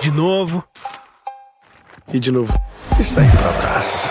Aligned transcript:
de 0.00 0.10
novo. 0.10 0.64
E 2.12 2.18
de 2.18 2.30
novo. 2.30 2.52
E 2.98 3.04
sair 3.04 3.30
pro 3.30 3.48
abraço. 3.48 4.08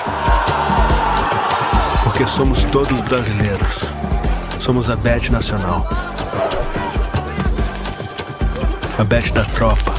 Porque 2.03 2.25
somos 2.27 2.63
todos 2.65 2.99
brasileiros. 3.01 3.93
Somos 4.59 4.89
a 4.89 4.95
Bet 4.95 5.31
Nacional. 5.31 5.87
A 8.97 9.03
Bet 9.03 9.31
da 9.33 9.45
tropa. 9.45 9.93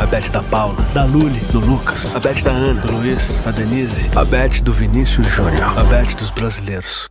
A 0.00 0.06
Bet 0.06 0.30
da 0.30 0.42
Paula, 0.44 0.82
da 0.94 1.04
Luli, 1.04 1.40
do 1.52 1.60
Lucas. 1.60 2.16
A 2.16 2.20
Bet 2.20 2.42
da 2.42 2.50
Ana, 2.50 2.80
do 2.80 2.92
Luiz, 2.92 3.46
a 3.46 3.50
Denise. 3.50 4.10
A 4.16 4.24
Bet 4.24 4.62
do 4.62 4.72
Vinícius 4.72 5.26
Júnior. 5.26 5.78
A 5.78 5.84
Bet 5.84 6.16
dos 6.16 6.30
brasileiros. 6.30 7.10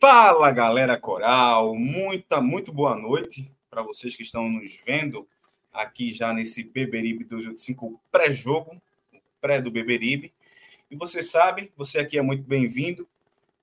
Fala 0.00 0.52
galera 0.52 0.96
coral, 0.96 1.74
muita, 1.74 2.40
muito 2.40 2.72
boa 2.72 2.94
noite 2.94 3.50
para 3.68 3.82
vocês 3.82 4.14
que 4.14 4.22
estão 4.22 4.48
nos 4.48 4.78
vendo 4.86 5.26
aqui 5.72 6.12
já 6.12 6.32
nesse 6.32 6.62
Beberibe 6.62 7.24
285 7.24 8.00
pré-jogo, 8.08 8.80
pré 9.40 9.60
do 9.60 9.72
Beberibe. 9.72 10.32
E 10.88 10.94
você 10.94 11.20
sabe, 11.20 11.72
você 11.76 11.98
aqui 11.98 12.16
é 12.16 12.22
muito 12.22 12.44
bem-vindo. 12.44 13.08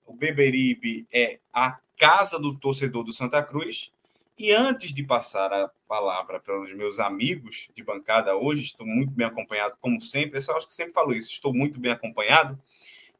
O 0.05 0.11
Beberibe 0.11 1.07
é 1.09 1.39
a 1.53 1.79
casa 1.97 2.37
do 2.37 2.59
torcedor 2.59 3.05
do 3.05 3.13
Santa 3.13 3.41
Cruz. 3.41 3.93
E 4.37 4.51
antes 4.51 4.93
de 4.93 5.03
passar 5.03 5.53
a 5.53 5.71
palavra 5.87 6.37
para 6.37 6.59
os 6.61 6.73
meus 6.73 6.99
amigos 6.99 7.69
de 7.73 7.81
bancada 7.81 8.35
hoje, 8.35 8.63
estou 8.63 8.85
muito 8.85 9.13
bem 9.13 9.25
acompanhado, 9.25 9.77
como 9.79 10.01
sempre. 10.01 10.37
Eu 10.45 10.57
acho 10.57 10.67
que 10.67 10.73
sempre 10.73 10.91
falo 10.91 11.13
isso, 11.13 11.31
estou 11.31 11.53
muito 11.53 11.79
bem 11.79 11.93
acompanhado. 11.93 12.61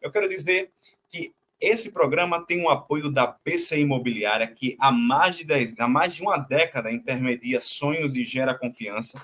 Eu 0.02 0.12
quero 0.12 0.28
dizer 0.28 0.70
que 1.09 1.34
esse 1.68 1.92
programa 1.92 2.46
tem 2.46 2.64
o 2.64 2.70
apoio 2.70 3.09
da 3.09 3.26
BC 3.44 3.80
Imobiliária, 3.80 4.46
que 4.48 4.78
há 4.80 4.92
mais 4.92 5.38
de 5.38 5.46
10, 5.46 5.80
há 5.80 5.88
mais 5.88 6.16
de 6.16 6.22
uma 6.22 6.38
década 6.38 6.92
intermedia 6.92 7.59
sonhos 7.59 8.16
e 8.16 8.24
gera 8.24 8.58
confiança. 8.58 9.20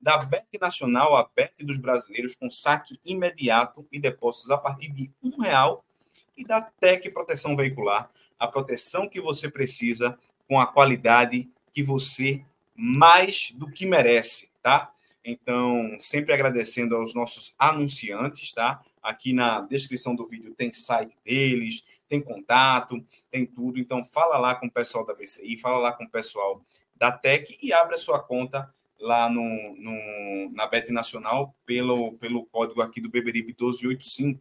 Da 0.00 0.18
Bet 0.18 0.46
Nacional, 0.60 1.14
a 1.16 1.28
Bet 1.34 1.64
dos 1.64 1.76
brasileiros, 1.76 2.34
com 2.34 2.48
saque 2.48 2.98
imediato 3.04 3.86
e 3.92 3.98
depósitos 3.98 4.50
a 4.50 4.56
partir 4.56 4.88
de 4.92 5.10
um 5.22 5.40
real. 5.40 5.84
E 6.36 6.44
da 6.44 6.60
Tec 6.60 7.08
Proteção 7.10 7.54
Veicular, 7.54 8.10
a 8.38 8.48
proteção 8.48 9.08
que 9.08 9.20
você 9.20 9.50
precisa 9.50 10.18
com 10.48 10.58
a 10.58 10.66
qualidade 10.66 11.48
que 11.72 11.82
você 11.82 12.42
mais 12.74 13.52
do 13.54 13.70
que 13.70 13.86
merece, 13.86 14.50
tá? 14.62 14.90
Então, 15.24 15.96
sempre 16.00 16.32
agradecendo 16.34 16.96
aos 16.96 17.14
nossos 17.14 17.54
anunciantes, 17.58 18.52
tá? 18.52 18.82
Aqui 19.04 19.34
na 19.34 19.60
descrição 19.60 20.16
do 20.16 20.26
vídeo 20.26 20.54
tem 20.56 20.72
site 20.72 21.14
deles, 21.22 21.84
tem 22.08 22.22
contato, 22.22 23.04
tem 23.30 23.44
tudo. 23.44 23.78
Então, 23.78 24.02
fala 24.02 24.38
lá 24.38 24.54
com 24.54 24.66
o 24.66 24.70
pessoal 24.70 25.04
da 25.04 25.14
BCI, 25.14 25.58
fala 25.58 25.78
lá 25.78 25.92
com 25.92 26.04
o 26.04 26.10
pessoal 26.10 26.62
da 26.96 27.12
Tec 27.12 27.58
e 27.62 27.70
abre 27.70 27.96
a 27.96 27.98
sua 27.98 28.18
conta 28.18 28.72
lá 28.98 29.28
no, 29.28 29.44
no, 29.76 30.50
na 30.52 30.66
Bet 30.66 30.90
Nacional 30.90 31.54
pelo, 31.66 32.14
pelo 32.14 32.46
código 32.46 32.80
aqui 32.80 32.98
do 32.98 33.10
Beberibe 33.10 33.48
1285. 33.48 34.40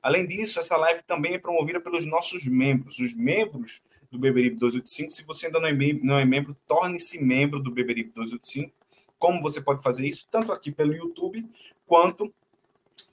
Além 0.00 0.26
disso, 0.26 0.60
essa 0.60 0.76
live 0.76 1.02
também 1.02 1.34
é 1.34 1.38
promovida 1.38 1.80
pelos 1.80 2.06
nossos 2.06 2.46
membros. 2.46 3.00
Os 3.00 3.12
membros 3.14 3.82
do 4.12 4.18
Beberibe 4.18 4.54
1285, 4.54 5.10
se 5.10 5.24
você 5.24 5.46
ainda 5.46 5.58
não 5.58 5.66
é, 5.66 5.72
membro, 5.72 6.04
não 6.04 6.18
é 6.18 6.24
membro, 6.24 6.56
torne-se 6.68 7.20
membro 7.20 7.58
do 7.58 7.72
Beberibe 7.72 8.12
1285. 8.14 8.72
Como 9.18 9.42
você 9.42 9.60
pode 9.60 9.82
fazer 9.82 10.06
isso? 10.06 10.26
Tanto 10.30 10.52
aqui 10.52 10.70
pelo 10.70 10.94
YouTube, 10.94 11.44
quanto 11.86 12.32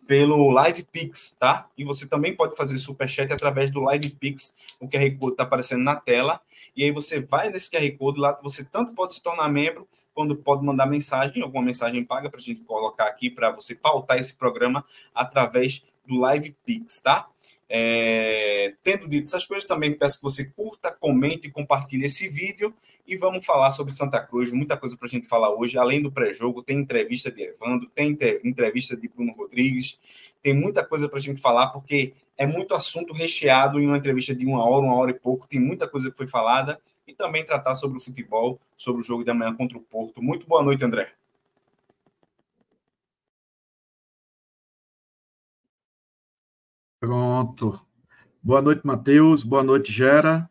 pelo 0.08 0.50
Live 0.50 0.84
Pix, 0.84 1.36
tá? 1.40 1.68
E 1.78 1.84
você 1.84 2.06
também 2.06 2.36
pode 2.36 2.56
fazer 2.56 2.78
superchat 2.78 3.32
através 3.32 3.72
do 3.72 3.80
Live 3.82 4.10
Pix. 4.10 4.54
O 4.80 4.88
QR 4.88 5.10
Code 5.18 5.34
está 5.34 5.44
aparecendo 5.44 5.84
na 5.84 5.96
tela. 5.96 6.42
E 6.76 6.84
aí 6.84 6.92
você 6.92 7.20
vai 7.20 7.50
nesse 7.50 7.70
QR 7.70 7.98
Code 7.98 8.20
lá, 8.20 8.38
você 8.42 8.64
tanto 8.64 8.94
pode 8.94 9.14
se 9.14 9.24
tornar 9.24 9.48
membro, 9.50 9.88
quando 10.14 10.36
pode 10.36 10.64
mandar 10.66 10.86
mensagem, 10.86 11.42
alguma 11.42 11.64
mensagem 11.64 12.04
paga 12.04 12.30
para 12.30 12.40
a 12.40 12.44
gente 12.44 12.62
colocar 12.62 13.06
aqui 13.06 13.30
para 13.30 13.52
você 13.52 13.76
pautar 13.76 14.18
esse 14.18 14.36
programa 14.36 14.86
através 15.14 15.84
do 16.06 16.20
Live 16.20 16.56
Pix, 16.66 17.00
tá? 17.00 17.28
É, 17.74 18.74
tendo 18.84 19.08
dito 19.08 19.30
essas 19.30 19.46
coisas, 19.46 19.66
também 19.66 19.94
peço 19.94 20.18
que 20.18 20.24
você 20.24 20.44
curta, 20.44 20.92
comente 20.92 21.48
e 21.48 21.52
compartilhe 21.52 22.04
esse 22.04 22.28
vídeo. 22.28 22.74
E 23.08 23.16
vamos 23.16 23.46
falar 23.46 23.72
sobre 23.72 23.94
Santa 23.94 24.20
Cruz, 24.20 24.52
muita 24.52 24.76
coisa 24.76 24.98
para 24.98 25.06
a 25.06 25.10
gente 25.10 25.26
falar 25.26 25.56
hoje. 25.56 25.78
Além 25.78 26.02
do 26.02 26.12
pré-jogo, 26.12 26.62
tem 26.62 26.80
entrevista 26.80 27.32
de 27.32 27.44
Evandro, 27.44 27.90
tem 27.96 28.18
entrevista 28.44 28.98
de 28.98 29.08
Bruno 29.08 29.32
Rodrigues, 29.32 29.98
tem 30.44 30.54
muita 30.54 30.86
coisa 30.86 31.08
para 31.08 31.18
a 31.18 31.22
gente 31.22 31.40
falar, 31.40 31.68
porque 31.68 32.14
é 32.38 32.46
muito 32.46 32.76
assunto 32.76 33.14
recheado 33.14 33.80
em 33.80 33.88
uma 33.88 33.98
entrevista 33.98 34.36
de 34.36 34.46
uma 34.46 34.66
hora, 34.66 34.86
uma 34.86 34.96
hora 34.96 35.12
e 35.12 35.14
pouco. 35.14 35.48
Tem 35.48 35.60
muita 35.60 35.88
coisa 35.88 36.12
que 36.12 36.18
foi 36.18 36.28
falada. 36.28 36.78
E 37.08 37.14
também 37.14 37.46
tratar 37.46 37.76
sobre 37.76 37.98
o 37.98 38.02
futebol, 38.02 38.60
sobre 38.76 39.02
o 39.02 39.04
jogo 39.04 39.24
de 39.24 39.32
amanhã 39.32 39.54
contra 39.56 39.78
o 39.78 39.82
Porto. 39.82 40.22
Muito 40.22 40.46
boa 40.46 40.62
noite, 40.62 40.84
André. 40.84 41.21
Pronto. 47.02 47.84
Boa 48.44 48.62
noite, 48.62 48.86
Matheus. 48.86 49.44
Boa 49.44 49.64
noite, 49.64 49.92
Gera. 49.92 50.48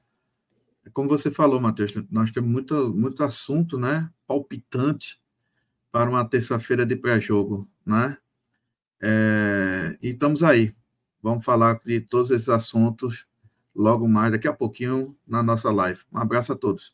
Como 0.93 1.09
você 1.09 1.31
falou, 1.31 1.61
Matheus, 1.61 1.93
nós 2.11 2.33
temos 2.33 2.51
muito, 2.51 2.93
muito 2.93 3.23
assunto, 3.23 3.79
né? 3.79 4.11
Palpitante 4.27 5.23
para 5.93 6.11
uma 6.11 6.29
terça-feira 6.29 6.85
de 6.85 6.97
pré-jogo, 6.97 7.71
né? 7.87 8.19
É, 9.01 9.97
e 10.03 10.09
estamos 10.09 10.43
aí. 10.43 10.75
Vamos 11.23 11.45
falar 11.45 11.81
de 11.85 12.01
todos 12.01 12.33
esses 12.33 12.49
assuntos 12.49 13.29
logo 13.73 14.09
mais, 14.09 14.33
daqui 14.33 14.49
a 14.49 14.53
pouquinho, 14.53 15.17
na 15.25 15.45
nossa 15.45 15.71
live. 15.71 16.03
Um 16.13 16.19
abraço 16.19 16.53
a 16.53 16.57
todos. 16.57 16.93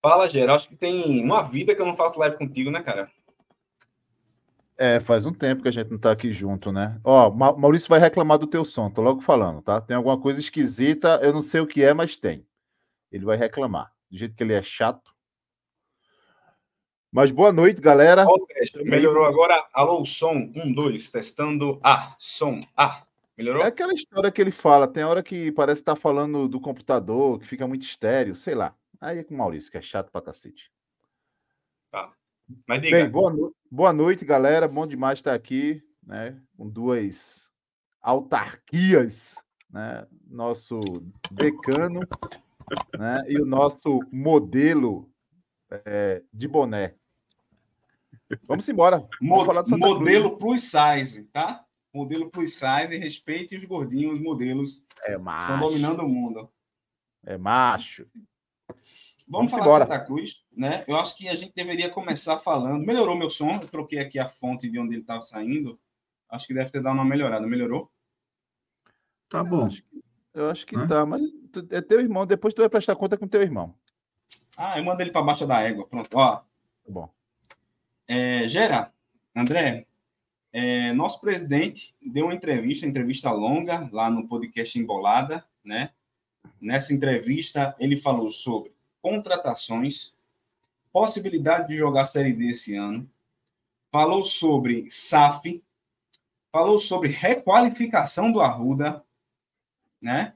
Fala, 0.00 0.28
Gera. 0.28 0.54
Acho 0.54 0.68
que 0.68 0.76
tem 0.76 1.20
uma 1.24 1.42
vida 1.42 1.74
que 1.74 1.82
eu 1.82 1.86
não 1.86 1.96
faço 1.96 2.20
live 2.20 2.36
contigo, 2.36 2.70
né, 2.70 2.80
cara? 2.80 3.10
É, 4.80 5.00
faz 5.00 5.26
um 5.26 5.32
tempo 5.32 5.62
que 5.62 5.68
a 5.68 5.72
gente 5.72 5.90
não 5.90 5.98
tá 5.98 6.12
aqui 6.12 6.30
junto, 6.30 6.70
né? 6.70 7.00
Ó, 7.02 7.30
Maurício 7.30 7.88
vai 7.88 7.98
reclamar 7.98 8.38
do 8.38 8.46
teu 8.46 8.64
som, 8.64 8.88
tô 8.88 9.02
logo 9.02 9.20
falando, 9.20 9.60
tá? 9.60 9.80
Tem 9.80 9.96
alguma 9.96 10.20
coisa 10.20 10.38
esquisita, 10.38 11.18
eu 11.20 11.32
não 11.32 11.42
sei 11.42 11.60
o 11.60 11.66
que 11.66 11.82
é, 11.82 11.92
mas 11.92 12.14
tem. 12.14 12.46
Ele 13.10 13.24
vai 13.24 13.36
reclamar. 13.36 13.92
Do 14.08 14.16
jeito 14.16 14.36
que 14.36 14.42
ele 14.42 14.54
é 14.54 14.62
chato. 14.62 15.12
Mas 17.10 17.32
boa 17.32 17.50
noite, 17.50 17.80
galera. 17.80 18.24
Ó, 18.24 18.36
melhorou 18.84 19.24
agora. 19.24 19.66
Alô, 19.72 20.04
som. 20.04 20.52
Um, 20.54 20.72
dois, 20.72 21.10
testando. 21.10 21.80
Ah, 21.82 22.14
som. 22.18 22.60
Ah, 22.76 23.02
melhorou? 23.36 23.62
É 23.62 23.66
aquela 23.66 23.94
história 23.94 24.30
que 24.30 24.40
ele 24.40 24.52
fala. 24.52 24.86
Tem 24.86 25.02
hora 25.02 25.22
que 25.22 25.50
parece 25.52 25.80
estar 25.80 25.96
tá 25.96 26.00
falando 26.00 26.46
do 26.46 26.60
computador, 26.60 27.40
que 27.40 27.46
fica 27.46 27.66
muito 27.66 27.82
estéreo, 27.82 28.36
sei 28.36 28.54
lá. 28.54 28.74
Aí 29.00 29.18
é 29.18 29.24
com 29.24 29.34
o 29.34 29.38
Maurício, 29.38 29.70
que 29.70 29.78
é 29.78 29.82
chato 29.82 30.12
pra 30.12 30.20
cacete. 30.20 30.70
Tá. 31.90 32.12
Mas 32.66 32.82
diga. 32.82 32.96
Bem, 32.96 33.10
boa, 33.10 33.32
no... 33.32 33.54
boa 33.70 33.92
noite, 33.92 34.24
galera. 34.24 34.66
Bom 34.68 34.86
demais 34.86 35.18
estar 35.18 35.34
aqui, 35.34 35.82
né? 36.02 36.40
Com 36.56 36.68
duas 36.68 37.48
autarquias, 38.00 39.34
né? 39.70 40.06
Nosso 40.26 40.80
decano, 41.30 42.00
né? 42.98 43.24
E 43.28 43.40
o 43.40 43.44
nosso 43.44 44.00
modelo 44.10 45.10
é, 45.70 46.22
de 46.32 46.48
boné. 46.48 46.94
Vamos 48.46 48.68
embora. 48.68 49.06
Vamos 49.20 49.46
falar 49.46 49.64
modelo 49.68 50.36
Cruz. 50.36 50.38
plus 50.38 50.72
size, 50.72 51.24
tá? 51.24 51.64
Modelo 51.92 52.30
plus 52.30 52.54
size, 52.54 52.96
respeite 52.98 53.56
os 53.56 53.64
gordinhos, 53.64 54.14
os 54.14 54.20
modelos. 54.20 54.84
É, 55.02 55.16
mas... 55.16 55.42
Estão 55.42 55.60
dominando 55.60 56.00
o 56.00 56.08
mundo. 56.08 56.50
É 57.24 57.36
macho. 57.36 58.06
Vamos, 59.28 59.50
Vamos 59.50 59.50
falar 59.50 59.64
embora. 59.64 59.84
de 59.84 59.92
Santa 59.92 60.04
Cruz, 60.06 60.44
né? 60.56 60.84
Eu 60.88 60.96
acho 60.96 61.14
que 61.16 61.28
a 61.28 61.34
gente 61.34 61.52
deveria 61.54 61.90
começar 61.90 62.38
falando. 62.38 62.84
Melhorou 62.84 63.14
meu 63.14 63.28
som, 63.28 63.58
eu 63.60 63.68
troquei 63.68 63.98
aqui 63.98 64.18
a 64.18 64.28
fonte 64.28 64.70
de 64.70 64.78
onde 64.78 64.94
ele 64.94 65.02
estava 65.02 65.20
saindo. 65.20 65.78
Acho 66.30 66.46
que 66.46 66.54
deve 66.54 66.70
ter 66.70 66.80
dado 66.82 66.94
uma 66.94 67.04
melhorada. 67.04 67.46
Melhorou? 67.46 67.90
Tá 69.28 69.44
bom. 69.44 69.60
Eu 69.60 69.66
acho 69.66 69.82
que, 69.82 70.04
eu 70.32 70.50
acho 70.50 70.66
que 70.66 70.88
tá, 70.88 71.04
mas 71.04 71.20
é 71.70 71.82
teu 71.82 72.00
irmão. 72.00 72.26
Depois 72.26 72.54
tu 72.54 72.62
vai 72.62 72.70
prestar 72.70 72.96
conta 72.96 73.18
com 73.18 73.28
teu 73.28 73.42
irmão. 73.42 73.74
Ah, 74.56 74.78
eu 74.78 74.84
mando 74.84 75.02
ele 75.02 75.10
para 75.10 75.22
baixo 75.22 75.46
da 75.46 75.60
égua. 75.60 75.86
Pronto, 75.86 76.08
ó. 76.16 76.36
Tá 76.36 76.44
bom. 76.88 77.10
É, 78.06 78.48
Gera, 78.48 78.90
André, 79.36 79.86
é, 80.50 80.92
nosso 80.94 81.20
presidente 81.20 81.94
deu 82.00 82.24
uma 82.24 82.34
entrevista, 82.34 82.86
entrevista 82.86 83.30
longa, 83.30 83.88
lá 83.92 84.10
no 84.10 84.26
podcast 84.26 84.78
Embolada, 84.78 85.44
né? 85.62 85.90
Nessa 86.58 86.94
entrevista, 86.94 87.76
ele 87.78 87.94
falou 87.94 88.30
sobre 88.30 88.72
contratações, 89.02 90.12
possibilidade 90.92 91.68
de 91.68 91.76
jogar 91.76 92.02
a 92.02 92.06
Série 92.06 92.32
D 92.32 92.50
esse 92.50 92.74
ano, 92.74 93.08
falou 93.90 94.22
sobre 94.24 94.90
SAF, 94.90 95.62
falou 96.50 96.78
sobre 96.78 97.08
requalificação 97.08 98.32
do 98.32 98.40
Arruda, 98.40 99.02
né? 100.00 100.34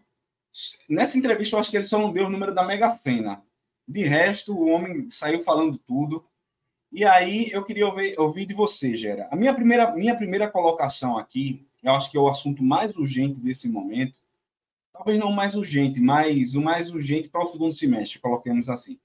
Nessa 0.88 1.18
entrevista, 1.18 1.56
eu 1.56 1.60
acho 1.60 1.70
que 1.70 1.76
ele 1.76 1.84
só 1.84 1.98
não 1.98 2.12
deu 2.12 2.26
o 2.26 2.30
número 2.30 2.54
da 2.54 2.62
Mega 2.62 2.94
Sena. 2.94 3.42
De 3.88 4.02
resto, 4.02 4.54
o 4.54 4.68
homem 4.68 5.10
saiu 5.10 5.42
falando 5.42 5.78
tudo. 5.78 6.24
E 6.90 7.04
aí, 7.04 7.50
eu 7.50 7.64
queria 7.64 7.86
ouvir, 7.86 8.18
ouvir 8.20 8.44
de 8.44 8.52
você, 8.52 8.94
Gera. 8.94 9.26
A 9.30 9.36
minha 9.36 9.54
primeira, 9.54 9.90
minha 9.92 10.14
primeira 10.14 10.50
colocação 10.50 11.16
aqui, 11.16 11.66
eu 11.82 11.92
acho 11.92 12.10
que 12.10 12.18
é 12.18 12.20
o 12.20 12.28
assunto 12.28 12.62
mais 12.62 12.94
urgente 12.96 13.40
desse 13.40 13.68
momento, 13.68 14.18
talvez 14.92 15.18
não 15.18 15.32
mais 15.32 15.54
urgente, 15.54 16.00
mas 16.00 16.54
o 16.54 16.60
mais 16.60 16.92
urgente 16.92 17.28
para 17.28 17.44
o 17.44 17.50
segundo 17.50 17.72
semestre, 17.72 18.18
coloquemos 18.18 18.68
assim. 18.68 18.98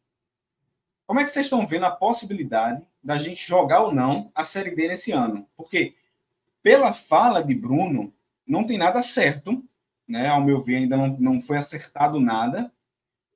Como 1.05 1.21
é 1.21 1.23
que 1.23 1.29
vocês 1.29 1.45
estão 1.45 1.65
vendo 1.65 1.85
a 1.85 1.91
possibilidade 1.91 2.85
da 3.01 3.17
gente 3.17 3.47
jogar 3.47 3.83
ou 3.83 3.93
não 3.93 4.29
a 4.35 4.43
Série 4.43 4.75
D 4.75 4.89
nesse 4.89 5.13
ano? 5.13 5.47
Porque, 5.55 5.95
pela 6.61 6.91
fala 6.91 7.41
de 7.41 7.55
Bruno, 7.55 8.13
não 8.45 8.65
tem 8.65 8.77
nada 8.77 9.01
certo, 9.01 9.63
né? 10.05 10.27
Ao 10.27 10.43
meu 10.43 10.61
ver, 10.61 10.77
ainda 10.77 10.97
não, 10.97 11.07
não 11.17 11.41
foi 11.41 11.57
acertado 11.57 12.19
nada. 12.19 12.69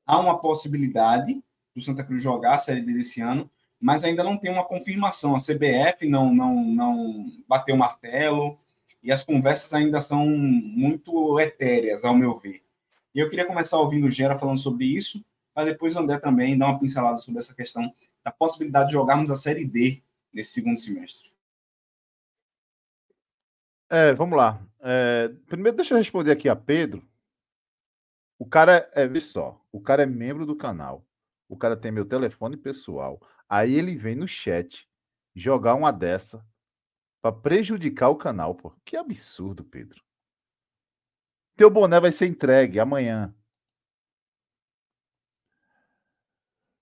Há 0.05 0.19
uma 0.19 0.37
possibilidade 0.39 1.41
do 1.73 1.81
Santa 1.81 2.03
Cruz 2.03 2.21
jogar 2.21 2.55
a 2.55 2.59
Série 2.59 2.81
D 2.81 2.93
desse 2.93 3.21
ano, 3.21 3.49
mas 3.79 4.03
ainda 4.03 4.23
não 4.23 4.37
tem 4.37 4.51
uma 4.51 4.65
confirmação. 4.65 5.33
A 5.33 5.39
CBF 5.39 6.07
não, 6.07 6.33
não, 6.33 6.63
não 6.65 7.31
bateu 7.47 7.75
o 7.75 7.77
martelo, 7.77 8.59
e 9.03 9.11
as 9.11 9.23
conversas 9.23 9.73
ainda 9.73 9.99
são 9.99 10.25
muito 10.27 11.39
etéreas, 11.39 12.03
ao 12.03 12.15
meu 12.15 12.37
ver. 12.37 12.61
E 13.13 13.19
eu 13.19 13.29
queria 13.29 13.45
começar 13.45 13.79
ouvindo 13.79 14.07
o 14.07 14.09
Gera 14.09 14.37
falando 14.37 14.59
sobre 14.59 14.85
isso, 14.85 15.23
para 15.53 15.71
depois 15.71 15.95
André 15.95 16.17
também 16.19 16.57
dar 16.57 16.67
uma 16.67 16.79
pincelada 16.79 17.17
sobre 17.17 17.39
essa 17.39 17.53
questão 17.53 17.91
da 18.23 18.31
possibilidade 18.31 18.87
de 18.87 18.93
jogarmos 18.93 19.29
a 19.29 19.35
Série 19.35 19.65
D 19.65 20.01
nesse 20.33 20.51
segundo 20.53 20.79
semestre. 20.79 21.31
É, 23.89 24.13
vamos 24.13 24.37
lá. 24.37 24.65
É, 24.79 25.29
primeiro, 25.47 25.75
deixa 25.75 25.93
eu 25.93 25.97
responder 25.97 26.31
aqui 26.31 26.47
a 26.47 26.55
Pedro. 26.55 27.05
O 28.39 28.45
cara 28.45 28.89
é, 28.93 29.05
vê 29.05 29.19
só, 29.19 29.61
o 29.71 29.81
cara 29.81 30.03
é 30.03 30.05
membro 30.05 30.45
do 30.45 30.55
canal. 30.55 31.05
O 31.49 31.57
cara 31.57 31.75
tem 31.75 31.91
meu 31.91 32.05
telefone 32.05 32.55
pessoal. 32.55 33.21
Aí 33.49 33.73
ele 33.73 33.97
vem 33.97 34.15
no 34.15 34.27
chat 34.27 34.87
jogar 35.35 35.75
uma 35.75 35.91
dessa 35.91 36.45
para 37.21 37.31
prejudicar 37.31 38.09
o 38.09 38.15
canal, 38.15 38.55
pô. 38.55 38.73
Que 38.83 38.97
absurdo, 38.97 39.63
Pedro. 39.63 40.01
Teu 41.55 41.69
boné 41.69 41.99
vai 41.99 42.11
ser 42.11 42.27
entregue 42.27 42.79
amanhã. 42.79 43.33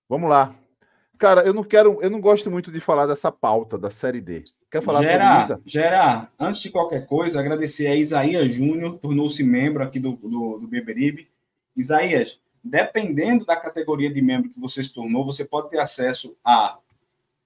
Vamos 0.08 0.30
lá. 0.30 0.56
Cara, 1.18 1.42
eu 1.42 1.52
não 1.52 1.62
quero, 1.62 2.00
eu 2.00 2.08
não 2.08 2.20
gosto 2.20 2.50
muito 2.50 2.72
de 2.72 2.80
falar 2.80 3.06
dessa 3.06 3.30
pauta 3.30 3.76
da 3.76 3.90
série 3.90 4.22
D. 4.22 4.42
Quer 4.70 4.82
falar 4.82 5.02
Gera, 5.02 5.40
sobre 5.42 5.54
isso? 5.54 5.62
Gera, 5.66 6.32
antes 6.38 6.62
de 6.62 6.70
qualquer 6.70 7.06
coisa, 7.06 7.38
agradecer 7.38 7.88
a 7.88 7.94
Isaías 7.94 8.54
Júnior, 8.54 8.98
tornou-se 8.98 9.42
membro 9.42 9.82
aqui 9.82 10.00
do, 10.00 10.12
do, 10.12 10.58
do 10.58 10.66
Beberibe. 10.66 11.28
Isaías, 11.76 12.40
dependendo 12.64 13.44
da 13.44 13.54
categoria 13.54 14.10
de 14.10 14.22
membro 14.22 14.48
que 14.48 14.58
você 14.58 14.82
se 14.82 14.92
tornou, 14.92 15.24
você 15.24 15.44
pode 15.44 15.68
ter 15.68 15.78
acesso 15.78 16.34
a 16.42 16.78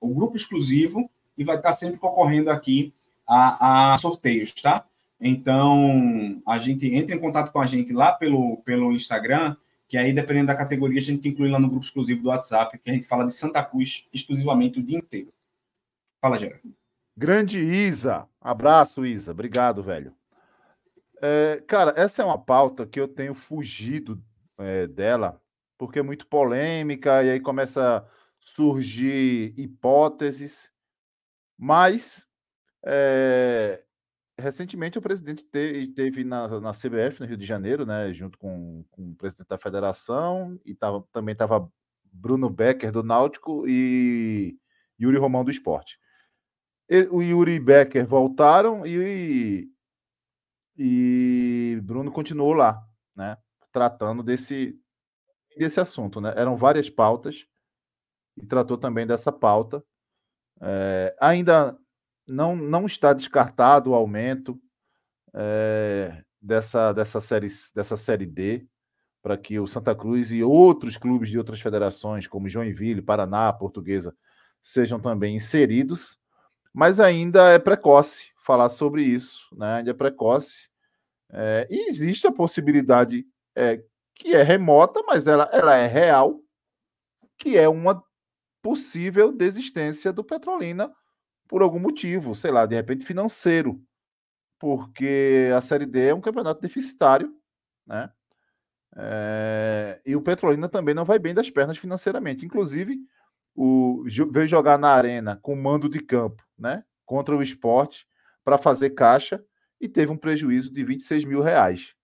o 0.00 0.14
grupo 0.14 0.36
exclusivo 0.36 1.10
e 1.36 1.44
vai 1.44 1.56
estar 1.56 1.72
sempre 1.72 1.98
concorrendo 1.98 2.50
aqui 2.50 2.92
a, 3.26 3.94
a 3.94 3.98
sorteios, 3.98 4.52
tá? 4.52 4.84
Então, 5.20 6.42
a 6.46 6.58
gente 6.58 6.92
entra 6.94 7.14
em 7.14 7.20
contato 7.20 7.50
com 7.52 7.60
a 7.60 7.66
gente 7.66 7.92
lá 7.92 8.12
pelo, 8.12 8.58
pelo 8.58 8.92
Instagram, 8.92 9.56
que 9.88 9.96
aí, 9.96 10.12
dependendo 10.12 10.48
da 10.48 10.56
categoria, 10.56 10.98
a 10.98 11.02
gente 11.02 11.28
inclui 11.28 11.50
lá 11.50 11.58
no 11.58 11.68
grupo 11.68 11.84
exclusivo 11.84 12.22
do 12.22 12.28
WhatsApp, 12.28 12.78
que 12.78 12.90
a 12.90 12.92
gente 12.92 13.06
fala 13.06 13.26
de 13.26 13.32
Santa 13.32 13.62
Cruz 13.64 14.06
exclusivamente 14.12 14.78
o 14.78 14.82
dia 14.82 14.98
inteiro. 14.98 15.32
Fala, 16.20 16.38
Gerardo. 16.38 16.74
Grande 17.16 17.60
Isa. 17.60 18.26
Abraço, 18.40 19.06
Isa. 19.06 19.30
Obrigado, 19.30 19.82
velho. 19.82 20.12
É, 21.22 21.62
cara, 21.66 21.94
essa 21.96 22.22
é 22.22 22.24
uma 22.24 22.38
pauta 22.38 22.86
que 22.86 23.00
eu 23.00 23.06
tenho 23.06 23.34
fugido 23.34 24.22
é, 24.58 24.86
dela, 24.86 25.40
porque 25.78 26.00
é 26.00 26.02
muito 26.02 26.26
polêmica, 26.26 27.22
e 27.22 27.30
aí 27.30 27.40
começa 27.40 27.98
a 27.98 28.04
surgir 28.40 29.54
hipóteses. 29.56 30.70
Mas, 31.58 32.26
é, 32.84 33.82
recentemente, 34.38 34.98
o 34.98 35.02
presidente 35.02 35.44
teve, 35.44 35.88
teve 35.88 36.24
na, 36.24 36.60
na, 36.60 36.72
CBF, 36.72 37.20
no 37.20 37.26
Rio 37.26 37.36
de 37.36 37.46
Janeiro, 37.46 37.86
né, 37.86 38.12
junto 38.12 38.38
com, 38.38 38.84
com 38.90 39.10
o 39.10 39.14
presidente 39.14 39.48
da 39.48 39.58
federação, 39.58 40.58
e 40.64 40.74
tava, 40.74 41.06
também 41.12 41.32
estava 41.32 41.70
Bruno 42.04 42.50
Becker, 42.50 42.92
do 42.92 43.02
Náutico, 43.02 43.64
e 43.66 44.58
Yuri 45.00 45.18
Romão, 45.18 45.44
do 45.44 45.50
Esporte. 45.50 45.98
o 47.10 47.22
Yuri 47.22 47.52
e 47.52 47.60
Becker 47.60 48.06
voltaram 48.06 48.86
e, 48.86 49.68
e 50.76 51.80
Bruno 51.82 52.12
continuou 52.12 52.52
lá, 52.52 52.82
né, 53.14 53.36
tratando 53.72 54.22
desse, 54.22 54.78
desse 55.56 55.80
assunto. 55.80 56.20
Né? 56.20 56.32
Eram 56.36 56.56
várias 56.56 56.90
pautas, 56.90 57.46
e 58.36 58.46
tratou 58.46 58.76
também 58.76 59.06
dessa 59.06 59.32
pauta. 59.32 59.84
É, 60.60 61.14
ainda 61.20 61.76
não, 62.26 62.56
não 62.56 62.86
está 62.86 63.12
descartado 63.12 63.90
o 63.90 63.94
aumento 63.94 64.60
é, 65.34 66.22
dessa, 66.40 66.92
dessa, 66.92 67.20
série, 67.20 67.48
dessa 67.74 67.96
série 67.96 68.26
D 68.26 68.66
para 69.22 69.38
que 69.38 69.58
o 69.58 69.66
Santa 69.66 69.94
Cruz 69.94 70.30
e 70.30 70.42
outros 70.42 70.98
clubes 70.98 71.30
de 71.30 71.38
outras 71.38 71.58
federações, 71.58 72.26
como 72.26 72.48
Joinville, 72.48 73.00
Paraná, 73.00 73.50
Portuguesa, 73.52 74.14
sejam 74.62 75.00
também 75.00 75.34
inseridos, 75.34 76.18
mas 76.74 77.00
ainda 77.00 77.48
é 77.50 77.58
precoce 77.58 78.28
falar 78.44 78.68
sobre 78.68 79.02
isso, 79.02 79.48
né? 79.56 79.76
ainda 79.76 79.90
é 79.90 79.94
precoce. 79.94 80.68
É, 81.32 81.66
e 81.70 81.88
existe 81.88 82.26
a 82.26 82.32
possibilidade 82.32 83.24
é, 83.56 83.82
que 84.14 84.34
é 84.34 84.42
remota, 84.42 85.02
mas 85.06 85.26
ela, 85.26 85.48
ela 85.52 85.74
é 85.74 85.86
real, 85.86 86.38
que 87.38 87.56
é 87.56 87.66
uma 87.66 88.04
possível 88.64 89.30
desistência 89.30 90.10
do 90.10 90.24
Petrolina 90.24 90.90
por 91.46 91.60
algum 91.60 91.78
motivo, 91.78 92.34
sei 92.34 92.50
lá, 92.50 92.64
de 92.64 92.74
repente 92.74 93.04
financeiro, 93.04 93.78
porque 94.58 95.50
a 95.54 95.60
Série 95.60 95.84
D 95.84 96.08
é 96.08 96.14
um 96.14 96.20
campeonato 96.22 96.62
deficitário, 96.62 97.30
né? 97.86 98.10
É, 98.96 100.00
e 100.06 100.16
o 100.16 100.22
Petrolina 100.22 100.66
também 100.66 100.94
não 100.94 101.04
vai 101.04 101.18
bem 101.18 101.34
das 101.34 101.50
pernas 101.50 101.76
financeiramente. 101.76 102.46
Inclusive, 102.46 102.96
o, 103.54 104.02
veio 104.32 104.46
jogar 104.46 104.78
na 104.78 104.88
arena 104.88 105.38
com 105.42 105.54
mando 105.54 105.86
de 105.86 106.00
campo, 106.00 106.42
né? 106.58 106.84
Contra 107.04 107.36
o 107.36 107.42
esporte 107.42 108.08
para 108.42 108.56
fazer 108.56 108.90
caixa 108.90 109.44
e 109.78 109.90
teve 109.90 110.10
um 110.10 110.16
prejuízo 110.16 110.72
de 110.72 110.82
26 110.82 111.26
mil 111.26 111.42
reais. 111.42 111.94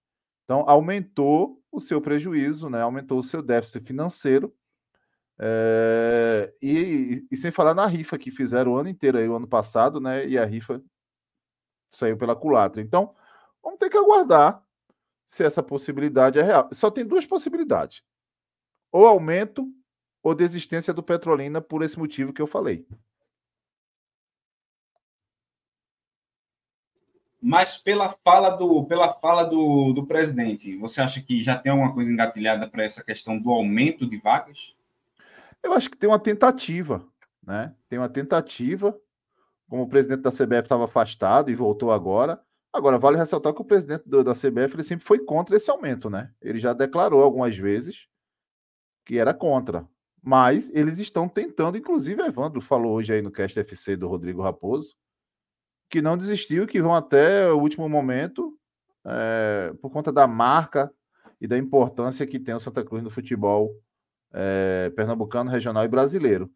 Então, 0.44 0.68
aumentou 0.68 1.62
o 1.72 1.80
seu 1.80 2.02
prejuízo, 2.02 2.68
né? 2.68 2.82
aumentou 2.82 3.18
o 3.18 3.24
seu 3.24 3.40
déficit 3.40 3.86
financeiro 3.86 4.54
é, 5.42 6.52
e, 6.60 7.26
e, 7.30 7.36
sem 7.36 7.50
falar 7.50 7.74
na 7.74 7.86
rifa 7.86 8.18
que 8.18 8.30
fizeram 8.30 8.72
o 8.72 8.76
ano 8.76 8.90
inteiro 8.90 9.16
aí, 9.16 9.26
o 9.26 9.36
ano 9.36 9.48
passado, 9.48 9.98
né? 9.98 10.26
E 10.28 10.36
a 10.36 10.44
rifa 10.44 10.82
saiu 11.90 12.18
pela 12.18 12.36
culatra. 12.36 12.82
Então, 12.82 13.16
vamos 13.62 13.78
ter 13.78 13.88
que 13.88 13.96
aguardar 13.96 14.62
se 15.26 15.42
essa 15.42 15.62
possibilidade 15.62 16.38
é 16.38 16.42
real. 16.42 16.68
Só 16.72 16.90
tem 16.90 17.06
duas 17.06 17.24
possibilidades: 17.24 18.02
ou 18.92 19.06
aumento 19.06 19.66
ou 20.22 20.34
desistência 20.34 20.92
do 20.92 21.02
Petrolina 21.02 21.58
por 21.58 21.82
esse 21.82 21.98
motivo 21.98 22.34
que 22.34 22.42
eu 22.42 22.46
falei. 22.46 22.86
Mas 27.40 27.78
pela 27.78 28.14
fala 28.22 28.50
do, 28.50 28.84
pela 28.84 29.14
fala 29.14 29.44
do, 29.44 29.94
do 29.94 30.06
presidente, 30.06 30.76
você 30.76 31.00
acha 31.00 31.22
que 31.22 31.42
já 31.42 31.56
tem 31.56 31.72
alguma 31.72 31.94
coisa 31.94 32.12
engatilhada 32.12 32.68
para 32.68 32.84
essa 32.84 33.02
questão 33.02 33.40
do 33.40 33.50
aumento 33.50 34.06
de 34.06 34.18
vagas? 34.18 34.76
Eu 35.62 35.72
acho 35.72 35.90
que 35.90 35.96
tem 35.96 36.08
uma 36.08 36.18
tentativa, 36.18 37.06
né? 37.42 37.74
Tem 37.88 37.98
uma 37.98 38.08
tentativa, 38.08 38.98
como 39.68 39.82
o 39.82 39.88
presidente 39.88 40.22
da 40.22 40.30
CBF 40.30 40.62
estava 40.62 40.84
afastado 40.84 41.50
e 41.50 41.54
voltou 41.54 41.90
agora, 41.90 42.42
Agora, 42.72 42.98
vale 42.98 43.16
ressaltar 43.16 43.52
que 43.52 43.60
o 43.60 43.64
presidente 43.64 44.08
do, 44.08 44.22
da 44.22 44.32
CBF 44.32 44.74
ele 44.74 44.84
sempre 44.84 45.04
foi 45.04 45.18
contra 45.18 45.56
esse 45.56 45.70
aumento, 45.70 46.08
né? 46.08 46.32
Ele 46.40 46.60
já 46.60 46.72
declarou 46.72 47.22
algumas 47.22 47.56
vezes 47.56 48.06
que 49.04 49.18
era 49.18 49.34
contra. 49.34 49.88
Mas 50.22 50.70
eles 50.72 50.98
estão 50.98 51.28
tentando, 51.28 51.76
inclusive, 51.76 52.22
Evandro 52.22 52.60
falou 52.60 52.92
hoje 52.92 53.12
aí 53.12 53.22
no 53.22 53.30
Cast 53.30 53.58
FC 53.58 53.96
do 53.96 54.06
Rodrigo 54.06 54.42
Raposo, 54.42 54.94
que 55.90 56.00
não 56.00 56.16
desistiu, 56.16 56.66
que 56.66 56.80
vão 56.80 56.94
até 56.94 57.50
o 57.50 57.58
último 57.58 57.88
momento, 57.88 58.56
é, 59.04 59.72
por 59.80 59.90
conta 59.90 60.12
da 60.12 60.26
marca 60.28 60.92
e 61.40 61.48
da 61.48 61.58
importância 61.58 62.26
que 62.26 62.38
tem 62.38 62.54
o 62.54 62.60
Santa 62.60 62.84
Cruz 62.84 63.02
no 63.02 63.10
futebol 63.10 63.74
é, 64.32 64.90
pernambucano, 64.90 65.50
regional 65.50 65.84
e 65.84 65.88
brasileiro. 65.88 66.50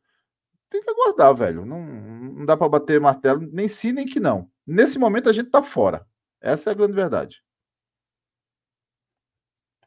Tem 0.70 0.82
que 0.82 0.90
aguardar, 0.90 1.34
velho. 1.34 1.64
Não, 1.64 1.84
não 1.84 2.44
dá 2.44 2.56
para 2.56 2.68
bater 2.68 3.00
martelo, 3.00 3.48
nem 3.52 3.68
sim, 3.68 3.92
nem 3.92 4.06
que 4.06 4.18
não. 4.18 4.50
Nesse 4.66 4.98
momento 4.98 5.28
a 5.28 5.32
gente 5.32 5.50
tá 5.50 5.62
fora. 5.62 6.06
Essa 6.40 6.70
é 6.70 6.72
a 6.72 6.74
grande 6.74 6.92
verdade. 6.92 7.42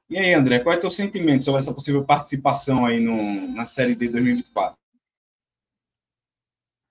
E 0.10 0.18
aí, 0.18 0.34
André, 0.34 0.60
qual 0.60 0.74
é 0.74 0.78
o 0.78 0.82
teu 0.82 0.90
sentimento 0.90 1.44
sobre 1.44 1.60
essa 1.60 1.74
possível 1.74 2.06
participação 2.06 2.86
aí 2.86 3.00
no, 3.00 3.54
na 3.54 3.66
Série 3.66 3.94
D 3.94 4.08
2024? 4.08 4.78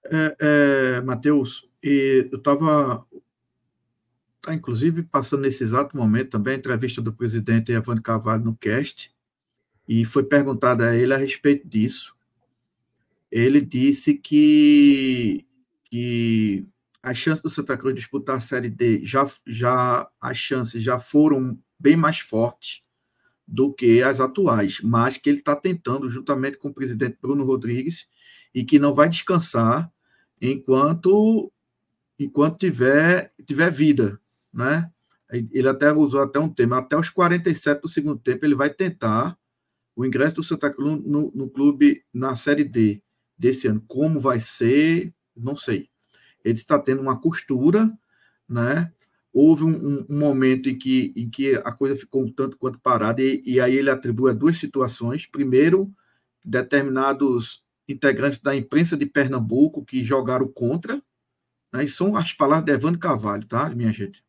É, 0.04 0.36
é, 0.38 1.00
Matheus, 1.00 1.66
eu 1.82 2.36
estava, 2.36 3.06
tá, 4.42 4.54
inclusive, 4.54 5.02
passando 5.02 5.42
nesse 5.42 5.64
exato 5.64 5.96
momento 5.96 6.30
também 6.30 6.54
a 6.54 6.58
entrevista 6.58 7.00
do 7.00 7.12
presidente 7.12 7.72
Evandro 7.72 8.02
Carvalho 8.02 8.44
no 8.44 8.56
cast, 8.56 9.10
e 9.88 10.05
foi 10.05 10.25
perguntada 10.25 10.90
a 10.90 10.97
ele 10.97 11.14
a 11.14 11.16
respeito 11.16 11.66
disso. 11.66 12.14
Ele 13.31 13.61
disse 13.61 14.14
que, 14.14 15.47
que 15.85 16.66
as 17.02 17.16
chances 17.16 17.43
do 17.43 17.50
Santa 17.50 17.76
Cruz 17.76 17.95
disputar 17.95 18.37
a 18.37 18.40
Série 18.40 18.69
D 18.69 19.00
já, 19.02 19.25
já 19.47 20.09
as 20.21 20.37
chances 20.37 20.83
já 20.83 20.99
foram 20.99 21.59
bem 21.78 21.97
mais 21.97 22.19
fortes 22.19 22.83
do 23.47 23.73
que 23.73 24.02
as 24.02 24.21
atuais, 24.21 24.81
mas 24.83 25.16
que 25.16 25.31
ele 25.31 25.38
está 25.38 25.55
tentando, 25.55 26.11
juntamente 26.11 26.57
com 26.57 26.69
o 26.69 26.75
presidente 26.75 27.19
Bruno 27.21 27.45
Rodrigues, 27.45 28.09
e 28.52 28.64
que 28.64 28.78
não 28.78 28.93
vai 28.93 29.09
descansar 29.09 29.93
enquanto 30.40 31.52
enquanto 32.19 32.59
tiver 32.59 33.33
tiver 33.47 33.71
vida, 33.71 34.21
né? 34.52 34.90
Ele 35.31 35.69
até 35.69 35.93
usou 35.93 36.23
até 36.23 36.38
um 36.38 36.49
tema, 36.49 36.78
até 36.78 36.97
os 36.97 37.11
47 37.11 37.83
do 37.83 37.88
segundo 37.88 38.19
tempo 38.19 38.45
ele 38.45 38.55
vai 38.55 38.71
tentar 38.71 39.37
o 39.96 40.04
ingresso 40.04 40.36
do 40.36 40.42
Santa 40.42 40.70
Cruz 40.70 41.02
no, 41.02 41.32
no 41.34 41.48
clube 41.48 42.04
na 42.12 42.36
Série 42.36 42.64
D 42.64 43.02
desse 43.36 43.66
ano. 43.66 43.82
Como 43.88 44.20
vai 44.20 44.38
ser, 44.38 45.12
não 45.34 45.56
sei. 45.56 45.88
Ele 46.44 46.54
está 46.54 46.78
tendo 46.78 47.02
uma 47.02 47.18
costura, 47.18 47.90
né? 48.48 48.92
houve 49.38 49.64
um, 49.64 50.06
um, 50.08 50.18
momento 50.18 50.70
em 50.70 50.78
que, 50.78 51.12
em 51.14 51.28
que 51.28 51.56
a 51.56 51.70
coisa 51.70 51.94
ficou 51.94 52.24
um 52.24 52.32
tanto 52.32 52.56
quanto 52.56 52.78
parada, 52.78 53.20
e, 53.20 53.42
e 53.44 53.60
aí 53.60 53.76
ele 53.76 53.90
atribui 53.90 54.30
a 54.30 54.34
duas 54.34 54.56
situações. 54.56 55.26
Primeiro, 55.26 55.92
determinados 56.42 57.62
integrantes 57.86 58.40
da 58.40 58.56
imprensa 58.56 58.96
de 58.96 59.04
Pernambuco 59.04 59.84
que 59.84 60.02
jogaram 60.02 60.48
contra, 60.48 61.02
né, 61.70 61.84
e 61.84 61.88
são 61.88 62.16
as 62.16 62.32
palavras 62.32 62.64
de 62.64 62.72
Evandro 62.72 62.98
Carvalho, 62.98 63.44
tá, 63.46 63.68
minha 63.68 63.92
gente? 63.92 64.24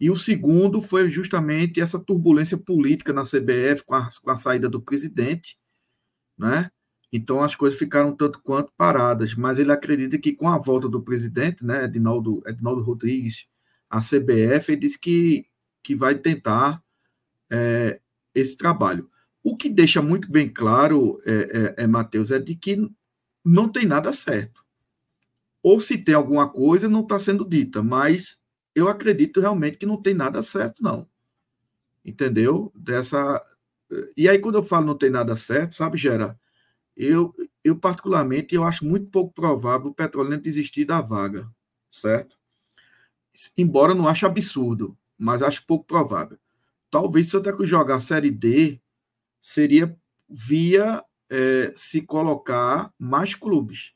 E 0.00 0.10
o 0.10 0.16
segundo 0.16 0.80
foi 0.80 1.10
justamente 1.10 1.80
essa 1.80 1.98
turbulência 1.98 2.56
política 2.56 3.12
na 3.12 3.22
CBF 3.22 3.84
com 3.84 3.94
a, 3.94 4.08
com 4.22 4.30
a 4.30 4.36
saída 4.36 4.68
do 4.68 4.80
presidente, 4.80 5.58
né? 6.38 6.70
Então 7.12 7.42
as 7.42 7.54
coisas 7.54 7.78
ficaram 7.78 8.16
tanto 8.16 8.40
quanto 8.40 8.72
paradas, 8.76 9.34
mas 9.34 9.58
ele 9.58 9.72
acredita 9.72 10.16
que 10.18 10.32
com 10.32 10.48
a 10.48 10.58
volta 10.58 10.88
do 10.88 11.02
presidente, 11.02 11.64
né, 11.64 11.84
Edinaldo, 11.84 12.42
Edinaldo 12.46 12.82
Rodrigues, 12.82 13.46
a 13.90 14.00
CBF 14.00 14.76
disse 14.76 14.98
que, 14.98 15.46
que 15.82 15.94
vai 15.94 16.14
tentar 16.14 16.82
é, 17.50 18.00
esse 18.34 18.56
trabalho. 18.56 19.10
O 19.42 19.56
que 19.56 19.68
deixa 19.68 20.00
muito 20.00 20.30
bem 20.30 20.48
claro, 20.48 21.20
é, 21.26 21.74
é, 21.78 21.84
é, 21.84 21.86
Matheus, 21.86 22.30
é 22.30 22.38
de 22.38 22.54
que 22.54 22.88
não 23.44 23.68
tem 23.68 23.86
nada 23.86 24.12
certo. 24.12 24.64
Ou 25.62 25.80
se 25.80 25.98
tem 25.98 26.14
alguma 26.14 26.48
coisa, 26.48 26.88
não 26.88 27.00
está 27.00 27.18
sendo 27.18 27.44
dita, 27.44 27.82
mas 27.82 28.38
eu 28.74 28.88
acredito 28.88 29.40
realmente 29.40 29.76
que 29.78 29.86
não 29.86 30.00
tem 30.00 30.14
nada 30.14 30.42
certo, 30.42 30.82
não. 30.82 31.08
Entendeu? 32.04 32.72
Dessa. 32.74 33.44
E 34.16 34.28
aí, 34.28 34.38
quando 34.38 34.56
eu 34.56 34.62
falo 34.62 34.86
não 34.86 34.96
tem 34.96 35.10
nada 35.10 35.36
certo, 35.36 35.74
sabe, 35.76 35.98
Gera? 35.98 36.38
Eu, 36.96 37.34
eu 37.64 37.76
particularmente, 37.76 38.54
eu 38.54 38.64
acho 38.64 38.84
muito 38.84 39.08
pouco 39.10 39.32
provável 39.32 39.88
o 39.88 39.94
Petrolina 39.94 40.38
desistir 40.38 40.84
da 40.84 41.00
vaga, 41.00 41.50
certo? 41.90 42.40
embora 43.56 43.94
não 43.94 44.08
ache 44.08 44.26
absurdo, 44.26 44.96
mas 45.16 45.42
acho 45.42 45.64
pouco 45.66 45.84
provável. 45.84 46.38
Talvez 46.90 47.28
Santa 47.28 47.52
Cruz 47.52 47.68
jogar 47.68 47.96
a 47.96 48.00
Série 48.00 48.30
D 48.30 48.80
seria 49.40 49.96
via 50.28 51.04
é, 51.28 51.72
se 51.76 52.02
colocar 52.02 52.92
mais 52.98 53.34
clubes. 53.34 53.92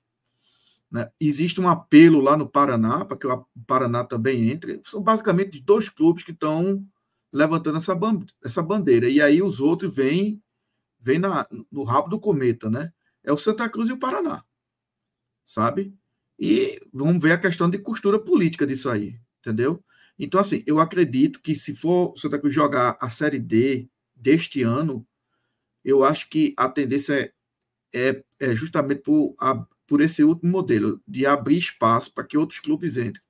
Né? 0.95 1.11
Existe 1.19 1.61
um 1.61 1.69
apelo 1.69 2.21
lá 2.21 2.37
no 2.37 2.49
Paraná, 2.49 3.05
para 3.05 3.17
que 3.17 3.27
o 3.27 3.47
Paraná 3.67 4.05
também 4.05 4.51
entre. 4.51 4.81
São 4.85 5.03
basicamente 5.03 5.61
dois 5.61 5.89
clubes 5.89 6.23
que 6.23 6.31
estão 6.31 6.87
levantando 7.33 7.79
essa, 7.79 7.99
essa 8.45 8.63
bandeira. 8.63 9.09
E 9.09 9.21
aí 9.21 9.43
os 9.43 9.59
outros 9.59 9.93
vêm, 9.93 10.41
vêm 11.01 11.19
na, 11.19 11.49
no 11.69 11.83
rabo 11.83 12.09
do 12.09 12.21
cometa, 12.21 12.71
né? 12.71 12.93
É 13.25 13.33
o 13.33 13.37
Santa 13.37 13.69
Cruz 13.69 13.89
e 13.89 13.93
o 13.93 13.99
Paraná. 13.99 14.45
Sabe? 15.45 15.93
E 16.39 16.81
vamos 16.93 17.21
ver 17.21 17.33
a 17.33 17.39
questão 17.39 17.69
de 17.69 17.79
costura 17.79 18.19
política 18.19 18.65
disso 18.65 18.89
aí 18.89 19.19
entendeu? 19.45 19.85
Então, 20.19 20.41
assim, 20.41 20.63
eu 20.67 20.79
acredito 20.79 21.41
que 21.41 21.55
se 21.55 21.77
for 21.77 22.13
o 22.13 22.17
Santa 22.17 22.39
Cruz 22.39 22.55
jogar 22.55 22.97
a 23.01 23.11
Série 23.11 23.39
D 23.39 23.89
deste 24.15 24.63
ano, 24.63 25.07
eu 25.85 26.03
acho 26.03 26.31
que 26.31 26.55
a 26.57 26.69
tendência 26.69 27.33
é, 27.93 28.09
é, 28.09 28.25
é 28.41 28.55
justamente 28.55 29.03
por, 29.03 29.35
a, 29.39 29.67
por 29.87 30.00
esse 30.00 30.25
último 30.25 30.50
modelo, 30.50 31.00
de 31.07 31.26
abrir 31.26 31.59
espaço 31.59 32.12
para 32.12 32.25
que 32.25 32.37
outros 32.37 32.61
clubes 32.61 32.97
entrem. 32.97 33.23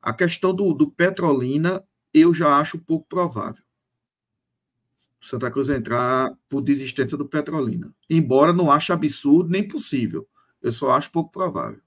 A 0.00 0.12
questão 0.12 0.54
do, 0.54 0.72
do 0.72 0.90
Petrolina, 0.90 1.84
eu 2.12 2.32
já 2.32 2.56
acho 2.58 2.78
pouco 2.78 3.06
provável. 3.06 3.62
O 5.20 5.26
Santa 5.26 5.50
Cruz 5.50 5.68
entrar 5.68 6.34
por 6.48 6.62
desistência 6.62 7.16
do 7.16 7.28
Petrolina. 7.28 7.94
Embora 8.08 8.52
não 8.52 8.70
ache 8.70 8.92
absurdo 8.92 9.50
nem 9.50 9.66
possível. 9.66 10.26
Eu 10.62 10.72
só 10.72 10.92
acho 10.92 11.10
pouco 11.10 11.30
provável. 11.30 11.80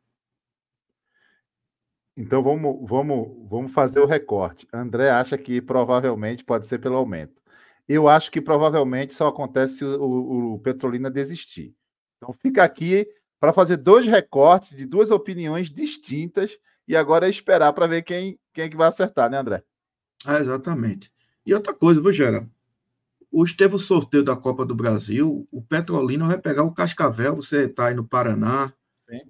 Então 2.15 2.43
vamos, 2.43 2.88
vamos, 2.88 3.50
vamos 3.50 3.72
fazer 3.72 4.00
o 4.00 4.05
recorte. 4.05 4.67
André 4.72 5.10
acha 5.10 5.36
que 5.36 5.60
provavelmente 5.60 6.43
pode 6.43 6.67
ser 6.67 6.79
pelo 6.79 6.95
aumento. 6.95 7.41
Eu 7.88 8.07
acho 8.07 8.31
que 8.31 8.39
provavelmente 8.39 9.15
só 9.15 9.27
acontece 9.27 9.77
se 9.77 9.86
o, 9.86 10.53
o 10.53 10.60
Petrolina 10.60 11.10
desistir. 11.10 11.75
Então 12.17 12.31
fica 12.33 12.63
aqui 12.63 13.07
para 13.43 13.51
fazer 13.51 13.75
dois 13.75 14.05
recortes 14.05 14.77
de 14.77 14.85
duas 14.85 15.12
opiniões 15.12 15.69
distintas 15.69 16.57
e 16.88 16.95
agora 16.95 17.27
é 17.27 17.29
esperar 17.29 17.73
para 17.73 17.88
ver 17.88 18.01
quem, 18.01 18.39
quem 18.53 18.63
é 18.63 18.69
que 18.69 18.77
vai 18.77 18.88
acertar, 18.88 19.29
né, 19.29 19.38
André? 19.38 19.62
É, 20.25 20.38
exatamente. 20.38 21.12
E 21.45 21.53
outra 21.53 21.73
coisa, 21.73 22.00
viu, 22.00 22.13
Gera? 22.13 22.50
Hoje 23.29 23.53
teve 23.53 23.75
o 23.75 23.79
sorteio 23.79 24.23
da 24.23 24.33
Copa 24.33 24.65
do 24.65 24.73
Brasil, 24.73 25.45
o 25.51 25.62
Petrolina 25.62 26.25
vai 26.25 26.38
pegar 26.38 26.63
o 26.63 26.73
Cascavel, 26.73 27.35
você 27.35 27.65
está 27.65 27.88
aí 27.88 27.93
no 27.93 28.07
Paraná, 28.07 28.71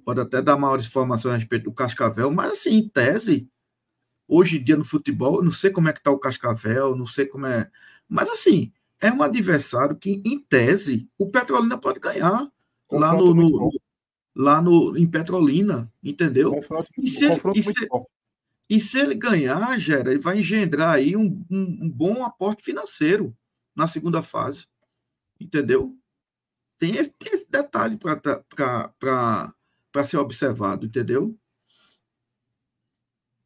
Pode 0.06 0.22
até 0.22 0.44
dar 0.44 0.58
maiores 0.58 0.86
informações 0.86 1.34
a 1.34 1.38
respeito 1.38 1.64
do 1.64 1.74
Cascavel, 1.74 2.30
mas 2.30 2.52
assim, 2.52 2.76
em 2.76 2.88
tese, 2.88 3.50
hoje 4.28 4.60
em 4.60 4.64
dia 4.64 4.78
no 4.78 4.86
futebol, 4.86 5.38
eu 5.38 5.44
não 5.44 5.52
sei 5.52 5.72
como 5.72 5.90
é 5.90 5.92
que 5.92 5.98
está 5.98 6.12
o 6.12 6.20
Cascavel, 6.20 6.96
não 6.96 7.08
sei 7.08 7.26
como 7.26 7.48
é. 7.48 7.68
Mas 8.08 8.30
assim, 8.30 8.72
é 9.02 9.12
um 9.12 9.24
adversário 9.24 9.96
que, 9.96 10.22
em 10.24 10.40
tese, 10.40 11.10
o 11.18 11.32
Petrolina 11.32 11.80
pode 11.80 12.00
ganhar 12.00 12.48
lá 12.92 13.14
no, 13.14 13.34
no 13.34 13.72
lá 14.36 14.62
no, 14.62 14.98
em 14.98 15.08
Petrolina, 15.08 15.92
entendeu? 16.04 16.54
e, 16.98 17.08
se 17.08 17.26
ele, 17.26 17.42
e, 17.56 17.64
se, 17.64 17.88
e 18.70 18.80
se 18.80 19.00
ele 19.00 19.16
ganhar, 19.16 19.78
Gera, 19.80 20.12
ele 20.12 20.20
vai 20.20 20.40
engendrar 20.40 20.96
aí 20.96 21.16
um, 21.16 21.46
um, 21.50 21.80
um 21.84 21.90
bom 21.90 22.24
aporte 22.24 22.64
financeiro 22.64 23.36
na 23.76 23.88
segunda 23.88 24.24
fase, 24.24 24.68
entendeu? 25.40 25.96
Tem 26.78 26.96
esse, 26.96 27.12
tem 27.12 27.34
esse 27.34 27.48
detalhe 27.50 27.98
para 27.98 28.20
para 29.92 30.04
ser 30.04 30.18
observado, 30.18 30.88
entendeu? 30.88 31.38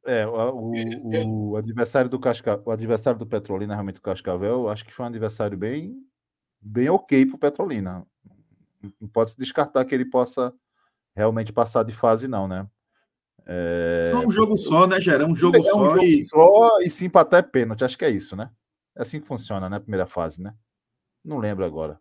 É, 0.06 0.26
o, 0.26 0.72
o, 0.72 1.50
o 1.50 1.58
adversário 1.58 2.10
do 2.10 2.18
Casca, 2.18 2.62
o 2.66 2.72
adversário 2.72 3.20
do 3.20 3.28
Petrolina, 3.28 3.74
realmente 3.74 4.00
o 4.00 4.02
Cascavel, 4.02 4.70
acho 4.70 4.86
que 4.86 4.94
foi 4.94 5.04
um 5.04 5.10
adversário 5.10 5.58
bem, 5.58 6.02
bem 6.62 6.88
ok 6.88 7.26
para 7.26 7.36
o 7.36 7.40
Petrolina. 7.40 8.08
Não 9.02 9.10
pode 9.10 9.32
se 9.32 9.38
descartar 9.38 9.84
que 9.84 9.94
ele 9.94 10.06
possa 10.06 10.54
realmente 11.18 11.52
passar 11.52 11.84
de 11.84 11.94
fase, 11.94 12.28
não, 12.28 12.48
né? 12.48 12.68
É, 13.46 14.12
é 14.14 14.18
um 14.18 14.32
jogo 14.32 14.56
só, 14.56 14.86
né, 14.86 15.00
Gerão? 15.02 15.30
Um 15.30 15.36
jogo, 15.36 15.58
é 15.58 15.60
um 15.60 15.64
só, 15.64 15.72
jogo 15.72 16.04
e... 16.04 16.28
só 16.28 16.80
e 16.82 16.90
se 16.90 17.06
empatar 17.06 17.40
é 17.40 17.44
pênalti. 17.44 17.84
Acho 17.84 17.98
que 17.98 18.06
é 18.06 18.10
isso, 18.10 18.36
né? 18.36 18.52
É 18.96 19.02
assim 19.02 19.20
que 19.20 19.28
funciona, 19.28 19.70
né? 19.70 19.80
Primeira 19.80 20.06
fase, 20.06 20.42
né? 20.42 20.54
Não 21.24 21.38
lembro 21.38 21.66
agora. 21.66 22.00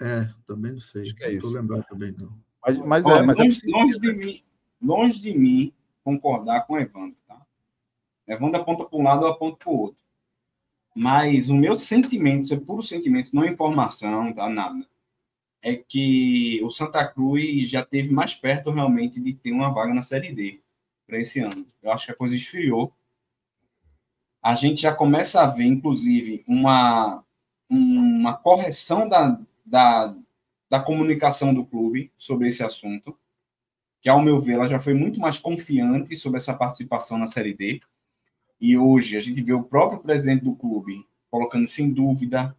É, 0.00 0.28
também 0.46 0.72
não 0.72 0.80
sei. 0.80 1.02
Acho 1.02 1.14
que 1.14 1.24
é 1.24 1.28
não 1.28 1.38
isso. 1.38 1.50
lembrando 1.50 1.84
também, 1.84 2.12
não. 2.12 2.32
Mas, 2.66 2.78
mas, 2.78 3.06
Olha, 3.06 3.18
é, 3.18 3.22
mas 3.22 3.38
é 3.38 3.42
longe, 3.42 3.60
é 3.64 3.70
longe, 3.70 3.98
de 3.98 4.12
mim, 4.12 4.42
longe 4.82 5.20
de 5.20 5.38
mim 5.38 5.74
concordar 6.02 6.66
com 6.66 6.74
o 6.74 6.78
Evandro, 6.78 7.16
tá? 7.26 7.40
é, 8.30 8.36
vão 8.36 8.50
da 8.50 8.62
ponta 8.62 8.84
para 8.84 8.98
um 8.98 9.02
lado 9.02 9.24
ou 9.24 9.28
a 9.28 9.36
ponta 9.36 9.56
para 9.56 9.70
o 9.70 9.76
outro. 9.76 10.00
Mas 10.94 11.50
o 11.50 11.54
meu 11.54 11.76
sentimento, 11.76 12.44
isso 12.44 12.54
é 12.54 12.60
puro 12.60 12.82
sentimento, 12.82 13.34
não 13.34 13.42
é 13.42 13.48
informação, 13.48 14.32
tá? 14.32 14.48
Nada. 14.48 14.86
É 15.62 15.76
que 15.76 16.60
o 16.62 16.70
Santa 16.70 17.06
Cruz 17.06 17.68
já 17.68 17.84
teve 17.84 18.12
mais 18.12 18.34
perto 18.34 18.70
realmente 18.70 19.20
de 19.20 19.34
ter 19.34 19.52
uma 19.52 19.72
vaga 19.72 19.92
na 19.92 20.02
Série 20.02 20.32
D 20.32 20.60
para 21.06 21.18
esse 21.18 21.40
ano. 21.40 21.66
Eu 21.82 21.92
acho 21.92 22.06
que 22.06 22.12
a 22.12 22.16
coisa 22.16 22.34
esfriou. 22.34 22.92
A 24.42 24.54
gente 24.54 24.80
já 24.80 24.94
começa 24.94 25.42
a 25.42 25.46
ver, 25.46 25.64
inclusive, 25.64 26.42
uma, 26.48 27.22
uma 27.68 28.34
correção 28.34 29.06
da, 29.06 29.38
da, 29.66 30.16
da 30.70 30.80
comunicação 30.80 31.52
do 31.52 31.66
clube 31.66 32.10
sobre 32.16 32.48
esse 32.48 32.62
assunto, 32.62 33.14
que, 34.00 34.08
ao 34.08 34.22
meu 34.22 34.40
ver, 34.40 34.54
ela 34.54 34.66
já 34.66 34.80
foi 34.80 34.94
muito 34.94 35.20
mais 35.20 35.36
confiante 35.36 36.16
sobre 36.16 36.38
essa 36.38 36.54
participação 36.54 37.18
na 37.18 37.26
Série 37.26 37.52
D. 37.52 37.80
E 38.58 38.78
hoje 38.78 39.16
a 39.16 39.20
gente 39.20 39.42
vê 39.42 39.52
o 39.52 39.62
próprio 39.62 40.00
presidente 40.00 40.44
do 40.44 40.54
clube 40.54 41.06
colocando 41.30 41.66
sem 41.66 41.90
dúvida, 41.90 42.56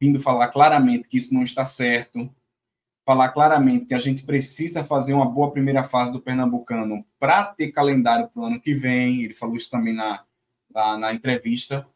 vindo 0.00 0.18
falar 0.18 0.48
claramente 0.48 1.08
que 1.08 1.18
isso 1.18 1.32
não 1.32 1.42
está 1.42 1.64
certo, 1.64 2.28
falar 3.08 3.30
claramente 3.30 3.86
que 3.86 3.94
a 3.94 3.98
gente 3.98 4.22
precisa 4.22 4.84
fazer 4.84 5.14
uma 5.14 5.24
boa 5.24 5.50
primeira 5.50 5.82
fase 5.82 6.12
do 6.12 6.20
Pernambucano 6.20 7.02
para 7.18 7.42
ter 7.42 7.72
calendário 7.72 8.28
para 8.28 8.42
o 8.42 8.44
ano 8.44 8.60
que 8.60 8.74
vem. 8.74 9.22
Ele 9.22 9.32
falou 9.32 9.56
isso 9.56 9.70
também 9.70 9.94
na, 9.94 10.22
na, 10.70 10.98
na 10.98 11.14
entrevista. 11.14 11.88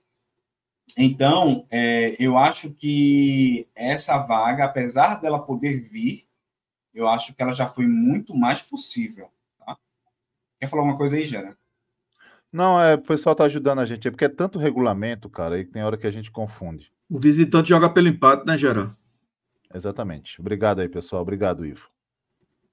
Então, 0.96 1.66
é, 1.70 2.16
eu 2.18 2.38
acho 2.38 2.70
que 2.70 3.68
essa 3.74 4.16
vaga, 4.20 4.64
apesar 4.64 5.20
dela 5.20 5.44
poder 5.44 5.82
vir, 5.82 6.26
eu 6.94 7.06
acho 7.06 7.34
que 7.34 7.42
ela 7.42 7.52
já 7.52 7.66
foi 7.66 7.86
muito 7.86 8.34
mais 8.34 8.62
possível. 8.62 9.28
Tá? 9.58 9.76
Quer 10.58 10.66
falar 10.66 10.84
uma 10.84 10.96
coisa 10.96 11.16
aí, 11.16 11.26
Gera? 11.26 11.58
Não, 12.50 12.80
é, 12.80 12.94
o 12.94 13.02
pessoal 13.02 13.34
tá 13.34 13.44
ajudando 13.44 13.80
a 13.80 13.84
gente, 13.84 14.08
é 14.08 14.10
porque 14.10 14.24
é 14.24 14.30
tanto 14.30 14.58
regulamento, 14.58 15.28
cara, 15.28 15.60
e 15.60 15.64
tem 15.66 15.84
hora 15.84 15.98
que 15.98 16.06
a 16.06 16.10
gente 16.10 16.30
confunde. 16.30 16.90
O 17.06 17.20
visitante 17.20 17.68
joga 17.68 17.90
pelo 17.90 18.08
empate, 18.08 18.46
né, 18.46 18.56
Gerard? 18.56 18.96
Exatamente. 19.74 20.40
Obrigado 20.40 20.80
aí, 20.80 20.88
pessoal. 20.88 21.22
Obrigado, 21.22 21.64
Ivo. 21.64 21.90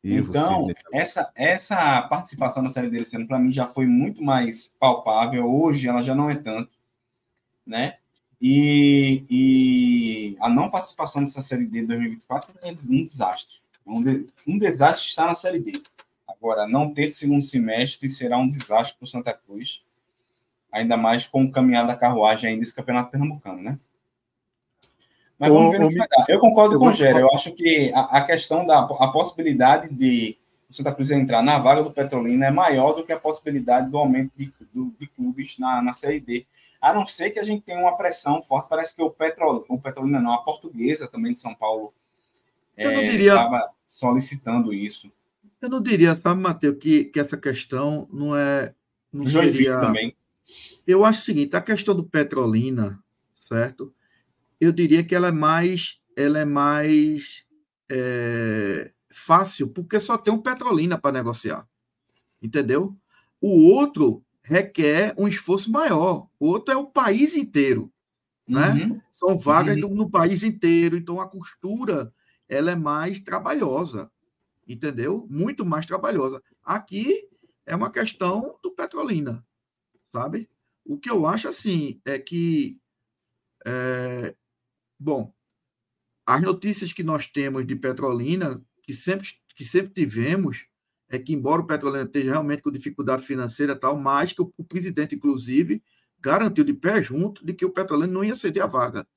Ivo 0.04 0.30
então, 0.30 0.68
essa, 0.94 1.32
essa 1.36 2.02
participação 2.04 2.64
na 2.64 2.70
Série 2.70 2.90
D 2.90 3.02
esse 3.02 3.16
ano, 3.16 3.28
para 3.28 3.40
mim, 3.40 3.52
já 3.52 3.68
foi 3.68 3.86
muito 3.86 4.24
mais 4.24 4.74
palpável. 4.80 5.46
Hoje 5.46 5.88
ela 5.88 6.02
já 6.02 6.16
não 6.16 6.30
é 6.30 6.36
tanto, 6.36 6.72
né? 7.66 7.98
E, 8.42 9.26
e 9.30 10.38
a 10.40 10.50
não 10.50 10.70
participação 10.70 11.22
dessa 11.22 11.42
Série 11.42 11.66
D 11.66 11.82
de 11.82 11.88
2024 11.88 12.56
é 12.62 12.72
um 12.72 13.04
desastre. 13.04 13.58
Um, 13.86 14.02
de, 14.02 14.28
um 14.48 14.58
desastre 14.58 15.10
está 15.10 15.26
na 15.26 15.36
Série 15.36 15.60
D. 15.60 15.82
Agora, 16.26 16.66
não 16.66 16.94
ter 16.94 17.12
segundo 17.12 17.42
semestre 17.42 18.10
será 18.10 18.38
um 18.38 18.48
desastre 18.48 18.98
para 18.98 19.04
o 19.04 19.08
Santa 19.08 19.34
Cruz, 19.34 19.84
ainda 20.72 20.96
mais 20.96 21.28
com 21.28 21.44
o 21.44 21.52
caminhar 21.52 21.86
da 21.86 21.98
carruagem 21.98 22.52
ainda 22.52 22.62
desse 22.62 22.74
campeonato 22.74 23.12
pernambucano, 23.12 23.62
né? 23.62 23.78
Mas 25.40 25.54
vamos 25.54 25.72
ver 25.72 25.80
no 25.80 25.88
que 25.90 25.98
vai 25.98 26.08
dar. 26.08 26.26
Eu 26.28 26.40
concordo 26.40 26.76
eu 26.76 26.80
com 26.80 26.88
o 26.88 26.94
Gera. 26.94 27.20
Eu 27.20 27.34
acho 27.34 27.54
que 27.54 27.92
a, 27.96 28.18
a, 28.18 28.26
questão 28.26 28.66
da 28.66 28.80
a 28.82 29.08
possibilidade 29.08 29.88
de 29.94 30.38
o 30.70 30.74
Santa 30.74 30.94
Cruz 30.94 31.10
entrar 31.10 31.42
na 31.42 31.58
vaga 31.58 31.82
do 31.82 31.92
Petrolina 31.92 32.48
é 32.48 32.52
maior 32.52 32.94
do 32.94 33.04
que 33.04 33.12
a 33.14 33.20
possibilidade 33.20 33.90
do 33.90 33.98
aumento 33.98 34.32
de, 34.36 34.54
do, 34.74 34.94
de 35.00 35.08
clubes 35.08 35.58
na, 35.58 35.82
na 35.82 35.94
Série 35.94 36.20
D. 36.20 36.46
A 36.82 36.94
não 36.94 37.06
ser 37.06 37.32
que 37.32 37.40
a 37.40 37.44
gente 37.44 37.64
tenha 37.64 37.80
uma 37.80 37.98
pressão 37.98 38.42
forte. 38.42 38.70
Parece 38.70 38.96
que 38.96 39.02
o, 39.02 39.10
Petro, 39.10 39.66
o 39.68 39.80
Petrolina 39.80 40.22
não, 40.22 40.34
a 40.34 40.40
portuguesa 40.40 41.08
também 41.08 41.34
de 41.34 41.40
São 41.40 41.56
Paulo 41.56 41.94
estava 42.78 43.58
é, 43.58 43.70
solicitando 43.86 44.74
isso. 44.74 45.12
Eu 45.62 45.70
não 45.70 45.82
diria, 45.82 46.16
sabe, 46.16 46.42
Matheus, 46.42 46.78
que, 46.80 47.06
que 47.06 47.20
essa 47.20 47.36
questão 47.36 48.08
não 48.12 48.36
é. 48.36 48.74
Não 49.12 49.26
seria... 49.26 49.80
também. 49.80 50.16
Eu 50.86 51.04
acho 51.04 51.20
o 51.20 51.24
seguinte: 51.24 51.56
a 51.56 51.62
questão 51.62 51.96
do 51.96 52.04
Petrolina, 52.04 53.00
certo? 53.34 53.94
Eu 54.60 54.72
diria 54.72 55.04
que 55.04 55.16
ela 55.16 55.28
é 55.28 55.32
mais. 55.32 56.00
Ela 56.16 56.40
é 56.40 56.46
mais 56.46 57.46
é, 57.90 58.92
fácil, 59.12 59.70
porque 59.70 60.00
só 60.00 60.18
tem 60.18 60.34
um 60.34 60.42
Petrolina 60.42 60.98
para 60.98 61.14
negociar. 61.14 61.68
Entendeu? 62.42 62.96
O 63.40 63.70
outro 63.72 64.24
requer 64.44 65.14
um 65.18 65.28
esforço 65.28 65.72
maior. 65.72 66.28
O 66.40 66.48
outro 66.48 66.74
é 66.74 66.78
o 66.78 66.88
país 66.88 67.36
inteiro. 67.36 67.92
Né? 68.48 68.72
Uhum. 68.72 69.02
São 69.12 69.38
vagas 69.38 69.78
uhum. 69.82 69.94
no, 69.94 70.10
país 70.10 70.44
inteiro, 70.44 70.98
então 70.98 71.22
a 71.22 71.30
costura 71.30 72.12
ela 72.48 72.72
é 72.72 72.76
mais 72.76 73.20
trabalhosa 73.20 74.12
entendeu? 74.70 75.28
Muito 75.30 75.66
mais 75.66 75.86
trabalhosa. 75.86 76.42
Aqui 76.64 77.28
é 77.66 77.76
uma 77.76 77.92
questão 77.92 78.58
do 78.62 78.72
Petrolina, 78.72 79.44
sabe? 80.12 80.48
O 80.86 80.98
que 80.98 81.10
eu 81.10 81.26
acho 81.26 81.48
assim 81.48 82.00
é 82.06 82.20
que, 82.20 82.80
é, 83.66 84.36
bom, 85.00 85.34
as 86.26 86.42
notícias 86.42 86.94
que 86.94 87.04
nós 87.04 87.26
temos 87.28 87.66
de 87.66 87.76
Petrolina, 87.76 88.64
que 88.84 88.94
sempre, 88.94 89.28
que 89.56 89.66
sempre 89.66 89.92
tivemos, 89.94 90.68
é 91.08 91.18
que 91.18 91.34
embora 91.34 91.62
o 91.62 91.66
Petrolina 91.66 92.04
esteja 92.04 92.32
realmente 92.32 92.62
com 92.62 92.72
dificuldade 92.72 93.26
financeira 93.26 93.76
tal, 93.76 93.98
mas 93.98 94.32
que 94.34 94.42
o, 94.42 94.54
o 94.58 94.64
presidente, 94.64 95.16
inclusive, 95.16 95.82
garantiu 96.20 96.64
de 96.64 96.74
pé 96.74 97.02
junto 97.02 97.46
de 97.46 97.54
que 97.54 97.66
o 97.66 97.72
Petrolina 97.72 98.12
não 98.12 98.24
ia 98.24 98.36
ceder 98.36 98.64
a 98.64 98.68
vaga. 98.68 99.08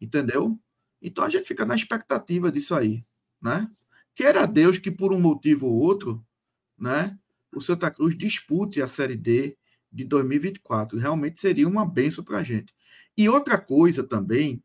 Entendeu? 0.00 0.58
Então 1.00 1.24
a 1.24 1.28
gente 1.28 1.46
fica 1.46 1.64
na 1.64 1.74
expectativa 1.74 2.50
disso 2.50 2.74
aí, 2.74 3.02
né? 3.40 3.70
Queira 4.14 4.46
Deus 4.46 4.78
que, 4.78 4.90
por 4.90 5.12
um 5.12 5.20
motivo 5.20 5.66
ou 5.66 5.74
outro, 5.74 6.24
né, 6.78 7.18
o 7.54 7.60
Santa 7.60 7.90
Cruz 7.90 8.16
dispute 8.16 8.80
a 8.80 8.86
Série 8.86 9.16
D 9.16 9.56
de 9.90 10.04
2024. 10.04 10.98
Realmente 10.98 11.40
seria 11.40 11.68
uma 11.68 11.84
benção 11.84 12.24
para 12.24 12.38
a 12.38 12.42
gente. 12.42 12.72
E 13.16 13.28
outra 13.28 13.58
coisa 13.58 14.02
também, 14.02 14.62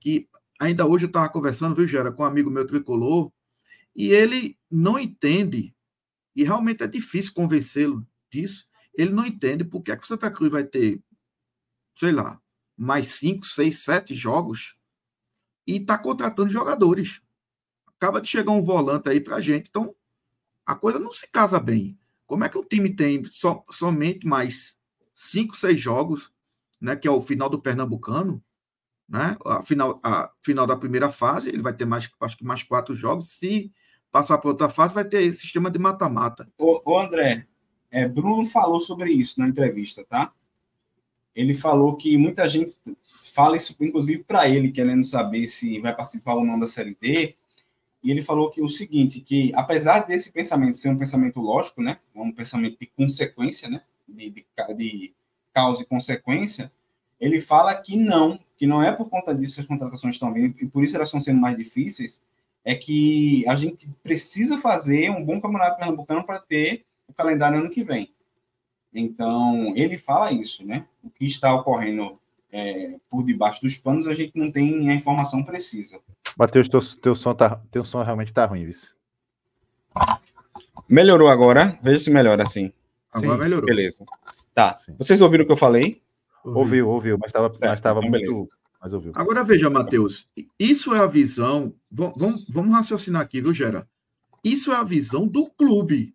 que 0.00 0.28
ainda 0.58 0.86
hoje 0.86 1.04
eu 1.04 1.08
estava 1.08 1.28
conversando, 1.28 1.74
viu, 1.74 1.86
Gera, 1.86 2.10
com 2.10 2.22
um 2.22 2.26
amigo 2.26 2.50
meu 2.50 2.66
tricolor, 2.66 3.30
e 3.94 4.08
ele 4.08 4.58
não 4.70 4.98
entende, 4.98 5.74
e 6.34 6.42
realmente 6.42 6.82
é 6.82 6.86
difícil 6.86 7.32
convencê-lo 7.32 8.04
disso, 8.30 8.66
ele 8.94 9.12
não 9.12 9.24
entende 9.24 9.62
por 9.62 9.82
que, 9.82 9.92
é 9.92 9.96
que 9.96 10.02
o 10.02 10.06
Santa 10.06 10.30
Cruz 10.30 10.50
vai 10.50 10.64
ter, 10.64 11.00
sei 11.94 12.12
lá, 12.12 12.40
mais 12.76 13.08
cinco, 13.08 13.46
seis, 13.46 13.78
sete 13.78 14.14
jogos 14.14 14.76
e 15.66 15.76
está 15.76 15.96
contratando 15.96 16.50
jogadores 16.50 17.22
acaba 18.00 18.18
de 18.18 18.28
chegar 18.28 18.52
um 18.52 18.62
volante 18.62 19.10
aí 19.10 19.20
para 19.20 19.36
a 19.36 19.40
gente. 19.42 19.68
Então, 19.68 19.94
a 20.64 20.74
coisa 20.74 20.98
não 20.98 21.12
se 21.12 21.28
casa 21.30 21.60
bem. 21.60 21.98
Como 22.26 22.42
é 22.42 22.48
que 22.48 22.56
o 22.56 22.64
time 22.64 22.94
tem 22.96 23.22
so, 23.26 23.62
somente 23.70 24.26
mais 24.26 24.78
cinco, 25.14 25.54
seis 25.54 25.78
jogos, 25.78 26.32
né, 26.80 26.96
que 26.96 27.06
é 27.06 27.10
o 27.10 27.20
final 27.20 27.50
do 27.50 27.60
Pernambucano, 27.60 28.42
né, 29.10 29.36
a 29.44 29.62
final, 29.62 29.98
a 30.04 30.30
final 30.40 30.66
da 30.68 30.76
primeira 30.76 31.10
fase, 31.10 31.48
ele 31.48 31.62
vai 31.62 31.72
ter 31.72 31.84
mais, 31.84 32.08
acho 32.20 32.36
que 32.36 32.44
mais 32.44 32.62
quatro 32.62 32.94
jogos. 32.94 33.30
Se 33.30 33.72
passar 34.12 34.38
para 34.38 34.50
outra 34.50 34.68
fase, 34.68 34.94
vai 34.94 35.04
ter 35.04 35.32
sistema 35.32 35.68
de 35.68 35.80
mata-mata. 35.80 36.48
Ô, 36.56 36.80
ô, 36.84 36.98
André, 36.98 37.46
é, 37.90 38.06
Bruno 38.06 38.46
falou 38.46 38.78
sobre 38.78 39.10
isso 39.12 39.40
na 39.40 39.48
entrevista, 39.48 40.04
tá? 40.04 40.32
Ele 41.34 41.54
falou 41.54 41.96
que 41.96 42.16
muita 42.16 42.48
gente 42.48 42.76
fala 43.34 43.56
isso, 43.56 43.76
inclusive 43.80 44.22
para 44.22 44.48
ele, 44.48 44.70
querendo 44.70 45.04
saber 45.04 45.48
se 45.48 45.80
vai 45.80 45.94
participar 45.94 46.34
ou 46.34 46.44
não 46.44 46.58
da 46.58 46.68
Série 46.68 46.96
D, 47.00 47.34
e 48.02 48.10
ele 48.10 48.22
falou 48.22 48.50
que 48.50 48.62
o 48.62 48.68
seguinte, 48.68 49.20
que 49.20 49.52
apesar 49.54 50.06
desse 50.06 50.32
pensamento 50.32 50.76
ser 50.76 50.88
um 50.88 50.96
pensamento 50.96 51.40
lógico, 51.40 51.82
né, 51.82 51.98
um 52.14 52.32
pensamento 52.32 52.78
de 52.80 52.86
consequência, 52.86 53.68
né, 53.68 53.82
de, 54.08 54.30
de, 54.30 54.46
de 54.76 55.14
causa 55.52 55.82
e 55.82 55.86
consequência, 55.86 56.72
ele 57.20 57.40
fala 57.40 57.74
que 57.74 57.96
não, 57.96 58.38
que 58.56 58.66
não 58.66 58.82
é 58.82 58.90
por 58.90 59.10
conta 59.10 59.34
disso 59.34 59.56
que 59.56 59.60
as 59.60 59.66
contratações 59.66 60.14
estão 60.14 60.32
vindo, 60.32 60.54
e 60.60 60.66
por 60.66 60.82
isso 60.82 60.96
elas 60.96 61.08
estão 61.08 61.20
sendo 61.20 61.40
mais 61.40 61.56
difíceis, 61.56 62.22
é 62.64 62.74
que 62.74 63.44
a 63.48 63.54
gente 63.54 63.88
precisa 64.02 64.58
fazer 64.58 65.10
um 65.10 65.24
bom 65.24 65.40
campeonato 65.40 65.76
pernambucano 65.76 66.24
para 66.24 66.38
ter 66.38 66.84
o 67.06 67.12
calendário 67.12 67.58
ano 67.58 67.70
que 67.70 67.84
vem. 67.84 68.12
Então, 68.92 69.72
ele 69.76 69.96
fala 69.96 70.32
isso, 70.32 70.64
né? 70.64 70.84
O 71.02 71.10
que 71.10 71.24
está 71.26 71.54
ocorrendo 71.54 72.18
é, 72.52 72.96
por 73.08 73.22
debaixo 73.24 73.62
dos 73.62 73.76
panos, 73.76 74.08
a 74.08 74.14
gente 74.14 74.32
não 74.34 74.50
tem 74.50 74.90
a 74.90 74.94
informação 74.94 75.42
precisa. 75.42 76.00
Matheus, 76.36 76.68
teu, 76.68 76.80
teu, 76.96 77.16
som, 77.16 77.34
tá, 77.34 77.60
teu 77.70 77.84
som 77.84 78.02
realmente 78.02 78.32
tá 78.32 78.46
ruim, 78.46 78.64
vice. 78.64 78.90
Melhorou 80.88 81.28
agora? 81.28 81.78
Veja 81.82 81.98
se 81.98 82.10
melhora 82.10 82.42
assim. 82.42 82.72
Agora 83.12 83.34
Sim. 83.34 83.42
melhorou. 83.44 83.66
Beleza. 83.66 84.04
Tá. 84.54 84.78
Sim. 84.84 84.94
Vocês 84.98 85.20
ouviram 85.20 85.44
o 85.44 85.46
que 85.46 85.52
eu 85.52 85.56
falei? 85.56 86.02
Ouviu, 86.44 86.88
ouviu, 86.88 87.18
mas 87.18 87.28
estava 87.28 87.50
mas 87.60 87.80
tava 87.80 88.00
então, 88.00 88.10
muito. 88.10 88.48
Mas 88.80 88.92
ouviu. 88.92 89.12
Agora 89.14 89.44
veja, 89.44 89.68
Matheus. 89.68 90.28
Isso 90.58 90.94
é 90.94 91.00
a 91.00 91.06
visão. 91.06 91.74
Vamos, 91.90 92.46
vamos 92.48 92.72
raciocinar 92.72 93.22
aqui, 93.22 93.40
viu, 93.40 93.52
Gera? 93.52 93.86
Isso 94.42 94.72
é 94.72 94.76
a 94.76 94.82
visão 94.82 95.26
do 95.26 95.50
clube. 95.50 96.14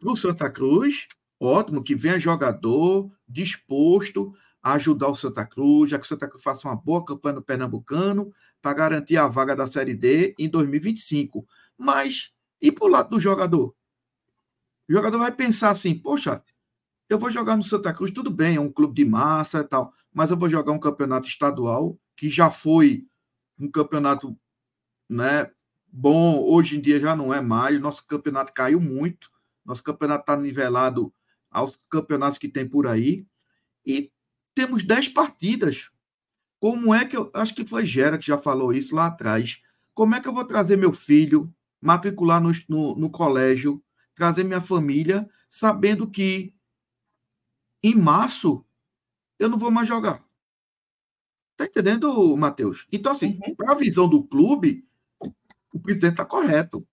Para 0.00 0.10
o 0.10 0.16
Santa 0.16 0.50
Cruz, 0.50 1.06
ótimo, 1.40 1.82
que 1.82 1.94
venha 1.94 2.18
jogador 2.18 3.10
disposto 3.28 4.34
a 4.62 4.72
ajudar 4.72 5.08
o 5.08 5.14
Santa 5.14 5.46
Cruz, 5.46 5.90
já 5.90 5.98
que 5.98 6.04
o 6.04 6.08
Santa 6.08 6.26
Cruz 6.26 6.42
faça 6.42 6.66
uma 6.66 6.74
boa 6.74 7.04
campanha 7.04 7.36
no 7.36 7.42
Pernambucano 7.42 8.32
para 8.60 8.74
garantir 8.74 9.16
a 9.16 9.28
vaga 9.28 9.54
da 9.54 9.66
Série 9.66 9.94
D 9.94 10.34
em 10.36 10.48
2025. 10.48 11.46
Mas, 11.78 12.32
e 12.60 12.72
para 12.72 12.84
o 12.84 12.90
lado 12.90 13.10
do 13.10 13.20
jogador? 13.20 13.72
O 14.88 14.92
jogador 14.92 15.18
vai 15.18 15.30
pensar 15.30 15.70
assim, 15.70 15.96
poxa, 15.96 16.42
eu 17.08 17.18
vou 17.18 17.30
jogar 17.30 17.56
no 17.56 17.62
Santa 17.62 17.92
Cruz, 17.92 18.10
tudo 18.10 18.30
bem, 18.30 18.56
é 18.56 18.60
um 18.60 18.70
clube 18.70 18.94
de 18.94 19.04
massa 19.04 19.60
e 19.60 19.64
tal, 19.64 19.92
mas 20.12 20.30
eu 20.30 20.36
vou 20.36 20.48
jogar 20.48 20.72
um 20.72 20.78
campeonato 20.78 21.28
estadual 21.28 21.98
que 22.16 22.28
já 22.28 22.50
foi 22.50 23.06
um 23.58 23.70
campeonato 23.70 24.36
né, 25.08 25.50
bom, 25.86 26.42
hoje 26.42 26.76
em 26.76 26.80
dia 26.80 27.00
já 27.00 27.14
não 27.14 27.32
é 27.32 27.40
mais, 27.40 27.80
nosso 27.80 28.06
campeonato 28.06 28.52
caiu 28.52 28.80
muito, 28.80 29.30
nosso 29.64 29.82
campeonato 29.82 30.22
está 30.22 30.36
nivelado 30.36 31.12
aos 31.50 31.78
campeonatos 31.88 32.38
que 32.38 32.48
tem 32.48 32.68
por 32.68 32.86
aí, 32.86 33.26
e 33.84 34.10
temos 34.54 34.82
10 34.82 35.08
partidas. 35.08 35.90
Como 36.58 36.94
é 36.94 37.04
que 37.04 37.16
eu. 37.16 37.30
Acho 37.34 37.54
que 37.54 37.66
foi 37.66 37.84
Gera 37.84 38.18
que 38.18 38.26
já 38.26 38.38
falou 38.38 38.72
isso 38.72 38.94
lá 38.94 39.06
atrás. 39.06 39.60
Como 39.94 40.14
é 40.14 40.20
que 40.20 40.26
eu 40.26 40.32
vou 40.32 40.44
trazer 40.44 40.76
meu 40.76 40.92
filho, 40.92 41.52
matricular 41.80 42.42
no, 42.42 42.50
no, 42.68 42.96
no 42.96 43.10
colégio, 43.10 43.82
trazer 44.14 44.44
minha 44.44 44.60
família, 44.60 45.28
sabendo 45.48 46.10
que 46.10 46.55
em 47.86 47.94
março 47.94 48.64
eu 49.38 49.48
não 49.48 49.58
vou 49.58 49.70
mais 49.70 49.86
jogar? 49.86 50.24
Tá 51.56 51.64
entendendo, 51.64 52.36
Matheus? 52.36 52.86
Então, 52.90 53.12
assim, 53.12 53.38
uhum. 53.46 53.54
para 53.54 53.72
a 53.72 53.76
visão 53.76 54.08
do 54.08 54.22
clube, 54.22 54.86
o 55.72 55.80
presidente 55.80 56.12
está 56.12 56.24
correto. 56.24 56.86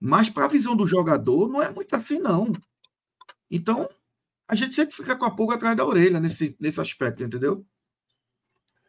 Mas 0.00 0.30
para 0.30 0.44
a 0.44 0.48
visão 0.48 0.76
do 0.76 0.86
jogador, 0.86 1.48
não 1.48 1.62
é 1.62 1.70
muito 1.70 1.94
assim, 1.94 2.18
não. 2.18 2.52
Então, 3.50 3.88
a 4.46 4.54
gente 4.54 4.74
sempre 4.74 4.94
fica 4.94 5.16
com 5.16 5.24
a 5.24 5.30
pulga 5.30 5.56
atrás 5.56 5.76
da 5.76 5.84
orelha 5.84 6.20
nesse, 6.20 6.56
nesse 6.60 6.80
aspecto, 6.80 7.22
entendeu? 7.22 7.64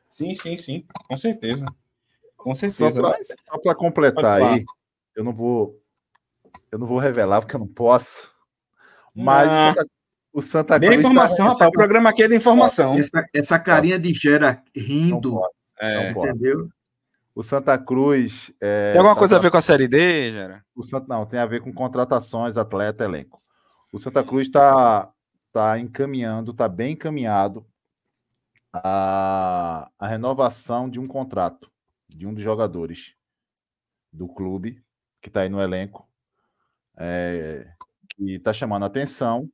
Sim, 0.09 0.33
sim, 0.35 0.57
sim. 0.57 0.85
Com 1.07 1.17
certeza. 1.17 1.65
Com 2.37 2.53
certeza. 2.53 3.01
Só 3.01 3.57
para 3.57 3.75
completar 3.75 4.41
aí, 4.41 4.65
eu 5.15 5.23
não 5.23 5.33
vou 5.33 5.81
eu 6.71 6.79
não 6.79 6.87
vou 6.87 6.97
revelar 6.97 7.41
porque 7.41 7.55
eu 7.55 7.59
não 7.59 7.67
posso. 7.67 8.33
Mas 9.13 9.49
ah, 9.51 9.85
o 10.33 10.41
Santa 10.41 10.79
Cruz. 10.79 10.89
Dê 10.89 10.97
informação, 10.99 11.47
tá, 11.47 11.53
rapaz. 11.53 11.69
O 11.69 11.71
programa 11.71 12.09
aqui 12.09 12.23
é 12.23 12.27
de 12.27 12.35
informação. 12.35 12.97
Essa, 12.97 13.25
essa 13.33 13.59
carinha 13.59 13.99
de 13.99 14.13
Gera 14.13 14.63
rindo. 14.75 15.39
É, 15.79 16.11
entendeu? 16.11 16.69
O 17.33 17.43
Santa 17.43 17.77
Cruz. 17.77 18.51
É, 18.59 18.91
tem 18.91 18.99
alguma 18.99 19.15
tá 19.15 19.19
coisa 19.19 19.37
a 19.37 19.39
ver 19.39 19.51
com 19.51 19.57
a 19.57 19.61
Série 19.61 19.87
D, 19.87 20.31
Gera? 20.31 20.63
O 20.75 20.83
Santa, 20.83 21.05
não, 21.07 21.25
tem 21.25 21.39
a 21.39 21.45
ver 21.45 21.61
com 21.61 21.73
contratações, 21.73 22.57
atleta, 22.57 23.03
elenco. 23.03 23.41
O 23.91 23.99
Santa 23.99 24.23
Cruz 24.23 24.47
está 24.47 25.09
tá 25.51 25.77
encaminhando, 25.79 26.51
está 26.51 26.67
bem 26.67 26.93
encaminhado 26.93 27.65
a, 28.71 29.89
a 29.99 30.07
renovação 30.07 30.89
de 30.89 30.99
um 30.99 31.07
contrato 31.07 31.69
de 32.07 32.25
um 32.25 32.33
dos 32.33 32.43
jogadores 32.43 33.13
do 34.11 34.27
clube 34.27 34.81
que 35.21 35.29
está 35.29 35.41
aí 35.41 35.49
no 35.49 35.61
elenco, 35.61 36.07
é, 36.97 37.67
que 38.09 38.35
está 38.35 38.51
chamando 38.51 38.83
a 38.83 38.87
atenção. 38.87 39.49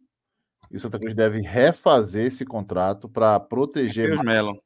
E 0.71 0.77
o 0.77 0.79
Santa 0.79 0.99
Cruz 0.99 1.15
deve 1.15 1.41
refazer 1.41 2.27
esse 2.27 2.45
contrato 2.45 3.07
para 3.07 3.39
proteger. 3.39 4.21
Melo. 4.23 4.61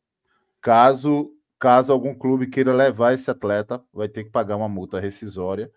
Caso, 0.61 1.31
caso 1.59 1.91
algum 1.91 2.13
clube 2.13 2.47
queira 2.47 2.73
levar 2.73 3.13
esse 3.13 3.29
atleta, 3.29 3.83
vai 3.93 4.07
ter 4.07 4.23
que 4.23 4.29
pagar 4.29 4.57
uma 4.57 4.69
multa 4.69 4.99
rescisória. 4.99 5.71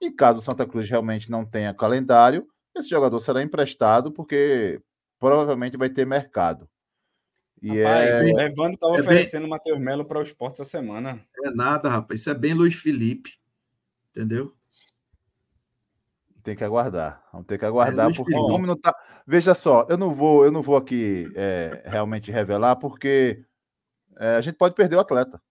E 0.00 0.10
caso 0.10 0.40
o 0.40 0.42
Santa 0.42 0.66
Cruz 0.66 0.88
realmente 0.88 1.30
não 1.30 1.44
tenha 1.44 1.72
calendário, 1.72 2.46
esse 2.74 2.90
jogador 2.90 3.18
será 3.20 3.42
emprestado, 3.42 4.12
porque 4.12 4.80
provavelmente 5.18 5.76
vai 5.76 5.88
ter 5.88 6.06
mercado. 6.06 6.68
E 7.62 7.80
rapaz, 7.82 8.08
é... 8.08 8.22
o 8.22 8.40
Evandro 8.40 8.74
estava 8.74 8.96
é 8.96 9.00
oferecendo 9.00 9.42
bem... 9.42 9.48
o 9.48 9.50
Matheus 9.50 9.78
Melo 9.78 10.04
para 10.04 10.18
o 10.18 10.22
esporte 10.22 10.60
essa 10.60 10.70
semana. 10.70 11.24
É 11.44 11.50
nada, 11.50 11.88
rapaz. 11.88 12.20
Isso 12.20 12.30
é 12.30 12.34
bem 12.34 12.52
Luiz 12.52 12.74
Felipe. 12.74 13.38
Entendeu? 14.10 14.54
Tem 16.46 16.54
que 16.54 16.62
aguardar. 16.62 17.20
Vamos 17.32 17.48
ter 17.48 17.58
que 17.58 17.64
aguardar, 17.64 18.08
é 18.08 18.14
porque 18.14 18.36
o 18.36 18.46
nome 18.46 18.68
não 18.68 18.76
tá. 18.76 18.94
Veja 19.26 19.52
só, 19.52 19.84
eu 19.88 19.98
não 19.98 20.14
vou, 20.14 20.44
eu 20.44 20.52
não 20.52 20.62
vou 20.62 20.76
aqui 20.76 21.28
é, 21.34 21.82
realmente 21.84 22.30
revelar, 22.30 22.76
porque 22.76 23.42
é, 24.16 24.36
a 24.36 24.40
gente 24.40 24.54
pode 24.54 24.76
perder 24.76 24.94
o 24.94 25.00
atleta. 25.00 25.42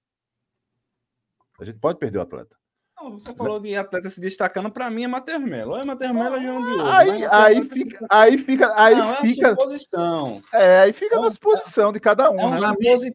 A 1.59 1.65
gente 1.65 1.79
pode 1.79 1.99
perder 1.99 2.19
o 2.19 2.21
atleta. 2.21 2.55
Não, 2.95 3.19
você 3.19 3.35
falou 3.35 3.59
de 3.59 3.75
atleta 3.75 4.09
se 4.09 4.21
destacando, 4.21 4.71
para 4.71 4.89
mim 4.89 5.03
é 5.03 5.07
Matheus 5.09 5.41
Melo. 5.41 5.75
É 5.75 5.83
Matheus 5.83 6.13
Melo 6.13 6.35
é 6.37 6.41
João. 6.41 6.85
Aí, 6.85 7.25
aí, 7.25 7.69
fica, 7.69 8.05
aí 8.09 8.37
fica. 8.37 8.81
Aí 8.81 8.95
não, 8.95 9.15
fica. 9.15 9.47
É 9.47 9.49
suposição. 9.49 10.41
É, 10.53 10.79
aí 10.79 10.93
fica 10.93 11.19
na 11.19 11.29
suposição 11.29 11.91
de 11.91 11.99
cada 11.99 12.31
um. 12.31 12.39
É 12.39 12.51
né? 12.51 12.59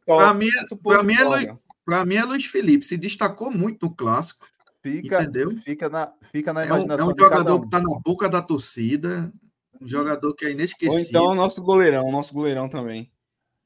Para 0.05 0.35
mim, 0.35 0.51
para 0.83 1.03
mim, 1.03 1.15
é 1.15 1.25
Luiz, 1.25 2.07
mim 2.07 2.17
é 2.17 2.25
Luiz 2.25 2.45
Felipe. 2.45 2.85
Se 2.85 2.99
destacou 2.99 3.51
muito 3.51 3.87
no 3.87 3.97
clássico. 3.97 4.50
Fica, 4.83 5.23
entendeu? 5.23 5.57
Fica 5.63 5.89
na, 5.89 6.13
fica 6.33 6.53
na 6.53 6.65
imaginação. 6.65 7.07
É 7.07 7.09
um, 7.09 7.11
é 7.11 7.13
um 7.13 7.17
jogador 7.17 7.55
um. 7.55 7.61
que 7.61 7.67
está 7.67 7.81
na 7.81 8.01
boca 8.05 8.29
da 8.29 8.41
torcida. 8.41 9.33
Um 9.81 9.89
jogador 9.89 10.35
que 10.35 10.47
é 10.47 10.51
inesquecível. 10.51 10.93
Ou 10.93 11.01
então 11.01 11.27
o 11.27 11.35
nosso 11.35 11.63
goleirão, 11.63 12.07
o 12.07 12.13
nosso 12.13 12.35
goleirão 12.35 12.69
também. 12.69 13.11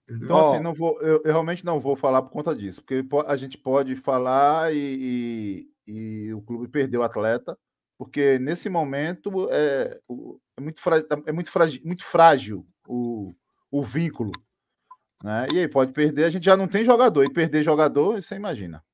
Então, 0.09 0.53
assim, 0.53 0.62
não 0.62 0.74
vou, 0.74 1.00
eu, 1.00 1.22
eu, 1.24 1.33
realmente 1.33 1.64
não 1.64 1.81
vou 1.81 1.96
falar 1.96 2.20
por 2.20 2.31
conta 2.31 2.55
disso, 2.55 2.83
porque 2.83 3.03
a 3.27 3.37
gente 3.37 3.57
pode 3.57 3.96
falar 3.96 4.74
e, 4.74 5.66
e 5.87 6.35
o 6.35 6.42
clube 6.42 6.68
perdeu 6.68 7.00
o 7.00 7.05
atleta, 7.05 7.57
porque 7.98 8.38
nesse 8.38 8.68
momento 8.68 9.48
é, 9.50 9.98
é 10.59 10.61
muito, 10.61 10.81
frágil, 10.81 11.07
é 11.27 11.33
muito, 11.33 11.50
frágil, 11.50 11.81
muito 11.85 12.05
frágil 12.05 12.66
o, 12.87 13.33
o 13.70 13.83
vínculo. 13.83 14.31
Né? 15.22 15.46
E 15.55 15.59
aí 15.61 15.68
pode 15.68 15.92
perder, 15.92 16.24
a 16.24 16.31
gente 16.31 16.44
já 16.44 16.57
não 16.57 16.68
tem 16.68 16.85
jogador, 16.85 17.24
e 17.24 17.33
perder 17.33 17.62
jogador, 17.62 18.22
você 18.22 18.35
imagina. 18.35 18.85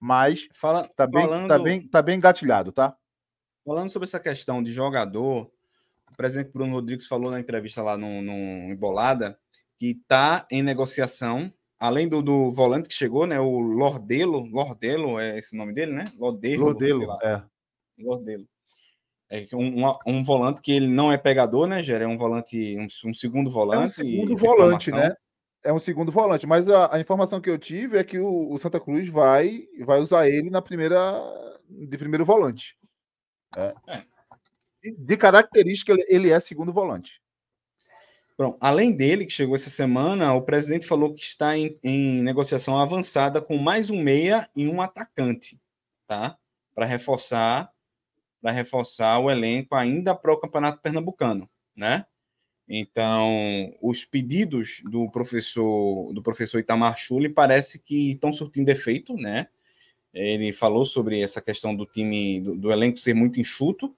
Mas 0.00 0.48
Fala, 0.54 0.88
tá, 0.88 1.06
bem, 1.06 1.22
falando, 1.22 1.48
tá, 1.48 1.58
bem, 1.58 1.86
tá 1.86 2.02
bem 2.02 2.16
engatilhado, 2.16 2.72
tá? 2.72 2.96
Falando 3.64 3.90
sobre 3.90 4.08
essa 4.08 4.18
questão 4.18 4.62
de 4.62 4.72
jogador, 4.72 5.50
o 6.10 6.16
presidente 6.16 6.52
Bruno 6.52 6.72
Rodrigues 6.72 7.06
falou 7.06 7.30
na 7.30 7.38
entrevista 7.38 7.82
lá 7.82 7.98
no, 7.98 8.22
no 8.22 8.32
Embolada 8.72 9.38
que 9.78 9.90
está 9.90 10.46
em 10.50 10.62
negociação 10.62 11.52
além 11.80 12.06
do, 12.06 12.20
do 12.20 12.50
volante 12.50 12.88
que 12.88 12.94
chegou, 12.94 13.26
né? 13.26 13.40
O 13.40 13.58
Lordelo, 13.58 14.40
Lordelo 14.40 15.18
é 15.18 15.38
esse 15.38 15.56
nome 15.56 15.72
dele, 15.72 15.92
né? 15.92 16.12
Lordelo, 16.18 16.64
Lordelo 16.64 17.18
é. 17.22 17.42
Lordelo. 17.98 18.46
É 19.30 19.46
um, 19.54 19.86
um, 19.86 19.92
um, 20.06 20.24
volante 20.24 20.60
que 20.60 20.72
ele 20.72 20.88
não 20.88 21.10
é 21.10 21.16
pegador, 21.16 21.66
né, 21.66 21.82
Gera? 21.82 22.04
É 22.04 22.06
um 22.06 22.18
volante, 22.18 22.76
um, 22.76 23.08
um 23.08 23.14
segundo 23.14 23.50
volante. 23.50 23.82
É 23.82 23.84
um 23.86 23.88
segundo 23.88 24.36
volante, 24.36 24.90
né? 24.90 25.14
É 25.62 25.72
um 25.72 25.78
segundo 25.78 26.10
volante, 26.10 26.46
mas 26.46 26.66
a, 26.68 26.94
a, 26.94 27.00
informação 27.00 27.40
que 27.40 27.50
eu 27.50 27.58
tive 27.58 27.98
é 27.98 28.04
que 28.04 28.18
o, 28.18 28.50
o, 28.50 28.58
Santa 28.58 28.80
Cruz 28.80 29.08
vai, 29.08 29.68
vai 29.80 30.00
usar 30.00 30.28
ele 30.28 30.48
na 30.48 30.62
primeira 30.62 30.98
de 31.68 31.98
primeiro 31.98 32.24
volante. 32.24 32.76
É. 33.56 33.74
É. 33.86 34.04
De, 34.82 34.96
de 34.96 35.16
característica, 35.16 35.94
ele 36.08 36.30
é 36.30 36.40
segundo 36.40 36.72
volante. 36.72 37.20
Pronto. 38.40 38.56
Além 38.58 38.96
dele, 38.96 39.26
que 39.26 39.32
chegou 39.32 39.54
essa 39.54 39.68
semana, 39.68 40.32
o 40.32 40.40
presidente 40.40 40.86
falou 40.86 41.12
que 41.12 41.20
está 41.20 41.58
em, 41.58 41.78
em 41.84 42.22
negociação 42.22 42.78
avançada 42.78 43.38
com 43.42 43.58
mais 43.58 43.90
um 43.90 44.02
meia 44.02 44.48
e 44.56 44.66
um 44.66 44.80
atacante, 44.80 45.60
tá? 46.06 46.38
Para 46.74 46.86
reforçar, 46.86 47.70
para 48.40 48.50
reforçar 48.50 49.18
o 49.18 49.30
elenco 49.30 49.74
ainda 49.74 50.14
para 50.14 50.32
o 50.32 50.40
Campeonato 50.40 50.80
Pernambucano, 50.80 51.50
né? 51.76 52.06
Então, 52.72 53.74
os 53.82 54.04
pedidos 54.04 54.80
do 54.84 55.10
professor 55.10 56.12
do 56.12 56.22
professor 56.22 56.60
Itamar 56.60 56.96
Chuli 56.96 57.28
parece 57.28 57.80
que 57.80 58.12
estão 58.12 58.32
surtindo 58.32 58.70
efeito, 58.70 59.16
né? 59.16 59.48
Ele 60.14 60.52
falou 60.52 60.86
sobre 60.86 61.20
essa 61.20 61.42
questão 61.42 61.74
do 61.74 61.84
time, 61.84 62.40
do, 62.40 62.54
do 62.54 62.70
elenco 62.70 62.96
ser 62.96 63.12
muito 63.12 63.40
enxuto, 63.40 63.92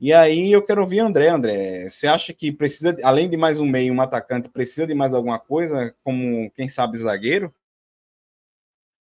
e 0.00 0.12
aí 0.12 0.52
eu 0.52 0.62
quero 0.62 0.80
ouvir 0.80 1.00
André. 1.00 1.28
André, 1.28 1.88
você 1.88 2.06
acha 2.06 2.32
que 2.32 2.52
precisa, 2.52 2.96
além 3.02 3.28
de 3.28 3.36
mais 3.36 3.58
um 3.58 3.66
meio, 3.66 3.92
um 3.92 4.00
atacante, 4.00 4.48
precisa 4.48 4.86
de 4.86 4.94
mais 4.94 5.12
alguma 5.12 5.40
coisa, 5.40 5.92
como 6.04 6.48
quem 6.52 6.68
sabe 6.68 6.96
zagueiro? 6.96 7.52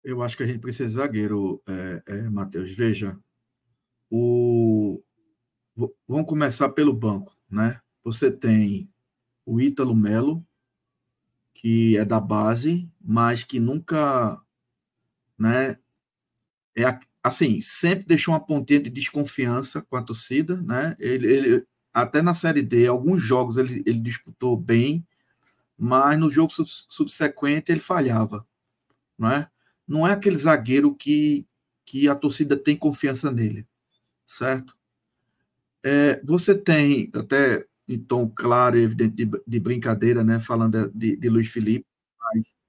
Eu 0.05 0.23
acho 0.23 0.37
que 0.37 0.45
a 0.45 0.47
gente 0.47 0.61
precisa 0.61 0.87
de 0.87 0.95
zagueiro, 0.95 1.61
é, 1.67 2.03
é, 2.07 2.23
Matheus. 2.31 2.71
Veja, 2.71 3.19
o... 4.09 5.03
vamos 6.07 6.29
começar 6.29 6.69
pelo 6.69 6.93
banco, 6.93 7.37
né? 7.51 7.81
Você 8.05 8.31
tem 8.31 8.89
o 9.47 9.61
Ítalo 9.61 9.97
Melo, 9.97 10.47
que 11.55 11.97
é 11.97 12.05
da 12.05 12.21
base, 12.21 12.89
mas 13.01 13.43
que 13.43 13.59
nunca, 13.59 14.41
né? 15.39 15.79
É, 16.77 16.99
assim, 17.23 17.61
sempre 17.63 18.05
deixou 18.05 18.35
uma 18.35 18.45
pontinha 18.45 18.81
de 18.81 18.91
desconfiança 18.91 19.81
com 19.81 19.97
a 19.97 20.03
torcida, 20.03 20.61
né? 20.61 20.95
Ele, 20.99 21.27
ele 21.27 21.67
até 21.93 22.21
na 22.21 22.35
Série 22.35 22.63
D, 22.63 22.87
alguns 22.87 23.23
jogos 23.23 23.57
ele, 23.57 23.83
ele 23.87 24.01
disputou 24.01 24.57
bem, 24.57 25.07
mas 25.79 26.19
no 26.19 26.29
jogo 26.29 26.53
subsequente 26.89 27.73
ele 27.73 27.81
falhava, 27.81 28.47
não 29.17 29.31
é? 29.31 29.51
Não 29.87 30.07
é 30.07 30.13
aquele 30.13 30.37
zagueiro 30.37 30.95
que, 30.95 31.47
que 31.85 32.09
a 32.09 32.15
torcida 32.15 32.57
tem 32.57 32.77
confiança 32.77 33.31
nele, 33.31 33.67
certo? 34.27 34.77
É, 35.83 36.21
você 36.25 36.55
tem, 36.55 37.11
até 37.15 37.67
em 37.89 37.99
tom 37.99 38.29
claro 38.29 38.79
e 38.79 38.83
evidente 38.83 39.15
de, 39.15 39.31
de 39.47 39.61
brincadeira, 39.61 40.25
né? 40.25 40.41
Falando 40.41 40.91
de, 40.95 41.17
de 41.17 41.29
Luiz 41.29 41.51
Felipe, 41.51 41.87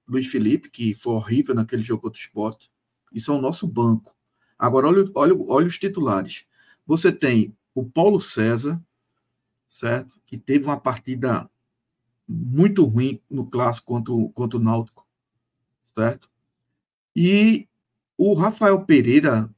Luiz 0.06 0.28
Felipe, 0.28 0.70
que 0.70 0.94
foi 0.94 1.14
horrível 1.14 1.54
naquele 1.54 1.82
jogo 1.82 2.02
contra 2.02 2.18
o 2.18 2.20
esporte, 2.20 2.70
isso 3.12 3.32
é 3.32 3.34
o 3.34 3.40
nosso 3.40 3.66
banco. 3.66 4.14
Agora, 4.58 4.88
olha, 4.88 5.04
olha, 5.14 5.34
olha 5.48 5.66
os 5.66 5.78
titulares. 5.78 6.44
Você 6.86 7.10
tem 7.10 7.56
o 7.74 7.84
Paulo 7.84 8.20
César, 8.20 8.80
certo? 9.68 10.18
Que 10.24 10.38
teve 10.38 10.64
uma 10.64 10.78
partida 10.78 11.50
muito 12.28 12.84
ruim 12.84 13.20
no 13.30 13.46
clássico 13.46 13.86
contra 13.86 14.12
o, 14.12 14.30
contra 14.30 14.58
o 14.58 14.62
Náutico, 14.62 15.06
certo? 15.94 16.30
E 17.14 17.68
o 18.16 18.34
Rafael 18.34 18.84
Pereira 18.84 19.52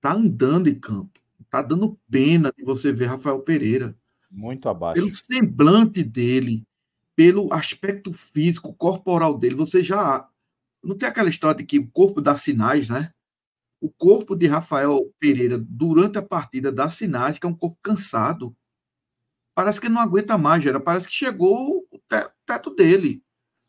tá 0.00 0.12
andando 0.12 0.68
em 0.68 0.78
campo, 0.78 1.20
tá 1.48 1.62
dando 1.62 1.98
pena 2.10 2.52
de 2.56 2.64
você 2.64 2.92
ver 2.92 3.06
Rafael 3.06 3.40
Pereira. 3.40 3.96
Muito 4.34 4.68
abaixo. 4.68 4.94
Pelo 4.94 5.14
semblante 5.14 6.02
dele, 6.02 6.66
pelo 7.14 7.52
aspecto 7.52 8.12
físico, 8.12 8.74
corporal 8.74 9.38
dele, 9.38 9.54
você 9.54 9.82
já. 9.82 10.28
Não 10.82 10.98
tem 10.98 11.08
aquela 11.08 11.28
história 11.28 11.58
de 11.58 11.64
que 11.64 11.78
o 11.78 11.88
corpo 11.90 12.20
dá 12.20 12.36
sinais, 12.36 12.88
né? 12.88 13.12
O 13.80 13.88
corpo 13.88 14.34
de 14.34 14.46
Rafael 14.46 15.00
Pereira, 15.20 15.56
durante 15.56 16.18
a 16.18 16.22
partida, 16.22 16.72
dá 16.72 16.88
sinais 16.88 17.38
que 17.38 17.46
é 17.46 17.48
um 17.48 17.54
corpo 17.54 17.78
cansado. 17.80 18.54
Parece 19.54 19.80
que 19.80 19.86
ele 19.86 19.94
não 19.94 20.02
aguenta 20.02 20.36
mais, 20.36 20.62
Gera. 20.62 20.80
Parece 20.80 21.06
que 21.06 21.14
chegou 21.14 21.86
o 21.90 22.00
teto 22.44 22.74
dele. 22.74 23.22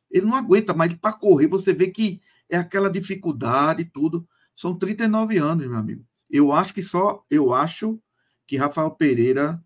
Ele 0.10 0.26
não 0.26 0.36
aguenta 0.36 0.74
mais 0.74 0.94
para 0.96 1.14
correr. 1.14 1.48
Você 1.48 1.74
vê 1.74 1.92
que 1.92 2.22
é 2.50 2.58
aquela 2.58 2.90
dificuldade 2.90 3.84
e 3.84 3.86
tudo. 3.86 4.28
São 4.56 4.76
39 4.76 5.38
anos, 5.38 5.68
meu 5.68 5.78
amigo. 5.78 6.04
Eu 6.30 6.52
acho 6.52 6.74
que 6.74 6.82
só. 6.82 7.24
Eu 7.30 7.54
acho 7.54 8.00
que 8.48 8.58
Rafael 8.58 8.90
Pereira 8.92 9.64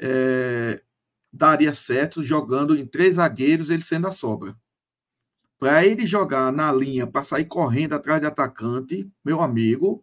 é, 0.00 0.82
daria 1.32 1.74
certo 1.74 2.24
jogando 2.24 2.76
em 2.76 2.86
três 2.86 3.16
zagueiros, 3.16 3.70
ele 3.70 3.82
sendo 3.82 4.08
a 4.08 4.12
sobra. 4.12 4.56
Para 5.58 5.84
ele 5.84 6.06
jogar 6.06 6.50
na 6.50 6.72
linha, 6.72 7.06
para 7.06 7.22
sair 7.22 7.44
correndo 7.44 7.92
atrás 7.92 8.20
de 8.20 8.26
atacante, 8.26 9.10
meu 9.22 9.42
amigo, 9.42 10.02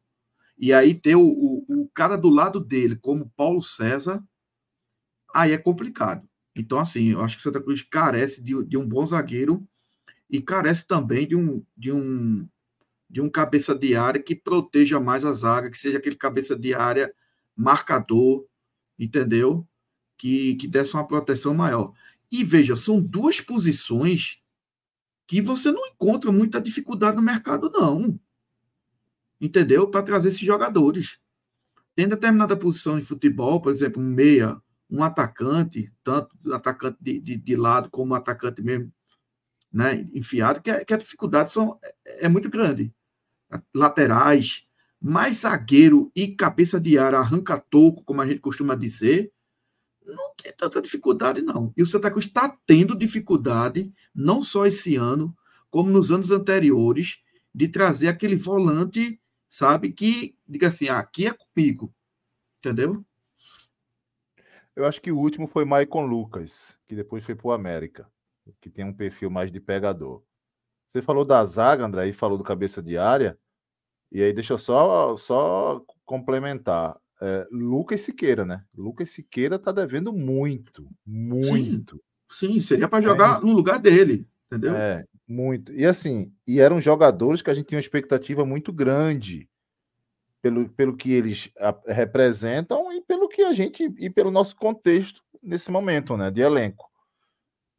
e 0.57 0.71
aí 0.71 0.93
ter 0.93 1.15
o, 1.15 1.25
o, 1.25 1.65
o, 1.67 1.89
cara 1.89 2.15
do 2.15 2.29
lado 2.29 2.59
dele, 2.59 2.95
como 2.95 3.31
Paulo 3.35 3.61
César, 3.61 4.23
aí 5.33 5.51
é 5.51 5.57
complicado. 5.57 6.27
Então, 6.55 6.79
assim, 6.79 7.11
eu 7.11 7.21
acho 7.21 7.37
que 7.37 7.43
Santa 7.43 7.61
Cruz 7.61 7.81
carece 7.81 8.41
de, 8.41 8.63
de 8.65 8.77
um 8.77 8.87
bom 8.87 9.05
zagueiro 9.05 9.67
e 10.29 10.41
carece 10.41 10.85
também 10.85 11.27
de 11.27 11.35
um, 11.35 11.63
de 11.75 11.91
um 11.91 12.47
de 13.09 13.21
um 13.21 13.29
cabeça 13.29 13.73
de 13.73 13.95
área 13.95 14.21
que 14.21 14.35
proteja 14.35 14.99
mais 14.99 15.23
a 15.23 15.31
zaga, 15.31 15.71
que 15.71 15.77
seja 15.77 15.97
aquele 15.97 16.17
cabeça 16.17 16.57
de 16.57 16.73
área 16.73 17.13
marcador, 17.55 18.45
entendeu? 18.99 19.65
Que, 20.17 20.55
que 20.55 20.67
desse 20.67 20.93
uma 20.93 21.07
proteção 21.07 21.53
maior. 21.53 21.93
E 22.31 22.43
veja, 22.43 22.75
são 22.75 23.01
duas 23.01 23.39
posições 23.39 24.39
que 25.25 25.41
você 25.41 25.71
não 25.71 25.85
encontra 25.87 26.31
muita 26.31 26.61
dificuldade 26.61 27.17
no 27.17 27.21
mercado, 27.21 27.69
não. 27.69 28.19
Entendeu? 29.39 29.87
Para 29.89 30.03
trazer 30.03 30.29
esses 30.29 30.39
jogadores. 30.39 31.19
Tem 31.95 32.07
determinada 32.07 32.55
posição 32.55 32.97
em 32.97 33.01
futebol, 33.01 33.61
por 33.61 33.71
exemplo, 33.71 34.01
um 34.01 34.05
meia, 34.05 34.61
um 34.89 35.03
atacante, 35.03 35.91
tanto 36.03 36.35
atacante 36.53 36.97
de, 37.01 37.19
de, 37.19 37.37
de 37.37 37.55
lado 37.55 37.89
como 37.89 38.15
atacante 38.15 38.61
mesmo, 38.61 38.91
né, 39.71 40.07
enfiado, 40.13 40.61
que, 40.61 40.71
a, 40.71 40.85
que 40.85 40.93
a 40.93 40.97
dificuldade 40.97 41.51
são, 41.51 41.77
é, 42.05 42.25
é 42.25 42.29
muito 42.29 42.49
grande. 42.49 42.93
Laterais, 43.73 44.63
mais 45.01 45.37
zagueiro 45.37 46.11
e 46.15 46.35
cabeça 46.35 46.79
de 46.79 46.97
área 46.97 47.19
arranca-toco, 47.19 48.03
como 48.03 48.21
a 48.21 48.27
gente 48.27 48.39
costuma 48.39 48.75
dizer, 48.75 49.31
não 50.07 50.33
tem 50.35 50.53
tanta 50.53 50.81
dificuldade, 50.81 51.41
não. 51.41 51.73
E 51.75 51.81
o 51.81 51.85
Santa 51.85 52.09
Cruz 52.09 52.25
está 52.25 52.49
tendo 52.65 52.97
dificuldade, 52.97 53.93
não 54.13 54.41
só 54.41 54.65
esse 54.65 54.95
ano, 54.95 55.35
como 55.69 55.89
nos 55.89 56.11
anos 56.11 56.31
anteriores, 56.31 57.19
de 57.53 57.67
trazer 57.67 58.07
aquele 58.07 58.35
volante, 58.35 59.19
sabe, 59.49 59.91
que 59.91 60.35
diga 60.47 60.67
assim: 60.67 60.87
ah, 60.87 60.99
aqui 60.99 61.27
é 61.27 61.33
comigo. 61.33 61.93
Entendeu? 62.59 63.03
Eu 64.75 64.85
acho 64.85 65.01
que 65.01 65.11
o 65.11 65.17
último 65.17 65.47
foi 65.47 65.65
Maicon 65.65 66.05
Lucas, 66.05 66.77
que 66.87 66.95
depois 66.95 67.25
foi 67.25 67.35
para 67.35 67.47
o 67.47 67.51
América, 67.51 68.09
que 68.61 68.69
tem 68.69 68.85
um 68.85 68.93
perfil 68.93 69.29
mais 69.29 69.51
de 69.51 69.59
pegador. 69.59 70.23
Você 70.87 71.01
falou 71.01 71.25
da 71.25 71.43
zaga, 71.45 71.85
André, 71.85 72.07
e 72.07 72.13
falou 72.13 72.37
do 72.37 72.43
cabeça 72.43 72.81
de 72.81 72.97
área. 72.97 73.37
E 74.11 74.21
aí, 74.21 74.31
deixa 74.31 74.53
eu 74.53 74.57
só, 74.57 75.17
só 75.17 75.83
complementar 76.05 76.97
é, 77.21 77.47
Lucas 77.51 78.01
Siqueira, 78.01 78.45
né? 78.45 78.63
Lucas 78.75 79.09
Siqueira 79.09 79.57
tá 79.57 79.71
devendo 79.71 80.13
muito, 80.13 80.87
muito. 81.05 82.01
Sim, 82.29 82.53
sim 82.53 82.61
seria 82.61 82.87
para 82.87 83.03
jogar 83.03 83.39
é, 83.39 83.45
no 83.45 83.53
lugar 83.53 83.79
dele, 83.79 84.27
entendeu? 84.47 84.75
É, 84.75 85.03
muito. 85.27 85.73
E 85.73 85.85
assim, 85.85 86.31
e 86.45 86.59
eram 86.59 86.79
jogadores 86.79 87.41
que 87.41 87.49
a 87.49 87.53
gente 87.53 87.67
tinha 87.67 87.77
uma 87.77 87.81
expectativa 87.81 88.45
muito 88.45 88.71
grande 88.71 89.49
pelo, 90.41 90.69
pelo 90.69 90.95
que 90.95 91.11
eles 91.11 91.49
representam 91.87 92.93
e 92.93 93.01
pelo 93.01 93.27
que 93.27 93.41
a 93.41 93.53
gente 93.53 93.91
e 93.97 94.09
pelo 94.09 94.31
nosso 94.31 94.55
contexto 94.55 95.21
nesse 95.41 95.71
momento, 95.71 96.15
né, 96.15 96.29
de 96.29 96.41
elenco. 96.41 96.87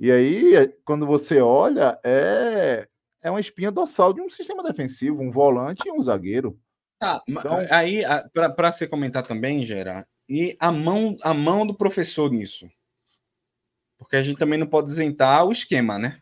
E 0.00 0.10
aí, 0.12 0.54
é, 0.54 0.68
quando 0.84 1.06
você 1.06 1.40
olha, 1.40 1.98
é 2.04 2.88
é 3.20 3.30
uma 3.30 3.40
espinha 3.40 3.70
dorsal 3.70 4.12
de 4.12 4.20
um 4.20 4.30
sistema 4.30 4.62
defensivo, 4.62 5.22
um 5.22 5.30
volante 5.30 5.86
e 5.86 5.92
um 5.92 6.00
zagueiro. 6.02 6.58
Tá, 6.98 7.22
então, 7.28 7.58
aí, 7.70 8.02
para 8.32 8.72
você 8.72 8.86
comentar 8.86 9.22
também, 9.22 9.64
Gera, 9.64 10.04
e 10.28 10.56
a 10.58 10.72
mão, 10.72 11.16
a 11.22 11.32
mão 11.32 11.66
do 11.66 11.74
professor 11.74 12.30
nisso? 12.30 12.68
Porque 13.96 14.16
a 14.16 14.22
gente 14.22 14.38
também 14.38 14.58
não 14.58 14.66
pode 14.66 14.90
isentar 14.90 15.44
o 15.44 15.52
esquema, 15.52 15.98
né? 15.98 16.20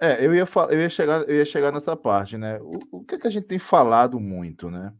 É, 0.00 0.24
eu 0.24 0.34
ia, 0.34 0.44
eu 0.70 0.80
ia, 0.80 0.90
chegar, 0.90 1.22
eu 1.22 1.36
ia 1.36 1.44
chegar 1.44 1.72
nessa 1.72 1.96
parte, 1.96 2.36
né? 2.36 2.58
O, 2.60 2.98
o 2.98 3.04
que, 3.04 3.14
é 3.14 3.18
que 3.18 3.26
a 3.26 3.30
gente 3.30 3.46
tem 3.46 3.58
falado 3.58 4.20
muito, 4.20 4.70
né? 4.70 4.92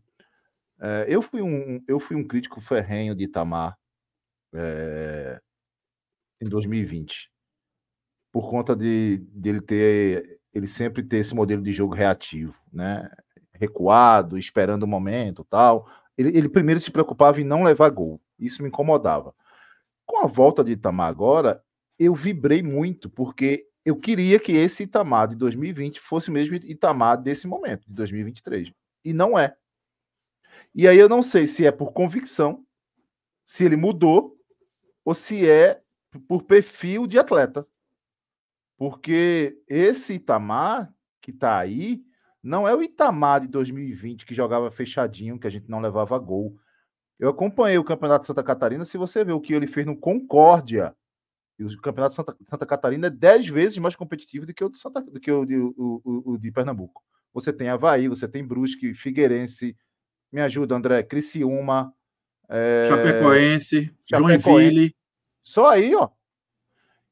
É, 0.81 1.07
eu, 1.09 1.21
fui 1.21 1.43
um, 1.43 1.83
eu 1.87 2.01
fui 2.01 2.17
um 2.17 2.27
crítico 2.27 2.61
ferrenho 2.61 3.15
de 3.15 3.25
Itamar 3.25 3.77
é, 4.55 5.41
em 6.41 6.49
2020, 6.49 7.31
por 8.33 8.51
conta 8.51 8.75
de, 8.75 9.19
de 9.19 9.49
ele 9.49 9.61
ter 9.61 10.41
ele 10.53 10.69
sempre 10.69 11.03
ter 11.03 11.17
esse 11.19 11.35
modelo 11.35 11.63
de 11.63 11.73
jogo 11.73 11.95
reativo, 11.95 12.55
né? 12.73 13.11
Recuado, 13.55 14.39
esperando 14.39 14.83
o 14.83 14.89
momento 14.89 15.45
tal. 15.45 15.89
Ele, 16.17 16.37
ele, 16.37 16.49
primeiro 16.49 16.81
se 16.81 16.91
preocupava 16.91 17.41
em 17.41 17.45
não 17.45 17.63
levar 17.63 17.91
gol. 17.91 18.21
Isso 18.39 18.63
me 18.63 18.69
incomodava. 18.69 19.35
Com 20.05 20.25
a 20.25 20.27
volta 20.27 20.63
de 20.63 20.73
Itamar 20.73 21.09
agora, 21.09 21.63
eu 21.99 22.15
vibrei 22.15 22.63
muito, 22.63 23.09
porque 23.09 23.67
eu 23.85 23.97
queria 23.97 24.39
que 24.39 24.53
esse 24.53 24.85
Itamar 24.85 25.29
de 25.29 25.37
2020 25.37 26.01
fosse 26.01 26.31
mesmo 26.31 26.57
Itamar 26.57 27.21
desse 27.21 27.47
momento, 27.47 27.87
de 27.87 27.95
2023. 27.95 28.73
E 29.05 29.13
não 29.13 29.39
é. 29.39 29.57
E 30.75 30.87
aí 30.87 30.99
eu 30.99 31.09
não 31.09 31.23
sei 31.23 31.47
se 31.47 31.67
é 31.67 31.73
por 31.73 31.93
convicção, 31.93 32.65
se 33.45 33.65
ele 33.65 33.77
mudou, 33.77 34.37
ou 35.05 35.15
se 35.15 35.49
é 35.49 35.81
por 36.27 36.43
perfil 36.43 37.07
de 37.07 37.19
atleta. 37.19 37.67
Porque 38.77 39.59
esse 39.69 40.15
Itamar 40.15 40.93
que 41.21 41.31
está 41.31 41.59
aí, 41.59 42.05
não 42.45 42.69
é 42.69 42.75
o 42.77 42.83
Itamar 42.83 43.41
de 43.41 43.49
2020 43.49 44.27
que 44.27 44.35
jogava 44.35 44.71
fechadinho, 44.71 45.39
que 45.39 45.47
a 45.47 45.51
gente 45.51 45.71
não 45.71 45.81
levava 45.81 46.19
gol. 46.19 46.55
Eu 47.19 47.31
acompanhei 47.31 47.79
o 47.79 47.85
Campeonato 47.85 48.25
de 48.25 48.27
Santa 48.27 48.43
Catarina. 48.43 48.85
Se 48.85 48.99
você 48.99 49.25
ver 49.25 49.33
o 49.33 49.41
que 49.41 49.55
ele 49.55 49.67
fez 49.67 49.87
no 49.87 49.97
Concórdia, 49.97 50.95
e 51.59 51.65
o 51.65 51.81
Campeonato 51.81 52.11
de 52.11 52.17
Santa, 52.17 52.37
Santa 52.51 52.67
Catarina 52.67 53.07
é 53.07 53.11
dez 53.11 53.47
vezes 53.49 53.79
mais 53.79 53.97
competitivo 53.97 54.45
do 54.45 54.53
que 54.53 54.63
o 54.63 54.69
de, 54.69 54.79
Santa, 54.79 55.01
do 55.01 55.19
que 55.19 55.33
o 55.33 55.47
de, 55.47 55.57
o, 55.57 55.73
o, 56.05 56.33
o 56.33 56.39
de 56.39 56.53
Pernambuco. 56.53 57.03
Você 57.33 57.51
tem 57.51 57.71
Havaí, 57.71 58.09
você 58.09 58.29
tem 58.29 58.47
Brusque, 58.47 58.93
Figueirense, 58.93 59.75
me 60.31 60.43
ajuda, 60.43 60.75
André, 60.75 61.03
Criciúma, 61.03 61.95
é... 62.47 62.85
Chapecoense, 62.87 63.91
Chapecoense, 64.05 64.45
Joinville. 64.45 64.95
Só 65.43 65.71
aí, 65.71 65.95
ó. 65.95 66.11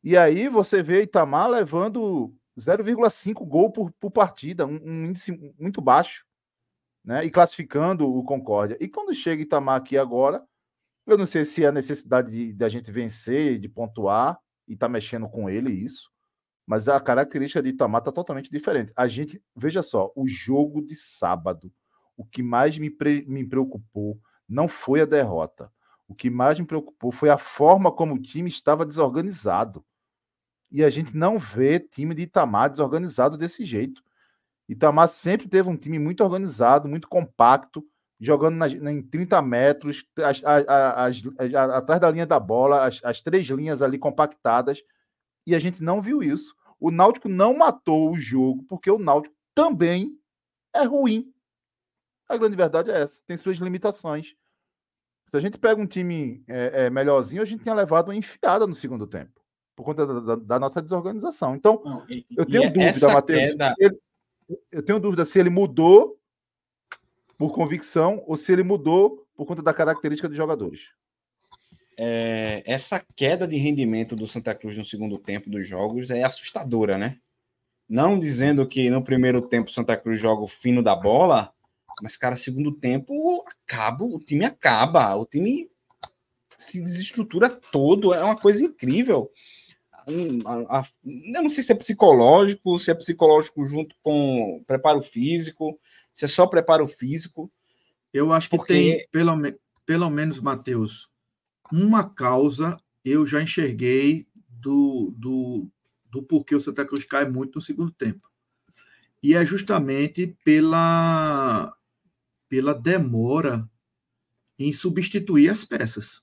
E 0.05 0.15
aí 0.15 0.49
você 0.49 0.83
vê 0.83 1.03
Itamar 1.03 1.49
levando 1.49 2.35
0,5 2.59 3.47
gol 3.47 3.71
por, 3.71 3.91
por 3.93 4.11
partida, 4.11 4.67
um, 4.67 4.81
um, 4.83 5.05
índice 5.07 5.33
muito 5.59 5.81
baixo, 5.81 6.25
né? 7.05 7.25
E 7.25 7.31
classificando 7.31 8.09
o 8.09 8.23
Concórdia. 8.23 8.77
E 8.81 8.89
quando 8.89 9.15
chega 9.15 9.43
Itamar 9.43 9.77
aqui 9.77 9.97
agora, 9.97 10.45
eu 11.07 11.19
não 11.19 11.27
sei 11.27 11.45
se 11.45 11.65
é 11.65 11.69
a 11.69 11.73
necessidade 11.73 12.53
de, 12.53 12.65
a 12.65 12.69
gente 12.69 12.93
vencer, 12.93 13.59
de 13.59 13.69
pontuar, 13.69 14.39
e 14.69 14.77
tá 14.77 14.89
mexendo 14.89 15.29
com 15.29 15.51
ele 15.51 15.71
isso, 15.73 16.11
mas 16.67 16.89
a 16.89 17.01
característica 17.01 17.63
de 17.63 17.71
Itamar 17.71 18.03
tá 18.03 18.13
totalmente 18.13 18.51
diferente. 18.51 18.93
A 18.97 19.09
gente, 19.09 19.43
veja 19.57 19.83
só, 19.83 20.13
o 20.15 20.27
jogo 20.29 20.81
de 20.81 20.95
sábado, 20.95 21.73
o 22.17 22.25
que 22.25 22.43
mais 22.43 22.79
me, 22.79 22.89
pre, 22.89 23.25
me 23.27 23.45
preocupou 23.47 24.21
não 24.49 24.69
foi 24.69 25.01
a 25.01 25.05
derrota. 25.07 25.73
O 26.07 26.15
que 26.15 26.31
mais 26.31 26.59
me 26.59 26.67
preocupou 26.67 27.11
foi 27.11 27.31
a 27.31 27.39
forma 27.39 27.91
como 27.91 28.15
o 28.15 28.23
time 28.23 28.49
estava 28.49 28.87
desorganizado. 28.87 29.85
E 30.73 30.83
a 30.83 30.89
gente 30.89 31.15
não 31.15 31.39
vê 31.39 31.79
time 31.79 32.15
de 32.15 32.23
Itamar 32.23 32.71
desorganizado 32.71 33.37
desse 33.37 33.63
jeito. 33.63 34.03
Itamar 34.67 35.09
sempre 35.09 35.47
teve 35.47 35.69
um 35.69 35.77
time 35.77 35.99
muito 35.99 36.25
organizado, 36.25 36.89
muito 36.89 37.07
compacto, 37.07 37.87
jogando 38.19 38.65
em 38.65 39.03
30 39.03 39.43
metros, 39.43 40.07
as, 40.17 40.43
as, 40.43 41.23
as, 41.39 41.55
atrás 41.55 42.01
da 42.01 42.11
linha 42.11 42.27
da 42.27 42.41
bola, 42.41 42.87
as, 42.87 43.21
três 43.21 43.47
linhas 43.49 43.83
ali 43.83 43.99
compactadas. 43.99 44.83
E 45.47 45.55
a 45.55 45.59
gente 45.59 45.83
não 45.83 46.01
viu 46.01 46.23
isso. 46.23 46.55
O 46.81 46.91
Náutico 46.91 47.29
não 47.29 47.55
matou 47.55 48.11
o 48.11 48.17
jogo, 48.17 48.63
porque 48.69 48.91
o 48.91 48.99
Náutico 48.99 49.35
também 49.55 50.19
é 50.75 50.85
ruim. 50.85 51.31
A 52.27 52.37
grande 52.39 52.57
verdade 52.57 52.91
é 52.91 53.03
essa, 53.03 53.21
tem 53.27 53.37
suas 53.37 53.59
limitações. 53.59 54.35
Se 55.29 55.37
a 55.37 55.41
gente 55.41 55.59
pega 55.59 55.81
um 55.81 55.87
time 55.87 56.43
é, 56.49 56.85
é, 56.85 56.91
melhorzinho, 56.91 57.43
a 57.43 57.45
gente 57.45 57.63
tinha 57.63 57.75
levado 57.75 58.09
uma 58.09 58.17
enfiada 58.17 58.67
no 58.67 58.75
segundo 58.75 59.07
tempo, 59.07 59.42
por 59.75 59.85
conta 59.85 60.07
da, 60.07 60.21
da, 60.21 60.37
da 60.37 60.59
nossa 60.59 60.83
desorganização. 60.83 61.55
Então, 61.55 61.83
Não, 61.85 62.05
e, 62.09 62.25
eu 62.37 62.47
tenho 62.47 62.73
dúvida, 62.73 63.09
Matheus. 63.09 63.41
Queda... 63.41 63.75
eu 64.71 64.83
tenho 64.83 65.01
dúvida 65.01 65.25
se 65.25 65.39
ele 65.39 65.51
mudou 65.51 66.19
por 67.39 67.53
convicção 67.53 68.23
ou 68.27 68.37
se 68.37 68.53
ele 68.53 68.63
mudou 68.63 69.27
por 69.35 69.47
conta 69.47 69.63
da 69.63 69.75
característica 69.75 70.29
dos 70.29 70.37
jogadores. 70.37 70.91
É, 71.99 72.63
essa 72.65 73.05
queda 73.15 73.47
de 73.47 73.57
rendimento 73.57 74.17
do 74.17 74.27
Santa 74.27 74.55
Cruz 74.55 74.77
no 74.77 74.85
segundo 74.85 75.19
tempo 75.19 75.51
dos 75.51 75.67
jogos 75.67 76.11
é 76.11 76.23
assustadora, 76.23 76.97
né? 76.97 77.19
Não 77.89 78.19
dizendo 78.19 78.67
que 78.67 78.89
no 78.89 79.05
primeiro 79.05 79.43
tempo 79.43 79.69
o 79.69 79.73
Santa 79.73 79.97
Cruz 79.97 80.19
joga 80.19 80.43
o 80.43 80.49
fino 80.49 80.83
da 80.83 80.97
bola, 80.97 81.53
mas, 82.01 82.17
cara, 82.17 82.37
segundo 82.37 82.73
tempo 82.73 83.45
acaba, 83.47 84.05
o 84.05 84.19
time 84.19 84.45
acaba, 84.45 85.15
o 85.15 85.27
time 85.27 85.71
se 86.59 86.81
desestrutura 86.81 87.51
todo, 87.51 88.15
é 88.15 88.23
uma 88.23 88.37
coisa 88.37 88.65
incrível. 88.65 89.31
A, 90.47 90.79
a, 90.79 90.83
eu 91.05 91.43
não 91.43 91.49
sei 91.49 91.63
se 91.63 91.73
é 91.73 91.75
psicológico, 91.75 92.79
se 92.79 92.91
é 92.91 92.95
psicológico 92.95 93.65
junto 93.65 93.95
com 94.03 94.63
preparo 94.67 95.01
físico, 95.03 95.79
se 96.13 96.25
é 96.25 96.29
só 96.29 96.47
preparo 96.47 96.87
físico. 96.87 97.51
Eu 98.13 98.33
acho 98.33 98.51
que 98.51 98.57
porque... 98.57 98.73
tem, 98.73 99.07
pelo, 99.11 99.33
pelo 99.87 100.11
menos, 100.11 100.41
Matheus, 100.41 101.09
uma 101.73 102.09
causa 102.09 102.79
eu 103.05 103.27
já 103.27 103.43
enxerguei 103.43 104.27
do, 104.49 105.13
do, 105.17 105.69
do 106.11 106.23
porquê 106.23 106.55
o 106.55 106.61
Santa 106.61 106.85
Cruz 106.85 107.05
cai 107.05 107.29
muito 107.29 107.57
no 107.57 107.63
segundo 107.63 107.91
tempo. 107.91 108.31
E 109.23 109.35
é 109.35 109.45
justamente 109.45 110.37
pela, 110.45 111.75
pela 112.49 112.75
demora 112.75 113.69
em 114.59 114.73
substituir 114.73 115.49
as 115.49 115.65
peças. 115.65 116.21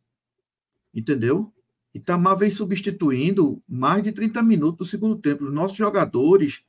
Entendeu? 0.93 1.53
Itamar 1.93 2.37
vem 2.37 2.51
substituindo 2.51 3.61
mais 3.67 4.03
de 4.03 4.11
30 4.11 4.43
minutos 4.43 4.79
no 4.79 4.91
segundo 4.91 5.17
tempo. 5.17 5.45
Os 5.45 5.53
nossos 5.53 5.77
jogadores, 5.77 6.61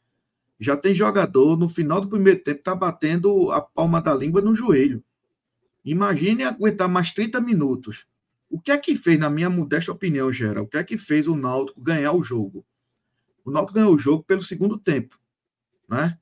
já 0.58 0.76
tem 0.76 0.94
jogador 0.94 1.56
no 1.58 1.68
final 1.68 2.00
do 2.00 2.08
primeiro 2.08 2.40
tempo, 2.40 2.58
está 2.58 2.74
batendo 2.74 3.50
a 3.50 3.60
palma 3.60 4.00
da 4.00 4.14
língua 4.14 4.40
no 4.40 4.54
joelho. 4.54 5.02
Imagine 5.84 6.44
aguentar 6.44 6.88
mais 6.88 7.10
30 7.10 7.40
minutos. 7.40 8.06
O 8.48 8.60
que 8.60 8.70
é 8.70 8.76
que 8.76 8.96
fez, 8.96 9.18
na 9.18 9.30
minha 9.30 9.48
modesta 9.48 9.92
opinião, 9.92 10.32
Gera? 10.32 10.62
O 10.62 10.66
que 10.66 10.76
é 10.76 10.84
que 10.84 10.98
fez 10.98 11.28
o 11.28 11.36
Náutico 11.36 11.80
ganhar 11.80 12.12
o 12.12 12.22
jogo? 12.22 12.64
O 13.44 13.50
Náutico 13.50 13.74
ganhou 13.74 13.94
o 13.94 13.98
jogo 13.98 14.24
pelo 14.24 14.42
segundo 14.42 14.78
tempo, 14.78 15.18
né? 15.88 16.18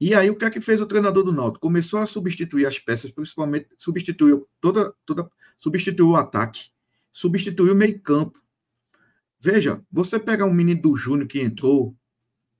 E 0.00 0.14
aí 0.14 0.30
o 0.30 0.36
que 0.36 0.44
é 0.44 0.50
que 0.50 0.60
fez 0.60 0.80
o 0.80 0.86
treinador 0.86 1.22
do 1.22 1.32
Náutico? 1.32 1.60
Começou 1.60 2.00
a 2.00 2.06
substituir 2.06 2.66
as 2.66 2.78
peças, 2.78 3.10
principalmente 3.10 3.68
substituiu 3.76 4.48
toda, 4.60 4.92
toda 5.04 5.30
substituiu 5.58 6.10
o 6.10 6.16
ataque, 6.16 6.70
substituiu 7.12 7.74
o 7.74 7.76
meio-campo. 7.76 8.40
Veja, 9.38 9.82
você 9.90 10.18
pegar 10.18 10.46
um 10.46 10.54
menino 10.54 10.80
do 10.80 10.96
Júnior 10.96 11.28
que 11.28 11.40
entrou, 11.40 11.96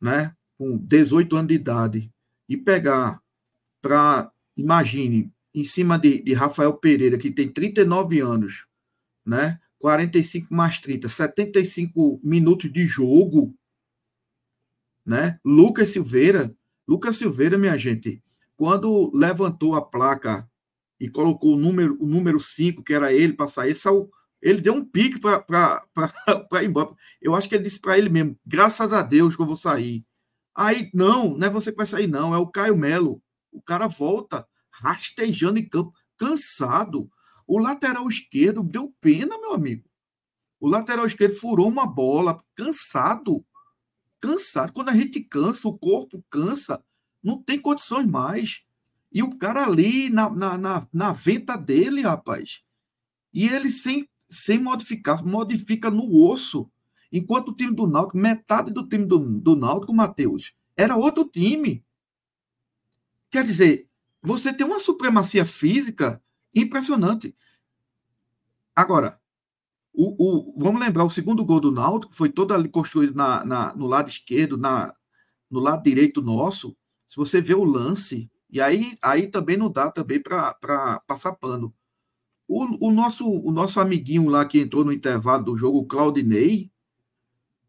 né, 0.00 0.34
com 0.58 0.76
18 0.78 1.36
anos 1.36 1.48
de 1.48 1.54
idade 1.54 2.12
e 2.48 2.56
pegar 2.56 3.22
para 3.80 4.30
imagine 4.56 5.32
em 5.54 5.64
cima 5.64 5.98
de, 5.98 6.22
de 6.22 6.34
Rafael 6.34 6.72
Pereira 6.74 7.18
que 7.18 7.30
tem 7.30 7.48
39 7.48 8.20
anos, 8.20 8.66
né? 9.24 9.58
45 9.78 10.54
mais 10.54 10.78
30, 10.78 11.08
75 11.08 12.20
minutos 12.22 12.72
de 12.72 12.86
jogo, 12.86 13.54
né? 15.04 15.38
Lucas 15.44 15.88
Silveira, 15.88 16.54
Lucas 16.86 17.16
Silveira, 17.16 17.58
minha 17.58 17.76
gente, 17.76 18.22
quando 18.56 19.10
levantou 19.12 19.74
a 19.74 19.82
placa 19.82 20.48
e 21.00 21.08
colocou 21.08 21.54
o 21.54 21.58
número, 21.58 21.96
o 22.00 22.06
número 22.06 22.38
5, 22.38 22.82
que 22.84 22.94
era 22.94 23.12
ele, 23.12 23.32
para 23.32 23.48
sair, 23.48 23.74
saiu, 23.74 24.08
ele 24.42 24.60
deu 24.60 24.74
um 24.74 24.84
pique 24.84 25.20
para 25.20 25.82
ir 26.60 26.66
embora. 26.66 26.90
Eu 27.20 27.34
acho 27.34 27.48
que 27.48 27.54
ele 27.54 27.62
disse 27.62 27.80
para 27.80 27.96
ele 27.96 28.08
mesmo: 28.08 28.36
graças 28.44 28.92
a 28.92 29.00
Deus 29.00 29.36
que 29.36 29.42
eu 29.42 29.46
vou 29.46 29.56
sair. 29.56 30.04
Aí, 30.54 30.90
não, 30.92 31.38
não 31.38 31.46
é 31.46 31.50
você 31.50 31.70
que 31.70 31.78
vai 31.78 31.86
sair, 31.86 32.08
não, 32.08 32.34
é 32.34 32.38
o 32.38 32.48
Caio 32.48 32.76
Melo. 32.76 33.22
O 33.50 33.62
cara 33.62 33.86
volta 33.86 34.46
rastejando 34.70 35.58
em 35.58 35.68
campo, 35.68 35.92
cansado. 36.18 37.08
O 37.46 37.58
lateral 37.58 38.08
esquerdo 38.08 38.62
deu 38.62 38.94
pena, 39.00 39.38
meu 39.38 39.54
amigo. 39.54 39.88
O 40.60 40.68
lateral 40.68 41.06
esquerdo 41.06 41.34
furou 41.34 41.68
uma 41.68 41.86
bola, 41.86 42.42
cansado. 42.54 43.44
Cansado. 44.20 44.72
Quando 44.72 44.90
a 44.90 44.96
gente 44.96 45.20
cansa, 45.20 45.68
o 45.68 45.78
corpo 45.78 46.24
cansa, 46.28 46.82
não 47.22 47.42
tem 47.42 47.58
condições 47.58 48.06
mais. 48.06 48.62
E 49.10 49.22
o 49.22 49.36
cara 49.38 49.64
ali 49.64 50.10
na, 50.10 50.30
na, 50.30 50.58
na, 50.58 50.88
na 50.92 51.12
venta 51.12 51.56
dele, 51.56 52.02
rapaz. 52.02 52.62
E 53.32 53.48
ele 53.48 53.70
sem, 53.70 54.08
sem 54.32 54.58
modificar, 54.58 55.22
modifica 55.24 55.90
no 55.90 56.26
osso. 56.26 56.70
Enquanto 57.12 57.48
o 57.48 57.54
time 57.54 57.74
do 57.74 57.86
Náutico, 57.86 58.16
metade 58.16 58.72
do 58.72 58.88
time 58.88 59.04
do, 59.04 59.18
do 59.40 59.54
Náutico, 59.54 59.92
Matheus, 59.92 60.54
era 60.74 60.96
outro 60.96 61.26
time. 61.26 61.84
Quer 63.30 63.44
dizer, 63.44 63.86
você 64.22 64.52
tem 64.52 64.66
uma 64.66 64.80
supremacia 64.80 65.44
física 65.44 66.22
impressionante. 66.54 67.36
Agora, 68.74 69.20
o, 69.92 70.14
o, 70.18 70.54
vamos 70.58 70.80
lembrar, 70.80 71.04
o 71.04 71.10
segundo 71.10 71.44
gol 71.44 71.60
do 71.60 71.70
Náutico 71.70 72.14
foi 72.14 72.30
todo 72.30 72.54
ali 72.54 72.70
construído 72.70 73.14
na, 73.14 73.44
na, 73.44 73.74
no 73.74 73.86
lado 73.86 74.08
esquerdo, 74.08 74.56
na, 74.56 74.94
no 75.50 75.60
lado 75.60 75.82
direito 75.82 76.22
nosso. 76.22 76.74
Se 77.06 77.16
você 77.16 77.42
vê 77.42 77.54
o 77.54 77.64
lance, 77.64 78.30
e 78.48 78.62
aí, 78.62 78.96
aí 79.02 79.26
também 79.26 79.58
não 79.58 79.70
dá 79.70 79.90
também 79.90 80.22
para 80.22 81.02
passar 81.06 81.32
pano. 81.32 81.74
O, 82.46 82.88
o, 82.88 82.90
nosso, 82.90 83.28
o 83.28 83.50
nosso 83.50 83.80
amiguinho 83.80 84.28
lá 84.28 84.44
que 84.44 84.60
entrou 84.60 84.84
no 84.84 84.92
intervalo 84.92 85.44
do 85.44 85.56
jogo, 85.56 85.78
o 85.78 85.86
Claudinei, 85.86 86.70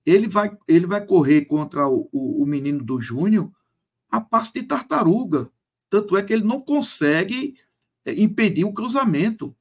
ele 0.06 0.28
vai, 0.28 0.56
ele 0.68 0.86
vai 0.86 1.06
correr 1.06 1.46
contra 1.46 1.88
o, 1.88 2.10
o, 2.12 2.44
o 2.44 2.46
menino 2.46 2.84
do 2.84 3.00
Júnior 3.00 3.52
a 4.12 4.20
passo 4.20 4.54
de 4.54 4.64
tartaruga. 4.64 5.50
Tanto 5.90 6.18
é 6.18 6.24
que 6.24 6.34
ele 6.34 6.44
não 6.44 6.60
consegue 6.60 7.56
é, 8.06 8.14
impedir 8.14 8.66
o 8.66 8.74
cruzamento. 8.74 9.56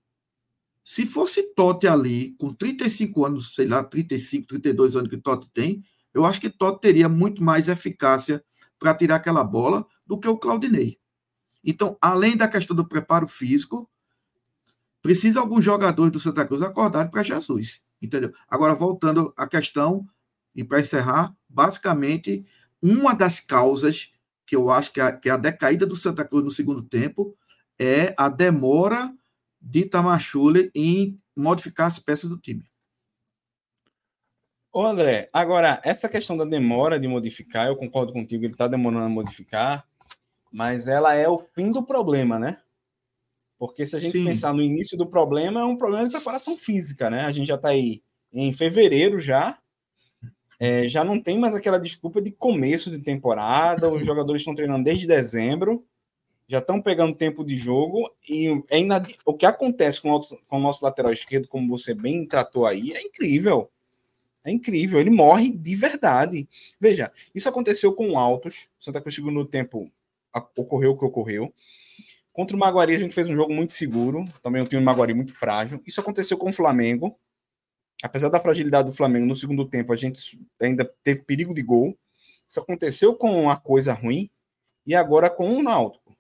Se 0.85 1.07
fosse 1.07 1.55
Totti 1.55 1.87
ali, 1.87 2.35
com 2.39 2.53
35 2.53 3.25
anos, 3.25 3.55
sei 3.55 3.67
lá, 3.67 3.85
35, 3.85 4.49
32 4.49 4.97
anos 4.97 5.09
que 5.09 5.17
Totti 5.17 5.49
tem, 5.53 5.85
eu 6.13 6.25
acho 6.25 6.41
que 6.41 6.51
Totti 6.51 6.81
teria 6.81 7.09
muito 7.09 7.43
mais 7.43 7.69
eficácia 7.69 8.45
para 8.79 8.95
tirar 8.95 9.17
aquela 9.17 9.45
bola 9.45 9.87
do 10.05 10.19
que 10.19 10.29
o 10.29 10.37
Claudinei. 10.37 10.99
Então, 11.65 11.97
além 12.01 12.37
da 12.37 12.49
questão 12.49 12.75
do 12.75 12.87
preparo 12.87 13.29
físico, 13.29 13.89
precisa 15.03 15.41
alguns 15.41 15.65
jogadores 15.65 16.13
do 16.13 16.21
Santa 16.21 16.47
Cruz 16.47 16.63
acordarem 16.63 17.11
para 17.11 17.23
Jesus, 17.23 17.83
entendeu? 18.01 18.33
Agora, 18.49 18.75
voltando 18.75 19.35
à 19.37 19.47
questão, 19.47 20.09
e 20.55 20.63
para 20.63 20.81
encerrar, 20.81 21.35
basicamente, 21.49 22.47
uma 22.81 23.15
das 23.15 23.41
causas 23.41 24.13
que 24.47 24.55
eu 24.55 24.71
acho 24.71 24.93
que 24.93 25.01
a, 25.01 25.13
que 25.13 25.29
a 25.29 25.37
decaída 25.37 25.85
do 25.85 25.97
Santa 25.97 26.25
Cruz 26.25 26.45
no 26.45 26.51
segundo 26.51 26.83
tempo 26.83 27.37
é 27.79 28.15
a 28.17 28.29
demora 28.29 29.13
de 29.61 29.85
Tamachule 29.87 30.71
em 30.75 31.19
modificar 31.37 31.87
as 31.87 31.99
peças 31.99 32.29
do 32.29 32.39
time. 32.39 32.65
Ô 34.73 34.87
André, 34.87 35.29
agora, 35.33 35.81
essa 35.85 36.09
questão 36.09 36.37
da 36.37 36.45
demora 36.45 36.99
de 36.99 37.07
modificar, 37.07 37.69
eu 37.69 37.77
concordo 37.77 38.13
contigo, 38.13 38.45
ele 38.45 38.53
está 38.53 38.67
demorando 38.67 39.05
a 39.05 39.09
modificar, 39.09 39.87
mas 40.51 40.89
ela 40.89 41.15
é 41.15 41.29
o 41.29 41.39
fim 41.39 41.71
do 41.71 41.83
problema, 41.83 42.39
né? 42.39 42.59
Porque 43.63 43.87
se 43.87 43.95
a 43.95 43.99
gente 44.01 44.19
Sim. 44.19 44.25
pensar 44.25 44.53
no 44.53 44.61
início 44.61 44.99
do 44.99 45.07
problema, 45.07 45.61
é 45.61 45.65
um 45.65 45.77
problema 45.77 46.05
de 46.07 46.11
preparação 46.11 46.59
física, 46.59 47.09
né? 47.09 47.21
A 47.21 47.31
gente 47.31 47.47
já 47.47 47.55
está 47.55 47.69
aí 47.69 48.03
em 48.33 48.53
fevereiro 48.53 49.21
já, 49.21 49.57
é, 50.59 50.85
já 50.89 51.05
não 51.05 51.23
tem 51.23 51.39
mais 51.39 51.55
aquela 51.55 51.79
desculpa 51.79 52.21
de 52.21 52.33
começo 52.33 52.91
de 52.91 52.99
temporada, 52.99 53.89
os 53.89 54.05
jogadores 54.05 54.43
estão 54.43 54.53
treinando 54.53 54.83
desde 54.83 55.07
dezembro, 55.07 55.87
já 56.49 56.59
estão 56.59 56.83
pegando 56.83 57.15
tempo 57.15 57.45
de 57.45 57.55
jogo, 57.55 58.11
e 58.29 58.49
é 58.69 58.81
inad... 58.81 59.15
o 59.25 59.33
que 59.33 59.47
acontece 59.47 60.03
com 60.03 60.09
o, 60.09 60.13
nosso, 60.15 60.41
com 60.49 60.57
o 60.57 60.61
nosso 60.61 60.85
lateral 60.85 61.13
esquerdo, 61.13 61.47
como 61.47 61.69
você 61.69 61.95
bem 61.95 62.27
tratou 62.27 62.67
aí, 62.67 62.93
é 62.93 63.01
incrível. 63.01 63.71
É 64.45 64.51
incrível, 64.51 64.99
ele 64.99 65.11
morre 65.11 65.53
de 65.53 65.77
verdade. 65.77 66.49
Veja, 66.81 67.13
isso 67.33 67.49
aconteceu 67.49 67.93
com 67.93 68.11
o 68.11 68.19
Altos, 68.19 68.71
Santa 68.77 69.01
Cruz 69.01 69.15
segundo 69.15 69.45
tempo 69.45 69.89
ocorreu 70.57 70.91
o 70.91 70.99
que 70.99 71.05
ocorreu. 71.05 71.55
Contra 72.33 72.57
o 72.57 72.59
Maguari 72.59 72.95
a 72.95 72.99
gente 72.99 73.15
fez 73.15 73.29
um 73.29 73.35
jogo 73.35 73.53
muito 73.53 73.73
seguro, 73.73 74.25
também 74.43 74.63
um 74.63 74.67
time 74.67 74.81
do 74.81 74.85
Maguari 74.85 75.13
muito 75.13 75.35
frágil. 75.35 75.83
Isso 75.87 76.01
aconteceu 76.01 76.39
com 76.39 76.49
o 76.49 76.53
Flamengo, 76.53 77.19
apesar 78.03 78.29
da 78.29 78.41
fragilidade 78.41 78.91
do 78.91 78.97
Flamengo 78.97 79.27
no 79.27 79.37
segundo 79.37 79.65
tempo, 79.65 79.93
a 79.93 79.97
gente 79.97 80.39
ainda 80.61 80.91
teve 81.05 81.23
perigo 81.23 81.55
de 81.55 81.63
gol. 81.63 81.97
Isso 82.49 82.59
aconteceu 82.59 83.15
com 83.15 83.49
a 83.49 83.57
coisa 83.57 83.93
ruim 83.93 84.31
e 84.87 84.95
agora 84.95 85.31
com 85.31 85.49
o 85.55 85.63
Náutico. 85.63 86.17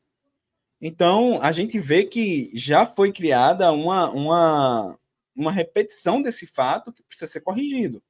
Então, 0.80 1.40
a 1.42 1.52
gente 1.52 1.78
vê 1.78 2.04
que 2.04 2.50
já 2.54 2.84
foi 2.84 3.12
criada 3.12 3.70
uma, 3.72 4.10
uma, 4.10 4.98
uma 5.34 5.52
repetição 5.52 6.20
desse 6.20 6.46
fato 6.46 6.92
que 6.92 7.02
precisa 7.02 7.30
ser 7.30 7.40
corrigido. 7.40 8.02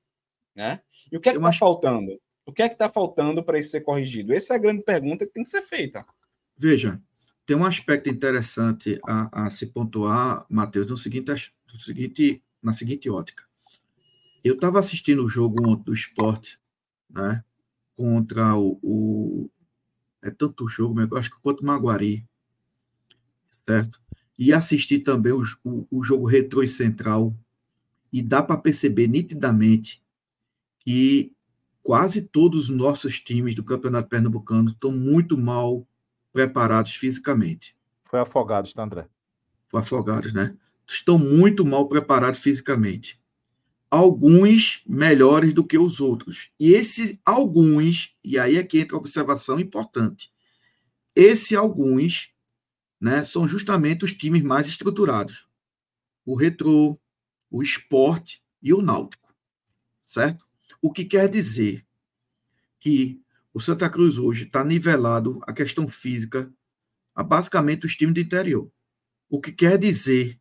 Né? 0.55 0.81
E 1.11 1.17
o 1.17 1.21
que 1.21 1.29
é 1.29 1.33
que 1.33 1.39
está 1.39 1.49
acho... 1.49 1.59
faltando? 1.59 2.21
O 2.45 2.53
que 2.53 2.63
é 2.63 2.69
que 2.69 2.75
está 2.75 2.89
faltando 2.89 3.43
para 3.43 3.59
isso 3.59 3.71
ser 3.71 3.83
corrigido? 3.83 4.33
Essa 4.33 4.55
é 4.55 4.57
a 4.57 4.61
grande 4.61 4.83
pergunta 4.83 5.27
que 5.27 5.33
tem 5.33 5.43
que 5.43 5.49
ser 5.49 5.63
feita. 5.63 6.05
Veja, 6.57 7.01
tem 7.53 7.61
um 7.61 7.67
aspecto 7.67 8.09
interessante 8.09 8.99
a, 9.07 9.45
a 9.45 9.51
se 9.51 9.67
pontuar, 9.67 10.47
Matheus, 10.49 10.87
no 10.87 10.97
seguinte, 10.97 11.53
no 11.71 11.79
seguinte, 11.79 12.43
na 12.63 12.73
seguinte 12.73 13.11
ótica. 13.11 13.45
Eu 14.43 14.55
estava 14.55 14.79
assistindo 14.79 15.23
o 15.23 15.29
jogo 15.29 15.77
do 15.77 15.93
esporte, 15.93 16.59
né? 17.11 17.45
Contra 17.95 18.57
o, 18.57 18.81
o 18.83 19.51
é 20.23 20.31
tanto 20.31 20.67
jogo, 20.67 20.99
eu 20.99 21.19
acho 21.19 21.29
que 21.29 21.43
contra 21.43 21.63
o 21.63 21.67
Maguari, 21.67 22.27
certo? 23.51 24.01
E 24.39 24.51
assisti 24.51 24.99
também 24.99 25.35
o, 25.35 25.43
o, 25.63 25.87
o 25.91 26.03
jogo 26.03 26.25
Retro 26.25 26.65
e 26.65 26.69
Central, 26.69 27.37
e 28.11 28.23
dá 28.23 28.43
para 28.43 28.57
perceber 28.57 29.09
nitidamente 29.09 30.03
que 30.79 31.35
quase 31.83 32.23
todos 32.23 32.71
os 32.71 32.75
nossos 32.75 33.21
times 33.21 33.55
do 33.55 33.63
Campeonato 33.63 34.09
Pernambucano 34.09 34.71
estão 34.71 34.91
muito 34.91 35.37
mal 35.37 35.87
preparados 36.33 36.95
fisicamente. 36.95 37.77
Foi 38.05 38.21
afogados, 38.21 38.73
tá, 38.73 38.83
André? 38.83 39.07
Foi 39.65 39.81
afogados, 39.81 40.33
né? 40.33 40.57
Estão 40.87 41.19
muito 41.19 41.65
mal 41.65 41.89
preparados 41.89 42.41
fisicamente. 42.41 43.21
Alguns 43.91 44.83
melhores 44.87 45.53
do 45.53 45.65
que 45.65 45.79
os 45.79 46.01
outros. 46.01 46.51
E 46.59 46.73
esses 46.73 47.19
alguns, 47.25 48.17
e 48.25 48.39
aí 48.39 48.57
é 48.57 48.65
que 48.65 48.81
entra 48.81 48.97
a 48.97 49.01
observação 49.01 49.61
importante. 49.61 50.33
Esses 51.15 51.53
alguns 51.57 52.31
né, 53.01 53.25
são 53.25 53.47
justamente 53.47 54.05
os 54.05 54.15
times 54.15 54.43
mais 54.43 54.67
estruturados. 54.67 55.49
O 56.25 56.35
Retrô, 56.35 56.99
o 57.51 57.63
Esporte 57.63 58.43
e 58.63 58.73
o 58.73 58.81
Náutico. 58.81 59.35
Certo? 60.05 60.47
O 60.81 60.93
que 60.93 61.05
quer 61.05 61.29
dizer 61.29 61.87
que 62.79 63.22
o 63.53 63.61
Santa 63.61 63.89
Cruz 63.89 64.19
hoje 64.19 64.45
está 64.45 64.65
nivelado 64.65 65.41
a 65.43 65.53
questão 65.53 65.89
física 65.89 66.53
a 67.15 67.23
basicamente 67.23 67.87
os 67.87 67.95
times 67.95 68.15
do 68.15 68.21
interior. 68.21 68.71
O 69.29 69.41
que 69.41 69.53
quer 69.53 69.79
dizer, 69.79 70.41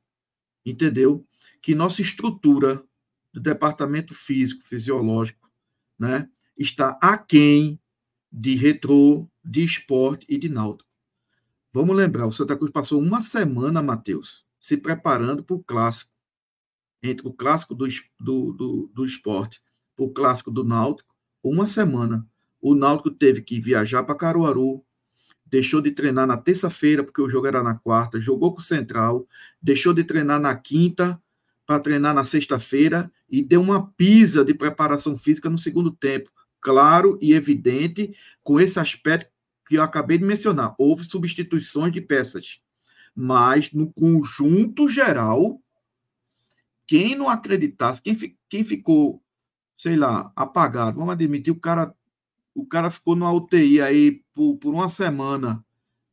entendeu? 0.66 1.28
Que 1.62 1.76
nossa 1.76 2.02
estrutura 2.02 2.84
do 3.34 3.40
departamento 3.40 4.14
físico, 4.14 4.66
fisiológico, 4.66 5.50
né, 6.00 6.30
está 6.58 6.98
aquém 7.02 7.80
de 8.32 8.56
retrô, 8.56 9.30
de 9.44 9.64
esporte 9.64 10.26
e 10.30 10.38
de 10.38 10.50
náutico. 10.50 10.90
Vamos 11.74 11.96
lembrar, 11.96 12.28
o 12.28 12.32
Santa 12.32 12.56
Cruz 12.56 12.72
passou 12.72 13.02
uma 13.02 13.22
semana, 13.22 13.82
Matheus, 13.82 14.46
se 14.60 14.78
preparando 14.78 15.44
para 15.44 15.56
o 15.56 15.64
clássico. 15.64 16.12
Entre 17.04 17.28
o 17.28 17.34
clássico 17.34 17.74
do, 17.74 17.88
do, 18.20 18.54
do, 18.54 18.92
do 18.94 19.06
esporte 19.06 19.62
o 20.04 20.12
clássico 20.12 20.50
do 20.52 20.64
Náutico, 20.64 21.14
uma 21.44 21.68
semana 21.68 22.28
o 22.62 22.76
Náutico 22.76 23.10
teve 23.10 23.42
que 23.42 23.60
viajar 23.60 24.04
para 24.04 24.16
Caruaru, 24.16 24.84
deixou 25.46 25.82
de 25.82 25.92
treinar 25.92 26.26
na 26.26 26.38
terça-feira, 26.38 27.04
porque 27.04 27.22
o 27.22 27.28
jogo 27.28 27.48
era 27.48 27.62
na 27.62 27.76
quarta, 27.76 28.20
jogou 28.20 28.54
com 28.54 28.62
o 28.62 28.64
Central, 28.64 29.28
deixou 29.62 29.94
de 29.94 30.04
treinar 30.04 30.40
na 30.40 30.56
quinta 30.56 31.22
para 31.66 31.80
treinar 31.80 32.14
na 32.14 32.24
sexta-feira 32.24 33.12
e 33.30 33.42
deu 33.42 33.62
uma 33.62 33.92
pisa 33.92 34.46
de 34.46 34.54
preparação 34.54 35.18
física 35.18 35.50
no 35.50 35.58
segundo 35.58 35.92
tempo. 35.92 36.32
Claro 36.62 37.18
e 37.22 37.34
evidente, 37.34 38.16
com 38.44 38.60
esse 38.60 38.80
aspecto 38.80 39.30
que 39.68 39.76
eu 39.76 39.84
acabei 39.84 40.18
de 40.18 40.24
mencionar. 40.24 40.76
Houve 40.78 41.04
substituições 41.04 41.92
de 41.92 42.02
peças. 42.02 42.60
Mas, 43.16 43.72
no 43.72 43.92
conjunto 43.92 44.88
geral, 44.88 45.62
quem 46.88 47.16
não 47.16 47.30
acreditasse, 47.30 48.02
quem, 48.02 48.38
quem 48.50 48.64
ficou, 48.64 49.22
sei 49.78 49.96
lá, 49.96 50.32
apagado, 50.36 50.98
vamos 50.98 51.14
admitir, 51.14 51.52
o 51.52 51.60
cara 51.60 51.94
o 52.54 52.66
cara 52.66 52.90
ficou 52.90 53.16
numa 53.16 53.32
UTI 53.32 53.82
aí 53.82 54.24
por, 54.34 54.58
por 54.58 54.74
uma 54.74 54.90
semana, 54.90 55.66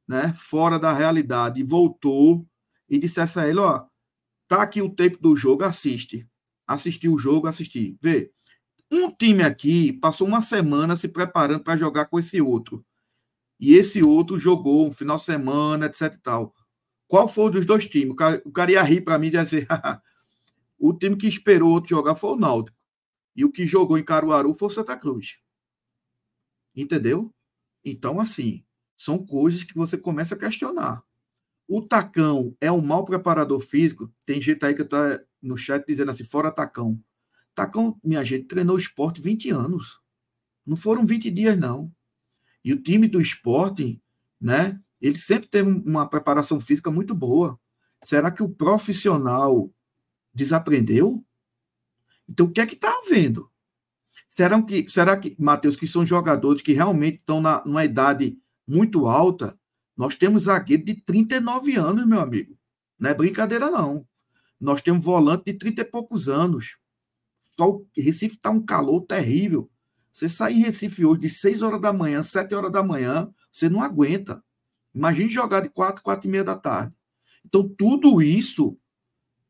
né, 0.07 0.33
fora 0.35 0.79
da 0.79 0.93
realidade, 0.93 1.61
e 1.61 1.65
voltou 1.65 2.47
e 2.89 2.99
dissesse 2.99 3.39
a 3.39 3.47
ele, 3.47 3.61
ó, 3.61 3.85
tá 4.47 4.63
aqui 4.63 4.81
o 4.81 4.91
tempo 4.91 5.19
do 5.21 5.37
jogo, 5.37 5.65
assiste. 5.65 6.27
Assistiu 6.67 7.15
o 7.15 7.19
jogo, 7.19 7.47
assisti. 7.47 7.99
Vê, 8.01 8.31
um 8.91 9.11
time 9.11 9.43
aqui 9.43 9.93
passou 9.93 10.27
uma 10.27 10.41
semana 10.41 10.97
se 10.97 11.09
preparando 11.09 11.63
para 11.63 11.77
jogar 11.77 12.07
com 12.07 12.19
esse 12.19 12.41
outro. 12.41 12.85
E 13.61 13.75
esse 13.75 14.03
outro 14.03 14.39
jogou 14.39 14.87
um 14.87 14.91
final 14.91 15.17
de 15.17 15.25
semana, 15.25 15.87
etc 15.87 16.15
e 16.15 16.19
tal. 16.19 16.55
Qual 17.07 17.27
foi 17.29 17.51
dos 17.51 17.67
dois 17.67 17.87
times? 17.87 18.11
O 18.11 18.15
cara, 18.15 18.43
o 18.45 18.53
cara 18.53 18.73
ia 18.73 18.83
rir 18.83 19.01
para 19.01 19.19
mim 19.19 19.29
e 19.29 19.31
dizer, 19.31 19.67
o 20.79 20.93
time 20.93 21.17
que 21.17 21.27
esperou 21.27 21.71
outro 21.71 21.91
jogar 21.91 22.15
foi 22.15 22.31
o 22.31 22.37
Náutico. 22.37 22.77
E 23.35 23.45
o 23.45 23.51
que 23.51 23.67
jogou 23.67 23.99
em 23.99 24.05
Caruaru 24.05 24.55
foi 24.55 24.69
o 24.69 24.71
Santa 24.71 24.97
Cruz. 24.97 25.39
Entendeu? 26.81 27.35
Então, 27.85 28.21
assim, 28.21 28.65
são 28.97 29.19
coisas 29.19 29.65
que 29.65 29.75
você 29.75 29.99
começa 29.99 30.37
a 30.37 30.39
questionar. 30.39 31.03
O 31.67 31.83
Tacão 31.83 32.57
é 32.61 32.71
um 32.71 32.81
mau 32.81 33.05
preparador 33.05 33.61
físico? 33.61 34.13
Tem 34.25 34.41
gente 34.41 34.65
aí 34.65 34.75
que 34.75 34.83
está 34.83 35.21
no 35.43 35.57
chat 35.57 35.85
dizendo 35.85 36.13
assim, 36.13 36.23
fora 36.23 36.53
Tacão. 36.53 37.03
Tacão, 37.53 37.99
minha 38.03 38.25
gente, 38.25 38.47
treinou 38.47 38.79
esporte 38.79 39.21
20 39.21 39.51
anos. 39.51 40.01
Não 40.65 40.77
foram 40.77 41.05
20 41.05 41.31
dias, 41.33 41.59
não. 41.59 41.93
E 42.65 42.73
o 42.73 42.81
time 42.81 43.09
do 43.09 43.21
esporte, 43.21 44.01
né? 44.41 44.81
Ele 45.01 45.19
sempre 45.19 45.49
teve 45.49 45.69
uma 45.69 46.09
preparação 46.09 46.61
física 46.61 46.93
muito 46.93 47.13
boa. 47.13 47.59
Será 48.05 48.31
que 48.31 48.43
o 48.43 48.49
profissional 48.49 49.69
desaprendeu? 50.33 51.25
Então, 52.29 52.47
o 52.47 52.51
que 52.53 52.61
é 52.61 52.67
que 52.67 52.75
está 52.75 52.93
havendo? 53.05 53.51
Será 54.39 54.63
que, 54.63 54.89
será 54.89 55.17
que, 55.17 55.35
Matheus, 55.37 55.75
que 55.75 55.85
são 55.85 56.07
jogadores 56.07 56.63
que 56.63 56.73
realmente 56.73 57.17
estão 57.17 57.41
na, 57.41 57.61
numa 57.67 57.85
idade 57.85 58.39
muito 58.65 59.09
alta? 59.09 59.59
Nós 59.97 60.15
temos 60.15 60.45
zagueiro 60.45 60.85
de 60.85 60.95
39 60.95 61.75
anos, 61.75 62.07
meu 62.07 62.21
amigo. 62.21 62.57
Não 63.01 63.11
é 63.11 63.15
brincadeira, 63.15 63.69
não. 63.69 64.07
Nós 64.61 64.81
temos 64.81 65.05
volante 65.05 65.47
de 65.47 65.55
30 65.55 65.81
e 65.81 65.85
poucos 65.85 66.29
anos. 66.29 66.79
Só 67.57 67.69
o 67.69 67.87
Recife 67.97 68.37
está 68.37 68.49
um 68.49 68.65
calor 68.65 69.01
terrível. 69.07 69.69
Você 70.13 70.29
sair 70.29 70.59
em 70.59 70.63
Recife 70.63 71.05
hoje 71.05 71.23
de 71.23 71.29
6 71.29 71.63
horas 71.63 71.81
da 71.81 71.93
manhã, 71.93 72.23
7 72.23 72.55
horas 72.55 72.71
da 72.71 72.81
manhã, 72.81 73.29
você 73.51 73.69
não 73.69 73.83
aguenta. 73.83 74.41
Imagine 74.95 75.29
jogar 75.29 75.63
de 75.63 75.69
4, 75.69 76.01
4 76.01 76.29
e 76.29 76.31
meia 76.31 76.45
da 76.45 76.55
tarde. 76.55 76.95
Então, 77.45 77.69
tudo 77.69 78.23
isso 78.23 78.79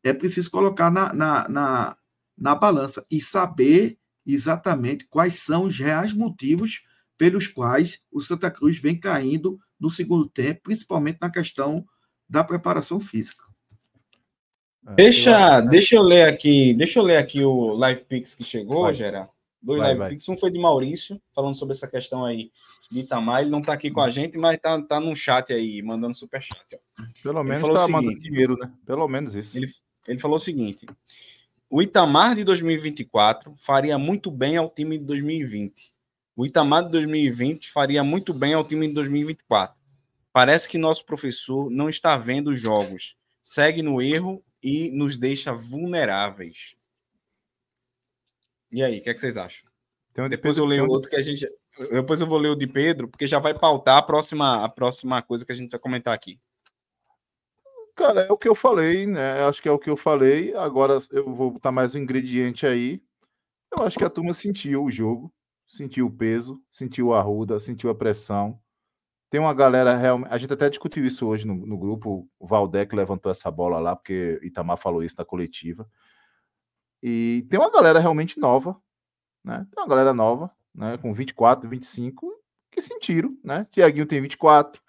é 0.03 0.15
preciso 0.15 0.51
colocar 0.51 0.91
na, 0.91 1.13
na, 1.13 1.47
na, 1.47 1.97
na 2.39 2.55
balança 2.55 3.05
e 3.11 3.21
saber 3.21 3.98
exatamente 4.33 5.07
quais 5.07 5.41
são 5.41 5.65
os 5.65 5.79
reais 5.79 6.13
motivos 6.13 6.83
pelos 7.17 7.47
quais 7.47 8.01
o 8.13 8.21
Santa 8.21 8.51
Cruz 8.51 8.79
vem 8.79 8.99
caindo 8.99 9.59
no 9.81 9.91
segundo 9.91 10.29
tempo, 10.29 10.61
principalmente 10.65 11.19
na 11.21 11.31
questão 11.31 11.85
da 12.29 12.45
preparação 12.45 13.01
física. 13.01 13.43
É, 14.87 14.95
deixa, 14.95 15.61
deixa 15.63 15.97
eu 15.97 16.03
ler 16.03 16.29
aqui, 16.29 16.75
deixa 16.75 16.99
eu 16.99 17.03
ler 17.03 17.17
aqui 17.17 17.43
o 17.43 17.73
Live 17.75 18.05
Pix 18.05 18.35
que 18.35 18.45
chegou, 18.45 18.83
vai. 18.83 18.95
Gera. 18.95 19.29
Dois 19.61 19.79
vai, 19.79 19.89
Live 19.89 19.99
vai. 19.99 20.11
Pix, 20.11 20.29
um 20.29 20.37
foi 20.37 20.51
de 20.51 20.59
Maurício, 20.59 21.21
falando 21.35 21.55
sobre 21.55 21.75
essa 21.75 21.89
questão 21.89 22.25
aí 22.25 22.53
de 22.91 23.01
Itamar. 23.01 23.41
Ele 23.41 23.51
não 23.51 23.61
está 23.61 23.73
aqui 23.73 23.91
com 23.91 24.01
a 24.01 24.11
gente, 24.11 24.39
mas 24.39 24.57
está 24.57 24.81
tá 24.83 25.01
no 25.01 25.17
chat 25.17 25.53
aí, 25.53 25.83
mandando 25.83 26.15
super 26.15 26.43
chat. 26.43 26.75
Ó. 26.75 27.03
Pelo 27.23 27.43
menos 27.43 27.63
está 27.63 27.89
mandando 27.89 28.19
dinheiro, 28.19 28.57
né? 28.57 28.71
Pelo 28.87 29.09
menos 29.09 29.35
isso. 29.35 29.57
Ele, 29.57 29.67
ele 30.07 30.19
falou 30.19 30.37
o 30.37 30.41
seguinte: 30.41 30.87
o 31.71 31.83
Itamar 31.83 32.35
de 32.35 32.45
2024 32.45 33.55
faria 33.57 33.99
muito 33.99 34.31
bem 34.31 34.57
ao 34.57 34.71
time 34.71 34.97
de 34.97 35.05
2020. 35.05 35.93
O 36.35 36.47
Itamar 36.47 36.85
de 36.85 36.91
2020 36.93 37.71
faria 37.71 38.03
muito 38.03 38.33
bem 38.33 38.55
ao 38.55 38.65
time 38.65 38.89
de 38.89 38.95
2024. 38.95 39.77
Parece 40.33 40.69
que 40.69 40.79
nosso 40.79 41.05
professor 41.05 41.69
não 41.71 41.89
está 41.89 42.17
vendo 42.17 42.49
os 42.49 42.61
jogos, 42.61 43.17
segue 43.43 43.83
no 43.83 44.01
erro 44.01 44.43
e 44.63 44.91
nos 44.93 45.19
deixa 45.19 45.53
vulneráveis. 45.53 46.77
E 48.71 48.83
aí, 48.83 48.99
o 48.99 49.03
que, 49.03 49.11
é 49.11 49.15
que 49.15 49.21
vocês 49.21 49.37
acham? 49.37 49.69
depois 50.29 50.57
eu 50.57 50.65
leio 50.65 50.87
outro 50.89 51.09
que 51.09 51.17
a 51.17 51.23
gente. 51.23 51.47
Depois 51.93 52.21
eu 52.21 52.27
vou 52.27 52.39
ler 52.39 52.49
o 52.49 52.57
de 52.57 52.67
Pedro, 52.67 53.07
porque 53.09 53.27
já 53.27 53.39
vai 53.39 53.55
pautar 53.55 53.99
a 53.99 54.03
próxima, 54.03 54.65
a 54.65 54.69
próxima 54.69 55.23
coisa 55.23 55.47
que 55.47 55.53
a 55.53 55.55
gente 55.55 55.71
vai 55.71 55.79
comentar 55.79 56.13
aqui. 56.13 56.41
Cara, 57.99 58.21
é 58.21 58.33
o 58.33 58.39
que 58.39 58.49
eu 58.49 58.55
falei, 58.55 59.09
né? 59.09 59.43
Acho 59.43 59.61
que 59.61 59.69
é 59.69 59.73
o 59.73 59.79
que 59.79 59.91
eu 59.91 59.97
falei. 59.97 60.55
Agora 60.55 61.01
eu 61.11 61.35
vou 61.35 61.51
botar 61.51 61.73
mais 61.73 61.97
um 61.97 61.99
ingrediente 61.99 62.65
aí. 62.65 63.03
Eu 63.77 63.83
acho 63.85 63.99
que 63.99 64.05
a 64.05 64.09
turma 64.09 64.33
sentiu 64.33 64.85
o 64.85 64.91
jogo, 64.91 65.35
sentiu 65.67 66.07
o 66.07 66.11
peso, 66.11 66.63
sentiu 66.71 67.13
a 67.13 67.21
ruda, 67.21 67.59
sentiu 67.59 67.91
a 67.91 67.95
pressão. 67.97 68.57
Tem 69.29 69.41
uma 69.41 69.53
galera 69.53 69.97
realmente. 69.97 70.33
A 70.33 70.39
gente 70.39 70.53
até 70.53 70.71
discutiu 70.71 71.05
isso 71.05 71.27
hoje 71.27 71.45
no, 71.45 71.55
no 71.57 71.77
grupo. 71.77 72.31
O 72.39 72.47
Valdec 72.47 72.95
levantou 72.95 73.33
essa 73.33 73.51
bola 73.51 73.81
lá, 73.81 73.97
porque 73.97 74.39
Itamar 74.45 74.79
falou 74.79 75.03
isso 75.03 75.17
na 75.19 75.25
coletiva. 75.25 75.85
E 77.03 77.45
tem 77.51 77.59
uma 77.59 77.73
galera 77.73 77.99
realmente 77.99 78.39
nova, 78.39 78.81
né? 79.45 79.67
Tem 79.75 79.83
uma 79.83 79.89
galera 79.89 80.15
nova, 80.15 80.53
né? 80.73 80.97
Com 80.99 81.13
24, 81.13 81.69
25, 81.69 82.33
que 82.71 82.81
sentiram, 82.81 83.37
né? 83.43 83.67
Tiaguinho 83.73 84.07
tem 84.07 84.21
24, 84.21 84.81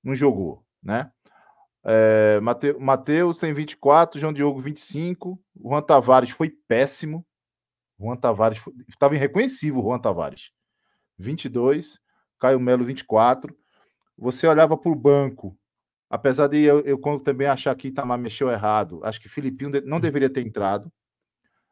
não 0.00 0.14
jogou, 0.14 0.64
né? 0.80 1.10
É, 1.84 2.40
Matheus 2.78 3.38
tem 3.38 3.52
24, 3.52 4.20
João 4.20 4.32
Diogo 4.32 4.60
25, 4.60 5.40
Juan 5.60 5.82
Tavares 5.82 6.30
foi 6.30 6.50
péssimo. 6.68 7.26
Juan 7.98 8.16
Tavares 8.16 8.60
estava 8.88 9.14
irreconhecível, 9.14 9.82
Juan 9.82 9.98
Tavares. 9.98 10.50
22, 11.18 12.00
Caio 12.38 12.60
Melo 12.60 12.84
24. 12.84 13.56
Você 14.16 14.46
olhava 14.46 14.76
para 14.76 14.90
o 14.90 14.94
banco, 14.94 15.56
Apesar 16.12 16.46
de 16.46 16.58
eu, 16.58 16.80
eu 16.80 17.00
também 17.20 17.46
achar 17.46 17.74
que 17.74 17.88
Itamar 17.88 18.18
mexeu 18.18 18.50
errado, 18.50 19.00
acho 19.02 19.18
que 19.18 19.30
Filipinho 19.30 19.70
não 19.86 19.98
deveria 19.98 20.28
ter 20.28 20.46
entrado. 20.46 20.92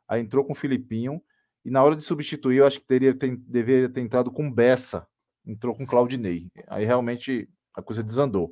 Aí 0.09 0.23
entrou 0.23 0.43
com 0.47 0.55
o 0.55 0.57
Filipinho. 0.57 1.23
E 1.63 1.71
na 1.71 1.85
hora 1.85 1.95
de 1.95 2.03
substituir, 2.03 2.57
eu 2.57 2.67
acho 2.67 2.81
que 2.81 2.87
teria, 2.87 3.15
ter, 3.15 3.37
deveria 3.37 3.91
ter 3.91 4.01
entrado 4.01 4.33
com 4.33 4.51
Bessa. 4.51 5.07
Entrou 5.45 5.75
com 5.75 5.85
Claudinei. 5.85 6.51
Aí 6.69 6.87
realmente 6.87 7.51
a 7.77 7.83
coisa 7.83 8.03
desandou. 8.03 8.51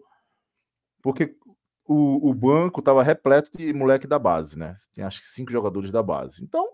Porque 1.02 1.34
o, 1.88 2.28
o 2.28 2.34
banco 2.34 2.80
estava 2.80 3.02
repleto 3.02 3.50
de 3.56 3.72
moleque 3.72 4.06
da 4.06 4.18
base, 4.18 4.58
né? 4.58 4.74
Tem 4.94 5.02
acho 5.02 5.20
que 5.20 5.26
cinco 5.26 5.50
jogadores 5.50 5.90
da 5.90 6.02
base. 6.02 6.44
Então, 6.44 6.68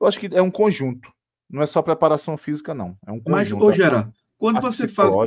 eu 0.00 0.06
acho 0.06 0.20
que 0.20 0.28
é 0.32 0.40
um 0.40 0.50
conjunto. 0.50 1.12
Não 1.50 1.60
é 1.60 1.66
só 1.66 1.82
preparação 1.82 2.38
física, 2.38 2.72
não. 2.72 2.96
É 3.04 3.10
um 3.10 3.20
conjunto. 3.20 3.30
Mas, 3.30 3.52
ô, 3.52 3.72
Gera, 3.72 4.10
quando 4.38 4.60
você 4.60 4.86
fala. 4.86 5.26